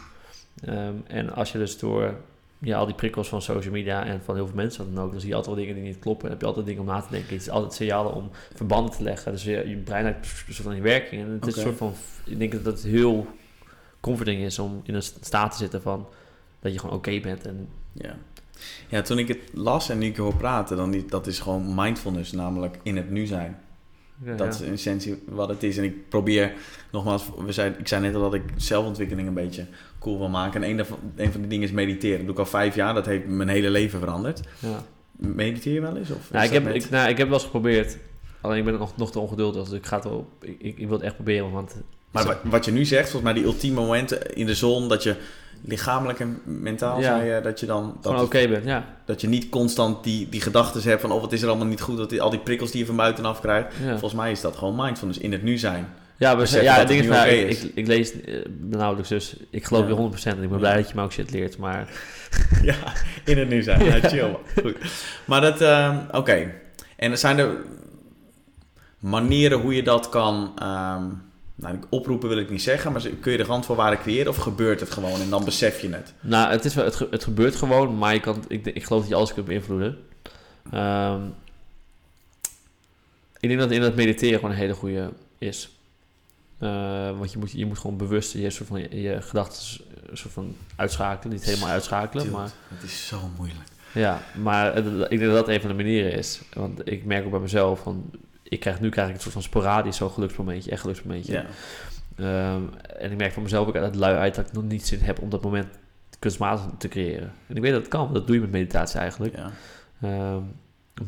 Ehm, 0.66 0.96
en 1.08 1.34
als 1.34 1.52
je 1.52 1.58
dus 1.58 1.78
door 1.78 2.16
ja, 2.64 2.78
al 2.78 2.86
die 2.86 2.96
prikkels 2.96 3.28
van 3.28 3.42
social 3.42 3.74
media 3.74 4.06
en 4.06 4.22
van 4.24 4.36
heel 4.36 4.46
veel 4.46 4.56
mensen 4.56 4.94
dan 4.94 5.04
ook, 5.04 5.12
dan 5.12 5.20
zie 5.20 5.30
je 5.30 5.36
altijd 5.36 5.56
wel 5.56 5.66
dingen 5.66 5.82
die 5.82 5.92
niet 5.92 6.00
kloppen. 6.00 6.22
Dan 6.22 6.32
heb 6.32 6.42
je 6.42 6.48
altijd 6.48 6.66
dingen 6.66 6.82
om 6.82 6.88
na 6.88 7.02
te 7.02 7.10
denken. 7.10 7.34
Het 7.34 7.42
is 7.42 7.50
altijd 7.50 7.74
signalen 7.74 8.14
om 8.14 8.30
verbanden 8.56 8.92
te 8.92 9.04
leggen. 9.04 9.32
Dus 9.32 9.44
je, 9.44 9.70
je 9.70 9.78
brein 9.78 10.06
heeft 10.06 10.18
een 10.48 10.54
soort 10.54 10.68
van 10.68 10.74
in 10.74 10.82
werking. 10.82 11.24
En 11.24 11.30
het 11.30 11.48
is 11.48 11.56
een 11.56 11.62
soort 11.62 11.78
van, 11.78 11.94
ik 12.26 12.40
denk 12.40 12.52
dat 12.52 12.66
het 12.66 12.84
heel 12.84 13.28
comforting 14.00 14.42
is 14.42 14.60
om 14.60 14.82
in 14.84 14.96
een 14.96 15.02
staat 15.02 15.52
te 15.52 15.58
zitten 15.58 15.82
van 15.82 16.08
dat 16.60 16.74
je 16.74 16.80
gewoon 16.80 16.96
oké 16.96 17.20
bent. 17.20 17.46
En 17.46 17.70
Ja. 17.92 18.16
ja, 18.88 19.02
toen 19.02 19.18
ik 19.18 19.28
het 19.28 19.40
las 19.54 19.90
en 19.90 19.98
nu 19.98 20.06
ik 20.06 20.18
hoor 20.18 20.36
praten, 20.36 20.78
dan 20.78 20.92
die, 20.92 21.06
dat 21.06 21.28
is 21.28 21.40
gewoon 21.40 21.76
mindfulness, 21.76 22.32
namelijk 22.32 22.80
in 22.84 22.96
het 22.96 23.10
nu 23.10 23.26
zijn. 23.26 23.63
Ja, 24.26 24.36
Dat 24.36 24.54
is 24.54 24.62
in 24.62 24.72
essentie 24.72 25.24
wat 25.26 25.50
het 25.50 25.64
is. 25.64 25.78
En 25.78 25.84
ik 25.84 26.10
probeer, 26.10 26.54
nogmaals, 26.92 27.30
we 27.46 27.52
zei, 27.52 27.74
ik 27.78 27.88
zei 27.88 28.02
net 28.02 28.16
al 28.16 28.22
dat 28.22 28.34
ik 28.34 28.44
zelfontwikkeling 28.56 29.28
een 29.28 29.34
beetje 29.34 29.66
cool 30.00 30.18
wil 30.18 30.30
maken. 30.30 30.64
En 30.64 30.70
een, 30.70 30.76
daarvan, 30.78 30.98
een 31.16 31.32
van 31.32 31.42
die 31.42 31.50
dingen 31.50 31.68
is 31.68 31.74
mediteren. 31.74 32.18
Dat 32.18 32.26
doe 32.26 32.34
ik 32.36 32.40
al 32.40 32.46
vijf 32.46 32.76
jaar, 32.76 32.94
dat 32.94 33.06
heeft 33.06 33.28
mijn 33.28 33.50
hele 33.50 33.70
leven 33.70 34.00
veranderd. 34.00 34.42
ja. 34.60 34.84
Mediteer 35.18 35.74
je 35.74 35.82
wel 35.82 35.98
eens? 35.98 36.10
Of 36.12 36.32
Nou, 36.32 36.46
ik, 36.46 36.52
heb, 36.52 36.64
net- 36.64 36.76
ik, 36.76 36.90
nou, 36.90 37.10
ik 37.10 37.18
heb 37.18 37.28
wel 37.28 37.36
eens 37.36 37.46
geprobeerd. 37.46 37.98
Alleen 38.42 38.58
ik 38.58 38.66
ben 38.66 38.74
nog, 38.78 38.98
nog 38.98 39.12
te 39.12 39.20
ongeduldig. 39.20 39.64
Dus 39.70 39.78
ik, 39.78 39.86
ga 39.86 39.96
het 39.96 40.04
wel, 40.06 40.30
ik, 40.42 40.60
ik 40.60 40.78
wil 40.88 40.92
het 40.92 41.02
echt 41.02 41.16
proberen. 41.16 41.52
Want 41.52 41.82
Maar 42.14 42.26
wat, 42.26 42.38
wat 42.44 42.66
je 42.66 42.72
nu 42.72 42.86
zegt, 42.86 43.10
volgens 43.10 43.24
mij 43.34 43.42
die 43.42 43.52
ultieme 43.52 43.80
momenten 43.82 44.36
in 44.36 44.46
de 44.46 44.56
zon, 44.56 44.90
dat 44.90 45.04
je 45.04 45.16
lichamelijk 45.66 46.20
en 46.20 46.42
mentaal, 46.44 47.00
Ja. 47.00 47.04
zei 47.18 47.34
je, 47.34 47.42
dat 47.42 47.60
je 47.60 47.66
dan... 47.66 47.98
Dat, 48.02 48.22
oké 48.22 48.48
bent, 48.48 48.66
ja. 48.66 48.86
dat 49.06 49.22
je 49.22 49.28
niet 49.28 49.50
constant 49.50 50.04
die, 50.04 50.30
die 50.30 50.42
gedachten 50.42 50.82
hebt 50.84 51.02
van, 51.02 51.12
oh 51.12 51.22
wat 51.22 51.32
is 51.32 51.42
er 51.42 51.48
allemaal 51.48 51.68
niet 51.68 51.82
goed, 51.82 51.98
dat 51.98 52.10
die, 52.10 52.22
al 52.22 52.30
die 52.30 52.40
prikkels 52.40 52.72
die 52.72 52.80
je 52.80 52.86
van 52.86 52.96
buitenaf 52.96 53.40
krijgt. 53.42 53.68
ja. 53.84 53.90
Volgens 53.90 54.14
mij 54.14 54.32
is 54.32 54.42
dat 54.42 54.56
gewoon 54.56 54.76
mindfulness, 54.76 55.20
in 55.20 55.32
het 55.32 55.44
nu 55.44 55.58
zijn. 55.58 55.88
Ja, 56.18 56.32
we 56.36 56.42
beseffen 56.42 56.64
ja, 56.70 56.76
het 56.80 56.88
ding 56.88 57.02
is, 57.02 57.08
nou, 57.08 57.28
ik, 57.28 57.50
is. 57.50 57.64
ik, 57.64 57.72
ik 57.76 57.88
lees 57.88 58.22
eh, 58.22 58.36
nauwelijks, 58.60 59.10
dus 59.10 59.36
ik 59.50 59.66
geloof 59.66 59.84
Ja. 59.88 59.96
je 59.96 60.34
100% 60.36 60.38
en 60.38 60.44
ik 60.44 60.50
ben 60.50 60.60
blij 60.60 60.76
dat 60.76 60.88
je 60.90 60.96
me 60.96 61.02
ook 61.02 61.12
shit 61.12 61.32
leert, 61.32 61.58
maar 61.58 61.90
Ja, 62.62 62.76
in 63.26 63.38
het 63.38 63.50
nu 63.50 63.62
zijn. 63.64 63.84
Ja, 64.02 64.10
chill. 64.10 64.36
Goed. 64.62 64.76
Maar 65.26 65.42
dat, 65.42 65.62
ehm, 65.62 65.98
oké. 66.12 66.52
En 66.96 67.12
er 67.12 67.18
zijn 67.18 67.38
er 67.40 67.56
manieren 69.00 69.60
hoe 69.60 69.76
je 69.76 69.84
dat 69.84 70.10
kan, 70.10 70.52
ehm, 70.58 71.04
nou, 71.56 71.80
oproepen 71.90 72.30
wil 72.30 72.38
ik 72.38 72.50
niet 72.50 72.62
zeggen, 72.62 72.92
maar 72.92 73.08
kun 73.22 73.32
je 73.32 73.38
de 73.38 73.44
randvoorwaarden 73.44 74.00
creëren 74.00 74.28
of 74.32 74.38
gebeurt 74.38 74.80
het 74.80 74.92
gewoon 74.92 75.22
en 75.22 75.30
dan 75.30 75.46
besef 75.46 75.82
je 75.82 75.90
het? 75.90 76.14
nou, 76.22 76.52
het, 76.52 76.66
is 76.66 76.74
wel, 76.74 76.86
het, 76.86 76.96
ge- 76.96 77.08
het 77.12 77.24
gebeurt 77.24 77.56
gewoon, 77.56 77.98
maar 77.98 78.14
je 78.14 78.20
kan, 78.20 78.44
ik, 78.48 78.66
ik 78.66 78.84
geloof 78.84 79.02
dat 79.02 79.10
je 79.10 79.16
alles 79.16 79.34
kunt 79.34 79.46
beïnvloeden. 79.46 79.98
Ehm, 80.72 81.22
ik 83.40 83.50
denk 83.50 83.60
dat 83.62 83.72
in 83.72 83.82
het 83.82 83.96
mediteren 83.96 84.36
gewoon 84.36 84.52
een 84.52 84.58
hele 84.62 84.74
goede 84.74 85.10
is. 85.38 85.70
Eh, 86.58 87.18
want 87.18 87.32
je 87.32 87.38
moet, 87.38 87.52
je 87.52 87.66
moet 87.66 87.80
gewoon 87.80 87.98
bewust 87.98 88.34
je, 88.34 88.50
soort 88.50 88.70
van, 88.70 88.80
je, 88.82 89.02
je 89.02 89.22
gedachten 89.22 89.86
een 90.10 90.18
soort 90.18 90.34
van 90.34 90.56
uitschakelen. 90.76 91.34
Niet 91.36 91.46
helemaal 91.46 91.70
uitschakelen, 91.70 92.24
Dude, 92.26 92.38
maar... 92.38 92.50
Het 92.68 92.84
is 92.84 93.08
zo 93.08 93.20
moeilijk. 93.38 93.60
Ja, 93.94 94.22
maar 94.42 94.78
ik 94.78 95.20
denk 95.20 95.22
dat 95.22 95.32
dat 95.34 95.48
een 95.48 95.60
van 95.60 95.70
de 95.70 95.76
manieren 95.76 96.14
is. 96.14 96.42
Want 96.54 96.88
ik 96.90 97.06
merk 97.06 97.26
ook 97.26 97.32
bij 97.32 97.40
mezelf, 97.40 97.80
van, 97.80 98.12
ik 98.54 98.60
krijg, 98.60 98.80
nu 98.80 98.90
krijg 98.90 99.08
ik 99.10 99.16
een 99.16 99.22
soort 99.22 99.34
van 99.34 99.42
sporadisch 99.42 99.98
zo'n 99.98 100.10
geluksmomentje, 100.10 100.72
echt 100.72 100.82
geluksmomentje. 100.82 101.34
Ja. 101.34 101.46
Ehm, 102.16 102.62
en 103.00 103.12
ik 103.12 103.18
merk 103.18 103.34
van 103.34 103.44
mezelf 103.44 103.68
ook 103.68 103.76
uit 103.76 103.86
het 103.86 103.96
lui 103.96 104.16
uit 104.16 104.36
dat 104.36 104.48
ik 104.48 104.54
nog 104.54 104.64
niet 104.64 104.88
zin 104.88 105.00
heb 105.02 105.22
om 105.22 105.30
dat 105.30 105.44
moment 105.44 105.68
kunstmatig 106.20 106.66
te 106.78 106.88
creëren. 106.88 107.32
En 107.48 107.56
ik 107.56 107.62
weet 107.62 107.72
dat 107.72 107.82
het 107.82 107.90
kan, 107.90 108.02
want 108.02 108.14
dat 108.14 108.28
doe 108.28 108.36
je 108.36 108.42
met 108.42 108.52
meditatie 108.52 109.00
eigenlijk. 109.00 109.36
ja. 109.36 109.52
Ehm, 110.02 110.42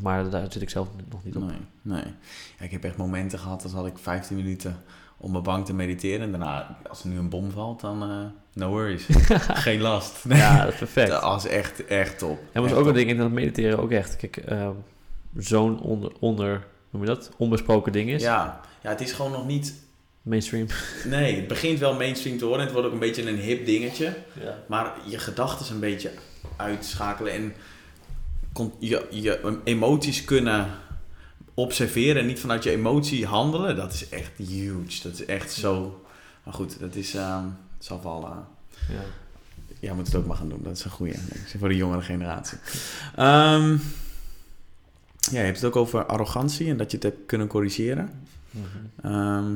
maar 0.01 0.29
daar 0.29 0.51
zit 0.51 0.61
ik 0.61 0.69
zelf 0.69 0.87
nog 1.09 1.23
niet 1.23 1.35
op. 1.35 1.43
Nee, 1.43 1.57
nee. 1.81 2.13
Ja, 2.59 2.65
ik 2.65 2.71
heb 2.71 2.83
echt 2.83 2.97
momenten 2.97 3.39
gehad, 3.39 3.61
dat 3.61 3.71
had 3.71 3.85
ik 3.85 3.97
15 3.97 4.35
minuten 4.35 4.77
op 5.17 5.31
mijn 5.31 5.43
bank 5.43 5.65
te 5.65 5.73
mediteren. 5.73 6.21
En 6.21 6.31
daarna, 6.31 6.77
als 6.89 7.03
er 7.03 7.09
nu 7.09 7.17
een 7.17 7.29
bom 7.29 7.51
valt, 7.51 7.81
dan 7.81 8.11
uh, 8.11 8.25
no 8.53 8.69
worries. 8.69 9.05
Geen 9.65 9.81
last. 9.81 10.23
Ja, 10.29 10.63
dat 10.63 10.73
is 10.73 10.79
perfect. 10.79 11.09
Dat 11.09 11.45
is 11.45 11.51
echt, 11.51 11.85
echt 11.85 12.17
top. 12.17 12.39
En 12.51 12.61
was 12.61 12.71
Echt 12.71 12.79
ook 12.79 12.87
een 12.87 12.93
ding 12.93 13.09
in 13.09 13.17
dat 13.17 13.31
mediteren 13.31 13.79
ook 13.79 13.91
echt. 13.91 14.15
Kijk, 14.15 14.37
ehm, 14.37 14.73
zo'n 15.37 15.79
onder, 15.81 16.11
onder, 16.19 16.65
noem 16.97 17.07
je 17.07 17.13
dat? 17.15 17.29
Onbesproken 17.37 17.91
ding 17.91 18.09
is. 18.09 18.21
Ja, 18.21 18.61
ja, 18.83 18.89
het 18.89 19.01
is 19.01 19.11
gewoon 19.11 19.31
nog 19.31 19.45
niet... 19.47 19.73
Mainstream. 20.21 20.67
Nee, 21.05 21.35
het 21.35 21.47
begint 21.47 21.79
wel 21.79 21.93
mainstream 21.95 22.37
te 22.37 22.45
worden. 22.45 22.63
Het 22.65 22.73
wordt 22.73 22.87
ook 22.87 22.93
een 22.93 22.99
beetje 22.99 23.29
een 23.29 23.37
hip 23.37 23.65
dingetje. 23.65 24.15
Ja. 24.41 24.57
Maar 24.67 24.93
je 25.07 25.17
gedachten 25.19 25.73
een 25.73 25.79
beetje 25.79 26.11
uitschakelen 26.55 27.33
en 27.33 27.53
je, 28.79 29.05
je 29.09 29.59
emoties 29.63 30.25
kunnen 30.25 30.67
observeren 31.53 32.21
en 32.21 32.27
niet 32.27 32.39
vanuit 32.39 32.63
je 32.63 32.71
emotie 32.71 33.25
handelen, 33.25 33.75
dat 33.75 33.93
is 33.93 34.09
echt 34.09 34.31
huge. 34.37 35.01
Dat 35.03 35.13
is 35.13 35.25
echt 35.25 35.51
zo. 35.53 36.03
Maar 36.43 36.53
goed, 36.53 36.79
dat 36.79 36.95
is. 36.95 37.13
het 37.13 37.43
zal 37.79 38.03
wel. 38.03 38.25
eh, 38.25 38.95
Ja. 38.95 39.01
jij 39.79 39.93
moet 39.93 40.05
het 40.05 40.15
ook 40.15 40.25
maar 40.25 40.37
gaan 40.37 40.49
doen. 40.49 40.63
Dat 40.63 40.77
is 40.77 40.83
een 40.83 40.91
goede. 40.91 41.15
Voor 41.59 41.69
de 41.69 41.75
jongere 41.75 42.01
generatie. 42.01 42.57
Ehm, 43.15 43.77
ja, 45.31 45.39
je 45.39 45.45
hebt 45.45 45.61
het 45.61 45.65
ook 45.65 45.75
over 45.75 46.05
arrogantie 46.05 46.69
en 46.69 46.77
dat 46.77 46.91
je 46.91 46.97
het 46.97 47.05
hebt 47.05 47.25
kunnen 47.25 47.47
corrigeren. 47.47 48.09
Mhm. 48.51 49.13
Ehm, 49.13 49.55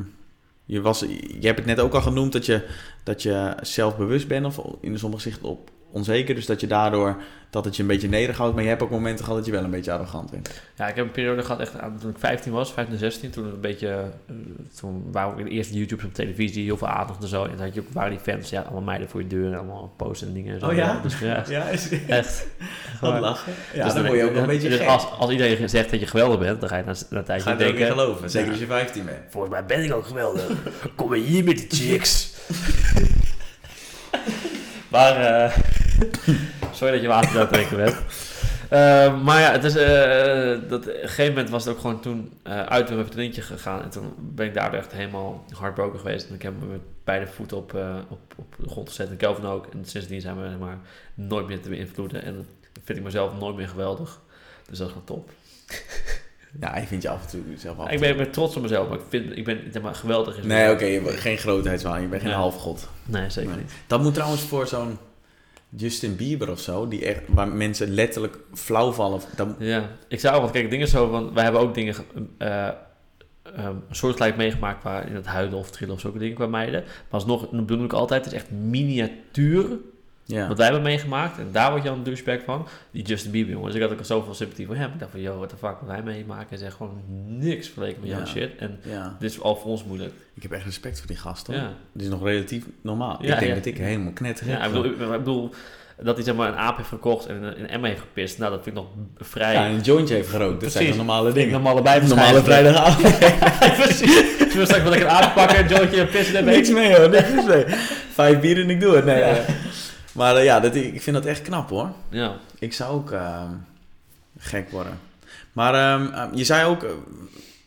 je, 0.66 0.82
was, 0.82 1.00
je 1.40 1.48
hebt 1.48 1.58
het 1.58 1.68
net 1.68 1.80
ook 1.80 1.94
al 1.94 2.02
genoemd 2.02 2.32
dat 2.32 2.46
je, 2.46 2.68
dat 3.04 3.22
je 3.22 3.56
zelfbewust 3.62 4.28
bent 4.28 4.46
of 4.46 4.62
in 4.82 5.00
sommige 5.00 5.22
zicht 5.22 5.42
op 5.42 5.72
onzeker. 5.92 6.36
Dus 6.36 6.46
dat 6.46 6.60
je 6.62 6.68
daardoor 6.68 7.22
dat 7.50 7.66
het 7.66 7.76
je 7.76 7.82
een 7.82 7.88
beetje 7.88 8.10
nederig 8.10 8.38
houdt. 8.38 8.54
Maar 8.54 8.64
je 8.64 8.70
hebt 8.70 8.82
ook 8.82 8.90
momenten 8.90 9.24
gehad 9.26 9.38
dat 9.40 9.48
je 9.48 9.52
wel 9.54 9.64
een 9.64 9.70
beetje 9.72 9.92
arrogant 9.92 10.32
bent. 10.32 10.62
Ja, 10.78 10.88
ik 10.88 10.96
heb 10.96 11.06
een 11.06 11.12
periode 11.12 11.42
gehad 11.44 11.60
echt 11.60 11.80
aan- 11.80 11.98
toen 12.02 12.10
ik 12.10 12.16
15 12.20 12.52
was, 12.52 12.74
15, 12.74 12.98
16. 12.98 13.30
Toen 13.30 13.46
een 13.46 13.60
beetje, 13.62 13.88
eh, 14.28 14.36
toen 14.80 15.04
waren 15.12 15.36
we 15.36 15.44
de 15.44 15.50
eerste 15.50 15.74
YouTubes 15.74 16.06
op 16.06 16.14
televisie, 16.14 16.64
heel 16.64 16.78
veel 16.78 16.88
aandacht 16.88 17.22
en 17.22 17.28
zo. 17.28 17.44
En 17.44 17.50
dan 17.56 17.66
had 17.66 17.74
je 17.74 17.80
ook, 17.80 17.88
waren 17.94 18.10
die 18.12 18.20
fans, 18.20 18.50
ja, 18.50 18.62
allemaal 18.62 18.82
meiden 18.82 19.10
voor 19.10 19.22
je 19.22 19.28
deur 19.28 19.52
en 19.52 19.58
allemaal 19.58 19.94
posten 19.98 20.28
en 20.28 20.34
dingen 20.34 20.54
en 20.54 20.60
zo. 20.60 20.66
Oh 20.68 20.74
ja? 20.76 21.00
Dus 21.04 21.20
ja, 21.20 21.44
Ja, 21.50 21.64
is 21.64 21.90
echt. 22.08 22.48
wat 23.02 23.20
lachen. 23.20 23.54
Ja, 23.74 23.84
Dus 23.84 23.94
dan 23.94 24.06
word 24.06 24.18
je 24.18 24.24
ook 24.26 24.36
een 24.36 24.46
beetje 24.46 24.70
dus 24.70 24.86
als, 24.86 25.06
als 25.20 25.32
iedereen 25.32 25.70
zegt 25.70 25.92
dat 25.92 26.00
je 26.00 26.08
geweldig 26.08 26.40
bent, 26.40 26.60
dan 26.60 26.70
ga 26.70 26.78
je 26.78 26.84
na, 26.84 26.94
na 27.10 27.18
een 27.18 27.24
tijdje 27.24 27.44
Ga 27.50 27.58
je 27.58 27.64
er 27.64 27.72
denken... 27.72 27.88
geloven. 27.88 28.30
Zeker 28.30 28.46
Ja. 28.48 28.52
als 28.54 28.62
je 28.62 28.68
15 28.68 29.06
bent. 29.06 29.18
Volgens 29.30 29.54
mij 29.54 29.66
ben 29.66 29.84
ik 29.84 29.94
ook 29.94 30.06
geweldig. 30.06 30.44
Kom 30.96 31.10
maar 31.10 31.18
hier 31.18 31.44
met 31.44 31.58
die 31.58 31.68
chicks. 31.70 32.34
maar, 34.90 35.16
eh, 35.16 35.58
sorry 36.74 36.94
dat 36.94 37.02
je 37.02 37.08
water 37.08 37.30
aan 37.30 37.38
het 37.38 37.50
drinken 37.54 37.78
bent. 37.78 37.96
Eh, 38.70 39.22
maar 39.24 39.40
ja, 39.42 39.52
het 39.52 39.64
is, 39.64 39.76
eh, 39.76 40.70
dat, 40.70 40.80
op 40.88 40.94
een 40.94 41.00
gegeven 41.10 41.28
moment 41.34 41.50
was 41.50 41.66
het 41.66 41.74
ook 41.74 41.80
gewoon 41.80 42.00
toen 42.02 42.32
eh, 42.44 42.62
uit 42.62 42.86
met 42.88 42.96
mijn 42.98 43.06
vriendinnetje 43.06 43.42
gegaan. 43.42 43.82
En 43.84 43.90
toen 43.90 44.14
ben 44.18 44.46
ik 44.46 44.54
daardoor 44.54 44.80
echt 44.80 44.92
helemaal 44.92 45.46
heartbroken 45.60 46.00
geweest. 46.00 46.28
En 46.30 46.36
ik 46.36 46.42
heb 46.42 46.54
me 46.60 46.66
met 46.66 46.82
beide 47.04 47.28
voeten 47.28 47.58
op, 47.58 47.74
eh, 47.76 47.96
op, 48.10 48.20
op 48.36 48.56
de 48.60 48.70
grond 48.70 48.90
gezet. 48.90 49.10
En 49.10 49.18
Kelvin 49.18 49.46
ook. 49.46 49.68
En 49.74 49.86
sindsdien 49.86 50.22
zijn 50.22 50.42
we 50.42 50.48
zeg 50.50 50.58
maar, 50.58 50.78
nooit 51.14 51.48
meer 51.48 51.62
te 51.62 51.70
beïnvloeden. 51.70 52.24
En 52.24 52.36
dat 52.74 52.84
vind 52.84 52.98
ik 52.98 53.04
mezelf 53.04 53.40
nooit 53.40 53.56
meer 53.56 53.68
geweldig. 53.68 54.20
Dus 54.70 54.78
dat 54.78 54.88
is 54.88 54.94
gewoon 54.94 55.08
top. 55.08 55.30
Ja, 56.60 56.78
je 56.78 56.88
vindt 56.88 57.04
je 57.04 57.10
af 57.10 57.22
en 57.24 57.30
toe 57.30 57.42
zelf 57.58 57.78
af. 57.80 57.88
en 57.88 57.94
Ik 57.94 58.00
ben, 58.00 58.10
ik 58.10 58.18
ben 58.18 58.32
trots 58.32 58.56
op 58.56 58.62
mezelf, 58.62 58.90
maar 58.90 58.98
ik, 58.98 59.04
vind, 59.10 59.38
ik 59.38 59.46
ben 59.46 59.60
zeg 59.72 59.82
maar, 59.82 59.96
geweldig. 59.96 60.38
Is 60.38 60.44
Nee, 60.46 60.72
oké, 60.72 60.86
je 60.86 61.02
bent 61.02 61.20
geen 61.20 61.38
grootheidswaan. 61.38 62.02
Je 62.02 62.08
bent 62.08 62.22
geen 62.22 62.32
Ja. 62.32 62.38
halfgod. 62.38 62.88
Nee, 63.06 63.30
zeker 63.30 63.50
Nee. 63.50 63.60
niet. 63.60 63.72
Dat 63.88 64.02
moet 64.02 64.14
trouwens 64.14 64.42
voor 64.42 64.68
zo'n 64.68 64.98
Justin 65.76 66.16
Bieber 66.16 66.52
of 66.52 66.60
zo, 66.60 66.88
die 66.88 67.06
echt, 67.06 67.22
waar 67.28 67.48
mensen 67.48 67.90
letterlijk 67.90 68.38
flauw 68.54 68.92
vallen. 68.92 69.22
Dat, 69.36 69.48
Ja, 69.60 69.90
ik 70.08 70.20
zou 70.20 70.36
ook, 70.36 70.42
want 70.42 70.54
kijk, 70.54 70.70
dingen 70.70 70.88
zo 70.88 71.10
van, 71.10 71.34
wij 71.34 71.44
hebben 71.44 71.62
ook 71.62 71.74
dingen 71.74 71.94
ge- 71.94 72.04
eh, 72.38 72.68
ehm, 73.44 73.76
een 73.90 73.96
soortgelijk 73.96 74.38
meegemaakt 74.38 74.80
qua 74.80 75.02
in 75.02 75.16
het 75.16 75.26
huilen 75.26 75.58
of 75.58 75.72
trillen 75.72 75.94
of 75.96 76.00
zulke 76.00 76.18
dingen 76.20 76.36
qua 76.36 76.48
meiden. 76.48 76.82
Maar 76.84 76.94
alsnog, 77.10 77.50
dan 77.50 77.66
bedoel 77.66 77.86
ik 77.86 77.94
altijd, 77.94 78.24
het 78.26 78.34
is 78.34 78.40
echt 78.40 78.52
miniatuur 78.52 79.66
ja. 80.38 80.48
wat 80.48 80.58
wij 80.58 80.66
hebben 80.66 80.84
meegemaakt. 80.84 81.38
En 81.38 81.48
daar 81.52 81.72
word 81.72 81.84
je 81.84 81.90
al 81.90 81.96
een 81.96 82.04
douchebag 82.04 82.40
van. 82.46 82.68
Die 82.92 83.04
Justin 83.04 83.32
Bieber, 83.32 83.52
jongen. 83.52 83.68
Dus 83.68 83.76
ik 83.76 83.82
had 83.82 83.92
ook 83.92 84.06
zoveel 84.06 84.34
sympathie 84.34 84.66
voor 84.66 84.76
hem. 84.76 84.92
Ik 84.94 85.00
dacht 85.00 85.12
van, 85.12 85.22
yo, 85.22 85.38
what 85.38 85.50
the 85.50 85.56
fuck, 85.58 85.76
wat 85.80 85.88
wij 85.88 86.02
meemaken 86.04 86.56
is 86.58 86.62
echt 86.62 86.76
gewoon 86.76 87.02
niks 87.28 87.66
vergeleken 87.68 88.02
met 88.02 88.10
jouw 88.10 88.20
Ja. 88.20 88.26
shit. 88.26 88.52
En 88.58 88.80
ja. 88.84 89.16
dit 89.20 89.32
is 89.32 89.42
al 89.42 89.56
voor 89.56 89.72
ons 89.72 89.84
moeilijk. 89.84 90.14
Ik 90.34 90.42
heb 90.42 90.52
echt 90.52 90.66
respect 90.66 90.98
voor 90.98 91.08
die 91.08 91.18
gast, 91.18 91.48
hoor. 91.48 91.56
Ja. 91.56 91.72
Het 91.94 92.02
is 92.02 92.08
nog 92.08 92.24
relatief 92.24 92.66
normaal. 92.82 93.18
Ja, 93.22 93.34
ik 93.34 93.40
denk 93.40 93.52
ja. 93.52 93.56
dat 93.56 93.66
ik 93.66 93.78
helemaal 93.78 94.14
knetter 94.14 94.48
Ja, 94.48 94.64
ik 94.66 94.72
bedoel, 94.72 94.86
ik, 94.86 94.92
ik 94.92 95.10
bedoel 95.10 95.50
dat 96.02 96.16
hij 96.16 96.24
zeg 96.26 96.36
maar 96.36 96.48
een 96.48 96.58
aap 96.58 96.78
heeft 96.78 96.90
gekocht 96.90 97.26
en 97.26 97.36
in 97.36 97.44
een 97.44 97.70
Emma 97.70 97.88
heeft 97.88 98.00
gepist. 98.00 98.38
Nou, 98.38 98.52
dat 98.52 98.64
vind 98.64 98.78
ik 98.78 98.84
nog 98.84 98.92
vrij... 99.28 99.54
Ja, 99.54 99.66
en 99.66 99.72
een 99.72 99.82
jointje 99.82 100.16
heeft 100.16 100.30
gerookt. 100.30 100.62
Dat 100.62 100.72
zijn 100.72 100.90
de 100.92 100.96
normale 100.96 101.32
dingen. 101.32 101.52
Normale 101.62 101.82
bij 101.82 102.00
Normale 102.00 102.44
vrijdagavond. 102.44 103.18
Precies. 103.84 104.16
Zullen 104.38 104.58
we 104.58 104.66
straks 104.66 104.82
wel 104.82 104.90
lekker 104.90 105.08
een 105.10 105.16
aap 105.16 105.36
pakken, 105.36 105.60
een 105.60 105.68
jointje 105.68 106.06
pissen 106.06 106.36
en 106.36 106.46
Niks 106.46 106.70
mee 106.70 106.96
hoor, 106.96 107.10
niks 107.10 107.46
mee. 107.48 107.66
Vijf 108.12 108.40
bier 108.40 108.60
en 108.62 108.70
ik 108.70 108.80
doe 108.82 108.96
het. 108.96 109.06
Nee, 109.06 109.20
Ja. 109.20 109.36
Maar 110.14 110.36
eh, 110.36 110.44
ja, 110.44 110.60
dat, 110.60 110.76
ik 110.76 111.02
vind 111.02 111.16
dat 111.16 111.26
echt 111.26 111.42
knap 111.42 111.70
hoor. 111.70 111.90
Ja. 112.10 112.36
Ik 112.60 112.74
zou 112.74 112.94
ook 112.96 113.12
ehm, 113.12 113.52
gek 114.38 114.70
worden. 114.70 115.00
Maar 115.54 115.74
ehm, 115.74 116.14
ehm, 116.14 116.36
je 116.36 116.44
zei 116.44 116.66
ook 116.66 116.84
eh, 116.84 116.90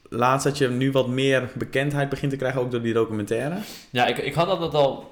laatst 0.09 0.47
dat 0.47 0.59
je 0.59 0.69
nu 0.69 0.91
wat 0.93 1.09
meer 1.09 1.51
bekendheid 1.55 2.09
begint 2.09 2.31
te 2.31 2.37
krijgen, 2.39 2.61
ook 2.61 2.71
door 2.71 2.83
die 2.83 2.93
documentaire. 2.95 3.57
Ja, 3.91 4.07
ik, 4.07 4.19
ik 4.19 4.35
had 4.35 4.49
altijd 4.49 4.75
al... 4.75 5.11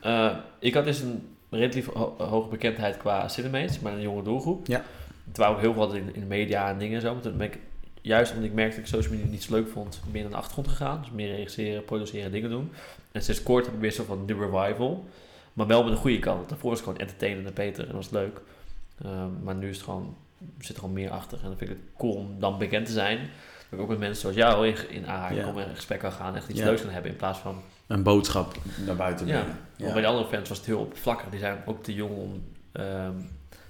eh, 0.00 0.36
ik 0.58 0.74
had 0.74 0.84
dus 0.84 1.00
een 1.00 1.28
relatief 1.50 1.86
ho- 1.92 2.14
hoge 2.18 2.48
bekendheid 2.48 2.96
qua 2.96 3.28
Cinemates, 3.28 3.80
maar 3.80 3.92
een 3.92 4.00
jonge 4.00 4.22
doelgroep. 4.22 4.66
Ja. 4.66 4.82
Terwijl 5.32 5.54
ik 5.54 5.60
heel 5.60 5.72
veel 5.74 5.92
in, 5.92 6.14
in 6.14 6.20
de 6.20 6.26
media 6.26 6.68
en 6.68 6.78
dingen 6.78 6.94
en 6.94 7.00
zo. 7.00 7.12
Maar 7.12 7.22
toen 7.22 7.36
ben 7.36 7.46
ik, 7.46 7.58
juist 8.00 8.30
omdat 8.32 8.46
ik 8.48 8.52
merkte 8.54 8.76
dat 8.80 8.84
ik 8.88 8.94
social 8.94 9.12
media 9.14 9.30
niet 9.30 9.42
zo 9.42 9.54
leuk 9.54 9.68
vond, 9.68 10.00
meer 10.12 10.22
naar 10.22 10.30
de 10.30 10.36
achtergrond 10.36 10.68
gegaan. 10.68 11.00
Dus 11.00 11.10
meer 11.10 11.34
regisseren, 11.36 11.84
produceren, 11.84 12.32
dingen 12.32 12.50
doen. 12.50 12.72
En 13.12 13.22
sinds 13.22 13.42
kort 13.42 13.64
heb 13.64 13.74
ik 13.74 13.80
weer 13.80 13.90
zo 13.92 14.04
van 14.04 14.26
de 14.26 14.34
revival. 14.34 15.04
Maar 15.56 15.66
wel 15.66 15.82
met 15.84 15.92
de 15.92 15.98
goede 15.98 16.18
kant. 16.18 16.48
Daarvoor 16.48 16.68
was 16.70 16.78
het 16.78 16.88
gewoon 16.88 17.02
entertainend 17.04 17.46
en 17.46 17.54
beter 17.54 17.80
en 17.80 17.86
dat 17.86 17.96
was 17.96 18.10
leuk. 18.10 18.40
Ehm, 19.04 19.42
maar 19.42 19.54
nu 19.54 19.68
is 19.68 19.76
het 19.76 19.84
gewoon, 19.84 20.16
zit 20.58 20.74
er 20.74 20.78
gewoon 20.80 20.94
meer 20.94 21.10
achter. 21.10 21.38
En 21.42 21.44
dan 21.48 21.56
vind 21.56 21.70
ik 21.70 21.76
het 21.76 21.86
cool 21.96 22.14
om 22.14 22.40
dan 22.40 22.58
bekend 22.58 22.86
te 22.86 22.92
zijn. 22.92 23.18
Dat 23.18 23.78
ik 23.78 23.80
ook 23.80 23.88
met 23.88 23.98
mensen 23.98 24.20
zoals 24.20 24.36
jou 24.36 24.66
in, 24.68 24.90
in 24.90 25.06
aanraking 25.06 25.40
Ja. 25.40 25.46
kom 25.46 25.58
en 25.58 25.68
in 25.68 25.74
gesprek 25.74 25.98
kan 26.00 26.12
gaan. 26.12 26.36
Echt 26.36 26.48
iets 26.48 26.58
Ja. 26.58 26.64
leuks 26.64 26.80
kan 26.82 26.90
hebben 26.90 27.10
in 27.10 27.16
plaats 27.16 27.38
van 27.38 27.62
Een 27.86 28.02
boodschap 28.02 28.54
naar 28.86 28.96
buiten 28.96 29.26
Ja. 29.26 29.32
brengen. 29.40 29.58
want 29.78 29.92
bij 29.92 30.02
de 30.02 30.08
andere 30.08 30.28
fans 30.28 30.48
was 30.48 30.58
het 30.58 30.66
heel 30.66 30.78
oppervlakkig. 30.80 31.28
Die 31.30 31.38
zijn 31.40 31.58
ook 31.66 31.82
te 31.84 31.94
jong 31.94 32.16
om... 32.16 32.42
ehm, 32.72 33.12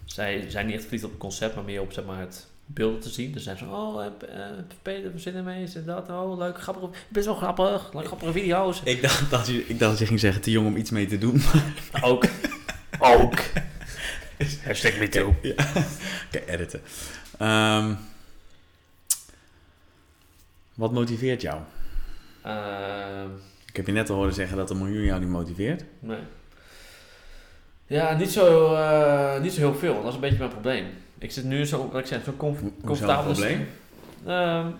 zij 0.05 0.51
zijn 0.51 0.66
niet 0.66 0.74
echt 0.74 0.82
verliefd 0.84 1.05
op 1.05 1.11
het 1.11 1.20
concept, 1.20 1.55
maar 1.55 1.64
meer 1.64 1.80
op 1.80 1.93
zeg 1.93 2.05
maar, 2.05 2.20
het 2.20 2.47
beelden 2.67 3.01
te 3.01 3.09
zien. 3.09 3.33
Dus 3.33 3.43
zijn 3.43 3.57
ze 3.57 3.64
oh, 3.64 4.05
uh, 4.05 4.41
Peter 4.83 5.11
van 5.11 5.21
Cinema's 5.21 5.75
en 5.75 5.85
dat. 5.85 6.09
Oh, 6.09 6.39
leuk, 6.39 6.61
grappig. 6.62 6.91
Bent 7.09 7.25
zo 7.25 7.35
grappig. 7.35 7.93
Leuk, 7.93 8.07
grappige 8.07 8.33
video's. 8.33 8.81
Ik 8.85 9.03
dacht, 9.03 9.31
dat 9.31 9.47
je, 9.47 9.67
ik 9.67 9.79
dacht 9.79 9.91
dat 9.91 9.99
je 10.01 10.07
ging 10.07 10.21
zeggen, 10.21 10.43
te 10.43 10.51
jong 10.51 10.67
om 10.67 10.77
iets 10.77 10.91
mee 10.91 11.07
te 11.07 11.19
doen. 11.19 11.43
Ook. 12.03 12.25
ook. 12.99 13.35
Hashtag 14.64 14.99
me 14.99 15.09
too. 15.09 15.35
Ja. 15.43 15.55
Oké, 16.27 16.39
editen. 16.47 16.81
Ehm, 17.39 17.95
wat 20.75 20.93
motiveert 20.93 21.41
jou? 21.43 21.61
Ehm, 22.43 23.29
Ik 23.67 23.77
heb 23.77 23.87
je 23.87 23.93
net 23.93 24.11
al 24.11 24.17
horen 24.17 24.35
zeggen 24.35 24.57
dat 24.57 24.71
een 24.71 24.79
miljoen 24.79 25.05
jou 25.05 25.21
niet 25.21 25.29
motiveert. 25.29 25.85
nee. 26.01 26.19
Ja, 27.89 28.17
niet 28.17 28.31
zo, 28.31 28.75
eh, 28.75 29.41
niet 29.41 29.53
zo 29.53 29.59
heel 29.59 29.75
veel. 29.75 29.95
Dat 29.95 30.09
is 30.09 30.14
een 30.14 30.21
beetje 30.21 30.39
mijn 30.39 30.51
probleem. 30.51 30.87
Ik 31.19 31.33
zit 31.33 31.45
nu 31.45 31.64
zo, 31.67 31.89
wat 31.91 32.01
ik 32.01 32.07
zeg, 32.07 32.25
zo 32.25 32.33
comf- 32.37 32.61
comfortabel. 32.85 33.33
probleem? 33.33 33.69
Ehm, 34.27 34.71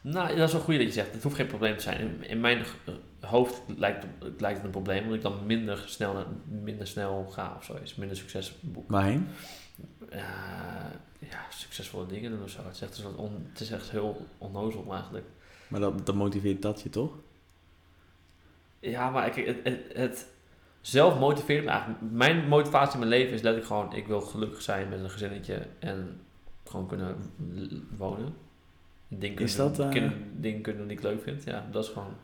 nou, 0.00 0.36
dat 0.36 0.46
is 0.46 0.52
wel 0.52 0.62
goed 0.62 0.74
dat 0.74 0.82
je 0.86 0.92
zegt. 0.92 1.12
Het 1.12 1.22
hoeft 1.22 1.36
geen 1.36 1.46
probleem 1.46 1.76
te 1.76 1.82
zijn. 1.82 2.00
In, 2.00 2.24
in 2.28 2.40
mijn 2.40 2.64
hoofd 3.20 3.62
lijkt, 3.76 4.04
het- 4.18 4.40
lijkt 4.40 4.56
het 4.56 4.64
een 4.66 4.70
probleem, 4.70 5.00
omdat 5.02 5.16
ik 5.16 5.22
dan 5.22 5.46
minder 5.46 5.82
snel, 5.86 6.24
minder 6.62 6.86
snel 6.86 7.26
ga 7.30 7.54
of 7.58 7.64
zo. 7.64 7.74
Is 7.82 7.94
minder 7.94 8.16
succes 8.16 8.52
boek. 8.60 8.90
Waarheen? 8.90 9.28
Eh, 10.10 10.20
ja, 11.18 11.40
succesvolle 11.50 12.06
dingen 12.06 12.30
doen 12.30 12.42
of 12.42 12.50
zo. 12.50 12.64
Het 12.64 12.74
is 12.74 12.80
echt, 12.80 12.96
een 12.96 13.02
soort 13.02 13.16
on- 13.16 13.46
het 13.52 13.60
is 13.60 13.70
echt 13.70 13.90
heel 13.90 14.26
onnozel 14.38 14.86
eigenlijk. 14.92 15.26
Maar 15.68 15.80
dat, 15.80 16.06
dat 16.06 16.14
motiveert 16.14 16.62
dat 16.62 16.80
je 16.82 16.90
toch? 16.90 17.10
Ja, 18.80 19.10
maar 19.10 19.26
ik, 19.38 19.46
het, 19.46 19.56
het, 19.64 19.80
het 19.92 20.26
zelf 20.80 21.18
motiveert 21.18 21.64
me 21.64 21.70
eigenlijk. 21.70 22.00
Mijn 22.12 22.48
motivatie 22.48 22.92
in 22.92 22.98
mijn 22.98 23.10
leven 23.10 23.32
is 23.34 23.42
letterlijk 23.42 23.66
gewoon... 23.66 23.94
ik 23.94 24.06
wil 24.06 24.20
gelukkig 24.20 24.62
zijn 24.62 24.88
met 24.88 25.00
een 25.00 25.10
gezinnetje 25.10 25.66
en 25.78 26.20
gewoon 26.64 26.86
kunnen 26.86 27.16
wonen. 27.96 28.34
Dingen 29.08 29.36
kunnen, 29.36 29.44
Is 29.44 29.56
dat, 29.56 29.78
eh, 29.78 29.88
kunnen- 29.88 30.40
dingen 30.40 30.62
kunnen 30.62 30.80
doen 30.80 30.88
die 30.88 30.98
ik 30.98 31.02
leuk 31.02 31.22
vind. 31.22 31.44
Ja, 31.44 31.66
dat 31.70 31.84
is 31.84 31.90
gewoon... 31.90 32.14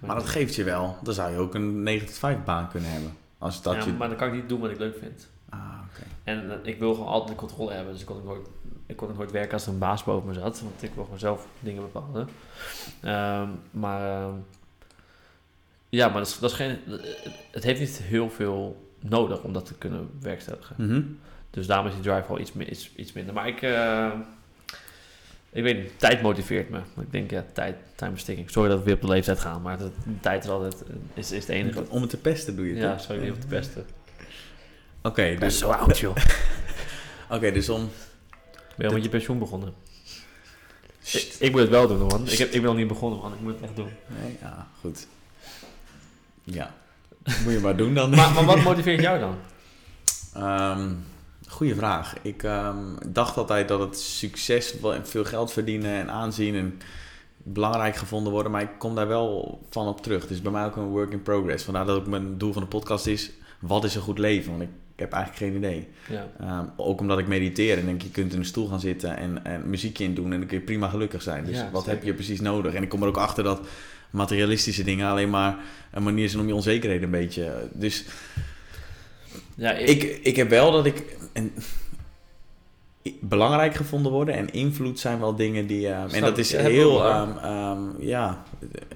Maar 0.00 0.16
dat 0.16 0.26
geeft 0.26 0.54
je 0.54 0.64
wel. 0.64 0.96
Dan 1.02 1.14
zou 1.14 1.32
je 1.32 1.38
ook 1.38 1.54
een 1.54 1.82
9 1.82 2.06
tot 2.06 2.18
5 2.18 2.44
baan 2.44 2.68
kunnen 2.68 2.90
hebben. 2.90 3.16
Als 3.38 3.62
dat 3.62 3.74
ja, 3.74 3.84
je... 3.84 3.92
maar 3.92 4.08
dan 4.08 4.16
kan 4.16 4.28
ik 4.28 4.34
niet 4.34 4.48
doen 4.48 4.60
wat 4.60 4.70
ik 4.70 4.78
leuk 4.78 4.98
vind. 4.98 5.28
Ah, 5.48 5.58
oké. 5.90 6.02
En 6.24 6.50
eh, 6.50 6.56
ik 6.62 6.78
wil 6.78 6.94
gewoon 6.94 7.08
altijd 7.08 7.30
de 7.30 7.36
controle 7.36 7.72
hebben. 7.72 7.92
Dus 7.92 8.00
ik 8.00 8.06
kon 8.06 8.16
ook 8.16 8.24
nooit, 8.24 8.48
ik 8.86 8.96
kon 8.96 9.08
ook 9.08 9.16
nooit 9.16 9.30
werken 9.30 9.52
als 9.52 9.66
er 9.66 9.72
een 9.72 9.78
baas 9.78 10.04
boven 10.04 10.28
me 10.28 10.34
zat. 10.34 10.60
Want 10.60 10.82
ik 10.82 10.94
wil 10.94 11.04
gewoon 11.04 11.18
zelf 11.18 11.46
dingen 11.60 11.82
bepalen. 11.82 12.28
Ehm, 13.00 13.48
maar 13.70 14.22
ehm, 14.22 14.34
ja, 15.98 16.08
maar 16.08 16.18
dat 16.18 16.26
is, 16.26 16.38
dat 16.38 16.50
is 16.50 16.56
geen, 16.56 16.78
het 17.50 17.64
heeft 17.64 17.80
niet 17.80 18.00
heel 18.02 18.30
veel 18.30 18.90
nodig 19.00 19.42
om 19.42 19.52
dat 19.52 19.66
te 19.66 19.74
kunnen 19.74 20.10
werkstelligen. 20.20 20.74
Mhm. 20.78 21.02
Dus 21.50 21.66
daarom 21.66 21.86
is 21.86 21.92
die 21.94 22.02
drive 22.02 22.28
al 22.28 22.38
iets, 22.38 22.52
iets, 22.52 22.90
iets 22.96 23.12
minder. 23.12 23.34
Maar 23.34 23.48
ik, 23.48 23.62
eh, 23.62 24.10
Ik 25.50 25.62
weet 25.62 25.76
niet, 25.76 25.98
tijd 25.98 26.22
motiveert 26.22 26.70
me. 26.70 26.78
Ik 27.00 27.12
denk, 27.12 27.30
ja, 27.30 27.44
tijd, 27.52 27.76
tijdbestikking. 27.94 28.50
Sorry 28.50 28.68
dat 28.68 28.78
we 28.78 28.84
weer 28.84 28.94
op 28.94 29.00
de 29.00 29.06
leeftijd 29.08 29.38
gaan, 29.40 29.62
maar 29.62 29.78
de 29.78 29.90
tijd 30.20 30.44
is 30.44 30.50
altijd 30.50 30.82
is, 31.14 31.32
is 31.32 31.40
het 31.40 31.48
enige. 31.48 31.84
Om 31.88 32.00
het 32.00 32.10
te 32.10 32.16
pesten 32.16 32.56
doe 32.56 32.66
je 32.66 32.72
het, 32.74 32.82
Ja, 32.82 32.92
toch? 32.92 33.00
sorry 33.04 33.22
niet 33.22 33.32
op 33.32 33.40
te 33.40 33.46
pesten. 33.46 33.86
Oké, 35.02 35.36
dus, 35.38 35.58
zo 35.58 35.70
oud, 35.70 35.98
joh. 35.98 36.16
oké, 37.30 37.50
dus 37.52 37.68
om... 37.68 37.90
Ben 38.50 38.68
je 38.76 38.86
al 38.86 38.92
met 38.92 39.02
je 39.04 39.08
pensioen 39.08 39.38
begonnen? 39.38 39.74
Ik, 41.12 41.34
ik 41.38 41.50
moet 41.50 41.60
het 41.60 41.70
wel 41.70 41.88
doen, 41.88 42.06
man. 42.06 42.26
Ik, 42.26 42.38
heb, 42.38 42.46
ik 42.48 42.52
ben 42.60 42.62
nog 42.62 42.76
niet 42.76 42.86
begonnen, 42.86 43.18
man. 43.20 43.32
Ik 43.32 43.40
moet 43.40 43.52
het 43.54 43.62
echt 43.62 43.76
doen. 43.76 43.88
Nee, 44.20 44.36
ja, 44.40 44.68
goed. 44.80 45.06
Ja, 46.44 46.74
moet 47.44 47.52
je 47.52 47.60
maar 47.62 47.76
doen 47.76 47.94
dan. 47.94 48.10
Maar, 48.10 48.32
maar 48.32 48.44
wat 48.44 48.62
motiveert 48.62 49.00
jou 49.00 49.20
dan? 49.20 49.36
Ehm, 50.34 50.88
goeie 51.48 51.74
vraag. 51.74 52.14
Ik 52.22 52.42
ehm, 52.42 52.76
dacht 53.06 53.36
altijd 53.36 53.68
dat 53.68 53.80
het 53.80 53.98
succes, 53.98 54.80
en 54.80 55.06
veel 55.06 55.24
geld 55.24 55.52
verdienen 55.52 55.92
en 55.92 56.10
aanzien 56.10 56.54
en 56.54 56.80
belangrijk 57.36 57.96
gevonden 57.96 58.32
worden, 58.32 58.52
maar 58.52 58.62
ik 58.62 58.78
kom 58.78 58.94
daar 58.94 59.08
wel 59.08 59.60
van 59.70 59.86
op 59.86 60.02
terug. 60.02 60.30
Is 60.30 60.42
bij 60.42 60.52
mij 60.52 60.64
ook 60.64 60.76
een 60.76 60.88
work 60.88 61.12
in 61.12 61.22
progress. 61.22 61.64
Vandaar 61.64 61.86
dat 61.86 61.96
ook 61.96 62.06
mijn 62.06 62.38
doel 62.38 62.52
van 62.52 62.62
de 62.62 62.68
podcast 62.68 63.06
is, 63.06 63.30
wat 63.58 63.84
is 63.84 63.94
een 63.94 64.02
goed 64.02 64.18
leven? 64.18 64.50
Want 64.50 64.62
ik, 64.62 64.68
heb 64.96 65.12
eigenlijk 65.12 65.44
geen 65.44 65.56
idee. 65.56 65.88
Ja. 66.08 66.28
Ehm, 66.40 66.66
ook 66.76 67.00
omdat 67.00 67.18
ik 67.18 67.26
mediteer 67.26 67.78
en 67.78 67.84
denk, 67.84 68.02
je 68.02 68.10
kunt 68.10 68.32
in 68.32 68.38
een 68.38 68.44
stoel 68.44 68.68
gaan 68.68 68.80
zitten 68.80 69.16
en, 69.16 69.44
en 69.44 69.70
muziekje 69.70 70.04
in 70.04 70.14
doen 70.14 70.32
en 70.32 70.38
dan 70.38 70.48
kun 70.48 70.58
je 70.58 70.64
prima 70.64 70.88
gelukkig 70.88 71.22
zijn. 71.22 71.44
Dus 71.44 71.56
Ja, 71.56 71.70
wat 71.70 71.84
zeker. 71.84 71.98
heb 71.98 72.06
je 72.06 72.14
precies 72.14 72.40
nodig? 72.40 72.74
En 72.74 72.82
ik 72.82 72.88
kom 72.88 73.02
er 73.02 73.08
ook 73.08 73.16
achter 73.16 73.44
dat 73.44 73.60
materialistische 74.12 74.84
dingen 74.84 75.10
alleen 75.10 75.30
maar 75.30 75.56
een 75.90 76.02
manier 76.02 76.28
zijn 76.28 76.42
om 76.42 76.48
je 76.48 76.54
onzekerheden 76.54 77.04
een 77.04 77.10
beetje... 77.10 77.68
Dus 77.72 78.04
Ja, 79.54 79.72
ik, 79.72 80.02
ik 80.22 80.36
heb 80.36 80.48
wel 80.48 80.72
dat 80.72 80.86
ik 80.86 81.16
en, 81.32 81.52
belangrijk 83.20 83.74
gevonden 83.74 84.12
worden 84.12 84.34
en 84.34 84.52
invloed 84.52 85.00
zijn 85.00 85.20
wel 85.20 85.34
dingen 85.34 85.66
die. 85.66 85.88
ehm, 85.88 86.08
en 86.08 86.20
dat 86.20 86.38
is 86.38 86.52
heel 86.52 87.04
ehm, 87.04 87.38
ehm, 87.38 87.80
ja, 87.98 88.42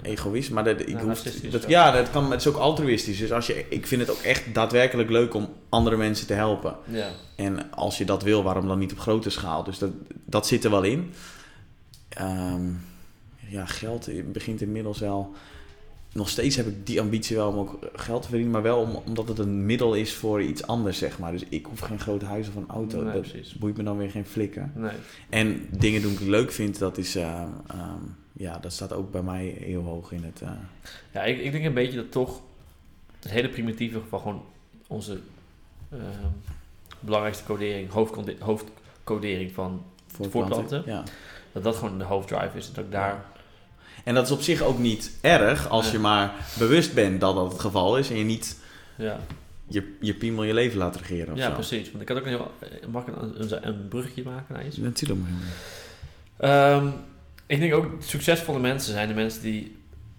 egoïst, 0.01 0.51
maar 0.51 0.63
dat, 0.63 0.79
ik 0.79 0.89
Ja, 0.89 0.99
hoef, 1.03 1.21
dat, 1.21 1.61
ja. 1.61 1.67
ja, 1.67 1.91
dat 1.91 2.11
kan, 2.11 2.31
het 2.31 2.39
is 2.39 2.47
ook 2.47 2.55
altruïstisch. 2.55 3.17
Dus 3.17 3.31
als 3.31 3.47
je, 3.47 3.65
ik 3.69 3.87
vind 3.87 4.01
het 4.01 4.09
ook 4.11 4.21
echt 4.21 4.43
daadwerkelijk 4.53 5.09
leuk 5.09 5.33
om 5.33 5.49
andere 5.69 5.97
mensen 5.97 6.27
te 6.27 6.33
helpen. 6.33 6.75
ja. 6.85 7.07
En 7.35 7.71
als 7.71 7.97
je 7.97 8.05
dat 8.05 8.23
wil, 8.23 8.43
waarom 8.43 8.67
dan 8.67 8.79
niet 8.79 8.91
op 8.91 8.99
grote 8.99 9.29
schaal? 9.29 9.63
Dus 9.63 9.77
dat, 9.77 9.91
dat 10.25 10.47
zit 10.47 10.63
er 10.63 10.71
wel 10.71 10.83
in. 10.83 11.13
Ehm, 12.09 12.61
ja, 13.47 13.65
geld 13.65 14.09
begint 14.31 14.61
inmiddels 14.61 14.99
wel. 14.99 15.33
Nog 16.13 16.29
steeds 16.29 16.55
heb 16.55 16.67
ik 16.67 16.85
die 16.87 17.01
ambitie 17.01 17.35
wel 17.35 17.47
om 17.49 17.57
ook 17.57 17.79
geld 17.95 18.21
te 18.21 18.27
verdienen, 18.27 18.53
maar 18.53 18.61
wel 18.61 18.79
om, 18.79 18.95
omdat 19.05 19.27
het 19.27 19.39
een 19.39 19.65
middel 19.65 19.93
is 19.93 20.13
voor 20.13 20.41
iets 20.41 20.67
anders, 20.67 20.97
zeg 20.97 21.19
maar. 21.19 21.31
Dus 21.31 21.43
ik 21.49 21.65
hoef 21.65 21.79
geen 21.79 21.99
groot 21.99 22.21
huis 22.21 22.47
of 22.47 22.55
een 22.55 22.67
auto. 22.69 23.03
Nee, 23.03 23.13
dat 23.13 23.21
precies. 23.21 23.53
boeit 23.55 23.77
me 23.77 23.83
dan 23.83 23.97
weer 23.97 24.09
geen 24.11 24.25
flikker. 24.25 24.69
Nee. 24.75 24.91
En 25.29 25.67
dingen 25.71 26.01
doen 26.01 26.11
die 26.11 26.21
ik 26.21 26.27
leuk 26.27 26.51
vind, 26.51 26.79
dat 26.79 26.97
is, 26.97 27.15
ehm, 27.15 27.47
ehm, 27.67 28.01
ja, 28.33 28.57
dat 28.57 28.73
staat 28.73 28.93
ook 28.93 29.11
bij 29.11 29.21
mij 29.21 29.45
heel 29.59 29.81
hoog 29.83 30.11
in 30.11 30.23
het. 30.23 30.41
eh, 30.41 30.49
Ja, 31.13 31.23
ik, 31.23 31.39
ik 31.39 31.51
denk 31.51 31.65
een 31.65 31.73
beetje 31.73 31.97
dat 31.97 32.11
toch 32.11 32.41
het 33.19 33.31
hele 33.31 33.49
primitieve 33.49 33.99
van 34.09 34.19
gewoon 34.19 34.41
onze 34.87 35.19
ehm, 35.91 36.01
belangrijkste 36.99 37.43
codering, 37.43 37.89
hoofdcodering 38.39 39.51
van 39.53 39.81
Voortplanten? 40.07 40.83
Ja. 40.85 41.03
dat 41.51 41.63
dat 41.63 41.75
gewoon 41.75 41.97
de 41.97 42.03
hoofddrive 42.03 42.57
is. 42.57 42.71
Dat 42.73 42.85
ik 42.85 42.91
daar, 42.91 43.25
En 44.07 44.13
dat 44.13 44.25
is 44.25 44.31
op 44.31 44.41
zich 44.41 44.61
ook 44.61 44.79
niet 44.79 45.11
erg 45.21 45.69
als 45.69 45.91
je 45.91 45.99
maar 45.99 46.33
bewust 46.57 46.93
bent 46.93 47.21
dat 47.21 47.35
dat 47.35 47.51
het 47.51 47.61
geval 47.61 47.97
is 47.97 48.09
en 48.09 48.17
je 48.17 48.23
niet 48.23 48.57
ja, 48.95 49.19
je, 49.67 49.95
je 49.99 50.13
piemel 50.13 50.43
je 50.43 50.53
leven 50.53 50.77
laat 50.77 50.95
regeren. 50.95 51.33
Of 51.33 51.39
ja 51.39 51.47
zo. 51.47 51.53
precies. 51.53 51.91
Want 51.91 52.01
ik 52.01 52.07
had 52.07 52.17
ook 52.17 52.23
een 52.23 52.29
heel, 52.29 52.51
eh, 52.59 52.87
mag 52.87 53.07
ik 53.07 53.15
een, 53.15 53.67
een, 53.67 53.87
bruggetje 53.87 54.23
maken 54.23 54.53
naar 54.53 54.65
iets? 54.65 54.77
Natuurlijk. 54.77 55.19
Ehm, 56.37 56.87
ik 57.45 57.59
denk 57.59 57.73
ook 57.73 57.91
succesvolle 57.99 58.59
mensen 58.59 58.93
zijn 58.93 59.07
de 59.07 59.13
mensen 59.13 59.41
die 59.41 59.75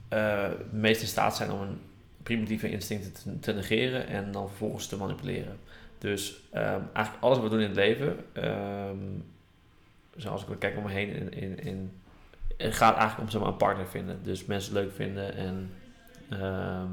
het 0.08 0.72
meest 0.72 1.00
in 1.00 1.08
staat 1.08 1.36
zijn 1.36 1.52
om 1.52 1.60
hun 1.60 1.80
primitieve 2.22 2.70
instincten 2.70 3.12
te, 3.12 3.38
te 3.40 3.52
negeren 3.52 4.06
en 4.06 4.32
dan 4.32 4.48
vervolgens 4.48 4.86
te 4.86 4.96
manipuleren. 4.96 5.56
Dus 5.98 6.40
ehm, 6.50 6.80
eigenlijk 6.92 7.24
alles 7.24 7.38
wat 7.38 7.50
we 7.50 7.56
doen 7.56 7.60
in 7.60 7.68
het 7.68 7.76
leven, 7.76 8.16
ehm, 8.32 8.96
zoals 10.16 10.42
ik 10.42 10.58
kijk 10.58 10.76
om 10.76 10.82
me 10.82 10.90
heen, 10.90 11.08
in, 11.08 11.32
in, 11.32 11.64
in, 11.64 11.90
het 12.58 12.74
gaat 12.74 12.96
eigenlijk 12.96 13.20
om 13.20 13.28
zeg 13.30 13.40
maar, 13.40 13.50
een 13.50 13.56
partner 13.56 13.86
vinden. 13.86 14.18
Dus 14.22 14.44
mensen 14.44 14.72
leuk 14.72 14.92
vinden 14.94 15.34
en. 15.34 15.70
ehm, 16.30 16.86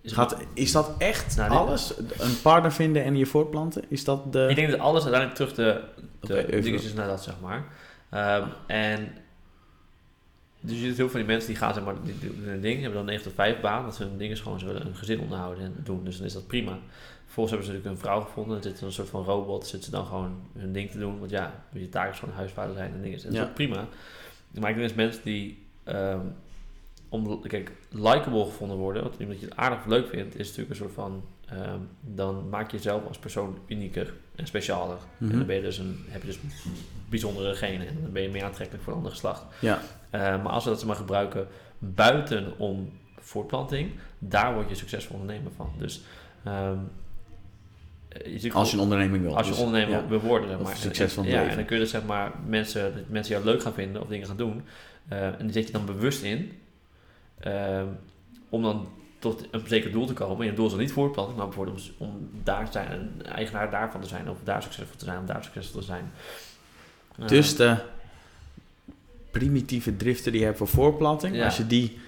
is 0.00 0.12
Gaat, 0.12 0.36
is 0.54 0.72
dat 0.72 0.94
echt 0.98 1.36
Nou, 1.36 1.50
alles? 1.50 1.98
Een 2.18 2.40
partner 2.42 2.72
vinden 2.72 3.04
en 3.04 3.16
je 3.16 3.26
voortplanten? 3.26 3.82
Is 3.88 4.04
dat 4.04 4.32
de... 4.32 4.46
Ik 4.50 4.56
denk 4.56 4.70
dat 4.70 4.80
alles 4.80 5.02
uiteindelijk 5.04 5.34
terug 5.34 5.54
de, 5.54 5.80
de 6.20 6.46
even- 6.46 6.62
dingetjes 6.62 6.92
naar 6.94 7.06
dat, 7.06 7.22
zeg 7.22 7.34
maar. 7.40 7.64
Ehm, 8.10 8.48
en 8.66 9.08
dus 10.60 10.72
je 10.72 10.78
ziet 10.78 10.86
heel 10.86 10.94
veel 10.94 11.08
van 11.08 11.20
die 11.20 11.28
mensen 11.28 11.48
die 11.48 11.56
gaan, 11.58 11.74
zeg 11.74 11.84
maar, 11.84 11.94
die 12.04 12.18
doen 12.18 12.48
een 12.48 12.60
ding, 12.60 12.74
hebben 12.74 12.92
dan 12.92 13.00
een 13.00 13.06
9 13.06 13.24
tot 13.24 13.34
5 13.34 13.60
baan, 13.60 13.84
dat 13.84 13.94
ze 13.94 14.02
hun 14.02 14.16
dingen 14.18 14.36
gewoon 14.36 14.58
zo 14.60 14.68
een 14.68 14.94
gezin 14.96 15.20
onderhouden 15.20 15.64
en 15.64 15.74
doen. 15.84 16.04
Dus 16.04 16.16
dan 16.16 16.26
is 16.26 16.32
dat 16.32 16.46
prima. 16.46 16.78
Vervolgens 17.34 17.50
hebben 17.50 17.66
ze 17.66 17.72
natuurlijk 17.72 18.02
een 18.02 18.08
vrouw 18.10 18.20
gevonden, 18.28 18.54
dan 18.62 18.70
zit 18.70 18.80
er 18.80 18.86
een 18.86 18.92
soort 18.92 19.08
van 19.08 19.24
robot, 19.24 19.66
zitten 19.66 19.82
ze 19.90 19.96
dan 19.96 20.06
gewoon 20.06 20.40
hun 20.58 20.72
ding 20.72 20.90
te 20.90 20.98
doen. 20.98 21.18
Want 21.18 21.30
ja, 21.30 21.64
je 21.72 21.88
taak 21.88 22.10
is 22.12 22.18
gewoon 22.18 22.34
huisvader 22.34 22.74
zijn 22.74 22.92
en 22.92 23.02
dingen. 23.02 23.16
En 23.18 23.24
dat 23.24 23.32
is 23.32 23.38
Ja. 23.38 23.44
ook 23.44 23.54
prima. 23.54 23.86
Maar 24.60 24.70
ik 24.70 24.76
denk 24.76 24.88
dus 24.88 24.96
mensen 24.96 25.22
die, 25.24 25.66
ehm, 25.84 26.20
om, 27.08 27.40
kijk, 27.40 27.72
likable 27.90 28.44
gevonden 28.44 28.76
worden, 28.76 29.02
wat 29.02 29.14
iemand 29.18 29.40
je 29.40 29.46
het 29.46 29.56
aardig 29.56 29.78
of 29.78 29.86
leuk 29.86 30.08
vindt, 30.08 30.34
is 30.38 30.46
natuurlijk 30.46 30.70
een 30.70 30.76
soort 30.76 30.92
van, 30.94 31.24
ehm, 31.48 31.78
dan 32.00 32.48
maak 32.48 32.70
je 32.70 32.76
jezelf 32.76 33.06
als 33.06 33.18
persoon 33.18 33.58
unieker 33.66 34.14
en 34.34 34.46
specialer. 34.46 34.98
Mhm. 35.18 35.30
En 35.30 35.36
dan 35.38 35.46
ben 35.46 35.56
je 35.56 35.62
dus 35.62 35.78
een, 35.78 36.04
heb 36.08 36.20
je 36.20 36.26
dus 36.26 36.38
bijzondere 37.08 37.54
genen 37.54 37.86
en 37.88 37.98
dan 38.02 38.12
ben 38.12 38.22
je 38.22 38.28
meer 38.30 38.44
aantrekkelijk 38.44 38.84
voor 38.84 38.92
een 38.92 38.98
ander 38.98 39.12
geslacht. 39.12 39.44
Ja. 39.60 39.78
Eh, 40.10 40.20
maar 40.20 40.52
als 40.52 40.64
we 40.64 40.70
dat 40.70 40.80
ze 40.80 40.86
maar 40.86 40.96
gebruiken 40.96 41.46
buiten 41.78 42.58
om 42.58 42.90
voortplanting, 43.18 43.90
daar 44.18 44.54
word 44.54 44.68
je 44.68 44.74
succesvol 44.74 45.18
ondernemer 45.20 45.52
van. 45.56 45.72
Dus 45.78 46.02
ehm, 46.44 46.78
je 48.24 48.38
ziet 48.38 48.52
Als 48.52 48.70
je 48.70 48.76
een 48.76 48.82
onderneming 48.82 49.22
wil. 49.22 49.36
als 49.36 49.46
je 49.46 49.52
Dus, 49.52 49.62
ondernemer 49.62 49.98
ja. 50.00 50.06
wil 50.08 50.20
worden, 50.20 50.48
zeg 50.48 50.58
Of 50.58 50.64
maar. 50.64 50.72
het 50.82 50.96
ja, 51.16 51.22
leven. 51.22 51.48
en 51.50 51.56
dan 51.56 51.64
kun 51.64 51.76
je 51.76 51.82
dus 51.82 51.90
zeg 51.90 52.04
maar 52.04 52.30
mensen, 52.46 52.94
dat 52.94 53.02
mensen 53.08 53.32
jou 53.34 53.44
leuk 53.46 53.62
gaan 53.62 53.74
vinden 53.74 54.02
of 54.02 54.08
dingen 54.08 54.26
gaan 54.26 54.36
doen. 54.36 54.62
eh, 55.08 55.26
en 55.26 55.36
die 55.40 55.52
zet 55.52 55.66
je 55.66 55.72
dan 55.72 55.84
bewust 55.86 56.22
in. 56.22 56.52
ehm, 57.40 57.86
om 58.48 58.62
dan 58.62 58.88
tot 59.18 59.44
een 59.50 59.62
zeker 59.66 59.92
doel 59.92 60.06
te 60.06 60.12
komen. 60.12 60.38
En 60.40 60.46
je 60.50 60.52
doel 60.56 60.64
is 60.66 60.70
dan 60.72 60.80
niet 60.80 60.92
voortplanting, 60.92 61.36
maar 61.38 61.46
bijvoorbeeld 61.46 61.90
om, 61.98 62.06
om 62.08 62.28
daar 62.42 62.68
zijn, 62.72 62.90
een 62.92 63.26
eigenaar 63.26 63.70
daarvan 63.70 64.00
te 64.00 64.08
zijn, 64.08 64.30
of 64.30 64.36
daar 64.44 64.62
succesvol 64.62 64.96
te 64.96 65.04
zijn, 65.04 65.18
om 65.18 65.26
daar 65.26 65.44
succesvol 65.44 65.80
te 65.80 65.86
zijn. 65.86 66.10
Eh, 67.18 67.26
Dus 67.28 67.56
de 67.56 67.76
primitieve 69.30 69.96
driften 69.96 70.30
die 70.32 70.40
je 70.40 70.46
hebt 70.46 70.58
voor 70.58 70.68
voorplanting, 70.68 71.36
Ja. 71.36 71.44
als 71.44 71.56
je 71.56 71.66
die 71.66 71.98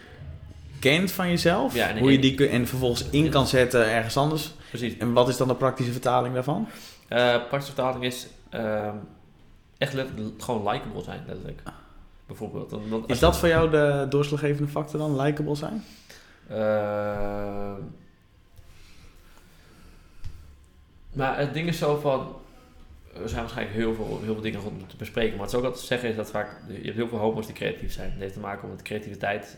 kent 0.79 1.11
van 1.13 1.29
jezelf, 1.29 1.75
Ja, 1.75 1.99
hoe 1.99 2.13
je 2.13 2.19
die 2.19 2.49
en 2.49 2.67
vervolgens 2.67 3.05
in 3.11 3.29
kan 3.31 3.47
zetten 3.47 3.87
ergens 3.91 4.17
anders. 4.17 4.55
Precies. 4.69 4.97
En 4.97 5.13
wat 5.13 5.29
is 5.29 5.37
dan 5.37 5.49
de 5.49 5.55
praktische 5.55 5.93
vertaling 5.93 6.35
daarvan? 6.35 6.69
Eh 7.09 7.37
praktische 7.49 7.75
vertaling 7.75 8.05
is 8.05 8.27
ehm, 8.49 8.95
echt 9.79 9.93
letterlijk 9.93 10.43
gewoon 10.43 10.69
likable 10.73 11.03
zijn, 11.03 11.23
letterlijk. 11.27 11.63
Bijvoorbeeld. 12.27 12.71
Dan, 12.71 12.83
dan- 12.91 13.05
Is 13.07 13.19
dat 13.19 13.39
voor 13.39 13.49
jou 13.49 13.71
de 13.71 14.07
doorslaggevende 14.09 14.71
factor 14.71 15.01
dan, 15.01 15.21
likable 15.21 15.55
zijn? 15.55 15.85
Eh, 16.49 17.75
maar 21.13 21.39
het 21.39 21.55
ding 21.55 21.69
is 21.69 21.79
zo 21.79 21.97
van. 22.01 22.37
Er 23.23 23.29
zijn 23.29 23.41
waarschijnlijk 23.41 23.77
heel 23.77 23.95
veel, 23.95 24.21
heel 24.23 24.33
veel 24.33 24.43
dingen 24.43 24.61
rond 24.61 24.89
te 24.91 24.97
bespreken. 24.97 25.33
Maar 25.37 25.41
het 25.47 25.51
is 25.53 25.59
ook 25.59 25.65
altijd 25.65 25.81
te 25.83 25.89
zeggen 25.89 26.09
is 26.09 26.17
dat 26.17 26.31
vaak. 26.31 26.61
Je 26.69 26.75
hebt 26.83 26.97
heel 26.97 27.09
veel 27.09 27.19
homo's 27.19 27.47
die 27.47 27.55
creatief 27.55 27.93
zijn. 27.93 28.11
Het 28.11 28.21
heeft 28.21 28.33
te 28.33 28.41
maken 28.41 28.69
met 28.69 28.83
creativiteit. 28.83 29.57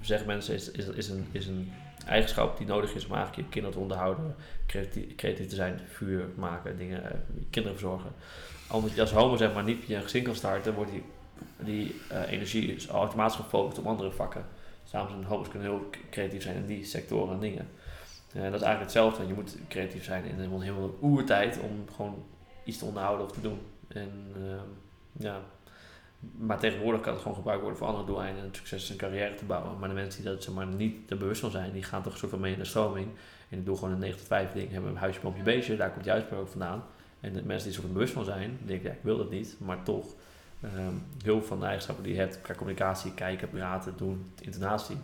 Zeggen 0.00 0.26
mensen 0.26 0.54
is, 0.54 0.70
is, 0.70 0.86
is, 0.86 1.08
een, 1.08 1.26
is 1.32 1.46
een 1.46 1.72
eigenschap 2.10 2.58
die 2.58 2.66
nodig 2.66 2.94
is 2.94 3.06
om 3.06 3.14
eigenlijk 3.14 3.42
je 3.42 3.52
kinderen 3.52 3.76
te 3.76 3.82
onderhouden. 3.82 4.34
Creatief, 5.16 5.48
te 5.48 5.54
zijn, 5.54 5.80
vuur 5.88 6.28
maken, 6.36 6.78
dingen, 6.78 7.04
eh, 7.04 7.18
kinderen 7.50 7.78
verzorgen. 7.78 8.10
Omdat 8.70 8.94
je 8.94 9.00
als 9.00 9.10
homo 9.12 9.36
zeg 9.36 9.54
maar 9.54 9.64
niet 9.64 9.86
je 9.86 10.00
gezin 10.00 10.22
kan 10.22 10.34
starten, 10.34 10.74
wordt 10.74 10.90
die, 10.90 11.02
die 11.56 12.00
eh, 12.08 12.32
energie 12.32 12.74
is 12.74 12.88
automatisch 12.88 13.36
gefocust 13.36 13.78
op 13.78 13.86
andere 13.86 14.10
vakken. 14.10 14.44
Samen 14.84 15.10
zijn 15.10 15.24
homo's 15.24 15.48
kunnen 15.48 15.68
heel 15.68 15.90
creatief 16.10 16.42
zijn 16.42 16.56
in 16.56 16.66
die 16.66 16.84
sectoren 16.84 17.34
en 17.34 17.40
dingen. 17.40 17.68
Eh, 18.32 18.42
dat 18.42 18.54
is 18.54 18.66
eigenlijk 18.66 18.80
hetzelfde. 18.80 19.26
Je 19.26 19.34
moet 19.34 19.56
creatief 19.68 20.04
zijn 20.04 20.24
in 20.24 20.38
een 20.38 20.60
heel 20.60 20.98
oertijd 21.00 21.58
om 21.58 21.94
gewoon 21.94 22.24
iets 22.64 22.78
te 22.78 22.84
onderhouden 22.84 23.26
of 23.26 23.32
te 23.32 23.40
doen. 23.40 23.58
En 23.88 24.32
ehm, 24.34 24.68
ja, 25.12 25.40
maar 26.20 26.58
tegenwoordig 26.58 27.00
kan 27.00 27.12
het 27.12 27.22
gewoon 27.22 27.36
gebruikt 27.36 27.62
worden 27.62 27.78
voor 27.78 27.88
andere 27.88 28.06
doeleinden 28.06 28.44
en 28.44 28.48
succes 28.52 28.90
en 28.90 28.96
carrière 28.96 29.34
te 29.34 29.44
bouwen. 29.44 29.78
Maar 29.78 29.88
de 29.88 29.94
mensen 29.94 30.22
die 30.22 30.30
dat 30.30 30.42
zeg 30.42 30.54
maar, 30.54 30.66
niet 30.66 31.10
er 31.10 31.16
bewust 31.16 31.40
van 31.40 31.50
zijn, 31.50 31.72
die 31.72 31.82
gaan 31.82 32.02
toch 32.02 32.18
van 32.18 32.40
mee 32.40 32.52
in 32.52 32.58
de 32.58 32.64
stroming. 32.64 33.06
En 33.48 33.56
die 33.56 33.62
doen 33.62 33.76
gewoon 33.76 33.92
een 33.92 33.98
9 33.98 34.18
tot 34.18 34.26
5 34.26 34.52
ding, 34.52 34.70
hebben 34.70 34.90
een 34.90 34.96
huisje, 34.96 35.20
boompje, 35.20 35.42
beestje, 35.42 35.76
daar 35.76 35.90
komt 35.90 36.04
die 36.04 36.12
uitspraak 36.12 36.40
ook 36.40 36.48
vandaan. 36.48 36.84
En 37.20 37.32
de 37.32 37.42
mensen 37.42 37.70
die 37.70 37.82
er 37.82 37.92
bewust 37.92 38.12
van 38.12 38.24
zijn, 38.24 38.58
denken 38.64 38.88
ja, 38.88 38.94
ik 38.94 39.02
wil 39.02 39.16
dat 39.16 39.30
niet, 39.30 39.56
maar 39.58 39.82
toch 39.82 40.06
ehm, 40.60 40.94
heel 41.22 41.38
veel 41.38 41.46
van 41.46 41.58
de 41.58 41.64
eigenschappen 41.64 42.04
die 42.04 42.12
je 42.12 42.18
hebt 42.18 42.40
qua 42.42 42.54
communicatie, 42.54 43.14
kijken, 43.14 43.50
praten, 43.50 43.94
doen, 43.96 44.32
intonatie, 44.40 44.96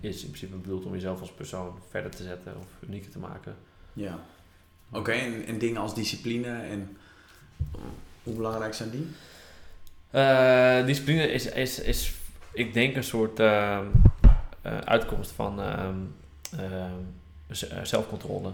is 0.00 0.22
in 0.22 0.28
principe 0.28 0.56
bedoeld 0.56 0.84
om 0.84 0.92
jezelf 0.92 1.20
als 1.20 1.32
persoon 1.32 1.78
verder 1.88 2.10
te 2.10 2.22
zetten 2.22 2.56
of 2.56 2.88
unieker 2.88 3.10
te 3.10 3.18
maken. 3.18 3.56
Ja. 3.92 4.18
Oké, 4.92 5.12
en, 5.12 5.46
en 5.46 5.58
dingen 5.58 5.80
als 5.80 5.94
discipline 5.94 6.48
en 6.48 6.96
hoe 8.22 8.34
belangrijk 8.34 8.74
zijn 8.74 8.90
die? 8.90 9.08
Eh, 10.10 10.86
discipline 10.86 11.32
is, 11.32 11.46
is, 11.46 11.80
is, 11.80 12.14
ik 12.52 12.72
denk, 12.72 12.96
een 12.96 13.04
soort 13.04 13.40
ehm, 13.40 13.86
eh, 14.62 14.78
uitkomst 14.78 15.30
van 15.30 15.60
ehm, 15.60 15.96
ehm, 16.56 17.00
eh, 17.46 17.82
zelfcontrole. 17.82 18.52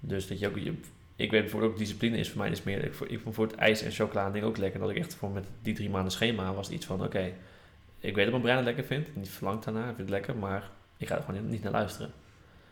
Dus 0.00 0.28
dat 0.28 0.38
je 0.38 0.48
ook, 0.48 0.56
je, 0.56 0.74
ik 1.16 1.30
weet 1.30 1.40
bijvoorbeeld 1.40 1.72
ook, 1.72 1.78
discipline 1.78 2.16
is 2.16 2.28
voor 2.28 2.38
mij 2.38 2.48
dus 2.48 2.62
meer, 2.62 2.84
ik, 2.84 2.94
ik 3.08 3.20
vond 3.20 3.34
voor 3.34 3.46
het 3.46 3.54
ijs 3.54 3.82
en 3.82 3.90
chocola 3.90 4.30
ding 4.30 4.44
ook 4.44 4.56
lekker. 4.56 4.80
Dat 4.80 4.90
ik 4.90 4.96
echt 4.96 5.14
voor 5.14 5.30
met 5.30 5.44
die 5.62 5.74
drie 5.74 5.90
maanden 5.90 6.12
schema 6.12 6.52
was 6.52 6.70
iets 6.70 6.86
van, 6.86 7.04
oké, 7.04 7.32
ik 8.00 8.14
weet 8.14 8.24
dat 8.24 8.30
mijn 8.30 8.42
brein 8.42 8.56
het 8.56 8.66
lekker 8.66 8.84
vindt, 8.84 9.16
niet 9.16 9.28
verlangt 9.28 9.64
daarna, 9.64 9.80
ik 9.80 9.86
vind 9.86 9.98
het 9.98 10.08
lekker, 10.08 10.36
maar 10.36 10.70
ik 10.96 11.08
ga 11.08 11.16
er 11.16 11.22
gewoon 11.22 11.48
niet 11.48 11.62
naar 11.62 11.72
luisteren. 11.72 12.12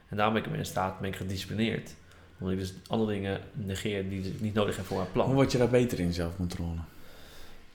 En 0.08 0.16
daarom 0.16 0.34
ben 0.34 0.44
ik 0.44 0.58
in 0.58 0.66
staat, 0.66 1.00
ben 1.00 1.08
ik 1.08 1.16
gedisciplineerd. 1.16 1.94
Omdat 2.38 2.54
ik 2.54 2.60
dus 2.60 2.74
andere 2.86 3.12
dingen 3.12 3.40
negeer 3.52 4.08
die 4.08 4.22
ik 4.22 4.40
niet 4.40 4.54
nodig 4.54 4.76
heb 4.76 4.84
voor 4.84 4.96
mijn 4.96 5.12
plan. 5.12 5.26
Hoe 5.26 5.34
word 5.34 5.52
je 5.52 5.58
daar 5.58 5.68
beter 5.68 6.00
in, 6.00 6.12
zelfcontrole? 6.12 6.78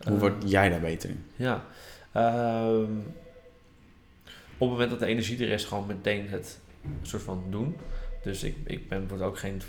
Hoe 0.03 0.13
Eh, 0.13 0.19
word 0.19 0.49
jij 0.51 0.69
daar 0.69 0.79
beter 0.79 1.09
in? 1.09 1.25
Ja. 1.35 1.63
Ehm, 2.11 2.91
op 4.57 4.59
het 4.59 4.69
moment 4.69 4.89
dat 4.89 4.99
de 4.99 5.05
energie 5.05 5.43
er 5.45 5.49
is, 5.51 5.65
gewoon 5.65 5.85
meteen 5.87 6.29
het 6.29 6.59
soort 7.01 7.23
van 7.23 7.43
doen. 7.49 7.75
Dus 8.23 8.43
ik, 8.43 8.55
ik 8.63 8.89
ben 8.89 8.99
bijvoorbeeld 8.99 9.29
ook 9.29 9.39
geen, 9.39 9.61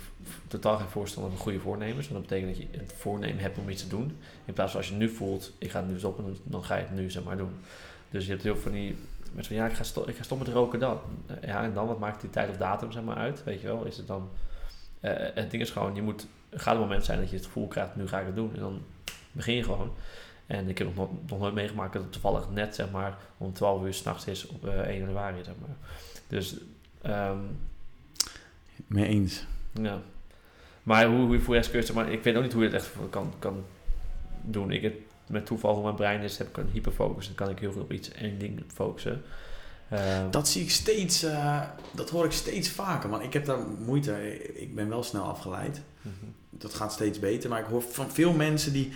totaal 0.47 0.77
geen 0.77 0.87
voorstander 0.87 1.31
van 1.31 1.41
goede 1.41 1.59
voornemens. 1.59 2.07
Want 2.09 2.19
dat 2.19 2.29
betekent 2.29 2.57
dat 2.57 2.67
je 2.71 2.77
het 2.79 2.93
voornemen 2.97 3.39
hebt 3.41 3.57
om 3.57 3.69
iets 3.69 3.81
te 3.83 3.87
doen. 3.89 4.17
In 4.45 4.53
plaats 4.53 4.71
van 4.71 4.79
als 4.79 4.89
je 4.89 4.95
nu 4.95 5.09
voelt, 5.09 5.53
ik 5.57 5.71
ga 5.71 5.79
het 5.81 5.89
nu 5.91 5.97
stoppen, 5.97 6.23
dan- 6.23 6.37
dan 6.43 6.63
ga 6.63 6.75
je 6.75 6.81
het 6.81 6.95
nu 6.95 7.09
zeg 7.11 7.23
maar 7.23 7.37
doen. 7.37 7.51
Dus 8.09 8.23
je 8.25 8.31
hebt 8.31 8.43
heel 8.43 8.53
veel 8.53 8.61
van 8.63 8.71
die 8.71 8.95
mensen 9.33 9.55
van 9.55 9.63
ja, 9.65 9.69
ik 9.71 9.75
ga, 9.77 9.83
sto 9.83 10.03
ik 10.07 10.15
ga 10.15 10.23
stoppen 10.23 10.47
met 10.47 10.55
roken 10.55 10.79
dan. 10.79 10.99
Ja, 11.45 11.63
en 11.63 11.73
dan, 11.73 11.87
wat 11.87 11.99
maakt 11.99 12.21
die 12.21 12.29
tijd 12.29 12.49
of 12.49 12.57
datum 12.57 12.91
zeg 12.91 13.03
maar 13.03 13.15
uit? 13.15 13.43
Weet 13.43 13.61
je 13.61 13.67
wel, 13.67 13.83
is 13.85 13.97
het 13.97 14.07
dan... 14.07 14.29
eh, 14.99 15.13
het 15.33 15.51
ding 15.51 15.61
is 15.63 15.69
gewoon, 15.69 15.95
je 15.95 16.01
moet, 16.01 16.27
er 16.49 16.59
gaat 16.59 16.73
een 16.73 16.79
moment 16.81 17.05
zijn 17.05 17.19
dat 17.19 17.29
je 17.29 17.35
het 17.35 17.45
gevoel 17.45 17.67
krijgt, 17.67 17.95
nu 17.95 18.07
ga 18.07 18.19
ik 18.19 18.25
het 18.25 18.35
doen. 18.35 18.51
En 18.53 18.59
dan 18.59 18.81
begin 19.31 19.55
je 19.55 19.63
gewoon. 19.63 19.91
En 20.51 20.69
ik 20.69 20.77
heb 20.77 20.87
nog, 20.87 20.95
nooit- 20.95 21.29
nog 21.29 21.39
nooit 21.39 21.53
meegemaakt 21.53 21.93
dat 21.93 22.01
het 22.01 22.11
toevallig 22.11 22.49
net 22.49 22.75
zeg 22.75 22.91
maar 22.91 23.17
om 23.37 23.53
12 23.53 23.83
uur 23.85 23.93
s'nachts 23.93 24.25
is 24.25 24.47
op 24.47 24.67
eh 24.67 24.73
1 24.79 24.99
januari. 24.99 25.43
Zeg 25.43 25.53
maar. 25.59 25.75
Dus 26.27 26.55
ehm, 27.01 27.37
Mee 28.87 29.05
eens. 29.07 29.45
ja. 29.81 30.01
Maar 30.83 31.05
hoe, 31.07 31.19
hoe 31.25 31.33
je 31.35 31.41
voor 31.41 31.55
je 31.55 31.61
kun 31.69 31.79
je, 31.79 31.85
zeg 31.85 31.95
maar, 31.95 32.11
ik 32.11 32.23
weet 32.23 32.35
ook 32.35 32.43
niet 32.43 32.53
hoe 32.53 32.63
je 32.63 32.69
het 32.69 32.77
echt 32.81 32.91
kan, 33.09 33.33
kan 33.39 33.63
doen. 34.41 34.71
Ik 34.71 34.81
heb 34.81 34.95
met 35.27 35.45
toeval 35.45 35.73
hoe 35.73 35.83
mijn 35.83 35.95
brein 35.95 36.21
is, 36.21 36.37
heb 36.37 36.47
ik 36.47 36.57
een 36.57 36.69
hyperfocus. 36.73 37.25
Dan 37.25 37.35
kan 37.35 37.49
ik 37.49 37.59
heel 37.59 37.71
veel 37.71 37.81
op 37.81 37.91
iets 37.91 38.11
één 38.11 38.39
ding 38.39 38.63
focussen. 38.73 39.21
Ehm, 39.89 40.29
Dat 40.31 40.47
zie 40.47 40.61
ik 40.61 40.69
steeds, 40.71 41.23
eh, 41.23 41.61
dat 41.91 42.09
hoor 42.09 42.25
ik 42.25 42.31
steeds 42.31 42.69
vaker, 42.69 43.09
man. 43.09 43.21
Ik 43.21 43.33
heb 43.33 43.45
daar 43.45 43.59
moeite, 43.85 44.43
ik 44.61 44.75
ben 44.75 44.89
wel 44.89 45.03
snel 45.03 45.23
afgeleid. 45.23 45.81
mhm. 46.01 46.13
Dat 46.49 46.73
gaat 46.73 46.93
steeds 46.93 47.19
beter, 47.19 47.49
maar 47.49 47.59
ik 47.59 47.65
hoor 47.65 47.81
van 47.81 48.11
veel 48.11 48.33
mensen 48.33 48.73
die 48.73 48.93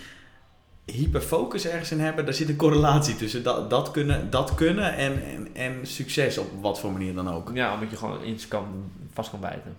hyperfocus 0.92 1.66
ergens 1.66 1.90
in 1.90 2.00
hebben, 2.00 2.24
daar 2.24 2.34
zit 2.34 2.48
een 2.48 2.56
correlatie 2.56 3.16
tussen 3.16 3.42
dat, 3.42 3.70
dat 3.70 3.90
kunnen, 3.90 4.30
dat 4.30 4.54
kunnen 4.54 4.94
en, 4.94 5.22
en, 5.24 5.48
en 5.52 5.86
succes 5.86 6.38
op 6.38 6.46
wat 6.60 6.80
voor 6.80 6.92
manier 6.92 7.14
dan 7.14 7.30
ook. 7.30 7.50
Ja, 7.54 7.74
omdat 7.74 7.90
je 7.90 7.96
gewoon 7.96 8.24
iets 8.24 8.48
kan, 8.48 8.90
vast 9.12 9.30
kan 9.30 9.40
bijten. 9.40 9.76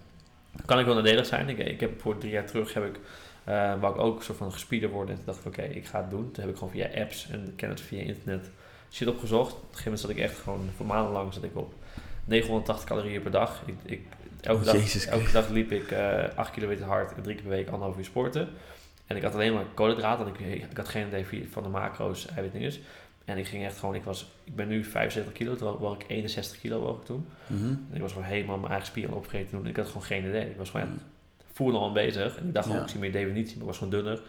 Kan 0.65 0.79
ik 0.79 0.85
wel 0.85 0.95
nadelig 0.95 1.25
zijn. 1.25 1.49
Ik, 1.49 1.57
ik 1.57 1.79
heb 1.79 2.01
voor 2.01 2.17
drie 2.17 2.31
jaar 2.31 2.45
terug 2.45 2.73
heb 2.73 2.85
ik, 2.85 2.99
eh 3.43 3.79
wou 3.79 3.93
ik 3.93 4.01
ook 4.01 4.17
een 4.17 4.23
soort 4.23 4.37
van 4.37 4.51
gespieder 4.51 4.89
worden. 4.89 5.09
En 5.09 5.15
toen 5.15 5.33
dacht 5.33 5.39
ik, 5.39 5.45
oké, 5.45 5.61
ik 5.61 5.85
ga 5.85 6.01
het 6.01 6.09
doen. 6.09 6.31
Toen 6.31 6.43
heb 6.43 6.49
ik 6.51 6.57
gewoon 6.57 6.73
via 6.73 6.89
apps 7.01 7.27
en 7.31 7.53
ken 7.55 7.69
het 7.69 7.81
via 7.81 8.01
internet 8.01 8.49
shit 8.91 9.07
opgezocht. 9.07 9.51
Op 9.51 9.57
een 9.57 9.77
gegeven 9.77 9.83
moment 9.83 9.99
zat 10.01 10.09
ik 10.09 10.17
echt 10.17 10.39
gewoon, 10.39 10.69
voor 10.75 10.85
maandenlang 10.85 11.33
zat 11.33 11.43
ik 11.43 11.57
op 11.57 11.73
980 12.25 12.85
calorieën 12.85 13.21
per 13.21 13.31
dag. 13.31 13.61
Ik, 13.65 13.75
ik, 13.83 14.01
elke, 14.41 14.63
dag 14.63 14.73
Jezus 14.73 15.05
elke 15.05 15.31
dag 15.31 15.49
liep 15.49 15.71
ik 15.71 15.91
eh 15.91 16.23
8 16.35 16.51
kilometer 16.51 16.85
hard 16.85 17.13
en 17.15 17.21
drie 17.21 17.35
keer 17.35 17.43
per 17.43 17.53
week 17.55 17.67
anderhalf 17.67 17.97
uur 17.97 18.05
sporten. 18.05 18.49
En 19.07 19.15
ik 19.15 19.23
had 19.23 19.33
alleen 19.33 19.53
maar 19.53 19.63
koolhydraten, 19.73 20.25
want 20.25 20.39
ik, 20.39 20.45
ik 20.71 20.77
had 20.77 20.87
geen 20.87 21.07
idee 21.07 21.47
van 21.51 21.63
de 21.63 21.69
macro's, 21.69 22.27
eiwitdinges. 22.35 22.79
En 23.25 23.37
ik 23.37 23.47
ging 23.47 23.65
echt 23.65 23.77
gewoon, 23.79 23.95
ik, 23.95 24.03
was, 24.03 24.27
ik 24.43 24.55
ben 24.55 24.67
nu 24.67 24.83
75 24.83 25.33
kilo, 25.33 25.55
terwijl 25.55 25.93
ik 25.99 26.05
61 26.07 26.59
kilo 26.59 26.79
woog 26.79 27.03
toen. 27.05 27.25
Mhm. 27.47 27.65
En 27.65 27.89
ik 27.93 28.01
was 28.01 28.11
gewoon 28.11 28.27
helemaal 28.27 28.57
mijn 28.57 28.69
eigen 28.71 28.87
spieren 28.87 29.15
opgegeten 29.15 29.49
toen. 29.49 29.67
Ik 29.67 29.75
had 29.77 29.87
gewoon 29.87 30.03
geen 30.03 30.25
idee. 30.27 30.49
Ik 30.49 30.57
was 30.57 30.69
gewoon 30.69 30.87
echt 30.87 31.01
voelde 31.53 31.77
al 31.77 31.87
aanwezig. 31.87 32.37
En 32.37 32.47
ik 32.47 32.53
dacht 32.53 32.65
gewoon, 32.65 32.79
Ja. 32.81 32.85
ik 32.85 32.91
zie 32.91 32.99
meer 33.01 33.11
definitie, 33.11 33.51
maar 33.53 33.61
ik 33.61 33.67
was 33.67 33.77
gewoon 33.77 33.93
dunner. 33.93 34.19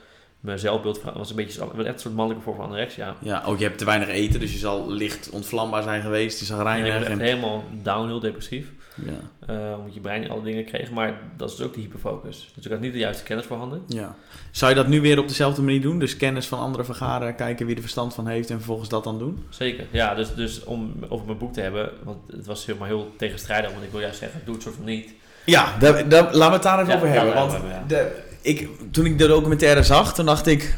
Mijn 0.40 0.58
zelfbeeld 0.58 1.02
was 1.02 1.30
een 1.30 1.36
beetje, 1.36 1.52
zo- 1.52 1.72
was 1.74 1.84
echt 1.84 1.94
een 1.94 2.00
soort 2.00 2.14
mannelijke 2.14 2.44
vorm 2.44 2.56
van 2.56 2.66
anorexia. 2.66 3.16
Ja, 3.20 3.42
ook 3.44 3.58
je 3.58 3.64
hebt 3.64 3.78
te 3.78 3.84
weinig 3.84 4.08
eten, 4.08 4.40
dus 4.40 4.52
je 4.52 4.58
zal 4.58 4.90
licht 4.90 5.30
ontvlambaar 5.30 5.82
zijn 5.82 6.02
geweest, 6.02 6.38
je 6.38 6.44
zag 6.44 6.58
En 6.58 6.86
ik 6.86 6.92
was 6.92 7.02
echt 7.02 7.10
En, 7.10 7.20
helemaal 7.20 7.64
downhill 7.82 8.20
depressief. 8.20 8.72
Ja. 9.04 9.46
eh, 9.54 9.78
omdat 9.78 9.94
je 9.94 10.00
brein 10.00 10.30
alle 10.30 10.42
dingen 10.42 10.64
kreeg. 10.64 10.90
Maar 10.90 11.20
dat 11.36 11.50
is 11.50 11.56
dus 11.56 11.66
ook 11.66 11.74
die 11.74 11.82
hyperfocus. 11.82 12.50
Dus 12.54 12.64
ik 12.64 12.70
had 12.70 12.80
niet 12.80 12.92
de 12.92 12.98
juiste 12.98 13.22
kennis 13.22 13.46
voorhanden. 13.46 13.82
ja. 13.86 14.14
Zou 14.50 14.70
je 14.70 14.76
dat 14.76 14.86
nu 14.88 15.00
weer 15.00 15.18
op 15.18 15.28
dezelfde 15.28 15.62
manier 15.62 15.80
doen? 15.80 15.98
Dus 15.98 16.16
kennis 16.16 16.46
van 16.46 16.58
anderen 16.58 16.86
vergaren, 16.86 17.34
kijken 17.34 17.66
wie 17.66 17.74
er 17.74 17.80
verstand 17.80 18.14
van 18.14 18.26
heeft 18.26 18.50
en 18.50 18.56
vervolgens 18.56 18.88
dat 18.88 19.04
dan 19.04 19.18
doen? 19.18 19.44
Zeker. 19.48 19.86
Ja, 19.90 20.14
dus, 20.14 20.34
dus 20.34 20.64
om 20.64 20.92
over 21.08 21.26
mijn 21.26 21.38
boek 21.38 21.52
te 21.52 21.60
hebben. 21.60 21.90
Want 22.02 22.18
het 22.32 22.46
was 22.46 22.66
helemaal 22.66 22.88
heel 22.88 23.12
tegenstrijdig. 23.16 23.70
Want 23.72 23.82
ik 23.84 23.90
wil 23.90 24.00
juist 24.00 24.18
zeggen, 24.18 24.40
doe 24.44 24.54
het 24.54 24.62
soort 24.62 24.74
van 24.74 24.84
niet. 24.84 25.14
Ja, 25.44 25.78
daar, 25.78 26.08
daar- 26.08 26.22
laten 26.34 26.38
we 26.48 26.52
het 26.52 26.62
daar 26.62 26.78
even 26.80 26.90
Ja, 26.90 26.96
over 26.96 27.08
hebben. 27.08 27.34
Want 27.34 27.52
hebben 27.52 27.70
we, 27.70 27.76
ja. 27.76 27.84
de, 27.86 28.22
ik, 28.42 28.68
toen 28.90 29.04
ik 29.06 29.18
de 29.18 29.26
documentaire 29.26 29.82
zag, 29.82 30.14
toen 30.14 30.26
dacht 30.26 30.46
ik... 30.46 30.76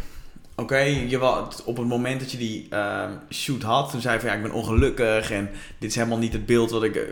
Oké, 0.56 0.78
je 0.78 1.18
wa- 1.18 1.48
op 1.64 1.76
het 1.76 1.86
moment 1.86 2.20
dat 2.20 2.30
je 2.32 2.38
die 2.38 2.66
ehm, 2.70 3.10
shoot 3.30 3.62
had, 3.62 3.90
toen 3.90 4.00
zei 4.00 4.14
je 4.14 4.20
van 4.20 4.28
ja, 4.30 4.36
ik 4.36 4.42
ben 4.42 4.52
ongelukkig 4.52 5.30
en 5.30 5.50
dit 5.78 5.90
is 5.90 5.96
helemaal 5.96 6.18
niet 6.18 6.32
het 6.32 6.46
beeld 6.46 6.70
wat 6.70 6.82
ik... 6.82 6.96
eh, 6.96 7.02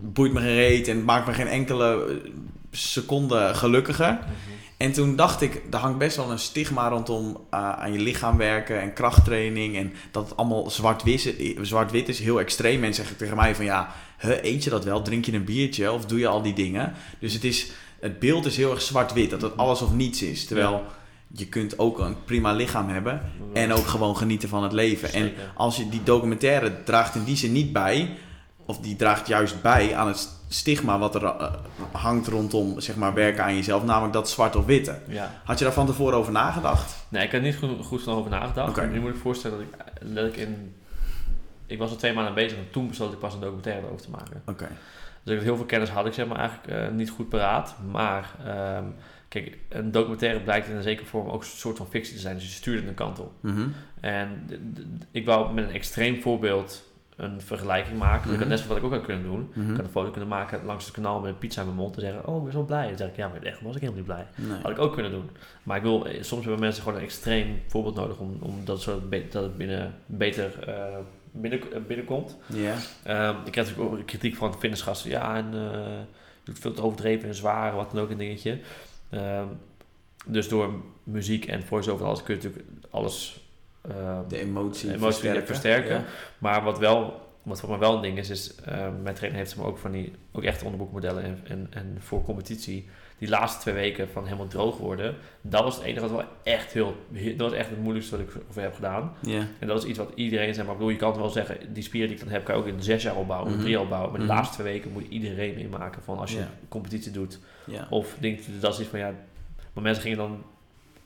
boeit 0.00 0.32
me 0.32 0.40
geen 0.40 0.54
reet 0.54 0.88
en 0.88 0.96
het 0.96 1.04
maakt 1.04 1.26
me 1.26 1.32
geen 1.32 1.48
enkele 1.48 2.04
eh, 2.04 2.30
seconde 2.70 3.50
gelukkiger. 3.54 4.18
En 4.76 4.92
toen 4.92 5.16
dacht 5.16 5.40
ik, 5.40 5.62
er 5.70 5.78
hangt 5.78 5.98
best 5.98 6.16
wel 6.16 6.30
een 6.30 6.38
stigma 6.38 6.88
rondom 6.88 7.36
eh, 7.50 7.72
aan 7.72 7.92
je 7.92 7.98
lichaam 7.98 8.36
werken 8.36 8.80
en 8.80 8.92
krachttraining. 8.92 9.76
En 9.76 9.92
dat 10.10 10.28
het 10.28 10.36
allemaal 10.36 10.70
zwart-wit 10.70 11.26
is, 11.26 11.58
zwart-wit 11.60 12.08
is, 12.08 12.18
heel 12.18 12.40
extreem. 12.40 12.80
Mensen 12.80 13.02
zeggen 13.02 13.16
tegen 13.16 13.36
mij 13.36 13.54
van 13.54 13.64
ja, 13.64 13.94
huh, 14.18 14.42
eet 14.42 14.64
je 14.64 14.70
dat 14.70 14.84
wel? 14.84 15.02
Drink 15.02 15.24
je 15.24 15.32
een 15.32 15.44
biertje 15.44 15.92
of 15.92 16.06
doe 16.06 16.18
je 16.18 16.26
al 16.26 16.42
die 16.42 16.54
dingen? 16.54 16.92
Dus 17.18 17.32
het, 17.32 17.44
is, 17.44 17.70
het 18.00 18.18
beeld 18.18 18.46
is 18.46 18.56
heel 18.56 18.70
erg 18.70 18.82
zwart-wit, 18.82 19.30
dat 19.30 19.42
het 19.42 19.56
alles 19.56 19.82
of 19.82 19.92
niets 19.92 20.22
is. 20.22 20.46
Terwijl 20.46 20.84
je 21.32 21.46
kunt 21.46 21.78
ook 21.78 21.98
een 21.98 22.24
prima 22.24 22.52
lichaam 22.52 22.88
hebben 22.88 23.20
en 23.52 23.72
ook 23.72 23.86
gewoon 23.86 24.16
genieten 24.16 24.48
van 24.48 24.62
het 24.62 24.72
leven. 24.72 25.12
En 25.12 25.32
als 25.54 25.76
je 25.76 25.88
die 25.88 26.02
documentaire 26.02 26.82
draagt 26.84 27.14
in 27.14 27.24
die 27.24 27.36
zin 27.36 27.52
niet 27.52 27.72
bij, 27.72 28.16
of 28.70 28.78
die 28.78 28.96
draagt 28.96 29.26
juist 29.26 29.62
bij 29.62 29.94
aan 29.96 30.06
het 30.06 30.28
stigma 30.48 30.98
wat 30.98 31.14
er 31.14 31.24
eh, 31.24 31.54
hangt 31.92 32.26
rondom 32.26 32.80
zeg 32.80 32.96
maar, 32.96 33.14
werken 33.14 33.44
aan 33.44 33.54
jezelf, 33.54 33.84
namelijk 33.84 34.12
dat 34.12 34.30
zwart 34.30 34.56
of 34.56 34.64
witte. 34.66 34.98
Ja. 35.08 35.40
Had 35.44 35.58
je 35.58 35.64
daar 35.64 35.72
van 35.72 35.86
tevoren 35.86 36.18
over 36.18 36.32
nagedacht? 36.32 37.06
Nee, 37.08 37.24
ik 37.24 37.32
had 37.32 37.42
niet 37.42 37.56
goed, 37.56 37.84
goed 37.84 38.06
over 38.06 38.30
nagedacht. 38.30 38.68
Oké. 38.68 38.86
Nu 38.86 39.00
moet 39.00 39.14
ik 39.14 39.20
voorstellen 39.20 39.58
dat 39.58 39.66
ik, 39.66 40.14
dat 40.14 40.26
ik 40.26 40.36
in... 40.36 40.74
Ik 41.66 41.78
was 41.78 41.90
er 41.90 41.96
twee 41.96 42.12
maanden 42.12 42.34
bezig 42.34 42.58
en 42.58 42.70
toen 42.70 42.88
besloot 42.88 43.12
ik 43.12 43.18
pas 43.18 43.34
een 43.34 43.40
documentaire 43.40 43.86
over 43.86 44.02
te 44.02 44.10
maken. 44.10 44.42
Oké. 44.46 44.68
Dus 45.22 45.32
ik 45.32 45.38
had 45.38 45.44
heel 45.44 45.56
veel 45.56 45.66
kennis 45.66 45.88
had 45.88 46.06
ik 46.06 46.12
zeg 46.12 46.26
maar 46.26 46.38
eigenlijk 46.38 46.68
eh, 46.68 46.88
niet 46.88 47.10
goed 47.10 47.28
paraat. 47.28 47.74
Maar 47.90 48.34
ehm, 48.44 48.84
kijk, 49.28 49.58
een 49.68 49.90
documentaire 49.90 50.40
blijkt 50.40 50.68
in 50.68 50.76
een 50.76 50.82
zekere 50.82 51.06
vorm 51.06 51.28
ook 51.28 51.40
een 51.40 51.48
soort 51.48 51.76
van 51.76 51.86
fictie 51.90 52.14
te 52.14 52.20
zijn. 52.20 52.34
Dus 52.34 52.44
je 52.44 52.50
stuurt 52.50 52.78
het 52.78 52.88
een 52.88 52.94
kant 52.94 53.18
op. 53.18 53.32
Mhm. 53.40 53.68
En 54.00 54.48
ik 55.10 55.26
wou 55.26 55.54
met 55.54 55.64
een 55.64 55.74
extreem 55.74 56.20
voorbeeld 56.22 56.89
een 57.22 57.40
vergelijking 57.40 57.98
maken. 57.98 58.30
Mhm. 58.32 58.48
net 58.48 58.58
zo 58.58 58.68
wat 58.68 58.76
ik 58.76 58.82
ook 58.84 58.92
had 58.92 59.04
kunnen 59.04 59.24
doen. 59.24 59.50
Mhm. 59.54 59.70
Ik 59.70 59.76
had 59.76 59.84
een 59.84 59.90
foto 59.90 60.10
kunnen 60.10 60.28
maken 60.28 60.64
langs 60.64 60.84
het 60.84 60.94
kanaal 60.94 61.20
met 61.20 61.30
een 61.30 61.38
pizza 61.38 61.60
in 61.60 61.66
mijn 61.66 61.78
mond 61.78 61.94
en 61.94 62.00
zeggen: 62.00 62.26
Oh, 62.26 62.36
ik 62.36 62.42
ben 62.42 62.52
zo 62.52 62.62
blij. 62.62 62.88
Dan 62.88 62.96
zeg 62.96 63.08
ik: 63.08 63.16
Ja, 63.16 63.28
maar 63.28 63.42
echt 63.42 63.60
was 63.60 63.74
ik 63.74 63.80
helemaal 63.80 64.02
niet 64.02 64.10
blij. 64.12 64.26
Nee. 64.48 64.60
Had 64.62 64.70
ik 64.70 64.78
ook 64.78 64.92
kunnen 64.92 65.10
doen. 65.12 65.30
Maar 65.62 65.76
ik 65.76 65.82
wil, 65.82 66.06
eh, 66.06 66.22
soms 66.22 66.42
hebben 66.42 66.60
mensen 66.60 66.82
gewoon 66.82 66.98
een 66.98 67.04
extreem 67.04 67.62
voorbeeld 67.66 67.94
nodig 67.94 68.18
om, 68.18 68.36
om 68.40 68.64
dat, 68.64 69.08
be- 69.08 69.28
dat 69.30 69.42
het 69.42 69.56
binnen, 69.56 69.94
beter 70.06 70.68
eh, 70.68 70.96
binnen, 71.32 71.72
eh, 71.72 71.80
binnenkomt. 71.86 72.36
Ja. 72.46 72.74
Ehm, 73.02 73.36
ik 73.44 73.52
kreeg 73.52 73.66
natuurlijk 73.68 73.92
ook 74.00 74.06
kritiek 74.06 74.36
van 74.36 74.52
fitnessgasten. 74.58 75.10
Ja, 75.10 75.36
en 75.36 75.46
eh, 75.54 75.60
je 76.42 76.44
doet 76.44 76.58
veel 76.58 76.72
te 76.72 76.82
overdreven 76.82 77.28
en 77.28 77.34
zwaar, 77.34 77.74
wat 77.74 77.90
dan 77.90 78.02
ook 78.02 78.10
een 78.10 78.18
dingetje. 78.18 78.58
Ehm, 79.10 79.44
dus 80.26 80.48
door 80.48 80.70
muziek 81.04 81.46
en 81.46 81.62
voice-over 81.62 82.06
alles 82.06 82.22
kun 82.22 82.34
je 82.36 82.42
natuurlijk 82.42 82.68
alles 82.90 83.39
De 84.28 84.38
emotie, 84.40 84.88
De 84.88 84.94
emotie 84.94 84.98
versterken. 84.98 85.46
versterken. 85.46 85.94
Ja. 85.96 86.04
maar 86.38 86.62
wat 86.62 86.78
wel, 86.78 87.28
wat 87.42 87.60
voor 87.60 87.68
mij 87.68 87.78
wel 87.78 87.94
een 87.94 88.02
ding 88.02 88.18
is, 88.18 88.30
is 88.30 88.54
uh, 88.68 88.88
mijn 89.02 89.14
trainer 89.14 89.38
heeft 89.40 89.56
me 89.56 89.64
ook 89.64 89.78
van 89.78 89.90
die, 89.90 90.12
ook 90.32 90.42
echt 90.42 90.62
onderboekmodellen 90.62 91.22
en, 91.24 91.40
en, 91.48 91.66
en 91.70 91.96
voor 91.98 92.22
competitie, 92.24 92.88
die 93.18 93.28
laatste 93.28 93.60
twee 93.60 93.74
weken 93.74 94.08
van 94.08 94.24
helemaal 94.24 94.46
droog 94.48 94.78
worden, 94.78 95.14
dat 95.40 95.62
was 95.62 95.74
het 95.76 95.84
enige 95.84 96.00
wat 96.00 96.10
wel 96.10 96.24
echt 96.42 96.72
heel, 96.72 96.94
dat 97.36 97.50
was 97.50 97.52
echt 97.58 97.68
het 97.70 97.78
moeilijkste 97.82 98.16
wat 98.16 98.26
ik 98.26 98.34
over 98.48 98.62
heb 98.62 98.74
gedaan. 98.74 99.12
Ja. 99.20 99.46
En 99.58 99.66
dat 99.66 99.82
is 99.82 99.88
iets 99.88 99.98
wat 99.98 100.10
iedereen, 100.14 100.54
zeg 100.54 100.64
maar, 100.64 100.72
ik 100.72 100.78
bedoel, 100.78 100.92
je 100.92 100.98
kan 101.00 101.10
het 101.10 101.18
wel 101.20 101.28
zeggen, 101.28 101.72
die 101.72 101.82
spieren 101.82 102.08
die 102.08 102.18
ik 102.18 102.24
dan 102.24 102.32
heb, 102.32 102.44
kan 102.44 102.54
je 102.56 102.60
ook 102.60 102.68
in 102.68 102.82
zes 102.82 103.02
jaar 103.02 103.16
opbouwen, 103.16 103.46
in 103.48 103.52
Mhm. 103.54 103.62
drie 103.62 103.74
jaar 103.74 103.82
opbouwen, 103.84 104.10
maar 104.10 104.20
de 104.20 104.26
Mhm. 104.26 104.34
laatste 104.34 104.54
twee 104.62 104.72
weken 104.72 104.92
moet 104.92 105.06
iedereen 105.08 105.54
meemaken 105.54 106.02
van 106.02 106.18
als 106.18 106.32
je 106.32 106.42
competitie 106.68 107.12
doet, 107.12 107.38
Ja. 107.66 107.86
of 107.90 108.16
denk 108.18 108.40
dat 108.60 108.72
is 108.72 108.80
iets 108.80 108.88
van 108.88 108.98
ja, 108.98 109.14
maar 109.72 109.82
mensen 109.82 110.02
gingen 110.02 110.18
dan, 110.18 110.42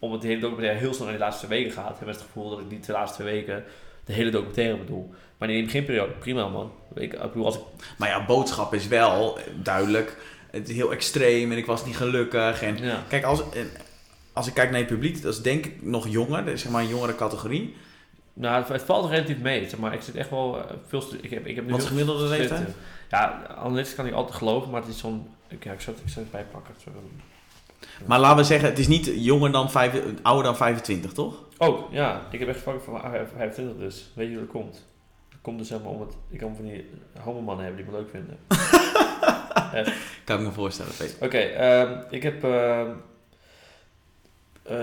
omdat 0.04 0.20
die 0.20 0.30
hele 0.30 0.42
documentaire 0.42 0.80
heel 0.80 0.94
snel 0.94 1.06
naar 1.06 1.16
die 1.16 1.24
laatste 1.24 1.46
twee 1.46 1.58
weken 1.58 1.74
gaat, 1.74 1.88
hebben 1.88 2.06
mensen 2.06 2.24
het 2.24 2.32
gevoel 2.32 2.50
dat 2.50 2.60
ik 2.60 2.68
die 2.68 2.80
twee 2.80 2.96
laatste 2.96 3.22
twee 3.22 3.32
weken 3.32 3.64
de 4.04 4.12
hele 4.12 4.30
documentaire 4.30 4.76
bedoel. 4.76 5.14
Maar 5.38 5.50
in 5.50 5.58
de 5.58 5.64
beginperiode, 5.64 6.12
prima 6.12 6.48
man. 6.48 6.72
Ik, 6.94 7.12
ik 7.12 7.20
bedoel, 7.20 7.44
als 7.44 7.56
ik, 7.56 7.62
Maar 7.98 8.08
ja, 8.08 8.26
boodschap 8.26 8.74
is 8.74 8.88
wel 8.88 9.38
eh, 9.38 9.44
duidelijk. 9.62 10.16
Het 10.50 10.68
is 10.68 10.74
heel 10.74 10.92
extreem 10.92 11.52
en 11.52 11.58
ik 11.58 11.66
was 11.66 11.84
niet 11.84 11.96
gelukkig. 11.96 12.62
En 12.62 12.76
ja, 12.76 13.02
kijk, 13.08 13.24
als, 13.24 13.50
en 13.50 13.70
als 14.32 14.46
ik 14.46 14.54
kijk 14.54 14.70
naar 14.70 14.80
je 14.80 14.86
publiek, 14.86 15.22
dat 15.22 15.34
is 15.34 15.42
denk 15.42 15.66
ik 15.66 15.82
nog 15.82 16.08
jonger, 16.08 16.58
zeg 16.58 16.70
maar 16.70 16.82
een 16.82 16.88
jongere 16.88 17.14
categorie. 17.14 17.76
Nou, 18.32 18.60
het, 18.60 18.68
het 18.68 18.82
valt 18.82 19.10
relatief 19.10 19.38
mee, 19.38 19.68
zeg 19.68 19.78
maar 19.78 19.94
ik 19.94 20.02
zit 20.02 20.14
echt 20.14 20.30
wel 20.30 20.58
eh, 20.58 20.74
veel 20.86 21.02
ik 21.20 21.30
heb, 21.30 21.46
ik 21.46 21.54
heb 21.54 21.64
nu 21.64 21.70
Wat 21.70 21.80
de 21.80 21.86
gemiddelde 21.86 22.26
leeftijd? 22.26 22.68
Ja, 23.10 23.46
analytisch 23.46 23.94
kan 23.94 24.06
ik 24.06 24.12
altijd 24.12 24.36
geloven, 24.36 24.70
maar 24.70 24.80
het 24.80 24.90
is 24.90 24.98
zo'n... 24.98 25.28
Ik, 25.48 25.64
ja, 25.64 25.72
ik 25.72 25.80
zal 25.80 25.94
het, 25.94 26.02
ik 26.10 26.14
het 26.14 26.30
bijpakken. 26.30 26.74
Maar 28.06 28.18
laten 28.20 28.36
we 28.36 28.44
zeggen, 28.44 28.68
het 28.68 28.78
is 28.78 28.88
niet 28.88 29.10
jonger 29.14 29.52
dan 29.52 29.70
vijf, 29.70 29.92
ouder 30.22 30.44
dan 30.44 30.56
25, 30.56 31.12
toch? 31.12 31.34
Oh, 31.58 31.92
ja, 31.92 32.20
ik 32.30 32.38
heb 32.38 32.48
echt 32.48 32.60
vaak 32.60 32.80
van 32.84 33.00
25 33.36 33.76
dus. 33.78 34.10
Weet 34.14 34.26
je 34.28 34.32
hoe 34.36 34.42
dat 34.44 34.52
komt? 34.54 34.72
Dat 35.30 35.38
komt 35.42 35.58
dus 35.58 35.68
zeg 35.68 35.78
maar 35.80 35.90
omdat 35.90 36.16
ik 36.30 36.40
allemaal 36.40 36.58
van 36.58 36.68
die 36.68 36.90
homomannen 37.20 37.64
hebben 37.64 37.84
die 37.84 37.92
me 37.92 37.98
leuk 37.98 38.10
vinden. 38.10 38.38
Kan 40.24 40.38
ik 40.38 40.46
me 40.46 40.52
voorstellen, 40.52 40.92
Peter. 40.98 41.16
Oké, 41.20 41.38
ehm, 41.38 41.92
ik 42.10 42.22
heb 42.22 42.44
eh 42.44 42.80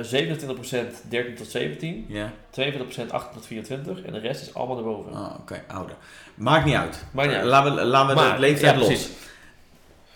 27% 0.01 1.03
13 1.09 1.35
tot 1.35 1.47
17, 1.47 2.05
Ja? 2.07 2.31
42% 2.49 3.11
18 3.11 3.33
tot 3.33 3.45
24 3.45 4.01
en 4.01 4.13
de 4.13 4.19
rest 4.19 4.41
is 4.41 4.53
allemaal 4.53 4.77
erboven. 4.77 5.11
Oh, 5.11 5.35
oké, 5.39 5.63
ouder. 5.67 5.95
Maakt 6.35 6.65
niet 6.65 6.75
uit. 6.75 7.05
Maakt 7.11 7.27
niet 7.27 7.37
uit. 7.37 7.45
Laten 7.45 7.75
we, 7.75 7.83
laten 7.83 8.15
we 8.15 8.21
Maar, 8.21 8.33
de 8.35 8.39
leeftijd 8.39 8.73
ja, 8.73 8.79
los. 8.79 8.87
precies. 8.87 9.11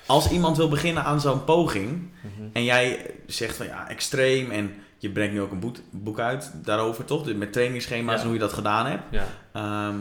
Als 0.05 0.31
iemand 0.31 0.57
wil 0.57 0.69
beginnen 0.69 1.03
aan 1.03 1.21
zo'n 1.21 1.43
poging 1.43 2.09
Mhm. 2.21 2.47
en 2.53 2.63
jij 2.63 3.11
zegt 3.27 3.55
van 3.57 3.65
ja, 3.65 3.89
extreem 3.89 4.51
en 4.51 4.73
je 4.97 5.09
brengt 5.09 5.33
nu 5.33 5.41
ook 5.41 5.51
een 5.51 5.59
boek, 5.59 5.75
boek 5.89 6.19
uit 6.19 6.51
daarover, 6.55 7.05
toch? 7.05 7.23
Dus 7.23 7.33
Met 7.35 7.53
trainingsschema's 7.53 8.13
Ja. 8.15 8.19
en 8.19 8.25
hoe 8.25 8.33
je 8.33 8.39
dat 8.39 8.53
gedaan 8.53 8.85
hebt. 8.85 9.03
Ja. 9.11 9.25
Ehm 9.51 9.95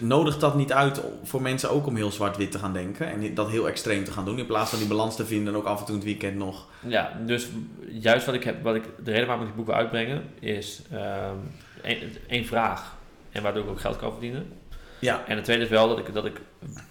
nodigt 0.00 0.40
dat 0.40 0.54
niet 0.54 0.72
uit 0.72 1.00
voor 1.22 1.42
mensen 1.42 1.70
ook 1.70 1.86
om 1.86 1.96
heel 1.96 2.10
zwart-wit 2.10 2.52
te 2.52 2.58
gaan 2.58 2.72
denken 2.72 3.06
en 3.10 3.34
dat 3.34 3.48
heel 3.50 3.68
extreem 3.68 4.04
te 4.04 4.12
gaan 4.12 4.24
doen 4.24 4.38
in 4.38 4.46
plaats 4.46 4.70
van 4.70 4.78
die 4.78 4.88
balans 4.88 5.16
te 5.16 5.26
vinden 5.26 5.52
en 5.54 5.58
ook 5.60 5.66
af 5.66 5.80
en 5.80 5.86
toe 5.86 5.94
het 5.94 6.04
weekend 6.04 6.36
nog. 6.36 6.66
ja, 6.86 7.12
dus 7.26 7.48
juist 7.88 8.26
wat 8.26 8.34
ik 8.34 8.44
heb, 8.44 8.62
wat 8.62 8.74
ik, 8.74 8.84
de 9.04 9.10
reden 9.10 9.26
waarom 9.26 9.44
ik 9.44 9.48
die 9.50 9.56
boeken 9.64 9.74
uitbrengen 9.82 10.22
is 10.40 10.82
ehm 10.92 11.34
één, 11.82 11.98
één 12.28 12.46
vraag 12.46 12.96
en 13.32 13.42
waardoor 13.42 13.62
ik 13.64 13.70
ook 13.70 13.80
geld 13.80 13.96
kan 13.96 14.10
verdienen. 14.10 14.52
Ja, 14.98 15.22
En 15.26 15.34
het 15.36 15.44
tweede 15.44 15.62
is 15.64 15.68
wel 15.70 15.88
dat 15.88 15.98
ik, 15.98 16.12
dat 16.14 16.24
ik 16.24 16.40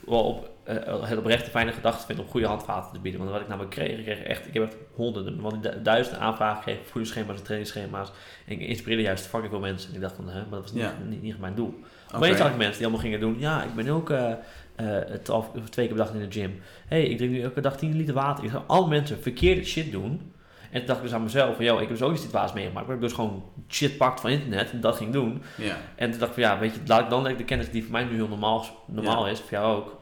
wel 0.07 0.23
op, 0.23 0.49
eh, 0.77 1.09
het 1.09 1.17
oprechte 1.17 1.49
fijne 1.49 1.71
gedachten 1.71 2.05
vind 2.05 2.19
om 2.19 2.27
goede 2.27 2.47
handvaten 2.47 2.93
te 2.93 2.99
bieden. 2.99 3.19
Want 3.21 3.31
wat 3.31 3.41
ik 3.41 3.47
namelijk 3.47 3.71
kreeg, 3.73 3.97
ik 3.97 4.03
kreeg 4.03 4.19
echt, 4.23 4.47
ik 4.47 4.53
heb 4.53 4.63
echt 4.63 4.75
honderden, 4.95 5.41
want 5.41 5.83
duizenden 5.83 6.21
aanvragen 6.21 6.57
gekregen, 6.57 6.85
voedingsschema's 6.85 7.37
en 7.37 7.43
trainingsschema's. 7.43 8.11
En 8.45 8.53
ik 8.53 8.67
inspireerde 8.67 9.03
juist 9.03 9.25
fucking 9.27 9.51
veel 9.51 9.59
mensen. 9.61 9.89
En 9.89 9.95
ik 9.95 10.01
dacht 10.01 10.15
van, 10.15 10.29
hè, 10.29 10.39
maar 10.39 10.49
dat 10.49 10.61
was 10.61 10.71
niet, 10.71 10.81
Ja. 10.83 10.93
niet, 11.07 11.21
niet 11.21 11.39
mijn 11.39 11.55
doel. 11.55 11.79
Maar 12.11 12.23
eens 12.29 12.39
had 12.39 12.49
ik 12.49 12.57
mensen 12.57 12.73
die 12.77 12.81
allemaal 12.85 13.01
gingen 13.03 13.19
doen, 13.19 13.35
ja, 13.39 13.63
ik 13.63 13.73
ben 13.73 13.89
ook 13.89 14.09
eh 14.09 14.31
eh, 14.75 14.97
twaalf- 15.23 15.51
twee 15.69 15.87
keer 15.87 15.95
per 15.95 16.05
dag 16.05 16.13
in 16.13 16.19
de 16.29 16.39
gym. 16.39 16.61
hey, 16.87 17.03
ik 17.03 17.17
drink 17.17 17.31
nu 17.31 17.41
elke 17.41 17.61
dag 17.61 17.77
10 17.77 17.95
liter 17.95 18.13
water. 18.13 18.43
Ik 18.43 18.49
ga 18.49 18.63
al 18.67 18.87
mensen 18.87 19.21
verkeerde 19.21 19.63
shit 19.65 19.91
doen. 19.91 20.31
En 20.71 20.77
toen 20.77 20.85
dacht 20.87 20.97
ik 20.99 21.05
dus 21.05 21.13
aan 21.13 21.23
mezelf 21.23 21.55
van, 21.55 21.65
joh, 21.65 21.73
ik 21.81 21.87
heb 21.87 21.97
dus 21.97 22.01
ook 22.07 22.13
iets 22.13 22.21
situaties 22.21 22.53
meegemaakt. 22.55 22.87
Maar 22.87 22.95
ik 22.95 23.01
dus 23.01 23.13
gewoon 23.13 23.43
shit 23.69 23.97
pakt 23.97 24.21
van 24.21 24.29
internet 24.29 24.71
en 24.71 24.79
dat 24.81 24.95
ging 24.95 25.13
doen. 25.13 25.41
Ja, 25.57 25.77
En 25.95 26.09
toen 26.11 26.19
dacht 26.19 26.37
ik 26.37 26.43
van 26.43 26.53
ja, 26.53 26.59
weet 26.59 26.73
je, 26.73 26.79
laat 26.85 26.99
ik 27.01 27.09
dan 27.09 27.23
de 27.23 27.43
kennis 27.43 27.69
die 27.71 27.83
voor 27.83 27.91
mij 27.91 28.03
nu 28.03 28.13
heel 28.15 28.27
normaal, 28.27 28.65
normaal 28.87 29.27
is, 29.27 29.39
voor 29.39 29.49
jou 29.51 29.75
ook, 29.77 29.98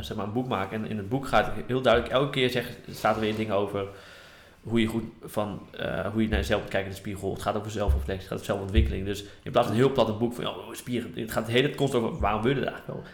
zeg 0.00 0.16
maar 0.16 0.26
een 0.26 0.32
boek 0.32 0.48
maken. 0.48 0.84
En 0.84 0.90
in 0.90 0.96
het 0.96 1.08
boek 1.08 1.26
gaat 1.28 1.50
heel 1.66 1.80
duidelijk, 1.80 2.12
elke 2.12 2.30
keer 2.30 2.50
zeg, 2.50 2.68
staat 2.90 3.14
er 3.14 3.20
weer 3.20 3.36
dingen 3.36 3.54
over 3.54 3.84
hoe 4.62 4.80
je 4.80 4.86
goed 4.86 5.04
van, 5.24 5.60
eh, 5.78 6.06
hoe 6.12 6.22
je 6.22 6.28
naar 6.28 6.38
jezelf 6.38 6.60
kijken 6.62 6.82
in 6.84 6.90
de 6.90 6.96
spiegel. 6.96 7.32
Het 7.32 7.42
gaat 7.42 7.56
over 7.56 7.70
zelfreflectie, 7.70 8.14
het 8.14 8.22
gaat 8.28 8.32
over 8.34 8.44
zelfontwikkeling. 8.46 9.04
Dus 9.06 9.24
in 9.42 9.50
plaats 9.52 9.66
van 9.66 9.76
een 9.76 9.82
heel 9.82 9.92
plat 9.92 10.08
een 10.08 10.18
boek 10.18 10.34
van, 10.34 10.46
oh, 10.46 10.72
spieren, 10.72 11.12
het 11.14 11.32
gaat 11.32 11.46
de 11.46 11.52
hele 11.52 11.74
constant 11.74 12.04
over, 12.04 12.20
waarom 12.20 12.42
wil 12.42 12.54
je 12.54 12.60
dat 12.60 12.68
eigenlijk 12.68 12.98
wel? 12.98 13.04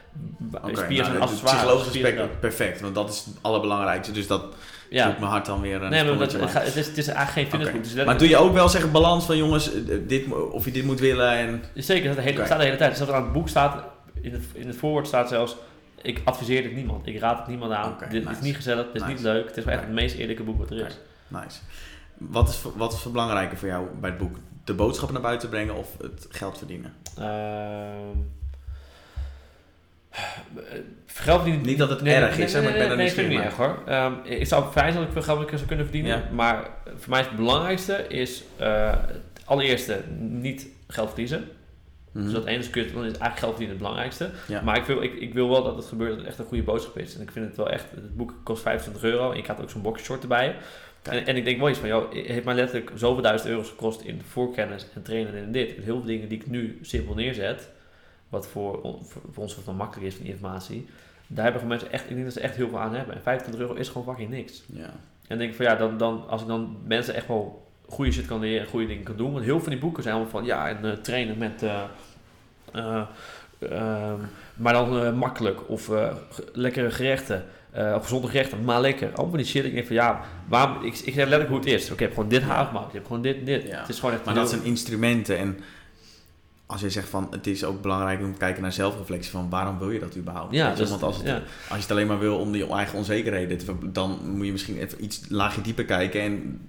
Spieren 0.75 0.87
Nou, 0.87 0.87
zijn 0.87 1.13
het 1.13 1.21
accessoires. 1.23 1.87
spieren 1.87 2.11
aspect 2.13 2.41
perfect, 2.41 2.81
want 2.81 2.95
dat 2.95 3.09
is 3.11 3.25
het 3.25 3.35
allerbelangrijkste. 3.41 4.13
Dus 4.13 4.27
dat 4.27 4.45
Ja, 4.89 5.07
doet 5.07 5.19
mijn 5.19 5.31
hart 5.31 5.47
dan 5.47 5.61
weer 5.61 5.79
nee, 5.79 6.05
maar 6.05 6.19
dat, 6.19 6.33
het, 6.33 6.51
gaat- 6.51 6.65
het, 6.65 6.77
is, 6.77 6.87
het 6.87 6.99
is 6.99 7.07
eigenlijk 7.09 7.33
geen 7.33 7.47
fitnessboek. 7.61 7.85
Het 7.93 7.99
is 7.99 8.05
Maar 8.05 8.19
doe 8.19 8.29
je 8.29 8.37
ook 8.37 8.53
wel 8.53 8.69
zeggen 8.69 8.93
balans 8.93 9.25
van 9.25 9.37
jongens, 9.37 9.73
eh, 9.75 9.81
dit, 10.07 10.25
of 10.51 10.65
je 10.65 10.71
dit 10.71 10.85
moet 10.85 11.01
willen 11.01 11.31
en... 11.31 11.63
Zeker, 11.75 12.07
dat 12.07 12.17
de 12.17 12.23
hele, 12.23 12.45
staat 12.45 12.59
de 12.59 12.65
hele 12.65 12.77
tijd. 12.77 12.91
Dus 12.91 12.99
dat 12.99 13.09
er 13.09 13.15
aan 13.15 13.23
het 13.23 13.33
boek 13.33 13.49
staat, 13.49 13.85
in 14.21 14.33
het, 14.33 14.43
in 14.53 14.67
het 14.67 14.77
voorwoord 14.77 15.07
staat 15.07 15.29
zelfs, 15.29 15.57
ik 16.03 16.21
adviseer 16.25 16.63
dit 16.63 16.75
niemand. 16.75 17.07
Ik 17.07 17.19
raad 17.19 17.39
het 17.39 17.47
niemand 17.47 17.73
aan. 17.73 17.97
Dit 18.11 18.25
nice. 18.25 18.37
is 18.37 18.45
niet 18.45 18.57
gezellig, 18.57 18.87
dit 18.93 19.03
is 19.03 19.09
niet 19.09 19.21
leuk. 19.21 19.47
Het 19.47 19.57
is 19.57 19.65
wel 19.65 19.75
echt 19.75 19.83
het 19.83 19.93
meest 19.93 20.17
eerlijke 20.17 20.43
boek 20.43 20.59
wat 20.59 20.71
er 20.71 20.87
is. 20.87 20.99
Nice. 21.29 21.59
Wat 22.19 22.49
is, 22.49 22.63
wat 22.77 22.93
is 22.93 23.03
belangrijker 23.03 23.59
voor 23.59 23.69
jou 23.69 23.87
bij 24.01 24.11
het 24.11 24.19
boek? 24.19 24.37
De 24.65 24.75
boodschap 24.75 25.11
naar 25.11 25.21
buiten 25.21 25.49
brengen 25.49 25.77
of 25.77 25.97
het 26.01 26.27
geld 26.31 26.59
verdienen? 26.59 26.95
Ehm 27.19 28.19
geld 31.07 31.41
verdienen... 31.41 31.67
Niet 31.67 31.79
dat 31.79 31.91
het 31.91 32.01
nee, 32.03 32.15
erg 32.15 32.37
nee, 32.37 32.47
is, 32.47 32.53
hè, 32.53 32.63
maar 32.63 32.71
ik 32.71 32.79
ben 32.79 32.91
er 32.91 32.97
niet 32.97 32.99
nee, 32.99 33.11
vind 33.11 33.27
ik 33.27 33.33
niet 33.33 33.45
erg 33.45 33.57
hoor. 33.57 33.83
Ehm, 33.87 34.13
ik 34.25 34.47
zou 34.47 34.65
het 34.65 34.73
fijn 34.73 34.93
zijn 34.93 35.05
dat 35.05 35.17
ik 35.17 35.23
veel 35.23 35.35
geld 35.35 35.49
zou 35.49 35.67
kunnen 35.67 35.85
verdienen. 35.85 36.19
Ja. 36.19 36.25
Maar 36.33 36.69
voor 36.85 37.11
mij 37.11 37.21
is 37.21 37.27
het 37.27 37.37
belangrijkste 37.37 38.07
is... 38.09 38.45
eh, 38.57 38.91
het 38.91 39.43
allereerste, 39.45 40.01
niet 40.19 40.67
geld 40.89 41.09
verliezen. 41.09 41.49
Mhm. 42.13 42.25
Dus 42.25 42.33
dat 42.33 42.45
ene 42.45 42.59
is 42.59 42.71
kut, 42.71 42.93
dan 42.93 43.05
is 43.05 43.05
eigenlijk 43.05 43.39
geld 43.39 43.51
verdienen 43.51 43.77
het 43.77 43.85
belangrijkste. 43.85 44.31
Ja. 44.49 44.63
Maar 44.63 44.77
ik 44.77 44.85
wil, 44.85 45.03
ik, 45.03 45.15
ik 45.15 45.35
wil 45.35 45.49
wel 45.49 45.63
dat 45.63 45.77
het 45.77 45.85
gebeurt 45.85 46.11
dat 46.11 46.19
het 46.19 46.29
echt 46.29 46.39
een 46.39 46.45
goede 46.45 46.63
boodschap 46.63 46.99
is. 46.99 47.15
En 47.15 47.23
ik 47.23 47.31
vind 47.31 47.47
het 47.47 47.57
wel 47.57 47.71
echt, 47.71 47.91
het 47.91 48.17
boek 48.17 48.35
kost 48.43 48.63
25 48.63 49.03
euro 49.03 49.31
en 49.31 49.39
ik 49.39 49.47
had 49.47 49.61
ook 49.61 49.71
zo'n 49.71 49.83
boxshort 49.83 50.23
erbij. 50.23 50.57
En, 51.03 51.27
en 51.27 51.37
ik 51.37 51.45
denk 51.45 51.59
wel 51.59 51.69
iets 51.69 51.79
van, 51.79 51.89
joh, 51.89 52.13
het 52.13 52.27
heeft 52.27 52.45
mij 52.45 52.55
letterlijk 52.55 52.91
zoveel 52.95 53.23
duizend 53.23 53.51
euro's 53.51 53.69
gekost 53.69 54.01
in 54.01 54.23
voorkennis 54.23 54.87
en 54.95 55.03
trainen 55.03 55.35
en 55.35 55.53
dit. 55.53 55.71
Heel 55.71 55.83
veel 55.85 56.05
dingen 56.05 56.29
die 56.29 56.39
ik 56.39 56.47
nu 56.47 56.79
simpel 56.83 57.15
neerzet, 57.15 57.69
wat 58.29 58.49
voor, 58.49 58.81
voor, 58.83 59.23
voor 59.33 59.43
ons 59.43 59.65
wat 59.65 59.77
makkelijk 59.77 60.07
is 60.07 60.15
van 60.15 60.25
die 60.25 60.33
informatie. 60.33 60.87
Daar 61.27 61.45
hebben 61.45 61.63
gewoon 61.63 61.77
mensen 61.77 61.93
echt, 61.93 62.05
ik 62.05 62.11
denk 62.11 62.25
dat 62.25 62.33
ze 62.33 62.41
echt 62.41 62.57
heel 62.57 62.69
veel 62.69 62.81
aan 62.81 62.95
hebben. 62.95 63.15
En 63.15 63.23
25 63.23 63.63
euro 63.63 63.75
is 63.75 63.89
gewoon 63.89 64.07
fucking 64.07 64.31
niks. 64.31 64.63
Ja. 64.67 64.91
En 65.29 65.39
denk 65.39 65.51
ik 65.51 65.57
van 65.57 65.65
ja, 65.65 65.75
dan, 65.75 65.99
dan, 65.99 66.29
als 66.29 66.43
ik 66.43 66.47
dan 66.47 66.77
mensen 66.85 67.15
echt 67.15 67.29
wel 67.29 67.72
goede 67.93 68.13
shit 68.13 68.27
kan 68.27 68.41
leren, 68.41 68.67
goede 68.67 68.87
dingen 68.87 69.03
kan 69.03 69.17
doen. 69.17 69.33
Want 69.33 69.45
heel 69.45 69.55
veel 69.55 69.63
van 69.63 69.73
die 69.73 69.81
boeken 69.81 70.03
zijn 70.03 70.15
allemaal 70.15 70.33
van 70.33 70.45
ja, 70.45 70.69
en 70.69 70.85
eh, 70.85 70.93
trainen 70.93 71.39
met. 71.39 71.63
eh, 71.63 71.83
eh, 72.73 73.03
ehm, 73.59 74.19
maar 74.55 74.73
dan 74.73 75.19
makkelijk 75.19 75.69
of 75.69 75.91
lekkere 76.53 76.91
gerechten. 76.91 77.45
of 77.75 78.03
gezonde 78.03 78.29
gerechten, 78.29 78.65
maar 78.65 78.81
lekker. 78.81 79.07
Allemaal 79.07 79.29
van 79.29 79.37
die 79.37 79.47
shit. 79.47 79.65
Ik 79.65 79.73
denk 79.73 79.87
van 79.87 79.97
ja, 79.97 80.21
waarom, 80.49 80.77
ik, 80.77 80.93
ik 80.93 80.95
zeg 80.95 81.15
letterlijk 81.15 81.49
hoe 81.49 81.59
het 81.59 81.69
is. 81.69 81.85
Oké, 81.85 81.93
ik 81.93 81.99
heb 81.99 82.15
gewoon 82.15 82.29
dit 82.29 82.43
haar 82.43 82.67
gemaakt. 82.67 82.87
Ik 82.89 82.93
heb 82.93 83.07
gewoon 83.07 83.23
dit, 83.23 83.47
dit. 83.47 83.63
Ja. 83.63 83.81
Het 83.81 83.89
is 83.89 83.99
gewoon 83.99 84.15
echt 84.15 84.25
Maar 84.25 84.35
dat 84.35 84.49
zijn 84.49 84.65
instrumenten 84.65 85.39
en 85.39 85.59
als 86.67 86.81
je 86.81 86.91
zegt 86.91 87.09
van 87.09 87.27
het 87.31 87.47
is 87.47 87.65
ook 87.65 87.83
belangrijk 87.83 88.21
om 88.21 88.33
te 88.33 88.39
kijken 88.39 88.63
naar 88.63 88.73
zelfreflectie 88.73 89.31
van 89.31 89.51
waarom 89.51 89.79
wil 89.79 89.91
je 89.91 89.99
dat 89.99 90.17
überhaupt? 90.17 90.55
Ja, 90.55 90.75
dus- 90.75 90.91
want 90.91 91.03
als, 91.03 91.17
het, 91.17 91.27
ja. 91.27 91.35
als 91.35 91.77
je 91.77 91.83
het 91.83 91.91
alleen 91.91 92.07
maar 92.07 92.19
wil 92.19 92.39
om 92.39 92.53
die 92.53 92.67
eigen 92.67 92.99
onzekerheden, 92.99 93.59
te 93.59 93.75
dan 93.93 94.19
moet 94.25 94.47
je 94.47 94.53
misschien 94.53 94.79
even 94.79 95.05
iets 95.05 95.21
laagje 95.29 95.61
dieper 95.61 95.85
kijken 95.85 96.21
en 96.21 96.61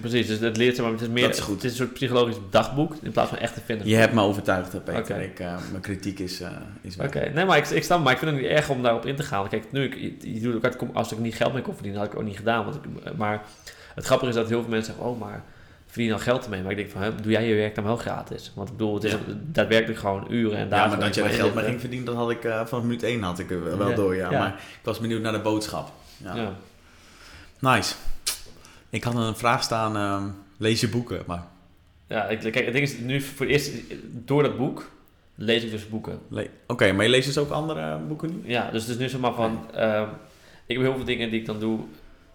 Precies, 0.00 0.26
dus 0.26 0.38
het 0.40 0.56
leert 0.56 0.74
zeg 0.76 0.84
maar, 0.84 0.94
het 0.94 1.02
is 1.02 1.08
meer, 1.08 1.28
is 1.28 1.38
het 1.38 1.64
is 1.64 1.70
een 1.70 1.76
soort 1.76 1.92
psychologisch 1.92 2.36
dagboek 2.50 2.94
in 3.02 3.10
plaats 3.10 3.28
van 3.28 3.38
echt 3.38 3.54
te 3.54 3.60
vinden. 3.64 3.86
je 3.88 3.94
hebt 3.96 4.12
me 4.14 4.20
overtuigd, 4.20 4.84
Peter. 4.84 5.20
Ik, 5.20 5.40
eh, 5.40 5.56
mijn 5.70 5.82
kritiek 5.82 6.18
is, 6.18 6.40
eh 6.40 6.50
is. 6.80 6.96
Oké, 6.96 7.30
nee, 7.34 7.44
maar 7.44 7.56
ik, 7.56 7.68
ik 7.68 7.84
snap, 7.84 8.02
maar 8.02 8.12
ik 8.12 8.18
vind 8.18 8.30
het 8.30 8.40
niet 8.40 8.50
erg 8.50 8.68
om 8.68 8.82
daarop 8.82 9.06
in 9.06 9.16
te 9.16 9.22
gaan. 9.22 9.48
Kijk, 9.48 9.72
nu 9.72 9.84
ik, 9.84 9.94
je, 10.22 10.40
doet 10.40 10.54
ook 10.66 10.88
als 10.92 11.12
ik 11.12 11.18
niet 11.18 11.34
geld 11.34 11.52
mee 11.52 11.62
kon 11.62 11.74
verdienen, 11.74 12.00
had 12.00 12.12
ik 12.12 12.18
ook 12.18 12.24
niet 12.24 12.36
gedaan. 12.36 12.64
Want 12.64 12.76
ik, 12.76 13.16
maar 13.16 13.42
het 13.94 14.04
grappige 14.04 14.30
is 14.30 14.36
dat 14.36 14.48
heel 14.48 14.60
veel 14.60 14.70
mensen 14.70 14.92
zeggen, 14.94 15.10
oh, 15.12 15.20
maar 15.20 15.44
verdien 15.86 16.08
dan 16.08 16.20
geld 16.20 16.44
ermee. 16.44 16.62
Maar 16.62 16.70
ik 16.70 16.76
denk 16.76 16.90
van, 16.90 17.02
hè, 17.02 17.14
doe 17.14 17.32
jij 17.32 17.46
je 17.48 17.54
werk 17.54 17.74
dan 17.74 17.84
wel 17.84 17.96
gratis? 17.96 18.52
Want 18.54 18.68
ik 18.68 18.76
bedoel, 18.76 18.94
het 18.94 19.04
is 19.04 19.12
Ja. 19.12 19.18
daarbwerkelijk 19.28 19.98
gewoon 19.98 20.26
uren 20.30 20.58
en 20.58 20.68
dagen. 20.68 20.90
Ja, 20.90 20.96
maar 20.96 21.06
dat 21.06 21.14
je 21.14 21.22
er 21.22 21.28
geld 21.30 21.54
mee 21.54 21.64
ging 21.64 21.80
verdienen, 21.80 22.06
dat 22.06 22.16
had 22.16 22.30
ik 22.30 22.44
eh, 22.44 22.66
vanaf 22.66 22.84
minuut 22.84 23.02
1 23.02 23.22
had 23.22 23.38
ik 23.38 23.48
wel 23.48 23.88
Ja. 23.88 23.94
door, 23.94 24.14
ja. 24.16 24.30
Ja. 24.30 24.38
Maar 24.38 24.48
ik 24.48 24.84
was 24.84 24.98
benieuwd 24.98 25.22
naar 25.22 25.32
de 25.32 25.40
boodschap. 25.40 25.92
Ja. 26.16 26.34
Ja. 26.36 26.52
Nice. 27.58 27.94
Ik 28.94 29.04
had 29.04 29.14
een 29.14 29.36
vraag 29.36 29.62
staan, 29.62 29.96
ehm, 29.96 30.28
lees 30.56 30.80
je 30.80 30.88
boeken, 30.88 31.22
maar... 31.26 31.46
Ja, 32.06 32.24
ik, 32.28 32.38
kijk, 32.40 32.54
het 32.54 32.72
ding 32.72 32.84
is, 32.84 32.98
nu 32.98 33.20
voor 33.20 33.46
het 33.46 33.54
eerst, 33.54 33.72
door 34.10 34.42
dat 34.42 34.56
boek, 34.56 34.90
lees 35.34 35.62
ik 35.64 35.70
dus 35.70 35.88
boeken. 35.88 36.18
le- 36.28 36.48
Oké, 36.66 36.92
maar 36.92 37.04
je 37.04 37.10
leest 37.10 37.26
dus 37.26 37.38
ook 37.38 37.50
andere 37.50 37.98
boeken 37.98 38.28
nu? 38.30 38.50
Ja, 38.50 38.70
dus 38.70 38.82
het 38.82 38.90
is 38.90 38.96
nu 38.98 39.08
zeg 39.08 39.20
maar 39.20 39.34
van, 39.34 39.66
ehm, 39.74 40.08
ik 40.66 40.76
heb 40.76 40.84
heel 40.86 40.94
veel 40.96 41.04
dingen 41.04 41.30
die 41.30 41.40
ik 41.40 41.46
dan 41.46 41.58
doe, 41.60 41.78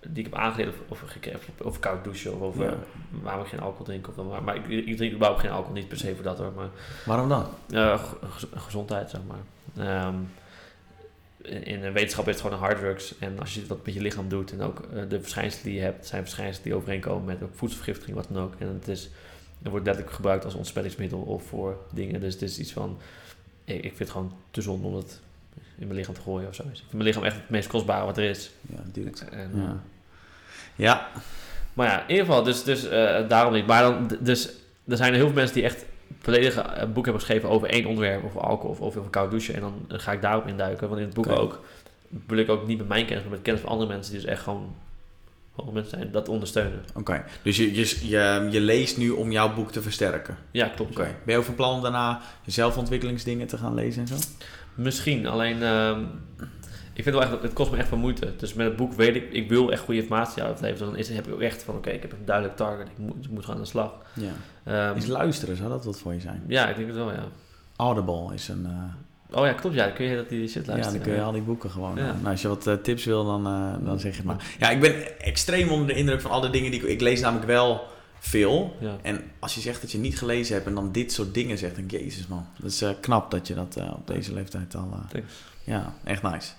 die 0.08 0.26
ik 0.26 0.32
heb 0.32 0.36
aangeleerd 0.42 0.76
over, 0.90 1.08
gekregen, 1.08 1.40
over 1.64 1.80
koud 1.80 2.04
douchen 2.04 2.34
of 2.36 2.42
over 2.42 2.64
Ja. 2.66 2.74
waarom 3.22 3.44
ik 3.44 3.50
geen 3.50 3.60
alcohol 3.60 3.86
drink. 3.86 4.08
Of 4.08 4.16
dan, 4.16 4.28
maar, 4.28 4.44
maar 4.44 4.56
ik, 4.56 4.68
ik 4.68 4.98
drink 4.98 5.14
überhaupt 5.14 5.42
geen 5.42 5.52
alcohol, 5.52 5.74
niet 5.76 5.88
per 5.88 5.98
se 5.98 6.14
voor 6.16 6.24
dat 6.24 6.38
hoor, 6.38 6.52
maar 6.56 6.68
Waarom 7.06 7.30
dan? 7.30 7.46
eh, 7.72 8.04
ge- 8.04 8.16
gez- 8.30 8.64
gezondheid 8.64 9.10
zeg 9.10 9.22
maar. 9.28 9.86
Ehm, 9.88 10.14
in, 11.50 11.82
de 11.82 11.92
wetenschap 11.92 12.28
is 12.28 12.34
het 12.34 12.42
gewoon 12.42 12.58
een 12.58 12.64
harddrugs 12.64 13.18
en 13.20 13.40
als 13.40 13.54
je 13.54 13.66
wat 13.68 13.86
met 13.86 13.94
je 13.94 14.02
lichaam 14.02 14.30
doet 14.30 14.52
en 14.52 14.62
ook 14.62 14.80
eh, 14.94 15.02
de 15.10 15.22
verschijnselen 15.22 15.66
die 15.66 15.74
je 15.74 15.82
hebt, 15.82 16.08
zijn 16.08 16.22
verschijnselen 16.22 16.64
die 16.64 16.76
overeenkomen 16.76 17.26
met 17.26 17.44
ook 17.44 17.56
voedselvergiftiging, 17.56 18.16
wat 18.16 18.28
dan 18.32 18.44
ook. 18.44 18.54
En 18.58 18.68
het 18.68 18.88
is, 18.88 19.10
het 19.62 19.72
wordt 19.72 19.86
letterlijk 19.86 20.16
gebruikt 20.16 20.46
als 20.46 20.54
ontspanningsmiddel 20.54 21.20
of 21.20 21.44
voor 21.44 21.78
dingen, 21.94 22.22
dus 22.22 22.34
het 22.34 22.42
is 22.42 22.60
iets 22.60 22.74
van, 22.74 22.98
ik, 23.64 23.76
ik 23.76 23.82
vind 23.82 24.00
het 24.00 24.10
gewoon 24.10 24.34
te 24.52 24.62
zonde 24.62 24.88
om 24.88 24.96
het 24.96 25.20
in 25.78 25.88
mijn 25.88 26.00
lichaam 26.00 26.14
te 26.14 26.22
gooien 26.22 26.48
of 26.48 26.56
zo. 26.56 26.64
Ik 26.64 26.76
vind 26.76 26.92
mijn 26.92 27.04
lichaam 27.04 27.24
echt 27.24 27.36
het 27.36 27.50
meest 27.50 27.68
kostbare 27.68 28.06
wat 28.06 28.18
er 28.18 28.24
is. 28.24 28.52
Ja, 28.62 28.80
dude. 28.92 29.26
En, 29.32 29.52
Ja. 29.56 29.82
Ja, 30.76 31.10
Maar 31.74 31.88
ja, 31.88 32.02
in 32.02 32.10
ieder 32.10 32.26
geval, 32.26 32.44
dus, 32.44 32.64
dus 32.64 32.88
eh, 32.88 33.28
daarom 33.28 33.54
niet. 33.54 33.68
Maar 33.68 33.82
dan, 33.82 34.18
dus, 34.20 34.50
er 34.88 34.98
zijn 34.98 35.14
heel 35.14 35.26
veel 35.26 35.36
mensen 35.36 35.56
die 35.56 35.64
echt 35.64 35.86
volledige 36.20 36.62
eh, 36.62 36.86
boek 36.86 37.04
hebben 37.04 37.22
geschreven 37.22 37.50
over 37.50 37.70
één 37.70 37.86
onderwerp, 37.86 38.24
over 38.26 38.42
alcohol 38.42 38.76
of 38.80 38.98
over 38.98 39.10
koud 39.10 39.32
douchen. 39.32 39.54
En 39.56 39.62
dan 39.62 39.86
eh, 39.88 40.00
ga 40.00 40.12
ik 40.12 40.22
daarop 40.22 40.48
induiken. 40.48 40.88
Want 40.88 41.00
in 41.00 41.06
het 41.06 41.16
boek 41.16 41.30
ook 41.30 41.62
wil 42.28 42.38
ik 42.38 42.50
ook 42.50 42.68
niet 42.68 42.78
met 42.78 42.88
mijn 42.88 43.06
kennis, 43.06 43.24
maar 43.24 43.34
met 43.34 43.42
kennis 43.42 43.62
van 43.62 43.72
andere 43.72 43.90
mensen 43.92 44.12
die 44.14 44.22
dus 44.22 44.30
echt 44.30 44.42
gewoon 44.42 44.76
mensen 45.74 45.98
zijn, 46.00 46.12
dat 46.12 46.30
ondersteunen. 46.30 46.84
Oké, 46.94 47.24
dus 47.42 47.58
je, 47.58 47.76
je, 47.76 48.00
je, 48.02 48.48
je 48.52 48.62
leest 48.62 48.98
nu 48.98 49.10
om 49.10 49.32
jouw 49.32 49.54
boek 49.54 49.72
te 49.72 49.82
versterken. 49.82 50.38
Ja, 50.52 50.68
klopt. 50.68 50.92
Oké. 50.92 51.16
Ben 51.26 51.34
je 51.34 51.38
ook 51.38 51.46
van 51.46 51.56
plan 51.56 51.76
om 51.76 51.82
daarna 51.82 52.22
zelfontwikkelingsdingen 52.46 53.48
te 53.48 53.58
gaan 53.58 53.74
lezen 53.74 54.02
en 54.02 54.08
zo? 54.08 54.16
Misschien, 54.76 55.28
alleen 55.28 55.64
ehm, 55.64 56.04
ik 57.00 57.06
vind 57.06 57.16
wel 57.18 57.24
echt, 57.24 57.42
het 57.42 57.54
kost 57.54 57.72
me 57.72 57.78
echt 57.78 57.88
veel 57.88 57.98
moeite. 57.98 58.34
Dus 58.38 58.54
met 58.54 58.68
het 58.68 58.76
boek 58.76 58.94
weet 58.94 59.16
ik, 59.16 59.32
ik 59.34 59.50
wil 59.50 59.72
echt 59.72 59.82
goede 59.82 60.02
informatie 60.02 60.44
uitleveren. 60.44 60.88
Dan 60.88 60.96
is, 60.98 61.10
heb 61.10 61.28
ik 61.28 61.34
ook 61.34 61.42
echt 61.42 61.64
van, 61.64 61.76
oké, 61.76 61.90
ik 61.90 62.02
heb 62.02 62.12
een 62.12 62.26
duidelijk 62.26 62.56
target, 62.56 62.88
ik 62.88 62.98
moet, 62.98 63.26
ik 63.26 63.30
moet 63.32 63.42
gewoon 63.42 63.56
aan 63.56 63.62
de 63.62 63.70
slag. 63.70 63.94
Ja. 64.14 64.32
Ehm, 64.64 64.98
Is 64.98 65.06
luisteren, 65.06 65.56
zou 65.58 65.70
dat 65.70 65.86
wat 65.86 66.00
voor 66.00 66.14
je 66.14 66.20
zijn? 66.20 66.44
ja, 66.48 66.68
ik 66.70 66.76
denk 66.76 66.88
het 66.88 66.96
wel, 66.98 67.12
ja. 67.12 67.24
Audible 67.76 68.34
is 68.34 68.48
een... 68.48 68.66
eh, 68.66 69.38
Oh 69.40 69.46
ja, 69.46 69.54
klopt, 69.54 69.76
ja, 69.76 69.86
dan 69.86 69.94
kun 69.94 70.06
je 70.06 70.16
dat 70.16 70.30
die 70.30 70.48
shit 70.48 70.66
ja, 70.66 70.72
luisteren. 70.72 71.00
dan 71.00 71.08
kun 71.08 71.18
je 71.18 71.26
al 71.26 71.32
die 71.32 71.42
boeken 71.42 71.70
gewoon... 71.70 71.96
Ja. 71.96 72.08
eh, 72.08 72.14
nou, 72.14 72.26
als 72.28 72.42
je 72.42 72.48
wat 72.48 72.68
eh, 72.68 72.74
tips 72.74 73.06
wil, 73.06 73.26
dan, 73.26 73.44
dan 73.86 74.00
zeg 74.00 74.12
je 74.12 74.18
het 74.18 74.26
maar. 74.26 74.56
Ja, 74.60 74.70
ik 74.70 74.80
ben 74.80 75.20
extreem 75.22 75.70
onder 75.70 75.88
de 75.88 75.94
indruk 75.94 76.22
van 76.22 76.32
alle 76.32 76.50
dingen 76.50 76.72
die 76.72 76.82
ik... 76.82 76.88
Ik 76.88 77.02
lees 77.02 77.22
namelijk 77.22 77.48
wel 77.48 77.84
veel. 78.20 78.76
Ja. 78.80 78.96
En 79.02 79.22
als 79.40 79.56
je 79.56 79.62
zegt 79.62 79.82
dat 79.82 79.92
je 79.92 79.98
niet 79.98 80.18
gelezen 80.18 80.54
hebt 80.56 80.68
en 80.68 80.74
dan 80.76 80.92
dit 80.92 81.12
soort 81.12 81.34
dingen 81.34 81.58
zegt, 81.58 81.76
dan 81.76 81.86
jezus 81.86 82.28
man. 82.28 82.46
Dat 82.58 82.72
is 82.72 82.84
knap 83.02 83.32
dat 83.32 83.48
je 83.48 83.54
dat 83.54 83.78
op 83.96 84.08
deze 84.08 84.34
leeftijd 84.34 84.76
al... 84.76 84.90
Thanks. 85.12 85.34
Ja, 85.70 85.94
echt 86.04 86.22
nice. 86.24 86.52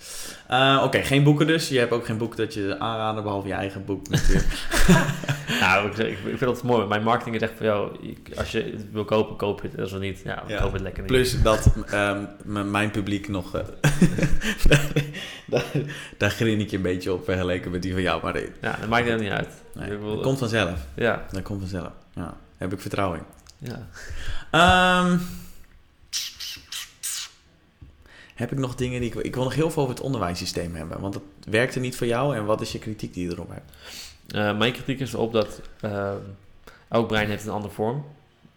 Eh, 0.46 0.80
Oké, 0.84 1.02
geen 1.02 1.22
boeken 1.22 1.46
dus. 1.46 1.68
Je 1.68 1.78
hebt 1.78 1.92
ook 1.92 2.06
geen 2.06 2.18
boek 2.18 2.36
dat 2.36 2.54
je 2.54 2.76
aanraden, 2.78 3.22
behalve 3.22 3.48
je 3.48 3.54
eigen 3.54 3.84
boek 3.84 4.08
natuurlijk. 4.08 4.46
Nou, 5.60 5.90
ik, 5.90 5.96
ik, 5.98 6.16
vind 6.24 6.40
dat 6.40 6.62
mooi. 6.62 6.86
Mijn 6.86 7.02
marketing 7.02 7.36
is 7.36 7.42
echt 7.42 7.52
van, 7.56 7.66
jou, 7.66 7.98
als 8.36 8.50
je 8.52 8.62
het 8.62 8.92
wil 8.92 9.04
kopen, 9.04 9.36
koop 9.36 9.62
het. 9.62 9.78
Als 9.80 9.90
het 9.90 10.00
niet, 10.00 10.20
ja, 10.24 10.42
Ja. 10.46 10.60
koop 10.60 10.72
het 10.72 10.82
lekker 10.82 11.02
niet. 11.02 11.12
Plus 11.12 11.42
dat 11.42 11.72
ehm, 11.86 12.24
mijn 12.70 12.90
publiek 12.90 13.28
nog... 13.28 13.54
eh, 13.54 13.62
daar, 15.46 15.64
daar 16.16 16.30
grin 16.30 16.60
ik 16.60 16.70
je 16.70 16.76
een 16.76 16.82
beetje 16.82 17.12
op 17.12 17.24
vergeleken 17.24 17.70
met 17.70 17.82
die 17.82 17.92
van 17.92 18.02
jou. 18.02 18.22
Maar 18.22 18.32
nee, 18.32 18.48
Ja, 18.60 18.76
dat 18.80 18.88
maakt 18.88 19.04
helemaal 19.04 19.24
niet 19.24 19.32
uit. 19.32 19.48
nee, 19.74 19.98
dat 20.14 20.20
komt 20.22 20.38
vanzelf. 20.38 20.78
Ja, 20.94 21.24
Dat 21.32 21.42
komt 21.42 21.60
vanzelf. 21.60 21.90
Ja, 22.14 22.22
daar 22.22 22.34
heb 22.56 22.72
ik 22.72 22.80
vertrouwen 22.80 23.18
in. 23.58 23.68
ja. 23.70 23.86
Ehm, 24.50 25.18
heb 28.40 28.52
ik 28.52 28.58
nog 28.58 28.74
dingen 28.74 29.00
die 29.00 29.10
ik... 29.10 29.14
Ik 29.14 29.34
wil 29.34 29.44
nog 29.44 29.54
heel 29.54 29.70
veel 29.70 29.82
over 29.82 29.94
het 29.94 30.04
onderwijssysteem 30.04 30.74
hebben. 30.74 31.00
Want 31.00 31.14
het 31.14 31.22
werkte 31.50 31.80
niet 31.80 31.96
voor 31.96 32.06
jou. 32.06 32.36
En 32.36 32.44
wat 32.44 32.60
is 32.60 32.72
je 32.72 32.78
kritiek 32.78 33.14
die 33.14 33.26
je 33.26 33.32
erop 33.32 33.50
hebt? 33.50 33.72
Eh, 34.28 34.58
mijn 34.58 34.72
kritiek 34.72 35.00
is 35.00 35.12
erop 35.12 35.32
dat 35.32 35.60
eh, 35.80 36.12
elk 36.88 37.08
brein 37.08 37.28
heeft 37.28 37.44
een 37.44 37.52
andere 37.52 37.72
vorm. 37.72 38.04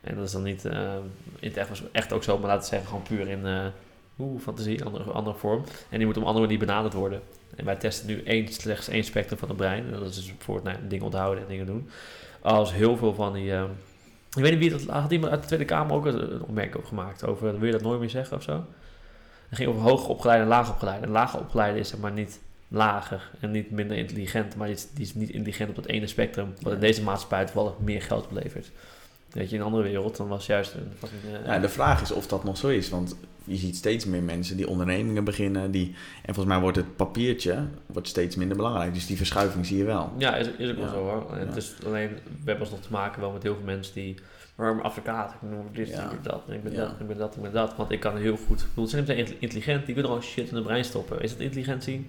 En 0.02 0.16
dat 0.16 0.26
is 0.26 0.32
dan 0.32 0.44
niet 0.44 0.66
eh, 0.66 0.94
in 1.40 1.48
het 1.48 1.58
echt, 1.58 1.82
echt 1.92 2.14
ook 2.14 2.24
zo, 2.24 2.38
maar 2.38 2.48
laten 2.48 2.62
we 2.62 2.68
zeggen 2.68 2.88
gewoon 2.88 3.04
puur 3.04 3.28
in 3.28 3.46
eh 3.46 3.66
oeh, 4.20 4.42
fantasie, 4.42 4.84
andere, 4.84 5.04
andere 5.04 5.36
vorm. 5.36 5.64
En 5.90 5.98
die 5.98 6.08
moet 6.08 6.18
op 6.18 6.24
andere 6.24 6.46
manier 6.46 6.60
benaderd 6.60 6.94
worden. 6.94 7.22
En 7.56 7.66
wij 7.66 7.76
testen 7.76 8.08
nu 8.08 8.48
slechts 8.50 8.88
één 8.88 9.04
spectrum 9.04 9.38
van 9.38 9.48
het 9.48 9.58
brein. 9.58 9.86
En 9.86 9.92
dat 10.00 10.10
is 10.10 10.16
dus 10.16 10.26
bijvoorbeeld 10.26 10.66
nou, 10.66 10.88
dingen 10.88 11.06
onthouden 11.06 11.44
en 11.44 11.50
dingen 11.50 11.66
doen. 11.66 11.90
Als 12.42 12.74
heel 12.74 12.98
veel 12.98 13.14
van 13.14 13.34
die... 13.34 13.54
eh, 13.54 13.64
ik 14.36 14.42
weet 14.42 14.52
niet 14.52 14.60
wie 14.60 14.70
dat 14.70 15.02
had 15.02 15.12
iemand 15.12 15.32
uit 15.32 15.42
de 15.42 15.48
Tweede 15.48 15.66
Kamer 15.66 15.96
ook 15.96 16.06
een 16.06 16.42
opmerking 16.42 16.76
over 16.76 16.88
gemaakt. 16.88 17.26
Over, 17.26 17.60
wil 17.60 17.66
je 17.66 17.72
dat 17.72 17.82
nooit 17.82 18.00
meer 18.00 18.10
zeggen 18.10 18.38
of 18.38 18.44
zo? 18.44 18.64
Het 19.54 19.62
ging 19.62 19.72
over 19.74 19.90
hoog 19.90 20.08
opgeleide 20.08 20.44
en 20.44 20.50
laag 20.50 20.70
opgeleide. 20.70 21.06
En 21.06 21.12
laag 21.12 21.38
opgeleide 21.38 21.80
is 21.80 21.88
zeg 21.90 22.00
maar 22.00 22.12
niet 22.12 22.40
lager 22.68 23.32
en 23.40 23.52
niet 23.52 23.72
minder 23.72 23.98
intelligent, 23.98 24.56
maar 24.56 24.68
die 24.68 24.76
is, 24.76 24.88
die 24.94 25.04
is 25.06 25.14
niet 25.14 25.30
intelligent 25.30 25.70
op 25.70 25.76
dat 25.76 25.86
ene 25.86 26.08
spectrum, 26.08 26.54
wat 26.62 26.74
in 26.74 26.80
deze 26.80 27.04
maatschappij 27.04 27.46
toevallig 27.46 27.74
meer 27.80 28.02
geld 28.02 28.26
oplevert. 28.26 28.72
Weet 29.32 29.50
je, 29.50 29.56
in 29.56 29.62
een 29.62 29.68
andere 29.68 29.84
wereld, 29.84 30.18
dan 30.18 30.28
was 30.28 30.46
juist 30.46 30.74
een 30.74 30.92
fucking... 30.98 31.22
eh, 31.42 31.46
Ja, 31.46 31.60
de 31.60 31.70
vraag 31.70 32.02
is 32.02 32.12
of 32.12 32.28
dat 32.28 32.44
nog 32.44 32.58
zo 32.58 32.68
is. 32.68 32.90
Want 32.90 33.16
je 33.44 33.56
ziet 33.56 33.76
steeds 33.76 34.06
meer 34.06 34.24
mensen 34.24 34.58
die 34.58 34.68
ondernemingen 34.68 35.24
beginnen. 35.24 35.72
Die, 35.72 35.88
en 36.26 36.34
volgens 36.34 36.46
mij 36.56 36.60
wordt 36.60 36.78
het 36.78 36.96
papiertje 36.96 37.66
wordt 37.86 38.08
steeds 38.08 38.36
minder 38.36 38.58
belangrijk. 38.58 38.94
Dus 38.94 39.06
die 39.06 39.18
verschuiving 39.18 39.66
zie 39.66 39.78
je 39.78 39.84
wel. 39.84 40.12
Ja, 40.18 40.36
is, 40.36 40.48
is 40.58 40.70
ook 40.70 40.76
wel 40.78 40.86
Ja. 40.86 40.92
zo 40.92 40.98
hoor. 41.04 41.26
Ja. 41.32 41.38
Het 41.46 41.56
is 41.56 41.74
alleen, 41.86 42.10
we 42.10 42.20
hebben 42.46 42.60
alsnog 42.60 42.82
te 42.82 42.92
maken 42.92 43.22
wel 43.22 43.32
met 43.32 43.44
heel 43.44 43.56
veel 43.56 43.66
mensen 43.66 43.94
die, 43.94 44.16
ben 44.56 44.82
advocaat, 44.82 45.32
ik 45.34 45.50
ben 45.50 45.68
dit, 45.72 45.88
Ja. 45.90 46.04
ik 46.04 46.10
ben 46.10 46.20
dat, 46.22 46.42
en 46.48 46.54
ik 46.54 46.64
ben 46.64 46.72
Ja. 46.74 46.80
dat, 46.80 46.92
ik 47.00 47.08
ben 47.08 47.18
dat, 47.18 47.36
ik 47.36 47.42
ben 47.42 47.52
dat. 47.54 47.76
Want 47.76 47.92
ik 47.92 48.00
kan 48.00 48.18
heel 48.18 48.38
goed, 48.48 48.62
ik 48.62 48.68
bedoel, 48.68 48.88
ze 48.88 49.04
zijn 49.06 49.18
intelligent, 49.40 49.86
die 49.86 49.94
kunnen 49.94 50.12
gewoon 50.12 50.22
shit 50.28 50.50
in 50.50 50.56
de 50.56 50.62
brein 50.62 50.86
stoppen. 50.86 51.22
Is 51.22 51.32
dat 51.32 51.40
intelligentie? 51.40 52.08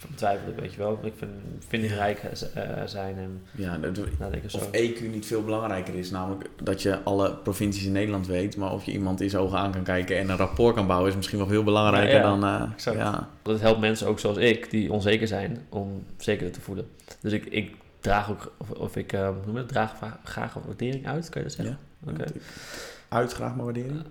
Dat 0.00 0.10
betwijfel 0.10 0.48
ik, 0.48 0.56
weet 0.58 0.72
je 0.72 0.78
wel. 0.78 0.98
Ik 1.02 1.12
vind 1.16 1.30
vindingrijk 1.68 2.18
eh, 2.18 2.62
zijn 2.86 3.16
en 3.16 3.42
Ja, 3.50 3.78
dat, 3.78 3.98
nadenken 4.18 4.50
zo. 4.50 4.56
of 4.56 4.66
EQ 4.70 5.00
niet 5.10 5.26
veel 5.26 5.42
belangrijker 5.44 5.94
is. 5.94 6.10
Namelijk 6.10 6.48
dat 6.62 6.82
je 6.82 7.02
alle 7.02 7.34
provincies 7.34 7.84
in 7.84 7.92
Nederland 7.92 8.26
weet. 8.26 8.56
Maar 8.56 8.72
of 8.72 8.84
je 8.84 8.92
iemand 8.92 9.20
in 9.20 9.30
zijn 9.30 9.42
ogen 9.42 9.58
aan 9.58 9.72
kan 9.72 9.82
kijken 9.82 10.18
en 10.18 10.28
een 10.30 10.36
rapport 10.36 10.74
kan 10.74 10.86
bouwen... 10.86 11.10
is 11.10 11.16
misschien 11.16 11.38
wel 11.38 11.46
veel 11.46 11.62
belangrijker 11.64 12.16
Ja, 12.16 12.22
dan... 12.22 12.44
eh, 12.44 12.62
Exact. 12.72 12.96
ja. 12.96 13.28
Dat 13.42 13.60
helpt 13.60 13.80
mensen 13.80 14.06
ook 14.06 14.18
zoals 14.18 14.36
ik, 14.36 14.70
die 14.70 14.92
onzeker 14.92 15.26
zijn, 15.26 15.66
om 15.68 16.04
zekerder 16.16 16.52
te 16.52 16.60
voelen. 16.60 16.86
Dus 17.20 17.32
ik, 17.32 17.44
ik 17.44 17.74
draag 18.06 18.30
ook, 18.30 18.52
of, 18.56 18.70
of 18.70 18.96
ik 18.96 19.12
eh, 19.12 19.28
hoe 19.28 19.36
noem 19.46 19.54
dat, 19.54 19.68
draag 19.68 19.94
graag 20.24 20.54
waardering 20.54 21.06
uit, 21.06 21.28
kan 21.28 21.42
je 21.42 21.48
dat 21.48 21.56
zeggen? 21.56 21.78
Oké. 22.08 22.24
Uit 23.08 23.32
graag 23.32 23.54
maar 23.54 23.64
waardering. 23.64 24.04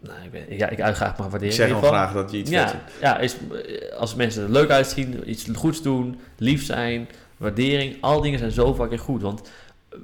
Nou, 0.00 0.22
ik, 0.22 0.30
ben, 0.30 0.56
ja, 0.56 0.68
ik 0.68 0.80
uit 0.80 0.96
graag 0.96 1.16
maar 1.16 1.26
Ik 1.26 1.30
waardering. 1.30 1.54
zeg 1.54 1.68
geval. 1.68 1.88
graag 1.88 2.12
dat 2.12 2.30
je 2.30 2.36
iets 2.38 2.50
Ja, 2.50 2.82
ja 3.00 3.18
is, 3.18 3.36
eh, 3.66 3.96
als 3.96 4.14
mensen 4.14 4.42
er 4.42 4.50
leuk 4.50 4.70
uitzien, 4.70 5.30
iets 5.30 5.48
goeds 5.52 5.82
doen, 5.82 6.20
lief 6.36 6.64
zijn, 6.64 7.08
waardering, 7.36 7.96
al 8.00 8.20
dingen 8.20 8.38
zijn 8.38 8.50
zo 8.50 8.74
fucking 8.74 9.00
goed. 9.00 9.22
Want 9.22 9.50
eh, 9.88 9.98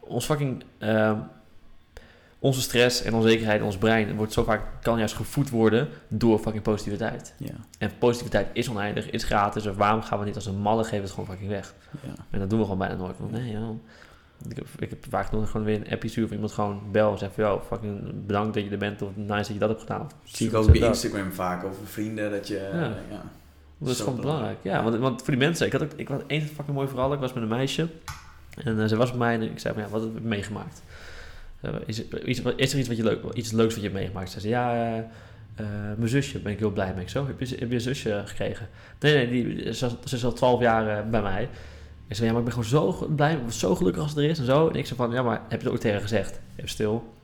ons 0.00 0.24
fucking, 0.24 0.64
ehm, 0.78 1.16
onze 2.40 2.60
stress 2.60 3.02
en 3.02 3.14
onzekerheid 3.14 3.60
in 3.60 3.66
ons 3.66 3.78
brein 3.78 4.16
wordt 4.16 4.32
zo 4.32 4.44
vaak, 4.44 4.62
kan 4.82 4.98
juist 4.98 5.14
gevoed 5.14 5.50
worden 5.50 5.88
door 6.08 6.38
fucking 6.38 6.62
positiviteit. 6.62 7.34
Ja, 7.38 7.54
En 7.78 7.90
positiviteit 7.98 8.48
is 8.52 8.68
oneindig, 8.68 9.10
is 9.10 9.24
gratis. 9.24 9.64
Waarom 9.64 10.02
gaan 10.02 10.18
we 10.18 10.24
niet 10.24 10.34
als 10.34 10.46
een 10.46 10.58
malle 10.58 10.84
geven 10.84 11.02
het 11.02 11.10
gewoon 11.10 11.26
fucking 11.26 11.48
weg? 11.48 11.74
ja. 12.02 12.14
En 12.30 12.38
dat 12.38 12.50
doen 12.50 12.58
we 12.58 12.64
gewoon 12.64 12.78
bijna 12.78 12.94
nooit. 12.94 13.18
Want 13.18 13.32
nee, 13.32 13.50
joh. 13.50 13.70
Ik 14.48 14.56
heb, 14.56 14.66
ik 14.78 14.90
heb 14.90 15.06
vaak 15.08 15.30
nog 15.32 15.50
gewoon 15.50 15.66
weer 15.66 15.76
een 15.76 15.92
appje 15.92 16.08
sturen 16.08 16.28
of 16.28 16.34
iemand 16.34 16.52
gewoon 16.52 16.80
bel 16.92 17.12
en 17.12 17.18
zegt 17.18 17.34
van, 17.34 17.44
yo, 17.44 17.62
fucking 17.66 18.26
bedankt 18.26 18.54
dat 18.54 18.64
je 18.64 18.70
er 18.70 18.78
bent 18.78 19.02
of 19.02 19.10
nice 19.14 19.36
dat 19.36 19.46
je 19.46 19.58
dat 19.58 19.68
hebt 19.68 19.80
gedaan. 19.80 20.10
Zie 20.24 20.48
ik 20.48 20.54
ook 20.54 20.66
op 20.66 20.74
dat. 20.74 20.88
Instagram 20.88 21.32
vaak 21.32 21.64
over 21.64 21.86
vrienden 21.86 22.30
dat 22.30 22.48
je... 22.48 22.70
Ja. 22.72 22.80
ja. 23.10 23.22
Dat 23.78 23.88
is 23.88 24.00
gewoon 24.00 24.20
belangrijk. 24.20 24.58
Ja, 24.62 24.82
want, 24.82 24.96
want 24.96 25.22
voor 25.22 25.30
die 25.30 25.42
mensen, 25.42 25.66
ik 25.66 25.72
had, 25.72 25.82
ook, 25.82 25.92
ik 25.96 26.08
had 26.08 26.22
één 26.26 26.42
fucking 26.42 26.76
mooi 26.76 26.88
verhaal. 26.88 27.12
Ik 27.12 27.20
was 27.20 27.32
met 27.32 27.42
een 27.42 27.48
meisje 27.48 27.88
en 28.64 28.80
eh, 28.80 28.86
ze 28.86 28.96
was 28.96 29.10
bij 29.10 29.18
mij 29.18 29.34
en 29.34 29.42
ik 29.42 29.58
zei 29.58 29.74
van, 29.74 29.82
ja, 29.82 29.88
wat 29.88 30.02
heb 30.02 30.10
je 30.14 30.20
meegemaakt? 30.20 30.82
Eh, 31.60 31.74
is, 31.86 32.10
er, 32.10 32.24
iets, 32.26 32.42
wat 32.86 32.96
je 32.96 33.02
leuk, 33.02 33.32
iets 33.32 33.52
leuks 33.52 33.74
wat 33.74 33.82
je 33.82 33.88
hebt 33.88 34.00
meegemaakt? 34.00 34.30
Ze 34.30 34.40
zei, 34.40 34.52
ja, 34.52 34.74
eh, 34.74 34.98
eh, 35.54 35.66
mijn 35.96 36.08
zusje 36.08 36.38
ben 36.38 36.52
ik 36.52 36.58
heel 36.58 36.70
blij 36.70 36.92
mee. 36.94 37.02
Ik 37.02 37.08
zo, 37.08 37.26
heb 37.26 37.40
je, 37.40 37.74
een 37.74 37.80
zusje 37.80 38.22
gekregen? 38.26 38.68
Nee, 39.00 39.14
nee, 39.14 39.28
die, 39.54 39.72
ze, 39.74 39.88
is 40.04 40.24
al 40.24 40.32
twaalf 40.32 40.60
jaar 40.60 41.08
bij 41.08 41.22
mij. 41.22 41.48
Ik 42.08 42.16
zei, 42.16 42.26
ja, 42.26 42.32
maar 42.32 42.42
ik 42.42 42.54
ben 42.54 42.64
gewoon 42.64 42.92
zo 42.98 43.08
blij, 43.16 43.38
zo 43.50 43.74
gelukkig 43.74 44.02
als 44.02 44.10
het 44.10 44.20
er 44.20 44.30
is 44.30 44.38
en 44.38 44.44
zo. 44.44 44.68
En 44.68 44.74
ik 44.74 44.86
zei 44.86 44.96
van, 44.96 45.10
ja, 45.10 45.22
maar 45.22 45.40
heb 45.48 45.60
je 45.60 45.66
het 45.66 45.74
ook 45.76 45.80
tegen 45.82 46.00
gezegd? 46.00 46.40
Even 46.56 46.68
stil. 46.68 47.14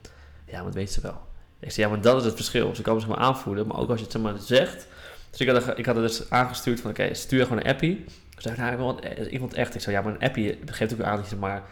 Ja, 0.47 0.55
maar 0.57 0.65
dat 0.65 0.75
weet 0.75 0.93
ze 0.93 1.01
wel. 1.01 1.21
Ik 1.61 1.71
zei, 1.71 1.87
ja, 1.87 1.93
maar 1.93 2.03
dat 2.03 2.17
is 2.17 2.25
het 2.25 2.35
verschil. 2.35 2.75
Ze 2.75 2.83
kan 2.83 3.01
zich 3.01 3.09
maar 3.09 3.19
aanvoelen, 3.19 3.67
maar 3.67 3.77
ook 3.79 3.91
als 3.91 4.01
je 4.01 4.07
het 4.07 4.23
maar 4.23 4.39
zegt. 4.39 4.87
Dus 5.31 5.41
ik 5.41 5.49
had, 5.49 5.79
ik 5.79 5.87
had 5.87 5.97
het 5.97 6.05
dus 6.05 6.31
aangestuurd 6.31 6.81
van, 6.81 6.91
oké, 6.91 7.15
stuur 7.15 7.43
gewoon 7.43 7.59
een 7.59 7.71
appie. 7.71 8.05
Ze 8.09 8.43
zei, 8.55 8.57
nou, 8.57 8.99
ik 9.31 9.41
een- 9.43 9.53
echt. 9.53 9.75
Ik 9.75 9.81
zei, 9.81 9.97
ja, 9.97 10.03
maar 10.03 10.13
een 10.13 10.29
appie 10.29 10.59
geeft 10.67 10.93
ook 10.93 11.01
aan 11.01 11.17
dat 11.17 11.39
maar 11.39 11.63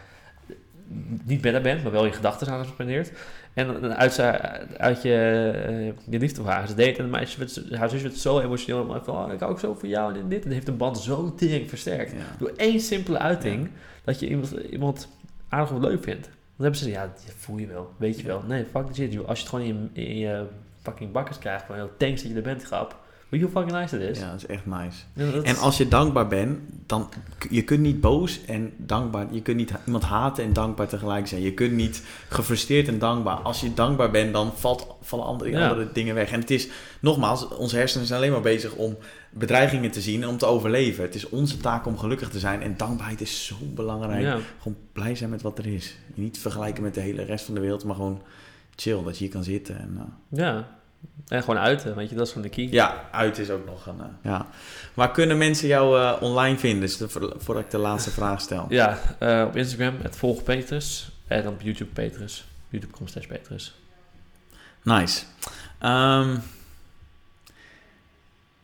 niet 1.23 1.41
met 1.41 1.53
haar 1.53 1.61
bent, 1.61 1.83
maar 1.83 1.91
wel 1.91 2.05
je 2.05 2.11
gedachten 2.11 2.47
aan 2.47 2.57
haar 2.57 2.65
spendeert. 2.65 3.11
En 3.53 3.67
dan 3.67 3.93
uit, 3.93 4.19
uit 4.77 5.01
je, 5.01 5.51
eh, 5.65 5.85
je 5.85 6.19
liefde 6.19 6.41
voor 6.41 6.51
haar. 6.51 6.67
Ze 6.67 6.75
deed 6.75 6.97
en 6.97 7.03
de 7.03 7.09
meisje 7.09 7.39
werd, 7.39 7.61
haar 7.71 7.89
zusje 7.89 8.03
werd 8.03 8.17
zo 8.17 8.39
emotioneel. 8.39 8.85
maar 8.85 9.03
Van, 9.03 9.25
oh, 9.25 9.33
ik 9.33 9.39
hou 9.39 9.51
ook 9.51 9.59
zo 9.59 9.73
van 9.73 9.89
jou 9.89 10.19
en 10.19 10.29
dit. 10.29 10.45
En 10.45 10.51
heeft 10.51 10.65
de 10.65 10.71
band 10.71 10.97
zo 10.97 11.33
tering 11.35 11.69
versterkt. 11.69 12.11
Ja. 12.11 12.17
Door 12.39 12.53
één 12.55 12.79
simpele 12.79 13.17
uiting, 13.17 13.69
dat 14.03 14.19
je 14.19 14.29
iemand, 14.29 14.51
iemand 14.51 15.09
aardig 15.49 15.71
of 15.71 15.81
leuk 15.81 16.03
vindt. 16.03 16.23
Dan 16.23 16.65
hebben 16.65 16.79
ze, 16.79 16.89
ja, 16.89 17.05
dat 17.05 17.33
voel 17.37 17.57
je 17.57 17.67
wel, 17.67 17.93
weet 17.97 18.19
je 18.19 18.27
wel. 18.27 18.43
Nee, 18.47 18.65
fuck 18.71 18.87
the 18.87 18.93
shit, 18.93 19.13
joh. 19.13 19.27
Als 19.27 19.37
je 19.39 19.45
het 19.45 19.53
gewoon 19.53 19.65
in 19.65 19.89
je, 19.93 20.05
in 20.07 20.17
je 20.17 20.45
fucking 20.81 21.11
bakkers 21.11 21.39
krijgt 21.39 21.65
van, 21.65 21.89
thanks 21.97 22.21
dat 22.21 22.31
je 22.31 22.37
er 22.37 22.43
bent, 22.43 22.63
grap. 22.63 23.04
Weet 23.35 23.43
je 23.43 23.51
hoe 23.53 23.61
fucking 23.63 23.81
nice 23.81 23.97
dat 23.99 24.09
is? 24.09 24.19
ja, 24.19 24.31
dat 24.31 24.37
is 24.37 24.45
echt 24.45 24.65
nice. 24.65 24.97
Ja, 25.13 25.31
dat 25.31 25.43
En 25.43 25.57
als 25.57 25.77
je 25.77 25.87
dankbaar 25.87 26.27
bent, 26.27 26.59
dan 26.85 27.09
je 27.49 27.61
kunt 27.63 27.79
niet 27.79 28.01
boos 28.01 28.45
en 28.45 28.73
dankbaar. 28.77 29.27
Je 29.31 29.41
kunt 29.41 29.57
niet 29.57 29.71
iemand 29.85 30.03
haten 30.03 30.43
en 30.43 30.53
dankbaar 30.53 30.87
tegelijk 30.87 31.27
zijn. 31.27 31.41
Je 31.41 31.53
kunt 31.53 31.71
niet 31.73 32.03
gefrustreerd 32.29 32.87
en 32.87 32.99
dankbaar. 32.99 33.35
Als 33.35 33.61
je 33.61 33.73
dankbaar 33.73 34.11
bent, 34.11 34.33
dan 34.33 34.51
valt, 34.55 34.87
vallen 35.01 35.25
andere, 35.25 35.49
Ja. 35.49 35.69
andere 35.69 35.89
dingen 35.93 36.15
weg. 36.15 36.31
En 36.31 36.39
het 36.39 36.51
is, 36.51 36.67
nogmaals, 36.99 37.47
onze 37.47 37.75
hersenen 37.77 38.07
zijn 38.07 38.19
alleen 38.19 38.31
maar 38.31 38.41
bezig 38.41 38.73
om 38.73 38.97
bedreigingen 39.29 39.91
te 39.91 40.01
zien 40.01 40.21
en 40.23 40.29
om 40.29 40.37
te 40.37 40.45
overleven. 40.45 41.03
Het 41.03 41.15
is 41.15 41.29
onze 41.29 41.57
taak 41.57 41.85
om 41.85 41.97
gelukkig 41.97 42.29
te 42.29 42.39
zijn. 42.39 42.61
En 42.61 42.77
dankbaarheid 42.77 43.21
is 43.21 43.45
zo 43.45 43.55
belangrijk. 43.61 44.21
ja. 44.21 44.37
Gewoon 44.61 44.77
blij 44.93 45.15
zijn 45.15 45.29
met 45.29 45.41
wat 45.41 45.57
er 45.57 45.67
is. 45.67 45.95
Niet 46.13 46.39
vergelijken 46.39 46.83
met 46.83 46.93
de 46.93 47.01
hele 47.01 47.23
rest 47.23 47.45
van 47.45 47.53
de 47.55 47.61
wereld, 47.61 47.83
maar 47.83 47.95
gewoon 47.95 48.21
chill. 48.75 49.03
Dat 49.03 49.17
je 49.17 49.23
hier 49.23 49.33
kan 49.33 49.43
zitten. 49.43 49.79
En, 49.79 49.95
eh, 49.97 50.39
ja. 50.39 50.67
En 51.27 51.43
gewoon 51.43 51.59
uiten, 51.59 51.95
weet 51.95 52.09
je, 52.09 52.15
dat 52.15 52.25
is 52.27 52.33
gewoon 52.33 52.47
de 52.47 52.53
key. 52.55 52.67
ja, 52.71 53.03
uit 53.11 53.37
is 53.37 53.49
ook 53.49 53.65
nog 53.65 53.85
een. 53.85 53.99
eh, 53.99 54.05
ja. 54.21 54.47
Waar 54.93 55.11
kunnen 55.11 55.37
mensen 55.37 55.67
jou 55.67 55.99
eh, 56.01 56.13
online 56.21 56.57
vinden? 56.57 56.79
Dus 56.81 56.97
de- 56.97 57.09
voordat 57.37 57.63
ik 57.63 57.71
de 57.71 57.77
laatste 57.77 58.11
vraag 58.19 58.41
stel. 58.41 58.65
Ja, 58.69 58.99
eh, 59.19 59.43
op 59.47 59.55
Instagram, 59.55 59.95
het 60.01 60.15
volg 60.15 60.43
Petrus. 60.43 61.09
En 61.27 61.47
op 61.47 61.61
YouTube 61.61 61.91
Petrus. 61.91 62.45
YouTube.com 62.69 63.07
slash 63.07 63.25
Petrus. 63.25 63.75
Nice. 64.83 65.23
Ehm, 65.79 66.35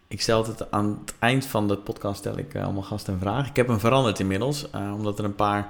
Ik 0.07 0.21
stel 0.21 0.45
het 0.47 0.71
aan 0.71 0.99
het 1.05 1.13
eind 1.19 1.45
van 1.45 1.67
de 1.67 1.77
podcast 1.77 2.17
stel 2.19 2.37
ik 2.37 2.53
uh, 2.53 2.63
allemaal 2.63 2.81
gasten 2.83 3.13
een 3.13 3.19
vraag. 3.19 3.47
Ik 3.49 3.55
heb 3.55 3.67
hem 3.67 3.79
veranderd 3.79 4.19
inmiddels, 4.19 4.67
uh, 4.75 4.93
omdat 4.95 5.19
er 5.19 5.25
een 5.25 5.35
paar 5.35 5.69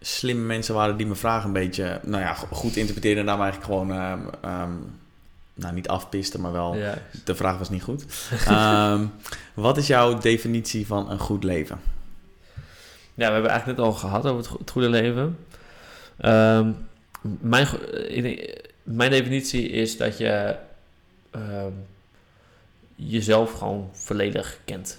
slimme 0.00 0.42
mensen 0.44 0.74
waren 0.74 0.96
die 0.96 1.06
mijn 1.06 1.18
vraag 1.18 1.44
een 1.44 1.52
beetje, 1.52 2.00
nou 2.02 2.22
ja, 2.22 2.34
goed 2.34 2.76
interpreteerden 2.76 3.20
en 3.20 3.26
daarom 3.26 3.44
eigenlijk 3.44 3.72
gewoon, 3.72 3.90
um, 4.60 4.98
nou 5.54 5.74
niet 5.74 5.88
afpisten, 5.88 6.40
maar 6.40 6.52
wel, 6.52 6.74
ja. 6.76 6.98
de 7.24 7.34
vraag 7.34 7.58
was 7.58 7.70
niet 7.70 7.82
goed. 7.82 8.04
um, 8.48 9.12
wat 9.54 9.76
is 9.76 9.86
jouw 9.86 10.18
definitie 10.18 10.86
van 10.86 11.10
een 11.10 11.18
goed 11.18 11.44
leven? 11.44 11.80
Ja, 13.14 13.26
we 13.26 13.32
hebben 13.32 13.50
eigenlijk 13.50 13.78
net 13.78 13.88
al 13.88 13.92
gehad 13.92 14.26
over 14.26 14.52
het, 14.58 14.70
goede 14.70 14.88
leven. 14.88 15.38
Um, 16.24 16.86
mijn, 17.40 17.68
mijn 18.82 19.10
definitie 19.10 19.68
is 19.68 19.96
dat 19.96 20.18
je 20.18 20.56
jezelf 22.96 23.52
gewoon 23.52 23.90
volledig 23.92 24.58
kent. 24.64 24.98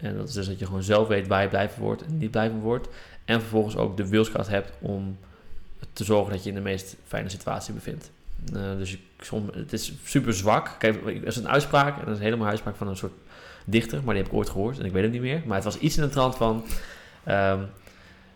En 0.00 0.16
dat 0.16 0.28
is 0.28 0.34
dus 0.34 0.46
dat 0.46 0.58
je 0.58 0.66
gewoon 0.66 0.82
zelf 0.82 1.08
weet 1.08 1.26
waar 1.26 1.42
je 1.42 1.48
blijven 1.48 1.82
wordt 1.82 2.04
en 2.04 2.18
niet 2.18 2.30
blijven 2.30 2.58
wordt. 2.58 2.88
En 3.24 3.40
vervolgens 3.40 3.76
ook 3.76 3.96
de 3.96 4.08
wilskracht 4.08 4.48
hebt 4.48 4.72
om 4.80 5.18
te 5.92 6.04
zorgen 6.04 6.32
dat 6.32 6.42
je 6.42 6.48
in 6.48 6.54
de 6.54 6.60
meest 6.60 6.96
fijne 7.06 7.28
situatie 7.28 7.74
bevindt. 7.74 8.10
Uh, 8.54 8.76
dus 8.78 8.96
som, 9.18 9.50
het 9.52 9.72
is 9.72 9.92
super 10.04 10.34
zwak. 10.34 10.74
Kijk, 10.78 11.06
er 11.06 11.26
is 11.26 11.36
een 11.36 11.48
uitspraak, 11.48 11.98
en 11.98 12.04
dat 12.04 12.14
is 12.14 12.22
helemaal 12.22 12.44
een 12.44 12.50
uitspraak 12.50 12.76
van 12.76 12.88
een 12.88 12.96
soort 12.96 13.12
dichter, 13.64 14.02
maar 14.04 14.14
die 14.14 14.22
heb 14.22 14.32
ik 14.32 14.38
ooit 14.38 14.50
gehoord 14.50 14.78
en 14.78 14.84
ik 14.84 14.92
weet 14.92 15.02
het 15.02 15.12
niet 15.12 15.20
meer. 15.20 15.42
Maar 15.46 15.54
het 15.54 15.64
was 15.64 15.78
iets 15.78 15.96
in 15.96 16.02
de 16.02 16.08
trant 16.08 16.36
van: 16.36 16.64
um, 17.28 17.68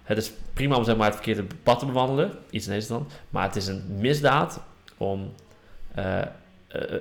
het 0.03 0.19
is 0.19 0.33
prima 0.53 0.77
om 0.77 0.85
zeg 0.85 0.97
maar, 0.97 1.07
het 1.07 1.15
verkeerde 1.15 1.45
pad 1.63 1.79
te 1.79 1.87
bewandelen, 1.87 2.33
iets 2.51 2.67
in 2.67 2.73
deze 2.73 2.87
trant, 2.87 3.13
maar 3.31 3.47
het 3.47 3.57
is 3.57 3.67
een 3.67 3.85
misdaad 3.89 4.61
om 4.97 5.33
uh, 5.99 6.23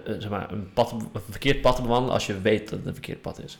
zeg 0.05 0.29
maar, 0.29 0.51
een, 0.51 0.73
pad, 0.73 0.95
verkeerd 1.29 1.61
pad 1.61 1.75
te 1.75 1.81
bewandelen 1.81 2.13
als 2.13 2.25
je 2.25 2.41
weet 2.41 2.69
dat 2.69 2.77
het 2.77 2.87
een 2.87 2.93
verkeerd 2.93 3.21
pad 3.21 3.43
is. 3.43 3.59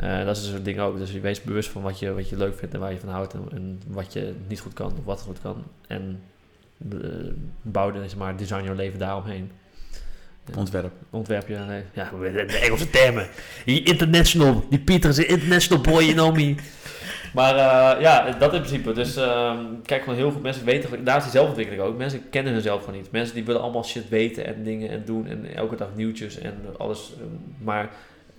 Uh, 0.00 0.24
dat 0.24 0.36
is 0.36 0.48
een 0.48 0.62
ding 0.62 0.80
ook. 0.80 0.98
Dus 0.98 1.12
je 1.12 1.20
wees 1.20 1.42
bewust 1.42 1.70
van 1.70 1.82
wat 1.82 1.98
je, 1.98 2.12
wat 2.12 2.28
je 2.28 2.36
leuk 2.36 2.58
vindt 2.58 2.74
en 2.74 2.80
waar 2.80 2.92
je 2.92 3.00
van 3.00 3.08
houdt 3.08 3.34
en, 3.34 3.80
wat 3.86 4.12
je 4.12 4.34
niet 4.48 4.60
goed 4.60 4.72
kan 4.72 4.92
of 4.98 5.04
wat 5.04 5.20
goed 5.20 5.40
kan. 5.40 5.64
En 5.86 6.22
bouw 7.62 7.90
dan 7.90 8.02
maar 8.16 8.36
design 8.36 8.64
jouw 8.64 8.74
leven 8.74 8.98
daaromheen. 8.98 9.50
Ontwerp. 10.56 10.92
Ontwerp 11.10 11.48
je, 11.48 11.56
nee. 11.56 11.82
ja, 11.92 12.10
de 12.46 12.58
Engelse 12.62 12.90
termen. 12.90 13.28
Die 13.64 13.82
international, 13.82 14.64
die 14.70 14.78
Pieter 14.78 15.10
is 15.10 15.16
een 15.16 15.28
international 15.28 15.82
boy, 15.82 16.02
you 16.02 16.12
know 16.12 16.34
me. 16.34 16.54
Maar 17.34 17.54
uh, 17.54 18.00
ja, 18.00 18.30
dat 18.30 18.54
in 18.54 18.60
principe. 18.60 18.92
Dus 18.92 19.16
uh, 19.16 19.58
kijk, 19.84 20.02
gewoon 20.02 20.18
heel 20.18 20.32
veel 20.32 20.40
mensen 20.40 20.64
weten, 20.64 21.04
daar 21.04 21.16
is 21.16 21.22
die 21.22 21.32
zelfontwikkeling 21.32 21.82
ook. 21.82 21.96
Mensen 21.96 22.28
kennen 22.30 22.52
hunzelf 22.52 22.84
gewoon 22.84 23.00
niet. 23.00 23.10
Mensen 23.10 23.34
die 23.34 23.44
willen 23.44 23.60
allemaal 23.62 23.84
shit 23.84 24.08
weten 24.08 24.46
en 24.46 24.64
dingen 24.64 24.90
en 24.90 25.04
doen 25.04 25.26
en 25.26 25.54
elke 25.54 25.76
dag 25.76 25.88
nieuwtjes 25.94 26.38
en 26.38 26.54
alles. 26.78 27.12
Maar 27.58 27.90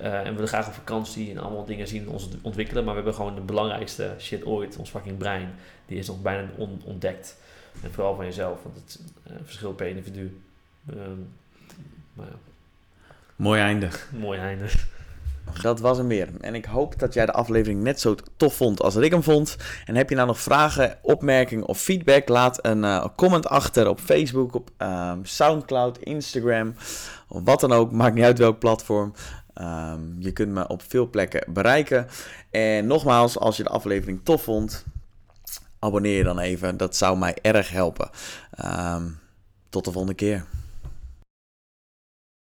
uh, 0.01 0.13
en 0.13 0.23
we 0.23 0.33
willen 0.33 0.47
graag 0.47 0.67
op 0.67 0.73
vakantie 0.73 1.31
en 1.31 1.37
allemaal 1.37 1.65
dingen 1.65 1.87
zien 1.87 2.09
ons 2.09 2.29
ontwikkelen. 2.41 2.83
Maar 2.83 2.93
we 2.93 2.99
hebben 2.99 3.19
gewoon 3.19 3.35
de 3.35 3.41
belangrijkste 3.41 4.13
shit 4.19 4.45
ooit, 4.45 4.77
ons 4.77 4.89
fucking 4.89 5.17
brein. 5.17 5.49
Die 5.85 5.97
is 5.97 6.07
nog 6.07 6.21
bijna 6.21 6.49
ontdekt. 6.83 7.37
En 7.83 7.93
vooral 7.93 8.15
van 8.15 8.25
jezelf, 8.25 8.63
want 8.63 8.75
het 8.75 8.99
uh, 9.27 9.33
verschilt 9.43 9.75
per 9.75 9.87
individu. 9.87 10.41
Uh, 10.89 10.95
maar 12.13 12.25
ja. 12.25 12.35
Mooi 13.35 13.61
einde. 13.61 13.89
Mooi 14.11 14.39
einde. 14.39 14.65
Dat 15.61 15.79
was 15.79 15.97
hem 15.97 16.07
weer. 16.07 16.29
En 16.41 16.55
ik 16.55 16.65
hoop 16.65 16.99
dat 16.99 17.13
jij 17.13 17.25
de 17.25 17.31
aflevering 17.31 17.81
net 17.81 17.99
zo 17.99 18.15
tof 18.37 18.55
vond 18.55 18.81
als 18.81 18.95
ik 18.95 19.11
hem 19.11 19.23
vond. 19.23 19.57
En 19.85 19.95
heb 19.95 20.09
je 20.09 20.15
nou 20.15 20.27
nog 20.27 20.39
vragen, 20.39 20.97
opmerkingen 21.01 21.67
of 21.67 21.79
feedback? 21.79 22.27
Laat 22.27 22.65
een 22.65 22.83
uh, 22.83 23.05
comment 23.15 23.47
achter 23.47 23.87
op 23.87 23.99
Facebook, 23.99 24.55
op 24.55 24.69
uh, 24.81 25.13
Soundcloud, 25.23 25.97
Instagram. 25.97 26.75
Of 27.27 27.41
wat 27.43 27.59
dan 27.59 27.71
ook. 27.71 27.91
Maakt 27.91 28.15
niet 28.15 28.23
uit 28.23 28.37
welk 28.37 28.59
platform. 28.59 29.13
Um, 29.61 30.15
je 30.19 30.31
kunt 30.31 30.51
me 30.51 30.67
op 30.67 30.83
veel 30.87 31.09
plekken 31.09 31.53
bereiken. 31.53 32.07
En 32.49 32.87
nogmaals, 32.87 33.37
als 33.37 33.57
je 33.57 33.63
de 33.63 33.69
aflevering 33.69 34.19
tof 34.23 34.43
vond, 34.43 34.85
abonneer 35.81 36.17
je 36.17 36.23
dan 36.23 36.39
even. 36.39 36.77
Dat 36.77 36.95
zou 36.95 37.17
mij 37.17 37.37
erg 37.41 37.69
helpen. 37.69 38.09
Um, 38.65 39.19
tot 39.69 39.85
de 39.85 39.91
volgende 39.91 40.15
keer. 40.15 40.45